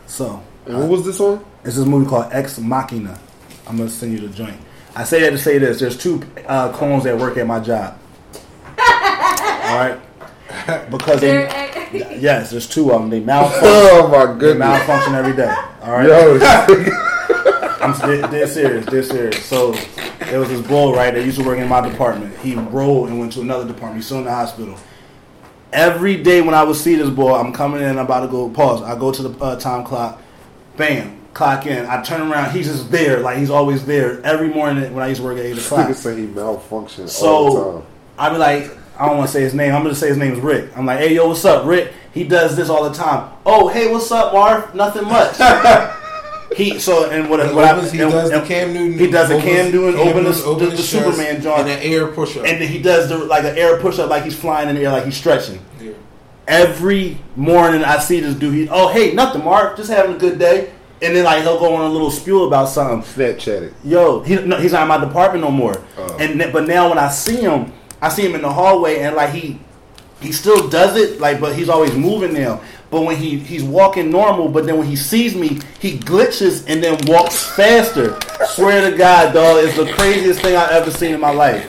So 0.07 0.41
And 0.66 0.80
what 0.80 0.90
was 0.90 1.06
this 1.06 1.20
on? 1.20 1.44
it's 1.64 1.76
this 1.76 1.86
movie 1.86 2.10
called 2.10 2.28
Ex 2.32 2.57
Machina. 2.60 3.20
I'm 3.68 3.78
gonna 3.78 3.90
send 3.90 4.14
you 4.14 4.28
the 4.28 4.34
joint. 4.34 4.57
I 4.95 5.03
say 5.03 5.20
that 5.22 5.30
to 5.32 5.38
say 5.38 5.57
this: 5.60 5.80
there's 5.80 5.98
two 5.98 6.22
uh, 6.48 6.72
clones 6.72 7.03
that 7.03 7.18
work 7.18 7.38
at 7.38 7.45
my 7.45 7.60
job. 7.60 7.98
all 8.80 9.78
right, 9.78 9.99
because 10.90 11.22
They're 11.22 11.48
they 11.48 12.02
act- 12.03 12.22
yes, 12.22 12.52
there's 12.52 12.68
two 12.68 12.91
of 12.91 13.02
them. 13.02 13.10
They 13.10 13.20
malfunction. 13.32 13.62
Oh 13.68 14.07
my 14.07 14.26
They 14.34 14.40
goodness. 14.40 14.60
malfunction 14.68 15.16
every 15.16 15.36
day. 15.36 15.53
All 15.84 15.91
right, 15.91 16.07
Yo, 16.07 16.36
I'm 16.36 16.40
dead, 17.99 18.31
dead 18.31 18.49
serious, 18.49 18.85
dead 18.85 19.05
serious. 19.05 19.45
So 19.45 19.73
there 20.19 20.39
was 20.39 20.49
this 20.49 20.65
bull 20.65 20.93
right 20.93 21.13
that 21.13 21.23
used 21.23 21.39
to 21.39 21.45
work 21.45 21.59
in 21.59 21.67
my 21.67 21.88
department. 21.88 22.38
He 22.39 22.55
rolled 22.55 23.09
and 23.09 23.19
went 23.19 23.34
to 23.34 23.41
another 23.41 23.65
department. 23.65 23.97
He's 23.97 24.05
still 24.05 24.19
in 24.19 24.26
the 24.26 24.31
hospital. 24.31 24.77
Every 25.73 26.22
day 26.22 26.41
when 26.41 26.55
I 26.55 26.63
would 26.63 26.76
see 26.76 26.95
this 26.95 27.09
boy, 27.09 27.35
I'm 27.35 27.51
coming 27.51 27.81
in. 27.81 27.97
I'm 27.97 28.05
about 28.05 28.22
to 28.22 28.27
go 28.27 28.49
pause. 28.49 28.81
I 28.81 28.97
go 28.97 29.11
to 29.11 29.22
the 29.23 29.43
uh, 29.43 29.59
time 29.59 29.84
clock. 29.84 30.22
Bam, 30.77 31.19
clock 31.34 31.65
in. 31.65 31.85
I 31.85 32.01
turn 32.01 32.31
around. 32.31 32.51
He's 32.51 32.67
just 32.67 32.91
there, 32.91 33.19
like 33.19 33.38
he's 33.38 33.49
always 33.49 33.85
there. 33.85 34.22
Every 34.23 34.49
morning 34.49 34.93
when 34.93 35.03
I 35.03 35.07
used 35.07 35.22
to 35.22 35.26
work 35.26 35.38
at 35.38 35.45
eight 35.45 35.57
o'clock. 35.57 35.88
nigga 35.88 35.95
say 35.95 36.19
he 36.19 36.26
the 36.27 37.07
So 37.07 37.73
time. 37.73 37.88
I 38.17 38.30
be 38.30 38.38
like, 38.38 38.77
I 38.97 39.07
don't 39.07 39.17
want 39.17 39.30
to 39.30 39.34
say 39.34 39.41
his 39.41 39.53
name. 39.53 39.73
I'm 39.76 39.84
gonna 39.84 39.95
say 39.95 40.07
his 40.07 40.17
name 40.17 40.34
is 40.34 40.39
Rick. 40.39 40.76
I'm 40.77 40.85
like, 40.85 40.99
hey 40.99 41.13
yo, 41.13 41.27
what's 41.27 41.43
up, 41.43 41.65
Rick? 41.65 41.91
He 42.13 42.23
does 42.23 42.55
this 42.55 42.69
all 42.69 42.89
the 42.89 42.95
time. 42.95 43.30
Oh, 43.45 43.67
hey, 43.67 43.91
what's 43.91 44.09
up, 44.09 44.31
Marv? 44.31 44.73
Nothing 44.73 45.03
much. 45.03 45.35
he 46.56 46.80
so 46.80 47.10
and 47.10 47.30
what, 47.30 47.40
what 47.53 47.69
Opens, 47.69 47.90
I, 47.91 47.95
he 47.95 48.02
and- 48.02 48.11
does 48.11 48.30
the 48.30 48.40
and- 48.40 48.48
Cam 48.48 48.73
Newton. 48.73 48.99
He 48.99 49.11
does 49.11 49.30
the 49.30 49.40
Cam 49.40 49.72
Newton, 49.72 49.99
open 49.99 50.23
the, 50.23 50.32
Newton, 50.32 50.60
the, 50.60 50.76
the 50.76 50.77
Superman 50.84 51.41
joint, 51.41 51.61
and 51.61 51.69
an 51.69 51.80
air 51.82 52.07
push 52.07 52.38
up. 52.38 52.45
and 52.45 52.61
then 52.61 52.68
he 52.69 52.82
does 52.82 53.10
the 53.10 53.18
like 53.18 53.44
an 53.44 53.57
air 53.57 53.77
push 53.80 53.99
up, 53.99 54.10
like 54.10 54.23
he's 54.23 54.38
flying 54.38 54.69
in 54.69 54.76
the 54.76 54.82
air, 54.84 54.91
like 54.91 55.06
he's 55.06 55.18
stretching. 55.18 55.60
yeah. 55.82 55.91
Every 56.48 57.18
morning 57.36 57.84
I 57.84 57.99
see 57.99 58.19
this 58.19 58.36
dude. 58.36 58.53
He, 58.53 58.69
oh 58.69 58.88
hey, 58.90 59.14
nothing, 59.14 59.44
Mark 59.44 59.77
just 59.77 59.90
having 59.90 60.15
a 60.15 60.19
good 60.19 60.38
day. 60.40 60.72
And 61.02 61.14
then 61.15 61.26
like 61.26 61.41
he'll 61.44 61.60
go 61.60 61.76
on 61.76 61.86
a 61.86 61.90
little 61.90 62.10
spiel 62.10 62.48
about 62.48 62.69
something. 62.69 63.02
Snapchatted. 63.14 63.73
Yo, 63.84 64.22
he, 64.22 64.36
no, 64.38 64.57
he's 64.57 64.72
not 64.72 64.84
in 64.84 64.88
my 64.88 64.98
department 64.98 65.44
no 65.44 65.52
more. 65.52 65.84
Oh. 65.98 66.18
And 66.19 66.40
but 66.53 66.68
now 66.68 66.88
when 66.90 66.98
I 66.98 67.10
see 67.10 67.38
him, 67.41 67.73
I 68.02 68.10
see 68.10 68.26
him 68.26 68.34
in 68.36 68.41
the 68.41 68.52
hallway, 68.52 68.99
and 68.99 69.15
like 69.15 69.32
he 69.32 69.60
he 70.22 70.32
still 70.32 70.69
does 70.69 70.95
it, 70.95 71.19
like 71.19 71.41
but 71.41 71.56
he's 71.56 71.68
always 71.68 71.94
moving 71.95 72.34
now. 72.34 72.61
But 72.91 73.02
when 73.02 73.18
he 73.18 73.38
he's 73.40 73.64
walking 73.64 74.10
normal, 74.10 74.48
but 74.48 74.66
then 74.66 74.78
when 74.78 74.88
he 74.88 74.95
sees 74.95 75.36
me, 75.36 75.60
he 75.80 75.98
glitches 75.98 76.66
and 76.68 76.84
then 76.84 76.98
walks 77.06 77.52
faster. 77.56 78.18
Swear 78.48 78.90
to 78.90 78.98
God, 78.98 79.34
dog, 79.34 79.64
it's 79.64 79.76
the 79.76 79.91
craziest 79.94 80.41
thing 80.41 80.56
I've 80.56 80.72
ever 80.72 80.91
seen 80.91 81.14
in 81.14 81.20
my 81.20 81.32
life. 81.32 81.68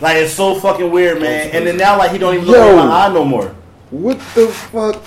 Like 0.00 0.16
it's 0.16 0.32
so 0.32 0.58
fucking 0.60 0.90
weird, 0.90 1.20
man. 1.20 1.50
And 1.52 1.66
then 1.66 1.76
now 1.76 1.98
like 1.98 2.10
he 2.10 2.18
don't 2.18 2.34
even 2.34 2.46
look 2.46 2.56
Yo. 2.56 2.70
in 2.70 2.76
my 2.76 3.06
eye 3.06 3.12
no 3.12 3.24
more. 3.24 3.54
What 3.90 4.18
the 4.34 4.48
fuck 4.48 5.02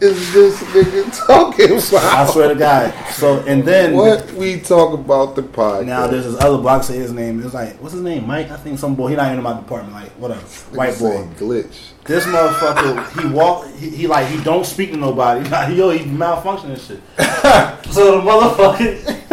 is 0.00 0.32
this 0.32 0.60
nigga 0.62 1.26
talking 1.26 1.72
I 1.72 2.26
swear 2.30 2.48
to 2.48 2.54
God. 2.54 2.92
So 3.10 3.40
and 3.46 3.64
then 3.64 3.94
What 3.94 4.32
we 4.32 4.60
talk 4.60 4.92
about 4.94 5.36
the 5.36 5.42
podcast? 5.42 5.86
Now 5.86 6.06
there's 6.06 6.24
this 6.24 6.42
other 6.42 6.82
say 6.82 6.96
his 6.96 7.12
name. 7.12 7.40
is 7.40 7.54
like 7.54 7.80
what's 7.80 7.94
his 7.94 8.02
name? 8.02 8.26
Mike. 8.26 8.50
I 8.50 8.56
think 8.56 8.78
some 8.78 8.94
boy. 8.94 9.08
He 9.08 9.16
not 9.16 9.26
even 9.26 9.38
in 9.38 9.44
my 9.44 9.54
department. 9.54 9.94
Like 9.94 10.10
whatever. 10.12 10.40
White 10.76 10.98
boy. 10.98 11.26
glitch. 11.38 11.90
This 12.04 12.24
motherfucker. 12.26 13.20
He 13.20 13.28
walk. 13.28 13.70
He, 13.76 13.90
he 13.90 14.06
like 14.06 14.26
he 14.28 14.42
don't 14.42 14.66
speak 14.66 14.90
to 14.90 14.96
nobody. 14.96 15.48
Yo, 15.74 15.90
he 15.90 16.04
malfunctioning 16.04 16.78
shit. 16.78 17.00
so 17.92 18.20
the 18.20 18.30
motherfucker. 18.30 19.23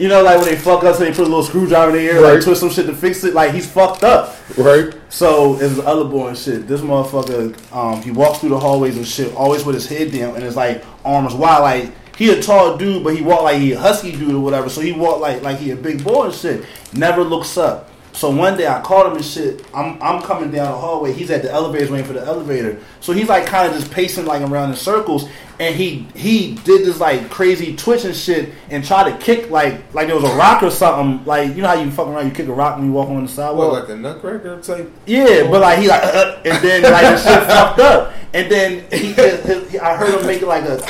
You 0.00 0.08
know, 0.08 0.22
like 0.22 0.38
when 0.38 0.46
they 0.46 0.56
fuck 0.56 0.82
up, 0.82 0.96
so 0.96 1.04
they 1.04 1.10
put 1.10 1.18
a 1.18 1.22
little 1.24 1.42
screwdriver 1.42 1.94
in 1.94 2.06
the 2.06 2.12
Right. 2.22 2.34
like 2.36 2.42
twist 2.42 2.60
some 2.62 2.70
shit 2.70 2.86
to 2.86 2.94
fix 2.94 3.22
it. 3.22 3.34
Like 3.34 3.52
he's 3.52 3.70
fucked 3.70 4.02
up. 4.02 4.34
Right? 4.56 4.94
So 5.10 5.60
it's 5.60 5.76
the 5.76 5.86
other 5.86 6.04
boy 6.04 6.28
and 6.28 6.38
shit. 6.38 6.66
This 6.66 6.80
motherfucker, 6.80 7.54
um, 7.76 8.00
he 8.00 8.10
walks 8.10 8.38
through 8.38 8.48
the 8.48 8.58
hallways 8.58 8.96
and 8.96 9.06
shit, 9.06 9.34
always 9.34 9.62
with 9.62 9.74
his 9.74 9.86
head 9.86 10.10
down, 10.10 10.36
and 10.36 10.42
his 10.42 10.56
like 10.56 10.82
arms 11.04 11.34
wide. 11.34 11.58
Like 11.58 12.16
he 12.16 12.30
a 12.30 12.40
tall 12.42 12.78
dude, 12.78 13.04
but 13.04 13.14
he 13.14 13.20
walk 13.20 13.42
like 13.42 13.58
he 13.58 13.72
a 13.72 13.78
husky 13.78 14.12
dude 14.12 14.34
or 14.34 14.40
whatever. 14.40 14.70
So 14.70 14.80
he 14.80 14.92
walk 14.92 15.20
like 15.20 15.42
like 15.42 15.58
he 15.58 15.70
a 15.72 15.76
big 15.76 16.02
boy 16.02 16.26
and 16.26 16.34
shit. 16.34 16.64
Never 16.94 17.22
looks 17.22 17.58
up. 17.58 17.89
So 18.12 18.30
one 18.30 18.56
day 18.58 18.66
I 18.66 18.80
called 18.82 19.06
him 19.06 19.16
and 19.16 19.24
shit. 19.24 19.64
I'm 19.74 20.00
I'm 20.02 20.20
coming 20.22 20.50
down 20.50 20.70
the 20.72 20.76
hallway. 20.78 21.12
He's 21.12 21.30
at 21.30 21.42
the 21.42 21.50
elevator 21.50 21.90
waiting 21.90 22.06
for 22.06 22.12
the 22.12 22.24
elevator. 22.24 22.78
So 23.00 23.12
he's 23.12 23.28
like 23.28 23.46
kind 23.46 23.68
of 23.68 23.78
just 23.78 23.90
pacing 23.92 24.26
like 24.26 24.42
around 24.42 24.70
in 24.70 24.76
circles. 24.76 25.28
And 25.58 25.74
he 25.74 26.06
he 26.14 26.54
did 26.64 26.86
this 26.86 26.98
like 27.00 27.28
crazy 27.30 27.76
twitch 27.76 28.04
and 28.04 28.14
shit 28.16 28.50
and 28.70 28.84
tried 28.84 29.10
to 29.12 29.18
kick 29.24 29.50
like 29.50 29.92
like 29.94 30.06
there 30.08 30.16
was 30.16 30.24
a 30.24 30.34
rock 30.36 30.62
or 30.62 30.70
something. 30.70 31.24
Like 31.26 31.54
you 31.54 31.62
know 31.62 31.68
how 31.68 31.74
you 31.74 31.90
fucking 31.90 32.12
around, 32.12 32.26
you 32.26 32.32
kick 32.32 32.48
a 32.48 32.52
rock 32.52 32.76
when 32.78 32.86
you 32.86 32.92
walk 32.92 33.08
on 33.08 33.22
the 33.24 33.28
sidewalk. 33.28 33.72
What, 33.72 33.80
like 33.82 33.90
a 33.90 33.96
nutcracker 33.96 34.60
type? 34.60 34.90
Yeah, 35.06 35.48
but 35.50 35.60
like 35.60 35.78
he 35.78 35.86
like, 35.88 36.02
uh, 36.02 36.40
and 36.44 36.64
then 36.64 36.82
like 36.82 37.02
the 37.02 37.16
shit 37.18 37.42
fucked 37.46 37.78
up, 37.78 38.12
and 38.32 38.50
then 38.50 38.90
he, 38.90 39.12
his, 39.12 39.76
I 39.76 39.96
heard 39.96 40.18
him 40.18 40.26
make 40.26 40.40
like 40.42 40.64
a, 40.64 40.80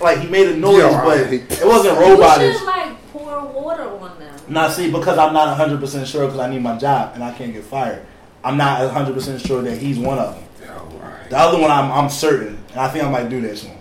like 0.00 0.18
he 0.20 0.28
made 0.28 0.48
a 0.48 0.56
noise, 0.56 0.78
Yo, 0.78 0.90
I 0.92 1.04
but 1.04 1.32
it 1.32 1.66
wasn't 1.66 1.98
You 1.98 2.04
robotish. 2.16 2.58
should 2.58 2.66
like 2.66 3.12
pour 3.12 3.44
water 3.44 3.88
on 4.46 4.54
them. 4.54 4.54
Now 4.54 4.68
see, 4.68 4.90
because 4.90 5.18
I'm 5.18 5.32
not 5.32 5.48
100 5.48 5.80
percent 5.80 6.06
sure 6.08 6.26
because 6.26 6.38
I 6.40 6.48
need 6.50 6.62
my 6.62 6.76
job 6.78 7.12
and 7.14 7.22
I 7.24 7.32
can't 7.32 7.52
get 7.52 7.64
fired. 7.64 8.04
I'm 8.44 8.56
not 8.56 8.80
100 8.84 9.14
percent 9.14 9.40
sure 9.40 9.62
that 9.62 9.78
he's 9.78 9.98
one 9.98 10.18
of 10.18 10.34
them. 10.34 10.44
Yo, 10.66 10.98
right. 10.98 11.30
The 11.30 11.38
other 11.38 11.58
one, 11.60 11.70
I'm 11.70 11.90
I'm 11.92 12.10
certain, 12.10 12.58
and 12.70 12.80
I 12.80 12.88
think 12.88 13.04
I 13.04 13.10
might 13.10 13.28
do 13.28 13.40
that 13.42 13.58
one. 13.64 13.78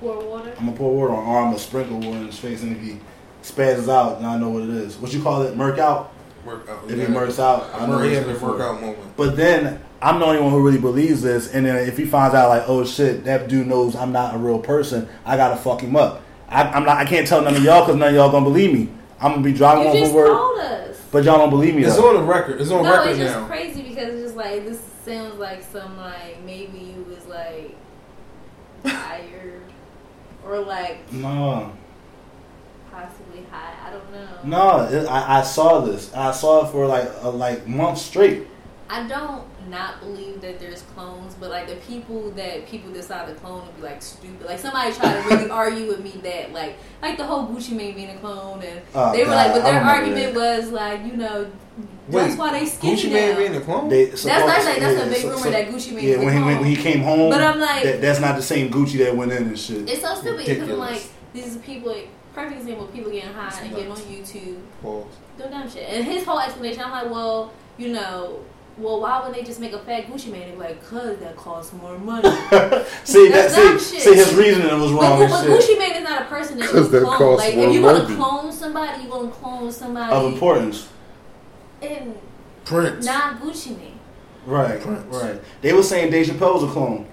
Pour 0.00 0.18
water. 0.24 0.52
I'm 0.58 0.66
gonna 0.66 0.76
pour 0.76 0.94
water 0.94 1.12
on, 1.14 1.26
or 1.26 1.38
I'm 1.38 1.44
gonna 1.48 1.58
sprinkle 1.58 1.96
water 1.98 2.18
in 2.18 2.26
his 2.26 2.38
face, 2.38 2.62
and 2.62 2.76
if 2.76 2.82
he 2.82 2.98
spazzes 3.42 3.88
out, 3.88 4.20
then 4.20 4.28
I 4.28 4.36
know 4.38 4.50
what 4.50 4.64
it 4.64 4.70
is. 4.70 4.96
What 4.98 5.12
you 5.12 5.22
call 5.22 5.42
it, 5.42 5.56
murk 5.56 5.78
out? 5.78 6.12
Work 6.44 6.68
out. 6.68 6.84
If 6.90 6.98
he 6.98 7.06
murks 7.06 7.38
out, 7.38 7.70
I 7.74 7.78
I 7.78 7.86
know 7.86 7.98
know 7.98 8.02
he 8.04 8.14
what 8.14 8.26
had 8.26 8.36
a 8.36 8.38
for. 8.38 8.52
workout 8.52 8.80
moment. 8.80 9.16
But 9.16 9.36
then 9.36 9.80
I'm 10.02 10.18
the 10.20 10.26
only 10.26 10.40
one 10.40 10.50
who 10.52 10.62
really 10.62 10.78
believes 10.78 11.22
this, 11.22 11.52
and 11.52 11.64
then 11.64 11.76
if 11.88 11.96
he 11.96 12.04
finds 12.04 12.34
out 12.34 12.50
like, 12.50 12.64
oh 12.66 12.84
shit, 12.84 13.24
that 13.24 13.48
dude 13.48 13.66
knows 13.66 13.96
I'm 13.96 14.12
not 14.12 14.34
a 14.34 14.38
real 14.38 14.58
person, 14.58 15.08
I 15.24 15.36
gotta 15.36 15.56
fuck 15.56 15.80
him 15.80 15.96
up. 15.96 16.22
I, 16.48 16.62
I'm 16.64 16.84
not. 16.84 16.98
I 16.98 17.04
can't 17.04 17.26
tell 17.26 17.40
none 17.42 17.56
of 17.56 17.64
y'all 17.64 17.80
because 17.80 17.96
none 17.96 18.10
of 18.10 18.14
y'all 18.14 18.30
gonna 18.30 18.44
believe 18.44 18.72
me. 18.72 18.90
I'm 19.20 19.32
gonna 19.32 19.42
be 19.42 19.52
driving 19.52 19.84
You 19.84 19.88
home 19.90 19.98
just 19.98 20.12
from 20.12 20.16
work, 20.20 20.28
told 20.28 20.58
us. 20.60 21.00
but 21.10 21.24
y'all 21.24 21.38
don't 21.38 21.50
believe 21.50 21.74
me. 21.74 21.84
It's 21.84 21.96
Though. 21.96 22.08
on 22.10 22.14
the 22.16 22.22
record. 22.32 22.60
It's 22.60 22.70
on 22.70 22.82
No, 22.82 22.90
record 22.90 23.04
now. 23.04 23.10
it's 23.12 23.18
just 23.20 23.36
now. 23.36 23.46
crazy 23.46 23.82
because 23.82 24.08
it's 24.14 24.22
just 24.22 24.36
like 24.36 24.64
this 24.66 24.80
sounds 25.04 25.38
like 25.38 25.62
some 25.62 25.96
like 25.96 26.42
maybe 26.44 26.78
you 26.78 27.04
was 27.08 27.24
like 27.26 27.74
tired 28.84 29.62
or 30.44 30.58
like 30.60 31.10
No, 31.12 31.72
possibly 32.90 33.44
high. 33.50 33.74
I 33.86 33.90
don't 33.90 34.12
know. 34.12 34.28
no. 34.44 34.84
It, 34.84 35.06
I, 35.06 35.38
I 35.38 35.42
saw 35.42 35.80
this. 35.80 36.12
I 36.14 36.30
saw 36.32 36.66
it 36.66 36.70
for 36.70 36.86
like 36.86 37.08
a, 37.22 37.30
like 37.30 37.66
months 37.66 38.02
straight. 38.02 38.46
I 38.88 39.06
don't 39.08 39.44
not 39.68 40.00
believe 40.00 40.40
that 40.40 40.58
there's 40.60 40.82
clones, 40.82 41.34
but 41.34 41.50
like 41.50 41.68
the 41.68 41.76
people 41.76 42.30
that 42.32 42.66
people 42.66 42.92
decide 42.92 43.28
to 43.28 43.34
clone 43.34 43.66
would 43.66 43.76
be 43.76 43.82
like 43.82 44.02
stupid. 44.02 44.46
Like 44.46 44.58
somebody 44.58 44.92
tried 44.92 45.22
to 45.22 45.28
really 45.28 45.50
argue 45.62 45.86
with 45.88 46.02
me 46.02 46.12
that 46.22 46.52
like 46.52 46.76
like 47.02 47.16
the 47.16 47.24
whole 47.24 47.46
Gucci 47.48 47.72
Mane 47.72 47.94
being 47.94 48.10
a 48.10 48.16
clone, 48.18 48.62
and 48.62 48.80
Oh, 48.94 49.12
they 49.12 49.20
were 49.20 49.26
God, 49.30 49.34
like, 49.36 49.52
but 49.54 49.62
their 49.64 49.78
remember 49.80 49.90
argument 49.90 50.34
was 50.34 50.70
like, 50.70 51.04
you 51.04 51.16
know, 51.16 51.50
that's 52.08 52.30
Wait, 52.32 52.38
why 52.38 52.58
they 52.58 52.66
skinny 52.66 52.96
Gucci 52.96 53.06
now. 53.08 53.14
Mane 53.14 53.36
being 53.36 53.56
a 53.56 53.60
clone? 53.60 53.88
They, 53.88 54.04
that's 54.06 54.24
that's 54.24 54.64
like 54.66 54.78
that's 54.78 55.02
a 55.02 55.06
big 55.08 55.16
so- 55.22 55.28
rumor 55.30 55.42
so- 55.42 55.50
that 55.50 55.68
Gucci 55.68 55.92
Mane 55.94 56.04
Yeah, 56.08 56.16
when 56.18 56.36
he 56.36 56.42
when, 56.42 56.56
when 56.60 56.64
he 56.64 56.76
came 56.76 57.00
home, 57.02 57.30
But 57.30 57.40
I'm 57.42 57.58
like- 57.60 57.82
that, 57.82 58.00
that's 58.00 58.20
not 58.20 58.36
the 58.36 58.42
same 58.42 58.70
Gucci 58.70 58.98
that 58.98 59.16
went 59.16 59.32
in 59.32 59.44
and 59.44 59.58
shit. 59.58 59.88
It's 59.88 60.02
so 60.02 60.14
stupid 60.14 60.46
because 60.46 60.68
I'm 60.70 60.78
like, 60.78 61.02
these 61.32 61.56
are 61.56 61.60
people. 61.60 61.94
Perfect 62.34 62.60
example: 62.60 62.84
of 62.84 62.92
people 62.92 63.10
getting 63.10 63.32
high 63.32 63.60
and 63.62 63.74
getting 63.74 63.90
on 63.90 63.96
YouTube, 63.96 64.60
Pause. 64.82 65.06
doing 65.38 65.50
dumb 65.50 65.70
shit. 65.70 65.88
And 65.88 66.04
his 66.04 66.22
whole 66.22 66.38
explanation, 66.38 66.82
I'm 66.82 66.90
like, 66.90 67.10
well, 67.10 67.50
you 67.78 67.88
know, 67.94 68.40
well, 68.78 69.00
why 69.00 69.24
would 69.26 69.34
they 69.34 69.42
just 69.42 69.58
make 69.60 69.72
a 69.72 69.78
fat 69.78 70.04
Gucci 70.06 70.30
Mane? 70.30 70.48
They're 70.50 70.56
like, 70.58 70.84
cause 70.86 71.18
that 71.18 71.36
costs 71.36 71.72
more 71.72 71.98
money. 71.98 72.22
see 73.04 73.28
That's 73.30 73.54
dumb 73.56 73.78
see, 73.78 73.94
shit. 73.96 74.02
see 74.04 74.14
his 74.14 74.34
reasoning 74.34 74.68
was 74.80 74.92
wrong 74.92 75.18
but, 75.20 75.28
but 75.30 75.44
shit. 75.44 75.76
Gucci 75.76 75.78
Mane 75.78 75.96
is 75.96 76.04
not 76.04 76.22
a 76.22 76.24
person 76.26 76.58
that 76.58 76.64
you 76.66 76.70
'Cause 76.72 76.90
that 76.90 77.02
clone. 77.02 77.16
costs 77.18 77.46
Like, 77.46 77.56
more 77.56 77.66
if 77.68 77.72
you 77.74 77.82
want 77.82 78.08
to 78.08 78.14
clone 78.16 78.52
somebody, 78.52 79.02
you 79.04 79.08
want 79.08 79.32
to 79.32 79.38
clone 79.40 79.72
somebody 79.72 80.12
Of 80.12 80.32
importance. 80.32 80.88
and 81.82 82.14
Prince. 82.64 83.06
not 83.06 83.40
Gucci 83.40 83.76
Mane. 83.78 83.98
Right, 84.44 84.80
Prince. 84.80 85.04
right. 85.14 85.40
They 85.62 85.72
were 85.72 85.82
saying 85.82 86.10
Dave 86.10 86.26
Chappelle 86.26 86.54
was 86.54 86.62
a 86.64 86.68
clone 86.68 87.06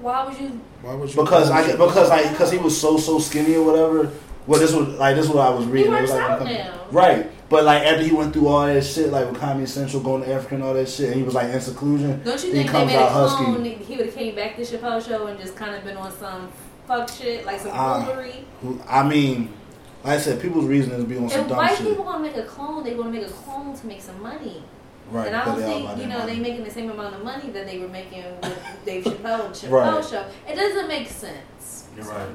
Why 0.00 0.24
would 0.26 0.38
you? 0.38 0.60
Why 0.82 0.94
would 0.94 1.14
you? 1.14 1.22
because 1.22 1.50
I 1.50 1.72
because 1.72 2.08
like 2.10 2.30
because 2.30 2.50
he 2.52 2.58
was 2.58 2.78
so 2.80 2.96
so 2.98 3.18
skinny 3.18 3.56
or 3.56 3.64
whatever. 3.64 4.10
Well, 4.46 4.60
this 4.60 4.72
was 4.72 4.88
like 4.98 5.16
this 5.16 5.24
is 5.26 5.30
what 5.30 5.46
I 5.46 5.50
was 5.50 5.64
reading. 5.66 5.90
It 5.92 5.94
works 5.96 6.02
was 6.02 6.20
like, 6.20 6.30
out 6.30 6.44
now. 6.44 6.74
Right, 6.90 7.30
But 7.48 7.64
like 7.64 7.82
after 7.82 8.02
he 8.02 8.12
went 8.12 8.32
through 8.32 8.48
all 8.48 8.66
that 8.66 8.82
shit, 8.84 9.10
like 9.10 9.30
with 9.30 9.38
Comedy 9.40 9.66
Central 9.66 10.02
going 10.02 10.22
to 10.24 10.32
Africa 10.32 10.54
and 10.56 10.64
all 10.64 10.74
that 10.74 10.88
shit, 10.88 11.08
and 11.08 11.16
he 11.16 11.22
was 11.22 11.34
like 11.34 11.52
in 11.52 11.60
seclusion. 11.60 12.22
Don't 12.24 12.42
you 12.42 12.48
he 12.48 12.52
think 12.58 12.66
they 12.66 12.72
comes 12.72 12.86
made 12.90 12.96
a 12.96 13.00
out 13.02 13.10
husky. 13.12 13.44
clone? 13.44 13.64
He 13.64 13.96
would 13.96 14.06
have 14.06 14.14
came 14.14 14.34
back 14.34 14.56
to 14.56 14.62
Chappelle 14.62 15.06
show 15.06 15.26
and 15.26 15.38
just 15.38 15.54
kind 15.54 15.74
of 15.74 15.84
been 15.84 15.96
on 15.96 16.10
some 16.18 16.50
fuck 16.88 17.08
shit, 17.10 17.44
like 17.44 17.60
some 17.60 17.70
Ah. 17.74 18.04
foolery. 18.04 18.44
Who- 18.62 18.80
I 18.88 19.02
mean, 19.06 19.52
like 20.02 20.18
I 20.18 20.20
said, 20.20 20.40
people's 20.40 20.64
reason 20.64 20.92
is 20.92 21.02
to 21.02 21.06
be 21.08 21.16
on 21.18 21.28
some 21.28 21.42
If 21.42 21.48
dumb 21.48 21.56
white 21.58 21.76
shit. 21.76 21.86
people 21.88 22.04
gonna 22.04 22.20
make 22.22 22.36
a 22.36 22.42
clone, 22.44 22.82
they 22.82 22.94
gonna 22.94 23.10
make 23.10 23.26
a 23.26 23.30
clone 23.30 23.74
to 23.76 23.86
make 23.86 24.00
some 24.02 24.20
money. 24.22 24.62
right? 25.10 25.26
and 25.26 25.36
I 25.36 25.44
don't 25.44 25.56
think 25.60 25.98
you 25.98 26.06
know 26.06 26.18
money. 26.20 26.34
they 26.36 26.40
making 26.40 26.64
the 26.64 26.70
same 26.70 26.90
amount 26.90 27.14
of 27.14 27.22
money 27.22 27.50
that 27.50 27.66
they 27.66 27.78
were 27.78 27.88
making 27.88 28.24
with 28.42 28.58
Dave 28.86 29.04
Chappelle 29.04 29.44
and 29.46 29.54
Chappelle 29.54 29.70
Right. 29.70 30.04
show. 30.04 30.24
It 30.48 30.54
doesn't 30.56 30.88
make 30.88 31.08
sense. 31.10 31.84
You're 31.94 32.06
right. 32.06 32.26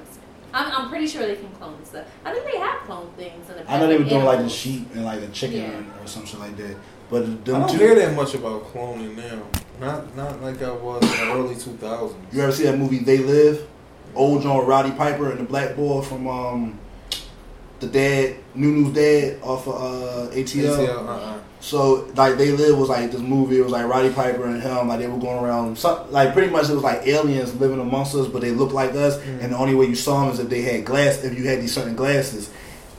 What 0.51 0.59
I'm. 0.61 0.71
I'm, 0.71 0.81
I'm 0.83 0.89
pretty 0.89 1.07
sure 1.07 1.25
they 1.25 1.35
can 1.35 1.49
clone 1.51 1.83
stuff. 1.85 2.05
I 2.25 2.31
think 2.33 2.45
they 2.51 2.57
have 2.57 2.79
cloned 2.81 3.13
things 3.15 3.49
in 3.49 3.55
the 3.57 3.61
past. 3.63 3.69
I 3.69 3.79
know 3.79 3.87
they 3.87 3.97
were 3.97 4.03
doing 4.09 4.25
like 4.25 4.39
the 4.39 4.49
sheep 4.49 4.87
and 4.93 5.05
like 5.05 5.21
the 5.21 5.27
chicken 5.27 5.59
Yeah. 5.61 6.01
or 6.03 6.07
some 6.07 6.25
shit 6.25 6.39
like 6.39 6.55
that. 6.57 6.77
But 7.09 7.23
I 7.23 7.27
don't 7.43 7.69
two, 7.69 7.77
hear 7.77 7.95
that 7.95 8.15
much 8.15 8.35
about 8.35 8.71
cloning 8.71 9.15
now. 9.15 9.41
Not 9.79 10.15
not 10.15 10.41
like 10.41 10.61
I 10.61 10.71
was 10.71 11.01
in 11.03 11.09
the 11.27 11.33
early 11.33 11.55
two 11.55 11.71
thousands. 11.77 12.33
you 12.33 12.41
ever 12.41 12.51
see 12.51 12.63
that 12.63 12.77
movie 12.77 12.99
They 12.99 13.17
Live? 13.19 13.67
Old 14.15 14.41
John 14.43 14.65
Roddy 14.65 14.91
Piper 14.91 15.29
and 15.31 15.39
the 15.39 15.43
black 15.43 15.75
boy 15.75 16.01
from 16.01 16.27
um 16.27 16.79
the 17.79 17.87
dad, 17.87 18.35
Nunu's 18.57 18.93
dad 18.93 19.41
off 19.41 19.65
of 19.67 19.75
uh, 19.75 20.35
ATL. 20.35 21.07
uh-uh. 21.07 21.39
So 21.61 22.09
like 22.15 22.37
They 22.37 22.51
Live 22.51 22.77
was 22.77 22.89
like 22.89 23.11
this 23.11 23.21
movie. 23.21 23.57
It 23.57 23.63
was 23.63 23.71
like 23.71 23.85
Roddy 23.85 24.11
Piper 24.13 24.45
and 24.45 24.61
him. 24.61 24.87
Like 24.87 24.99
they 24.99 25.07
were 25.07 25.17
going 25.17 25.43
around. 25.43 25.77
Some, 25.77 26.11
like 26.11 26.33
pretty 26.33 26.49
much 26.51 26.69
it 26.69 26.73
was 26.73 26.83
like 26.83 27.05
aliens 27.05 27.53
living 27.55 27.79
amongst 27.79 28.15
us, 28.15 28.27
but 28.27 28.41
they 28.41 28.51
looked 28.51 28.73
like 28.73 28.93
us. 28.93 29.17
Mm. 29.17 29.43
And 29.43 29.53
the 29.53 29.57
only 29.57 29.75
way 29.75 29.85
you 29.85 29.95
saw 29.95 30.21
them 30.21 30.33
is 30.33 30.39
if 30.39 30.49
they 30.49 30.61
had 30.61 30.85
glass. 30.85 31.23
If 31.23 31.37
you 31.37 31.47
had 31.47 31.61
these 31.61 31.73
certain 31.73 31.95
glasses. 31.95 32.49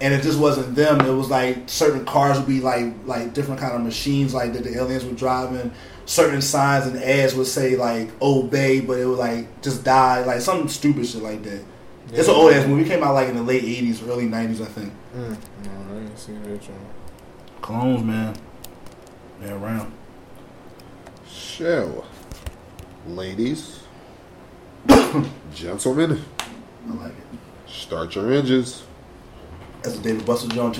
And 0.03 0.15
it 0.15 0.23
just 0.23 0.39
wasn't 0.39 0.74
them. 0.74 1.01
It 1.01 1.12
was 1.12 1.28
like 1.28 1.69
certain 1.69 2.05
cars 2.05 2.39
would 2.39 2.49
be 2.49 2.61
like 2.61 2.95
like 3.05 3.35
different 3.35 3.61
kind 3.61 3.74
of 3.74 3.82
machines 3.82 4.32
like 4.35 4.53
that 4.55 4.65
the 4.65 4.77
aliens 4.77 5.05
were 5.05 5.12
driving. 5.12 5.73
Certain 6.07 6.43
signs 6.43 6.87
and 6.87 6.97
ads 7.03 7.35
would 7.35 7.47
say 7.47 7.77
like 7.77 8.11
obey, 8.20 8.81
but 8.81 8.99
it 8.99 9.07
would 9.07 9.19
like 9.19 9.62
just 9.62 9.85
die, 9.85 10.24
like 10.24 10.41
some 10.41 10.69
stupid 10.69 11.07
shit 11.07 11.23
like 11.23 11.43
that. 11.45 11.62
It's 12.12 12.28
an 12.28 12.35
old 12.35 12.53
ass 12.53 12.66
movie. 12.66 12.82
It 12.82 12.89
came 12.89 13.05
out 13.05 13.15
like 13.15 13.28
in 13.28 13.37
the 13.37 13.43
late 13.43 13.62
'80s, 13.62 14.07
early 14.09 14.27
'90s, 14.27 14.61
I 14.61 14.65
think. 14.65 14.93
Mm. 15.15 15.37
No, 15.65 15.97
I 15.97 16.01
didn't 16.01 16.16
see 16.16 16.32
that. 16.32 16.61
Clones, 17.61 18.03
man, 18.03 18.35
they're 19.41 19.57
around. 19.57 19.93
So, 21.29 22.05
ladies, 23.07 23.81
gentlemen, 25.55 26.23
I 26.89 26.93
like 26.95 27.12
it. 27.12 27.71
start 27.71 28.15
your 28.15 28.33
engines. 28.33 28.83
That's 29.83 29.97
a 29.99 30.03
David 30.03 30.27
Buster 30.27 30.49
Jones. 30.49 30.77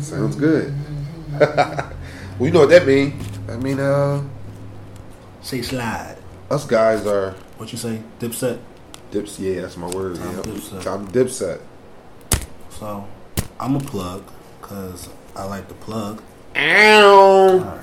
Sounds 0.00 0.36
good. 0.36 0.74
well, 1.38 1.92
you 2.40 2.50
know 2.50 2.60
what 2.60 2.70
that 2.70 2.86
means. 2.86 3.14
I 3.48 3.56
mean, 3.56 3.78
uh, 3.80 4.22
Say 5.42 5.62
slide. 5.62 6.16
us 6.50 6.66
guys 6.66 7.06
are 7.06 7.32
What 7.56 7.72
you 7.72 7.78
say? 7.78 8.00
Dipset. 8.18 8.58
dips. 9.10 9.38
Yeah, 9.38 9.62
that's 9.62 9.76
my 9.76 9.88
word. 9.88 10.16
Time 10.16 10.36
Yep. 10.36 10.44
Dipset. 10.46 10.82
Time 10.82 11.06
dipset. 11.08 11.60
So 12.70 13.06
I'm 13.58 13.76
a 13.76 13.80
plug 13.80 14.22
because 14.60 15.08
I 15.36 15.44
like 15.44 15.68
to 15.68 15.74
plug. 15.74 16.22
Ow. 16.56 17.80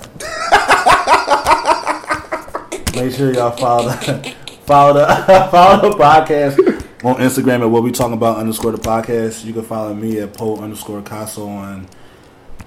Make 2.96 3.14
sure 3.14 3.34
y'all 3.34 3.52
follow 3.52 3.90
the 3.90 4.36
follow 4.66 4.94
the 4.94 5.06
follow 5.52 5.90
the 5.90 5.96
podcast 5.98 6.58
on 7.06 7.16
Instagram 7.18 7.62
at 7.62 7.70
what 7.70 7.84
we 7.84 7.92
talking 7.92 8.14
about 8.14 8.38
underscore 8.38 8.72
the 8.72 8.78
podcast. 8.78 9.46
You 9.46 9.54
can 9.54 9.64
follow 9.64 9.94
me 9.94 10.20
at 10.20 10.34
Poe 10.34 10.58
underscore 10.58 11.02
Caso 11.02 11.48
on 11.48 11.88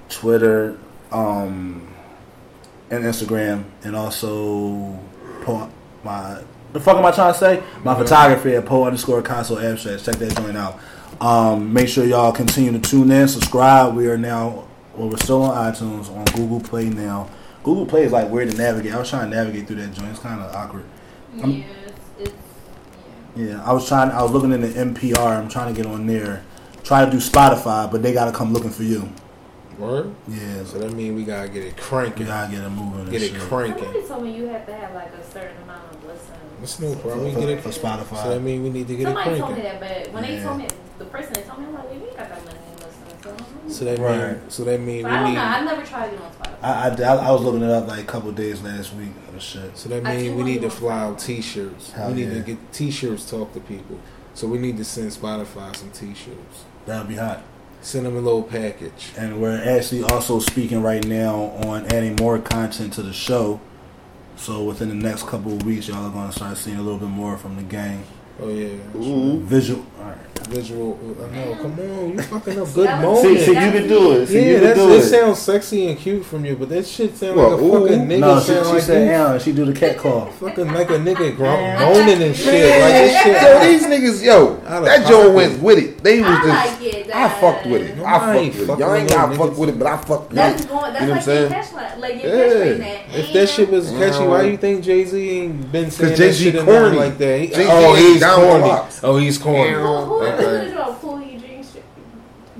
Twitter, 0.09 0.77
um, 1.11 1.93
and 2.89 3.03
Instagram, 3.03 3.65
and 3.83 3.95
also 3.95 4.99
Poe 5.41 5.69
my 6.03 6.41
the 6.73 6.79
fuck 6.79 6.97
am 6.97 7.05
I 7.05 7.11
trying 7.11 7.33
to 7.33 7.39
say? 7.39 7.63
My 7.83 7.93
photography 7.93 8.55
at 8.55 8.65
Poe 8.65 8.85
underscore 8.85 9.21
Caso 9.21 9.61
Abstract. 9.61 10.05
Check 10.05 10.15
that 10.15 10.37
joint 10.37 10.57
out. 10.57 10.79
Um, 11.19 11.73
make 11.73 11.89
sure 11.89 12.05
y'all 12.05 12.31
continue 12.31 12.71
to 12.71 12.79
tune 12.79 13.11
in, 13.11 13.27
subscribe. 13.27 13.93
We 13.93 14.07
are 14.07 14.17
now 14.17 14.67
well, 15.01 15.09
we're 15.09 15.17
still 15.17 15.41
on 15.41 15.73
iTunes, 15.73 16.15
on 16.15 16.23
Google 16.25 16.59
Play 16.59 16.85
now. 16.85 17.27
Google 17.63 17.87
Play 17.87 18.03
is 18.03 18.11
like 18.11 18.29
weird 18.29 18.51
to 18.51 18.57
navigate. 18.57 18.93
I 18.93 18.99
was 18.99 19.09
trying 19.09 19.31
to 19.31 19.35
navigate 19.35 19.65
through 19.65 19.77
that 19.77 19.93
joint. 19.93 20.09
It's 20.11 20.19
kind 20.19 20.39
of 20.39 20.53
awkward. 20.55 20.83
Yeah, 21.35 21.43
I'm- 21.43 21.63
it's, 21.87 21.99
it's 22.19 22.33
yeah. 23.35 23.45
Yeah, 23.55 23.63
I 23.65 23.73
was 23.73 23.87
trying. 23.87 24.11
I 24.11 24.21
was 24.21 24.31
looking 24.31 24.51
in 24.51 24.61
the 24.61 24.67
NPR. 24.69 25.37
I'm 25.39 25.49
trying 25.49 25.73
to 25.73 25.81
get 25.81 25.91
on 25.91 26.05
there. 26.05 26.43
Try 26.83 27.03
to 27.05 27.09
do 27.09 27.17
Spotify, 27.17 27.91
but 27.91 28.03
they 28.03 28.13
gotta 28.13 28.31
come 28.31 28.53
looking 28.53 28.69
for 28.69 28.83
you. 28.83 29.09
Word? 29.79 30.13
Yeah, 30.27 30.57
So 30.59 30.65
so 30.65 30.79
that 30.79 30.93
means 30.93 31.15
we 31.15 31.23
gotta 31.23 31.47
get 31.49 31.63
it 31.63 31.77
cranking. 31.77 32.25
we 32.25 32.25
cranking. 32.25 32.27
gotta 32.27 32.51
get 32.51 32.63
it 32.63 32.69
moving. 32.69 32.99
and 33.01 33.09
Get 33.11 33.21
it 33.23 33.31
shit. 33.31 33.39
cranking. 33.41 33.83
Somebody 33.83 34.07
told 34.07 34.23
me 34.23 34.35
you 34.35 34.45
have 34.47 34.65
to 34.67 34.73
have 34.75 34.93
like 34.93 35.11
a 35.13 35.23
certain 35.31 35.57
amount 35.63 35.81
of 35.91 36.03
listen. 36.05 36.35
That's 36.59 36.79
no 36.79 36.93
problem. 36.95 37.25
We 37.25 37.33
for, 37.33 37.39
get 37.39 37.49
it. 37.49 37.61
for 37.61 37.71
So 37.71 37.81
that 37.81 38.07
Spotify. 38.07 38.41
mean 38.43 38.61
we 38.63 38.69
need 38.69 38.87
to 38.87 38.95
get 38.97 39.05
Somebody 39.05 39.31
it 39.31 39.39
told 39.39 39.55
me 39.55 39.61
that, 39.63 39.79
but 39.79 40.13
when 40.13 40.23
they 40.23 40.43
told 40.43 40.57
me 40.59 40.67
the 40.99 41.05
person 41.05 41.33
that 41.33 41.47
told 41.47 41.59
me, 41.61 41.65
I'm 41.65 41.73
like, 41.73 41.85
you 41.93 42.05
ain't 42.05 42.17
got 42.17 42.29
that 42.29 42.45
money 42.45 42.57
in 42.57 42.61
listening. 42.61 42.70
So, 43.23 43.29
I 43.29 43.33
don't 43.33 43.39
know. 43.67 43.71
So 43.73 43.85
that 43.85 43.99
Right. 43.99 44.31
mean. 44.31 44.49
So 44.49 44.63
that 44.63 44.79
mean 44.81 45.03
But 45.03 45.11
I 45.11 45.13
we 45.13 45.17
don't 45.19 45.29
need. 45.29 45.35
know. 45.35 45.43
I've 45.45 45.65
never 45.65 45.85
tried 45.85 46.09
to 46.09 46.15
get 46.17 46.21
on 46.25 46.31
Spotify. 46.31 46.63
I, 46.63 47.13
I, 47.13 47.15
I 47.27 47.31
was 47.31 47.41
looking 47.41 47.61
it 47.63 47.69
up 47.71 47.87
like 47.87 47.99
a 47.99 48.03
couple 48.03 48.31
days 48.31 48.61
last 48.61 48.93
week. 48.95 49.09
and 49.31 49.41
shit. 49.41 49.77
So 49.77 49.89
that 49.89 50.05
I 50.05 50.17
mean 50.17 50.35
we 50.35 50.43
need 50.43 50.61
to 50.61 50.69
fly 50.69 50.99
out 50.99 51.19
T-shirts. 51.19 51.91
Hell 51.91 52.09
we 52.09 52.13
need 52.15 52.27
yeah. 52.29 52.33
to 52.35 52.39
get 52.41 52.71
T-shirts. 52.73 53.29
Talk 53.29 53.53
to 53.53 53.59
people. 53.59 53.99
So 54.33 54.47
we 54.47 54.57
need 54.57 54.77
to 54.77 54.85
send 54.85 55.11
Spotify 55.11 55.75
some 55.75 55.91
T-shirts. 55.91 56.65
That'd 56.85 57.07
be 57.07 57.15
hot. 57.15 57.41
Send 57.81 58.05
them 58.05 58.15
a 58.15 58.19
little 58.21 58.43
package. 58.43 59.11
And 59.17 59.41
we're 59.41 59.57
actually 59.63 60.03
also 60.03 60.39
speaking 60.39 60.81
right 60.83 61.05
now 61.05 61.35
on 61.65 61.85
adding 61.87 62.15
more 62.17 62.37
content 62.39 62.93
to 62.93 63.01
the 63.01 63.13
show. 63.13 63.59
So 64.35 64.63
within 64.63 64.89
the 64.89 64.95
next 64.95 65.23
couple 65.27 65.53
of 65.53 65.63
weeks, 65.65 65.87
y'all 65.87 66.05
are 66.05 66.11
gonna 66.11 66.31
start 66.31 66.57
seeing 66.57 66.77
a 66.77 66.81
little 66.81 66.99
bit 66.99 67.09
more 67.09 67.37
from 67.37 67.55
the 67.57 67.63
gang. 67.63 68.03
Oh 68.41 68.49
yeah. 68.49 68.69
Ooh. 68.97 69.39
Visual. 69.41 69.85
All 69.99 70.05
right. 70.05 70.17
Visual. 70.47 70.99
I 71.23 71.35
know. 71.35 71.55
Come 71.61 71.79
on. 71.79 72.09
You 72.13 72.21
fucking 72.23 72.59
up 72.59 72.73
good 72.73 72.87
that 72.87 73.05
was- 73.05 73.23
moment. 73.23 73.39
See, 73.39 73.45
see, 73.45 73.51
you 73.51 73.71
can 73.71 73.87
do 73.87 74.11
it. 74.13 74.27
See, 74.27 74.33
yeah, 74.33 74.41
you 74.47 74.53
can 74.55 74.63
that's, 74.63 74.79
do 74.79 74.89
it 74.93 74.97
it. 74.97 75.03
sounds 75.03 75.39
sexy 75.39 75.87
and 75.87 75.97
cute 75.99 76.25
from 76.25 76.43
you, 76.43 76.55
but 76.55 76.67
that 76.69 76.85
shit 76.87 77.15
sound 77.15 77.37
Well, 77.37 77.51
like 77.51 77.61
a 77.61 77.63
ooh. 77.63 77.87
fucking 77.87 78.07
nigga 78.07 78.19
No, 78.19 78.39
she, 78.39 78.45
sound 78.47 78.65
she 78.65 78.73
like 78.73 78.81
said 78.81 79.05
you 79.05 79.11
Aaron. 79.13 79.39
She 79.39 79.51
do 79.53 79.65
the 79.65 79.73
cat 79.79 79.97
call. 80.03 80.25
fucking 80.25 80.67
like 80.73 80.89
a 80.89 80.93
nigga 80.93 81.35
gro- 81.37 81.79
moaning 81.79 82.21
and 82.23 82.35
shit. 82.35 82.81
Like 82.81 82.93
this 82.93 83.21
shit. 83.23 83.41
Yo, 83.41 83.59
these 83.63 83.83
niggas, 83.85 84.23
yo, 84.25 84.55
that 84.57 84.99
pocket. 84.99 85.07
Joe 85.07 85.31
went 85.33 85.61
with 85.61 85.77
it. 85.77 86.03
They 86.03 86.19
was 86.21 86.29
I 86.31 86.43
just, 86.43 86.81
like 86.81 86.93
it. 86.95 87.15
I 87.15 87.29
fucked 87.39 87.65
with 87.67 87.81
it. 87.83 87.99
uh, 87.99 88.03
I 88.05 88.19
fucked 88.19 88.57
with 88.57 88.69
it. 88.69 88.79
Y'all 88.79 88.95
ain't 88.95 89.09
gotta 89.09 89.33
niggas. 89.33 89.37
fuck 89.37 89.57
with 89.57 89.69
it, 89.69 89.77
but 89.79 89.87
I 89.87 89.97
fucked 89.97 90.29
with 90.29 90.35
That's 90.35 90.63
it. 90.63 90.67
going. 90.69 90.93
That's 90.93 91.01
You 91.01 91.07
know 91.07 91.13
what 91.15 91.27
I'm 91.27 91.51
your 91.53 91.63
saying? 91.63 92.01
Like 92.01 92.23
Yeah. 92.23 92.29
That. 92.31 93.15
If 93.19 93.33
that 93.33 93.47
shit 93.49 93.69
was 93.69 93.91
catchy, 93.91 94.25
why 94.25 94.41
Yeah. 94.41 94.49
you 94.51 94.57
think 94.57 94.83
Jay 94.83 95.05
Z 95.05 95.29
ain't 95.29 95.71
been 95.71 95.91
saying 95.91 96.17
that 96.17 96.33
shit 96.33 96.55
in 96.55 96.65
there 96.65 96.89
like 96.93 97.17
that? 97.19 97.49
Oh, 97.69 97.95
ain't 97.95 97.99
he's 97.99 98.19
down 98.19 98.30
the 98.30 98.30
corny. 98.35 98.63
blocks. 98.63 98.99
Oh, 99.03 99.17
he's 99.17 99.37
corny. 99.37 99.71
Yeah. 99.71 99.81
Who, 99.81 99.87
who, 100.05 100.21
Okay. 100.23 100.35
who 100.45 100.65
did 100.65 100.73
y'all 100.73 100.93
pull 100.95 101.21
your 101.21 101.39
G 101.39 101.63
string, 101.63 101.83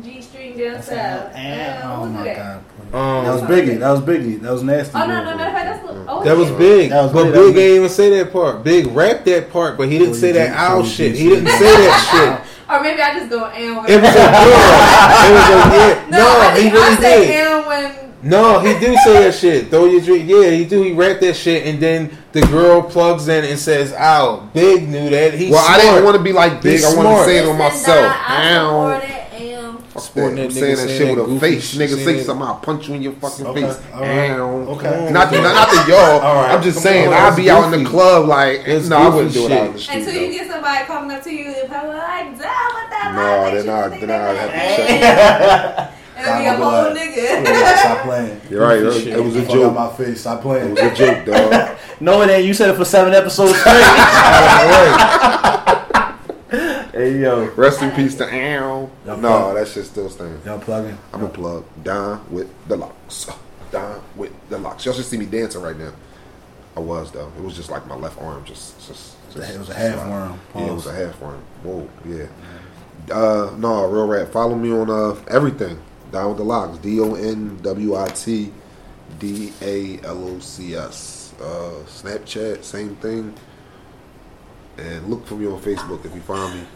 G 0.03 0.21
string 0.21 0.57
down 0.57 0.81
south? 0.81 1.31
Oh 1.83 2.05
my 2.05 2.33
god. 2.33 2.63
Um, 2.93 3.23
That 3.25 3.33
was 3.33 3.41
Biggie. 3.43 3.79
That 3.79 3.91
was 3.91 4.01
Biggie. 4.01 4.41
That 4.41 4.51
was 4.51 4.63
nasty. 4.63 4.91
Oh 4.95 5.07
no, 5.07 5.23
no, 5.23 5.31
Boy. 5.31 5.37
matter 5.37 5.49
of 5.49 5.53
fact, 5.55 5.83
that's 5.87 6.05
oh, 6.09 6.23
That 6.25 6.35
was 6.37 6.51
big, 6.51 6.89
That 6.89 7.03
was 7.03 7.13
but 7.13 7.23
big. 7.25 7.33
Big 7.33 7.55
That 7.55 7.61
ain't 7.61 7.75
even 7.77 7.89
say 7.89 8.09
that 8.17 8.33
part. 8.33 8.63
Big 8.63 8.87
rapped 8.87 9.25
that 9.25 9.49
part, 9.51 9.77
but 9.77 9.87
he 9.89 9.97
didn't 9.97 10.15
say 10.15 10.31
that 10.33 10.55
owl 10.57 10.83
so 10.83 10.89
shit. 10.89 11.15
He 11.15 11.29
didn't 11.29 11.47
say 11.47 11.59
that 11.59 12.41
shit. 12.43 12.47
Or 12.69 12.81
maybe 12.81 13.01
I 13.01 13.13
just 13.19 13.29
go 13.29 13.45
and 13.45 13.89
It 13.89 14.01
was 14.01 14.11
a 14.11 14.15
girl. 14.23 14.31
It 15.27 15.31
was 15.35 15.47
a 15.49 15.55
yeah. 15.75 16.07
no, 16.09 16.17
No, 16.17 16.39
I 16.39 16.55
he 16.55 16.61
think 16.61 16.73
really 16.73 16.95
I 16.95 16.99
say 16.99 17.27
did. 17.27 17.47
and 17.47 17.65
when. 17.67 18.10
No, 18.23 18.59
he 18.59 18.73
do 18.79 18.95
say 18.97 19.23
that 19.23 19.33
shit. 19.35 19.69
Throw 19.69 19.85
your 19.85 20.01
drink. 20.01 20.29
Yeah, 20.29 20.49
he 20.51 20.65
do. 20.65 20.81
He 20.83 20.91
rap 20.93 21.19
that 21.21 21.35
shit, 21.35 21.65
and 21.65 21.79
then 21.79 22.15
the 22.33 22.41
girl 22.41 22.81
plugs 22.83 23.27
in 23.27 23.43
and 23.45 23.57
says, 23.57 23.93
"Ow." 23.93 24.49
Big 24.53 24.87
knew 24.87 25.09
that. 25.09 25.33
He's 25.33 25.51
Well, 25.51 25.65
I 25.67 25.79
didn't 25.81 26.03
want 26.03 26.17
to 26.17 26.23
be 26.23 26.31
like 26.33 26.61
big. 26.61 26.73
He's 26.73 26.85
I 26.85 26.95
want 26.95 27.17
to 27.19 27.25
say 27.25 27.37
it 27.39 27.47
on 27.47 27.57
myself. 27.57 28.05
nah, 28.05 28.13
I 28.27 28.53
Ow. 28.55 28.99
support 28.99 29.03
it, 29.03 29.41
and 29.41 29.79
Fuck 29.91 30.03
Supporting 30.03 30.35
that. 30.37 30.43
I'm 30.45 30.51
saying 30.51 30.75
that 30.75 30.77
saying 30.87 30.97
shit 30.99 31.17
that 31.17 31.27
with 31.27 31.37
a 31.37 31.39
face. 31.41 31.75
Nigga 31.75 32.05
say 32.05 32.13
that- 32.17 32.25
something, 32.25 32.47
I'll 32.47 32.55
punch 32.55 32.87
you 32.87 32.93
in 32.95 33.01
your 33.01 33.11
fucking 33.13 33.45
Okay, 33.47 33.61
face. 33.63 33.77
all 33.93 33.99
right, 34.01 34.31
Ow. 34.31 34.49
okay. 34.77 35.09
Not, 35.11 35.29
to, 35.31 35.41
not 35.41 35.69
to 35.69 35.91
y'all. 35.91 36.19
All 36.21 36.35
right. 36.35 36.51
I'm 36.51 36.61
just 36.63 36.77
Come 36.77 36.83
saying, 36.83 37.07
on, 37.07 37.13
I'll 37.13 37.21
that's 37.25 37.35
be 37.35 37.49
out 37.49 37.73
in 37.73 37.83
the 37.83 37.89
club 37.89 38.27
like, 38.29 38.65
That's 38.65 38.87
no, 38.87 38.97
I 38.97 39.09
wouldn't 39.09 39.33
do 39.33 39.47
it 39.47 39.51
out 39.51 39.67
in 39.67 39.73
the 39.73 39.79
street. 39.79 39.97
until 39.97 40.13
though. 40.13 40.19
you 40.21 40.31
get 40.31 40.49
somebody 40.49 40.85
coming 40.85 41.11
up 41.17 41.23
to 41.23 41.31
you, 41.33 41.43
they're 41.53 41.65
probably 41.67 41.95
like, 41.97 42.23
"Damn, 42.23 42.71
what 42.71 42.89
that?" 42.89 43.11
No, 43.15 43.21
line, 43.21 43.53
they're 43.53 43.63
that 44.03 44.47
not- 44.47 45.87
shit, 45.91 46.00
they're 46.23 46.31
not 46.31 46.59
that 46.59 46.59
happy. 46.59 47.15
shit." 47.15 47.31
And 47.31 47.47
it'll 47.47 47.53
be 47.53 47.53
a 47.53 47.53
I'm 47.53 47.55
whole 47.61 47.61
gonna 47.61 47.69
nigga. 47.71 47.77
Stop 47.79 47.99
playing. 48.05 48.41
You're 48.49 48.61
right. 48.67 48.79
Goofy 48.79 49.09
It, 49.11 49.17
it 49.17 49.23
was 49.23 49.35
a 49.35 49.41
Fuck 49.41 49.49
out 49.49 49.53
joke. 49.55 49.75
my 49.75 49.89
face. 50.05 50.19
Stop 50.21 50.41
playing. 50.41 50.65
It 50.67 50.71
was 50.71 50.79
a 50.81 50.95
joke, 50.95 51.25
dog. 51.25 51.77
No, 52.01 52.21
it 52.23 52.29
ain't. 52.31 52.45
You 52.45 52.53
said 52.55 52.69
it 52.71 52.75
for 52.77 52.83
seven 52.85 53.13
episodes 53.13 53.55
straight. 53.59 53.75
hey 56.93 57.19
yo, 57.21 57.45
Rest 57.55 57.81
in 57.83 57.91
peace 57.91 58.15
to 58.15 58.25
Ow. 58.25 58.89
Y'all 59.05 59.17
No, 59.17 59.17
plug. 59.17 59.55
that 59.55 59.67
shit 59.67 59.85
still 59.85 60.09
stands. 60.09 60.43
y'all 60.45 60.57
plugging. 60.59 60.97
I'm 61.13 61.23
a 61.23 61.29
plug. 61.29 61.63
Down 61.83 62.25
with 62.31 62.49
the 62.67 62.75
locks. 62.77 63.27
Down 63.71 64.01
with 64.15 64.31
the 64.49 64.57
locks. 64.57 64.83
Y'all 64.85 64.93
should 64.95 65.05
see 65.05 65.17
me 65.17 65.25
dancing 65.27 65.61
right 65.61 65.77
now. 65.77 65.91
I 66.75 66.79
was 66.79 67.11
though. 67.11 67.31
It 67.37 67.43
was 67.43 67.55
just 67.55 67.69
like 67.69 67.85
my 67.87 67.95
left 67.95 68.19
arm 68.21 68.43
just 68.45 68.75
just. 68.87 69.15
just 69.33 69.53
It 69.53 69.59
was 69.59 69.69
a 69.69 69.73
half 69.75 69.95
slide. 69.95 70.09
worm. 70.09 70.39
Yeah, 70.55 70.65
it 70.67 70.73
was 70.73 70.87
a 70.87 70.93
half 70.93 71.21
worm. 71.21 71.41
Whoa, 71.63 71.87
yeah. 72.05 72.25
Uh, 73.15 73.53
no, 73.57 73.85
real 73.85 74.07
rap. 74.07 74.29
Follow 74.29 74.55
me 74.55 74.71
on 74.71 74.89
uh 74.89 75.15
everything. 75.29 75.77
Down 76.11 76.29
with 76.29 76.37
the 76.37 76.43
locks. 76.43 76.77
D 76.79 76.99
O 76.99 77.15
N 77.15 77.57
W 77.61 77.95
I 77.95 78.07
T 78.09 78.51
D 79.19 79.53
A 79.61 79.99
L 80.03 80.27
O 80.27 80.39
C 80.39 80.75
S. 80.75 81.33
Uh, 81.39 81.83
Snapchat, 81.87 82.63
same 82.63 82.95
thing. 82.97 83.33
And 84.77 85.07
look 85.09 85.25
for 85.25 85.35
me 85.35 85.47
on 85.47 85.59
Facebook 85.59 86.05
if 86.05 86.13
you 86.13 86.21
find 86.21 86.55
me. 86.55 86.67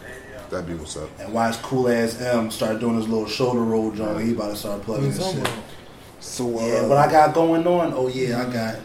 That'd 0.50 0.66
be 0.66 0.74
what's 0.74 0.96
up. 0.96 1.08
And 1.18 1.32
why 1.32 1.48
is 1.50 1.56
cool 1.56 1.88
ass 1.88 2.20
M 2.20 2.50
start 2.50 2.78
doing 2.80 2.96
his 2.96 3.08
little 3.08 3.26
shoulder 3.26 3.60
roll 3.60 3.90
joint? 3.90 4.24
He 4.24 4.32
about 4.32 4.50
to 4.50 4.56
start 4.56 4.82
plugging 4.82 5.06
you 5.06 5.12
his 5.12 5.32
shit. 5.32 5.48
So 6.20 6.58
uh, 6.58 6.66
Yeah, 6.66 6.86
what 6.86 6.98
I 6.98 7.10
got 7.10 7.34
going 7.34 7.66
on? 7.66 7.92
Oh 7.94 8.08
yeah, 8.08 8.46
I 8.46 8.52
got. 8.52 8.76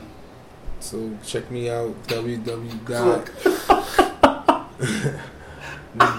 So 0.80 1.12
check 1.24 1.50
me 1.52 1.70
out 1.70 1.96
www 2.08 2.86
dot 2.88 3.30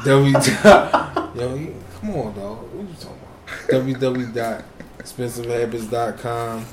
w 0.04 0.32
yo 1.34 1.72
come 2.00 2.10
on 2.10 2.34
dog 2.34 2.58
what 2.72 2.88
you 2.88 2.94
talking 2.94 3.18
about 3.18 3.31
www 3.68 4.34
dot 4.34 4.64
expensivehabits.com 4.98 6.64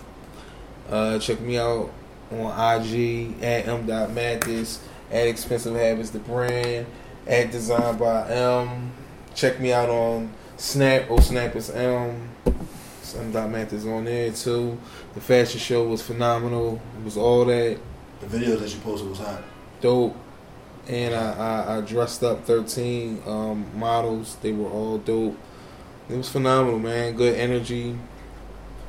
uh 0.89 1.19
check 1.19 1.39
me 1.41 1.57
out 1.57 1.91
on 2.31 2.81
IG 2.81 3.41
at 3.43 3.67
m 3.67 3.85
dot 3.85 4.11
mathis 4.11 4.81
at 5.11 5.27
expensive 5.27 5.75
habits 5.75 6.09
the 6.11 6.19
brand 6.19 6.85
at 7.27 7.51
design 7.51 7.97
by 7.97 8.27
M 8.31 8.91
check 9.35 9.59
me 9.59 9.71
out 9.73 9.89
on 9.89 10.31
Snap 10.57 11.05
oh 11.09 11.19
Snap 11.19 11.55
is 11.55 11.69
M 11.69 12.29
M 12.45 13.31
dot 13.31 13.49
Mathis 13.49 13.85
on 13.85 14.05
there 14.05 14.31
too 14.31 14.77
the 15.15 15.21
fashion 15.21 15.59
show 15.59 15.83
was 15.87 16.01
phenomenal 16.01 16.79
it 16.99 17.03
was 17.05 17.17
all 17.17 17.45
that 17.45 17.79
The 18.21 18.27
videos 18.27 18.59
that 18.59 18.69
you 18.73 18.79
posted 18.81 19.09
was 19.09 19.19
hot. 19.19 19.41
dope. 19.81 20.15
And 20.87 21.13
I, 21.13 21.33
I, 21.33 21.77
I 21.77 21.81
dressed 21.81 22.23
up 22.23 22.45
13 22.45 23.21
um, 23.27 23.65
models. 23.77 24.37
They 24.41 24.51
were 24.53 24.67
all 24.69 24.97
dope. 24.97 25.37
It 26.09 26.17
was 26.17 26.27
phenomenal, 26.27 26.79
man. 26.79 27.15
Good 27.15 27.37
energy. 27.37 27.95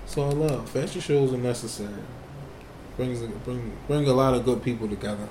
That's 0.01 0.17
all 0.17 0.31
I 0.31 0.49
love. 0.49 0.71
Fashion 0.71 1.03
shows 1.03 1.35
are 1.35 1.37
necessary. 1.37 1.93
Brings 2.97 3.21
bring 3.45 3.77
bring 3.87 4.09
a 4.09 4.15
lot 4.15 4.33
of 4.35 4.47
good 4.47 4.63
people 4.63 4.89
together. 4.89 5.29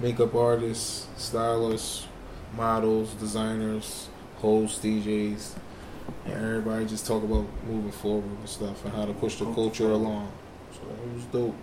Makeup 0.00 0.34
artists, 0.34 1.06
stylists, 1.18 2.06
models, 2.56 3.12
designers, 3.14 4.08
hosts, 4.36 4.82
DJs, 4.82 5.52
and 6.24 6.34
everybody 6.34 6.86
just 6.86 7.06
talk 7.06 7.22
about 7.22 7.44
moving 7.66 7.92
forward 7.92 8.24
and 8.24 8.48
stuff 8.48 8.82
and 8.86 8.94
how 8.94 9.04
to 9.04 9.12
push 9.12 9.36
the 9.36 9.52
culture 9.52 9.90
along. 9.90 10.32
So 10.72 10.80
it 10.88 11.14
was 11.14 11.24
dope. 11.24 11.54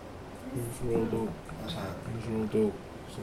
It 0.56 0.60
was 0.60 0.82
real 0.84 1.06
dope. 1.06 1.34
It 1.68 2.16
was 2.16 2.28
real 2.28 2.46
dope. 2.46 2.76
So. 3.16 3.22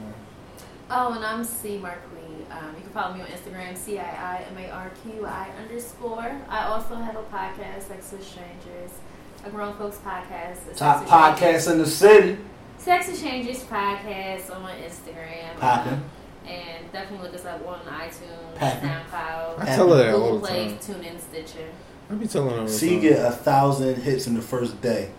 Oh, 0.89 1.13
and 1.13 1.23
I'm 1.25 1.43
C 1.43 1.77
Markley. 1.77 2.19
Um, 2.51 2.75
you 2.75 2.81
can 2.81 2.91
follow 2.91 3.15
me 3.15 3.21
on 3.21 3.27
Instagram, 3.27 3.75
C 3.75 3.97
I 3.99 4.03
I 4.03 4.43
M 4.51 4.57
A 4.57 4.69
R 4.69 4.91
Q 5.03 5.25
I 5.25 5.49
underscore. 5.61 6.35
I 6.49 6.65
also 6.65 6.95
have 6.95 7.15
a 7.15 7.23
podcast, 7.23 7.83
Sex 7.87 8.11
with 8.11 8.23
Strangers, 8.27 8.91
a 9.45 9.49
grown 9.49 9.73
folks 9.75 9.97
podcast. 9.97 10.65
the 10.67 10.75
Top 10.75 11.05
podcast 11.05 11.71
in 11.71 11.77
the 11.79 11.85
city. 11.85 12.37
Sex 12.77 13.07
Exchanges 13.09 13.63
podcast 13.63 14.53
on 14.53 14.69
Instagram. 14.77 15.57
Poppin'. 15.57 15.93
Um, 15.93 16.03
and 16.45 16.91
definitely 16.91 17.25
look 17.29 17.35
us 17.39 17.45
up 17.45 17.65
on 17.65 17.79
iTunes, 17.85 18.55
Poppin'. 18.59 18.89
SoundCloud, 18.89 19.59
I 19.59 19.65
tell 19.65 19.89
her 19.89 19.95
that 19.95 20.13
all 20.13 20.19
Google 20.19 20.39
the 20.39 20.47
Play, 20.47 20.65
time. 20.67 20.77
TuneIn, 20.79 21.19
Stitcher. 21.21 21.69
I 22.11 22.13
be 22.15 22.27
telling 22.27 22.57
her 22.57 22.67
See, 22.67 22.91
time. 22.91 23.01
get 23.01 23.25
a 23.25 23.31
thousand 23.31 23.95
hits 24.03 24.27
in 24.27 24.33
the 24.35 24.41
first 24.41 24.79
day. 24.81 25.09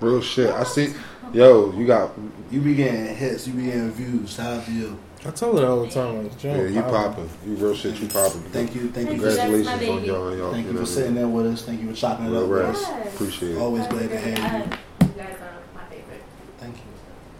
real 0.00 0.20
shit. 0.20 0.50
I 0.50 0.62
see. 0.64 0.92
Yo, 1.32 1.72
you 1.72 1.86
got 1.86 2.12
You 2.50 2.60
be 2.60 2.74
getting 2.76 3.16
hits. 3.16 3.48
You 3.48 3.54
be 3.54 3.64
getting 3.64 3.90
views. 3.90 4.34
Shout 4.34 4.58
out 4.58 4.64
to 4.66 4.72
you. 4.72 4.98
I 5.26 5.30
tell 5.32 5.56
her 5.56 5.66
all 5.66 5.82
the 5.84 5.90
time. 5.90 6.22
Like, 6.22 6.38
Joe, 6.38 6.54
yeah, 6.54 6.68
you 6.68 6.82
popping. 6.82 7.28
You 7.46 7.54
real 7.56 7.74
shit. 7.74 7.96
You 8.00 8.08
popping. 8.08 8.42
Thank 8.52 8.74
you. 8.74 8.90
Thank 8.90 9.10
you. 9.10 9.16
For. 9.18 9.22
Congratulations 9.28 9.88
on 9.88 10.04
y'all. 10.04 10.36
y'all 10.36 10.52
thank 10.52 10.66
you 10.66 10.72
know, 10.72 10.80
for 10.80 10.86
sitting 10.86 11.14
there 11.14 11.26
with 11.28 11.46
us. 11.46 11.62
Thank 11.64 11.80
you 11.82 11.88
for 11.90 11.96
chopping 11.96 12.26
it 12.26 12.36
up 12.36 12.48
with 12.48 12.60
us. 12.62 12.80
Yes. 12.82 13.14
Appreciate 13.14 13.52
it. 13.56 13.58
Always 13.58 13.86
glad 13.88 14.08
to 14.10 14.18
have 14.18 14.38
you. 14.68 14.76
You 15.08 15.12
guys 15.16 15.36
are 15.40 15.52
my 15.74 15.84
favorite. 15.90 16.22
Thank 16.58 16.76
you. 16.76 16.82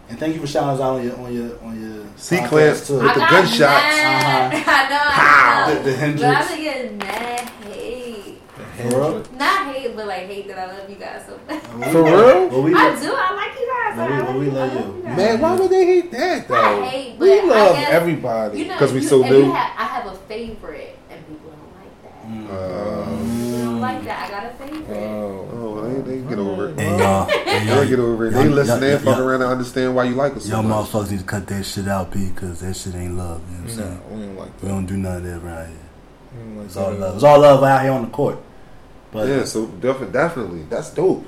And 0.09 0.19
thank 0.19 0.35
you 0.35 0.41
for 0.41 0.47
shouting 0.47 0.69
us 0.71 0.79
out 0.81 0.95
on 0.99 1.03
your 1.05 1.17
on 1.17 1.33
your 1.33 1.63
on 1.63 1.81
your 1.81 2.05
C 2.17 2.37
podcast, 2.37 2.47
clip 2.49 2.83
too. 2.85 2.93
with 2.95 3.13
the 3.13 3.19
got 3.19 3.29
gunshots. 3.31 3.59
Mad. 3.59 4.53
Uh-huh. 4.53 4.71
I 4.71 4.89
know. 4.89 4.97
Pow. 5.11 5.65
I 5.65 5.73
The, 5.73 5.75
know. 5.75 5.83
the 5.83 5.91
But 5.91 5.99
Hendrix. 5.99 6.23
I've 6.23 6.47
been 6.49 6.63
getting 6.63 6.97
mad 6.97 7.51
hate. 8.89 8.95
real? 8.97 9.25
Not 9.37 9.73
hate, 9.75 9.95
but 9.95 10.07
like 10.07 10.27
hate 10.27 10.47
that 10.47 10.57
I 10.59 10.77
love 10.77 10.89
you 10.89 10.95
guys 10.95 11.25
so 11.27 11.39
much. 11.47 11.63
For 11.91 12.03
real? 12.03 12.49
Well, 12.49 12.61
we, 12.63 12.73
I 12.73 12.99
do. 12.99 13.13
I 13.15 13.33
like 13.35 13.59
you 13.59 13.67
guys. 13.73 13.97
Well, 13.97 14.07
we- 14.09 14.23
well, 14.23 14.39
we 14.39 14.45
you. 14.45 14.51
love 14.51 14.71
I 14.71 14.75
you. 14.97 15.03
guys. 15.03 15.17
Man, 15.17 15.41
why 15.41 15.55
would 15.55 15.69
they 15.71 15.85
hate 15.85 16.11
that 16.11 16.47
though? 16.47 16.55
I 16.55 16.85
hate, 16.87 17.17
we 17.19 17.27
but 17.29 17.39
I 17.39 17.43
love 17.47 17.75
guess- 17.75 17.89
everybody. 17.91 18.59
You 18.59 18.65
know, 18.67 18.77
'Cause 18.77 18.93
we 18.93 19.01
you, 19.01 19.07
so 19.07 19.21
new. 19.21 19.51
have- 19.51 19.71
I 19.77 19.83
have 19.85 20.05
a 20.07 20.15
favorite, 20.27 20.97
and 21.09 21.27
people 21.27 21.49
don't 21.51 21.73
like 21.75 22.03
that. 22.03 22.27
Mm. 22.27 23.41
People 23.41 23.65
don't 23.65 23.81
like 23.81 24.03
that. 24.05 24.27
I 24.27 24.29
got 24.29 24.45
a 24.45 24.49
favorite. 24.65 24.97
oh, 24.97 25.49
oh, 25.53 25.89
they, 26.01 26.01
they 26.17 26.29
get 26.29 26.39
over 26.39 26.69
it. 26.69 26.79
And 26.79 26.99
y'all, 26.99 27.29
and 27.47 27.67
They 27.69 27.73
y'all, 27.75 27.85
get 27.85 27.99
over 27.99 28.27
it. 28.27 28.31
They 28.31 28.47
listen 28.49 28.81
y'all- 28.83 28.99
fuck 28.99 29.19
around 29.19 29.41
and 29.41 29.51
understand 29.51 29.95
why 29.95 30.03
you 30.05 30.15
like 30.15 30.35
us 30.35 30.43
so 30.45 30.49
y'all 30.55 30.63
much. 30.63 30.87
motherfuckers 30.89 31.11
need 31.11 31.19
to 31.19 31.25
cut 31.25 31.47
that 31.47 31.63
shit 31.63 31.87
out, 31.87 32.11
P, 32.11 32.29
because 32.29 32.59
that 32.61 32.75
shit 32.75 32.95
ain't 32.95 33.17
love. 33.17 33.41
You 33.51 33.57
know 33.57 33.63
what 33.63 33.71
I'm 33.71 33.77
no, 33.77 33.83
saying? 33.83 34.01
we 34.11 34.25
don't 34.25 34.35
like 34.37 34.61
We 34.63 34.67
don't 34.69 34.85
do 34.85 34.97
none 34.97 35.17
of 35.17 35.23
that 35.23 35.43
around 35.45 35.67
here. 35.69 35.77
Like 36.57 36.65
It's 36.65 36.77
all 36.77 36.91
love. 36.93 37.15
It's 37.15 37.23
all 37.23 37.39
love 37.39 37.63
out 37.63 37.81
here 37.81 37.91
on 37.91 38.01
the 38.03 38.09
court. 38.09 38.37
But 39.11 39.27
Yeah, 39.27 39.45
so 39.45 39.65
definitely, 39.67 40.13
definitely, 40.13 40.63
that's 40.69 40.89
dope. 40.91 41.25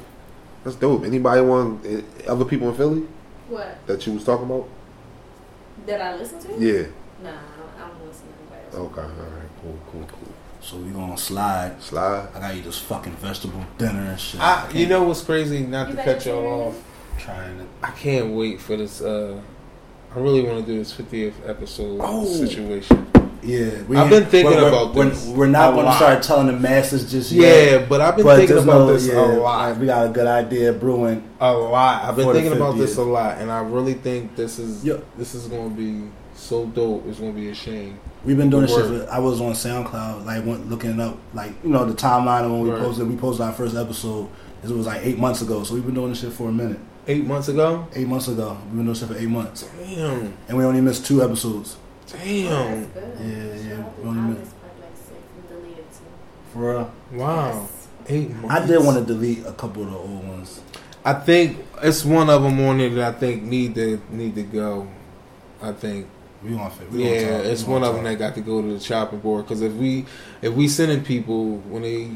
That's 0.63 0.75
dope. 0.75 1.05
Anybody 1.05 1.41
want 1.41 1.85
eh, 1.85 2.01
other 2.27 2.45
people 2.45 2.69
in 2.69 2.75
Philly 2.75 3.03
What? 3.47 3.85
that 3.87 4.05
you 4.05 4.13
was 4.13 4.23
talking 4.25 4.45
about? 4.45 4.67
Did 5.85 6.01
I 6.01 6.15
listen 6.17 6.39
to? 6.41 6.47
Yeah. 6.59 6.87
Nah, 7.23 7.29
I 7.31 7.87
don't, 7.87 8.05
listen 8.07 8.25
to 8.27 8.33
anybody 8.55 8.65
else. 8.65 8.75
Okay. 8.75 9.01
All 9.01 9.07
right. 9.07 9.49
Cool. 9.61 9.79
Cool. 9.91 10.01
Cool. 10.07 10.33
so 10.61 10.77
we 10.77 10.91
gonna 10.91 11.17
slide. 11.17 11.81
Slide. 11.81 12.27
I 12.35 12.39
got 12.39 12.55
you 12.55 12.61
this 12.61 12.77
fucking 12.79 13.13
vegetable 13.13 13.65
dinner 13.77 14.01
and 14.11 14.19
shit. 14.19 14.41
I, 14.41 14.69
you 14.71 14.87
know 14.87 15.03
what's 15.03 15.21
crazy? 15.21 15.59
Not 15.61 15.89
You 15.89 15.95
to 15.95 16.03
cut 16.03 16.25
y'all 16.25 16.67
off. 16.67 16.83
trying 17.17 17.57
to. 17.59 17.65
I 17.81 17.91
can't 17.91 18.33
wait 18.35 18.59
for 18.61 18.75
this. 18.75 19.01
uh 19.01 19.39
I 20.15 20.19
really 20.19 20.41
want 20.41 20.65
to 20.65 20.71
do 20.71 20.77
this 20.79 20.91
50th 20.93 21.33
episode 21.47 21.99
Oh. 22.01 22.25
situation. 22.25 23.05
Yeah, 23.41 23.81
we 23.83 23.95
I've 23.95 24.09
been 24.09 24.25
thinking 24.25 24.55
we're, 24.55 24.67
about 24.67 24.93
we're, 24.93 25.09
this 25.09 25.25
We're 25.27 25.47
not 25.47 25.73
going 25.73 25.85
to 25.85 25.93
start 25.93 26.23
telling 26.23 26.47
the 26.47 26.53
masses 26.53 27.09
just 27.09 27.31
yet. 27.31 27.71
Yeah, 27.81 27.85
but 27.87 28.01
I've 28.01 28.15
been 28.15 28.25
but 28.25 28.37
thinking 28.37 28.57
about 28.57 28.79
no- 28.79 28.93
this 28.93 29.07
yeah, 29.07 29.13
a 29.13 29.39
lot. 29.39 29.69
like, 29.69 29.79
we 29.79 29.85
got 29.85 30.07
a 30.07 30.09
good 30.09 30.27
idea 30.27 30.73
brewing. 30.73 31.23
a 31.39 31.53
lot. 31.53 32.03
I've 32.03 32.15
been 32.15 32.31
thinking 32.33 32.53
about 32.53 32.77
this 32.77 32.97
a 32.97 33.03
lot, 33.03 33.37
and 33.37 33.49
I 33.51 33.61
really 33.61 33.93
think 33.93 34.35
this 34.35 34.59
is 34.59 34.83
this 34.83 35.35
is 35.35 35.47
going 35.47 35.69
to 35.69 35.75
be 35.75 36.09
so 36.35 36.65
dope. 36.67 37.05
It's 37.07 37.19
going 37.19 37.33
to 37.33 37.39
be 37.39 37.49
a 37.49 37.55
shame. 37.55 37.99
We've 38.25 38.35
been 38.37 38.49
doing 38.49 38.63
this 38.63 38.75
shit. 38.75 38.85
For, 39.07 39.09
I 39.11 39.19
was 39.19 39.39
on 39.39 39.53
SoundCloud, 39.53 40.25
like 40.25 40.45
went 40.45 40.69
looking 40.69 40.99
up, 40.99 41.17
like 41.33 41.53
you 41.63 41.69
know 41.69 41.85
the 41.85 41.93
timeline 41.93 42.43
of 42.43 42.51
when 42.51 42.61
we 42.63 42.69
Right. 42.71 42.81
posted. 42.81 43.07
We 43.07 43.15
posted 43.15 43.45
our 43.45 43.53
first 43.53 43.75
episode. 43.75 44.27
It 44.61 44.69
was 44.69 44.85
like 44.87 45.05
eight 45.05 45.17
months 45.17 45.41
ago. 45.41 45.63
So 45.63 45.73
we've 45.75 45.85
been 45.85 45.95
doing 45.95 46.09
this 46.09 46.19
shit 46.19 46.33
for 46.33 46.49
a 46.49 46.51
minute. 46.51 46.79
Eight 47.07 47.25
months 47.25 47.47
ago. 47.47 47.87
Eight 47.95 48.07
months 48.07 48.27
ago, 48.27 48.57
we've 48.65 48.75
been 48.75 48.85
doing 48.85 48.95
shit 48.95 49.07
for 49.07 49.17
eight 49.17 49.29
months, 49.29 49.63
Damn, 49.79 50.33
and 50.49 50.57
we 50.57 50.63
only 50.65 50.81
missed 50.81 51.05
two 51.05 51.23
episodes. 51.23 51.77
Damn. 52.11 52.81
That's 52.93 52.93
good. 52.93 53.13
Yeah, 53.19 53.27
yeah, 53.27 53.69
Shout 53.69 53.79
out 53.85 53.95
to 53.95 54.01
we 54.01 54.07
only 54.09 54.21
Alex, 54.21 54.39
missed- 54.39 54.51
but 54.61 54.71
like 54.81 54.95
six 54.97 55.11
and 55.35 55.61
deleted. 55.63 55.85
For 56.53 56.71
real, 56.71 56.91
Wow, 57.13 57.47
Yes. 57.61 57.87
eight 58.07 58.29
months. 58.35 58.55
I 58.55 58.65
did 58.67 58.83
want 58.85 58.97
to 58.97 59.13
delete 59.13 59.45
a 59.45 59.51
couple 59.53 59.83
of 59.83 59.91
the 59.91 59.97
old 59.97 60.27
ones. 60.27 60.61
I 61.05 61.13
think 61.13 61.57
it's 61.81 62.03
one 62.03 62.29
of 62.29 62.43
them 62.43 62.59
on 62.61 62.77
there 62.77 62.89
that 62.89 63.15
I 63.15 63.17
think 63.17 63.43
need 63.43 63.75
to 63.75 64.01
need 64.11 64.35
to 64.35 64.43
go. 64.43 64.87
I 65.61 65.71
think. 65.71 66.07
We 66.43 66.51
gonna 66.51 66.69
fit. 66.69 66.89
We 66.91 67.03
yeah, 67.03 67.21
gonna 67.21 67.37
talk. 67.43 67.45
It's 67.51 67.63
gonna 67.63 67.73
one 67.73 67.83
of 67.83 67.95
them 67.95 68.03
that 68.05 68.17
got 68.17 68.35
to 68.35 68.41
go 68.41 68.61
to 68.61 68.73
the 68.73 68.79
chopping 68.79 69.19
board. 69.19 69.45
Because 69.45 69.61
if 69.61 69.73
we 69.73 70.05
if 70.41 70.53
we 70.53 70.67
sending 70.69 71.03
people 71.03 71.57
when 71.69 71.81
they, 71.83 72.11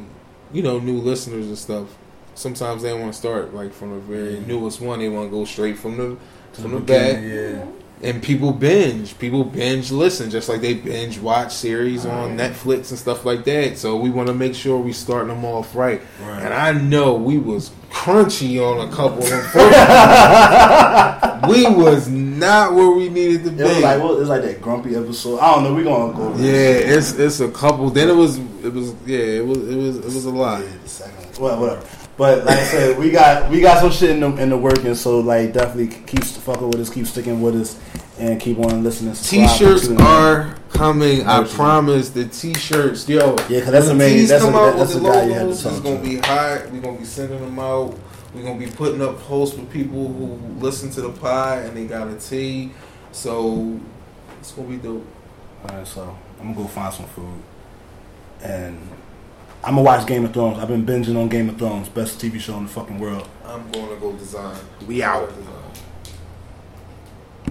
you 0.54 0.64
know, 0.64 0.80
new 0.80 0.98
listeners 0.98 1.48
and 1.48 1.58
stuff, 1.58 1.88
sometimes 2.36 2.84
they 2.84 2.94
want 2.94 3.12
to 3.14 3.20
start 3.20 3.54
like 3.54 3.74
from 3.74 3.92
the 3.92 4.00
very 4.00 4.36
Yeah. 4.36 4.46
newest 4.48 4.80
one. 4.82 5.00
They 5.00 5.10
want 5.10 5.30
to 5.30 5.32
go 5.38 5.44
straight 5.46 5.78
from 5.78 5.98
the 5.98 6.18
from 6.54 6.72
the 6.72 6.78
the 6.80 6.84
back. 6.86 7.16
Yeah. 7.16 7.20
Mm-hmm. 7.22 7.72
And 8.04 8.22
people 8.22 8.52
binge. 8.52 9.18
People 9.18 9.44
binge 9.44 9.92
listen, 9.92 10.30
just 10.30 10.50
like 10.50 10.62
they 10.62 10.74
binge 10.74 11.20
watch 11.20 11.54
series 11.54 12.06
on 12.06 12.38
Netflix 12.38 12.90
and 12.90 13.00
stuff 13.00 13.26
like 13.26 13.46
that. 13.46 13.78
So 13.78 13.96
we 13.96 14.10
want 14.10 14.28
to 14.28 14.34
make 14.34 14.56
sure 14.56 14.78
we 14.78 14.94
starting 14.94 15.30
them 15.30 15.46
off 15.46 15.76
right. 15.76 16.02
Right. 16.22 16.44
And 16.44 16.54
I 16.54 16.74
know 16.74 17.16
we 17.16 17.38
was 17.38 17.72
crunchy 17.90 18.60
on 18.60 18.88
a 18.88 18.92
couple 18.92 19.24
of 19.24 19.30
them 19.30 19.44
we 21.48 21.66
was 21.66 22.10
not 22.10 22.74
where 22.74 22.92
we 22.92 23.10
needed 23.10 23.44
to 23.44 23.52
be. 23.52 23.64
It 23.64 23.68
was 23.68 23.84
like 23.84 24.02
well, 24.02 24.16
it 24.16 24.20
was 24.20 24.30
like 24.30 24.42
that 24.44 24.62
grumpy 24.62 24.96
episode. 24.96 25.40
I 25.40 25.54
don't 25.54 25.64
know. 25.64 25.74
We 25.74 25.84
gonna 25.84 26.14
go. 26.14 26.32
yeah, 26.32 26.42
this. 26.42 27.12
it's 27.12 27.20
it's 27.20 27.40
a 27.40 27.52
couple. 27.52 27.90
Then 27.90 28.10
it 28.10 28.16
was 28.16 28.38
it 28.38 28.74
was 28.74 28.94
yeah 29.06 29.18
it 29.18 29.46
was 29.46 29.58
it 29.70 29.76
was 29.76 29.98
it 29.98 30.06
was 30.06 30.26
a 30.26 30.32
lot. 30.32 30.62
Yeah, 30.62 30.72
the 30.82 30.90
second. 30.90 31.40
Well, 31.40 31.60
whatever. 31.60 31.86
But 32.16 32.46
like 32.46 32.60
I 32.60 32.66
said, 32.66 33.00
we 33.00 33.12
got 33.12 33.50
we 33.50 33.60
got 33.60 33.82
some 33.82 33.92
shit 33.92 34.12
in 34.12 34.20
the 34.20 34.36
in 34.36 34.50
the 34.50 34.58
working. 34.58 34.94
So 34.96 35.20
like 35.20 35.54
definitely 35.54 35.96
keep 36.06 36.24
fucking 36.24 36.70
with 36.70 36.80
us, 36.80 36.90
keep 36.90 37.08
sticking 37.08 37.42
with 37.42 37.56
us, 37.56 37.80
and 38.20 38.40
keep 38.40 38.60
on 38.60 38.84
listening. 38.84 39.14
T-shirts 39.16 39.90
are 39.90 40.56
coming. 40.70 41.26
I 41.26 41.44
promise. 41.46 42.10
The 42.10 42.26
T-shirts, 42.26 43.08
yo. 43.10 43.36
Yeah, 43.50 43.62
'cause 43.62 43.72
that's 43.72 43.88
when 43.88 43.98
the 43.98 44.04
main- 44.04 44.14
tees 44.14 44.30
that's 44.30 44.44
come 44.44 44.54
a- 44.54 44.58
out 44.58 44.78
that's 44.78 44.94
with 44.94 45.04
the 45.04 45.10
the 45.10 45.16
guy 45.16 45.26
you 45.26 45.34
had 45.34 45.54
to 45.54 45.64
talk 45.64 45.72
It's 45.74 45.82
gonna 45.82 45.98
be 46.00 46.18
hot. 46.18 46.72
We're 46.72 46.82
gonna 46.82 46.98
be 47.00 47.06
sending 47.06 47.40
them 47.42 47.58
out. 47.60 47.96
We're 48.36 48.44
gonna 48.44 48.60
be 48.60 48.68
putting 48.68 49.02
up 49.02 49.20
posts 49.24 49.56
with 49.58 49.70
people 49.72 50.08
who 50.08 50.40
listen 50.64 50.90
to 50.92 51.02
the 51.02 51.10
pod 51.10 51.60
and 51.66 51.78
they 51.78 51.86
got 51.86 52.08
a 52.08 52.16
T. 52.16 52.72
So 53.12 53.78
it's 54.40 54.52
gonna 54.52 54.68
be 54.68 54.78
dope. 54.78 55.06
All 55.70 55.78
right, 55.78 55.88
so 55.88 56.16
I'm 56.40 56.54
gonna 56.54 56.64
go 56.64 56.68
find 56.68 56.94
some 56.94 57.06
food, 57.06 57.42
and 58.44 58.78
I'm 59.64 59.76
gonna 59.76 59.84
watch 59.84 60.06
Game 60.08 60.26
of 60.26 60.34
Thrones. 60.34 60.60
I've 60.60 60.68
been 60.68 60.86
binging 60.86 61.16
on 61.20 61.30
Game 61.30 61.48
of 61.50 61.58
Thrones, 61.58 61.88
best 61.90 62.20
TV 62.20 62.40
show 62.40 62.58
in 62.58 62.64
the 62.64 62.70
fucking 62.70 63.00
world. 63.00 63.28
I'm 63.46 63.70
going 63.72 63.88
to 63.90 63.96
go 63.96 64.12
design. 64.14 64.58
We 64.88 65.04
out. 65.04 65.32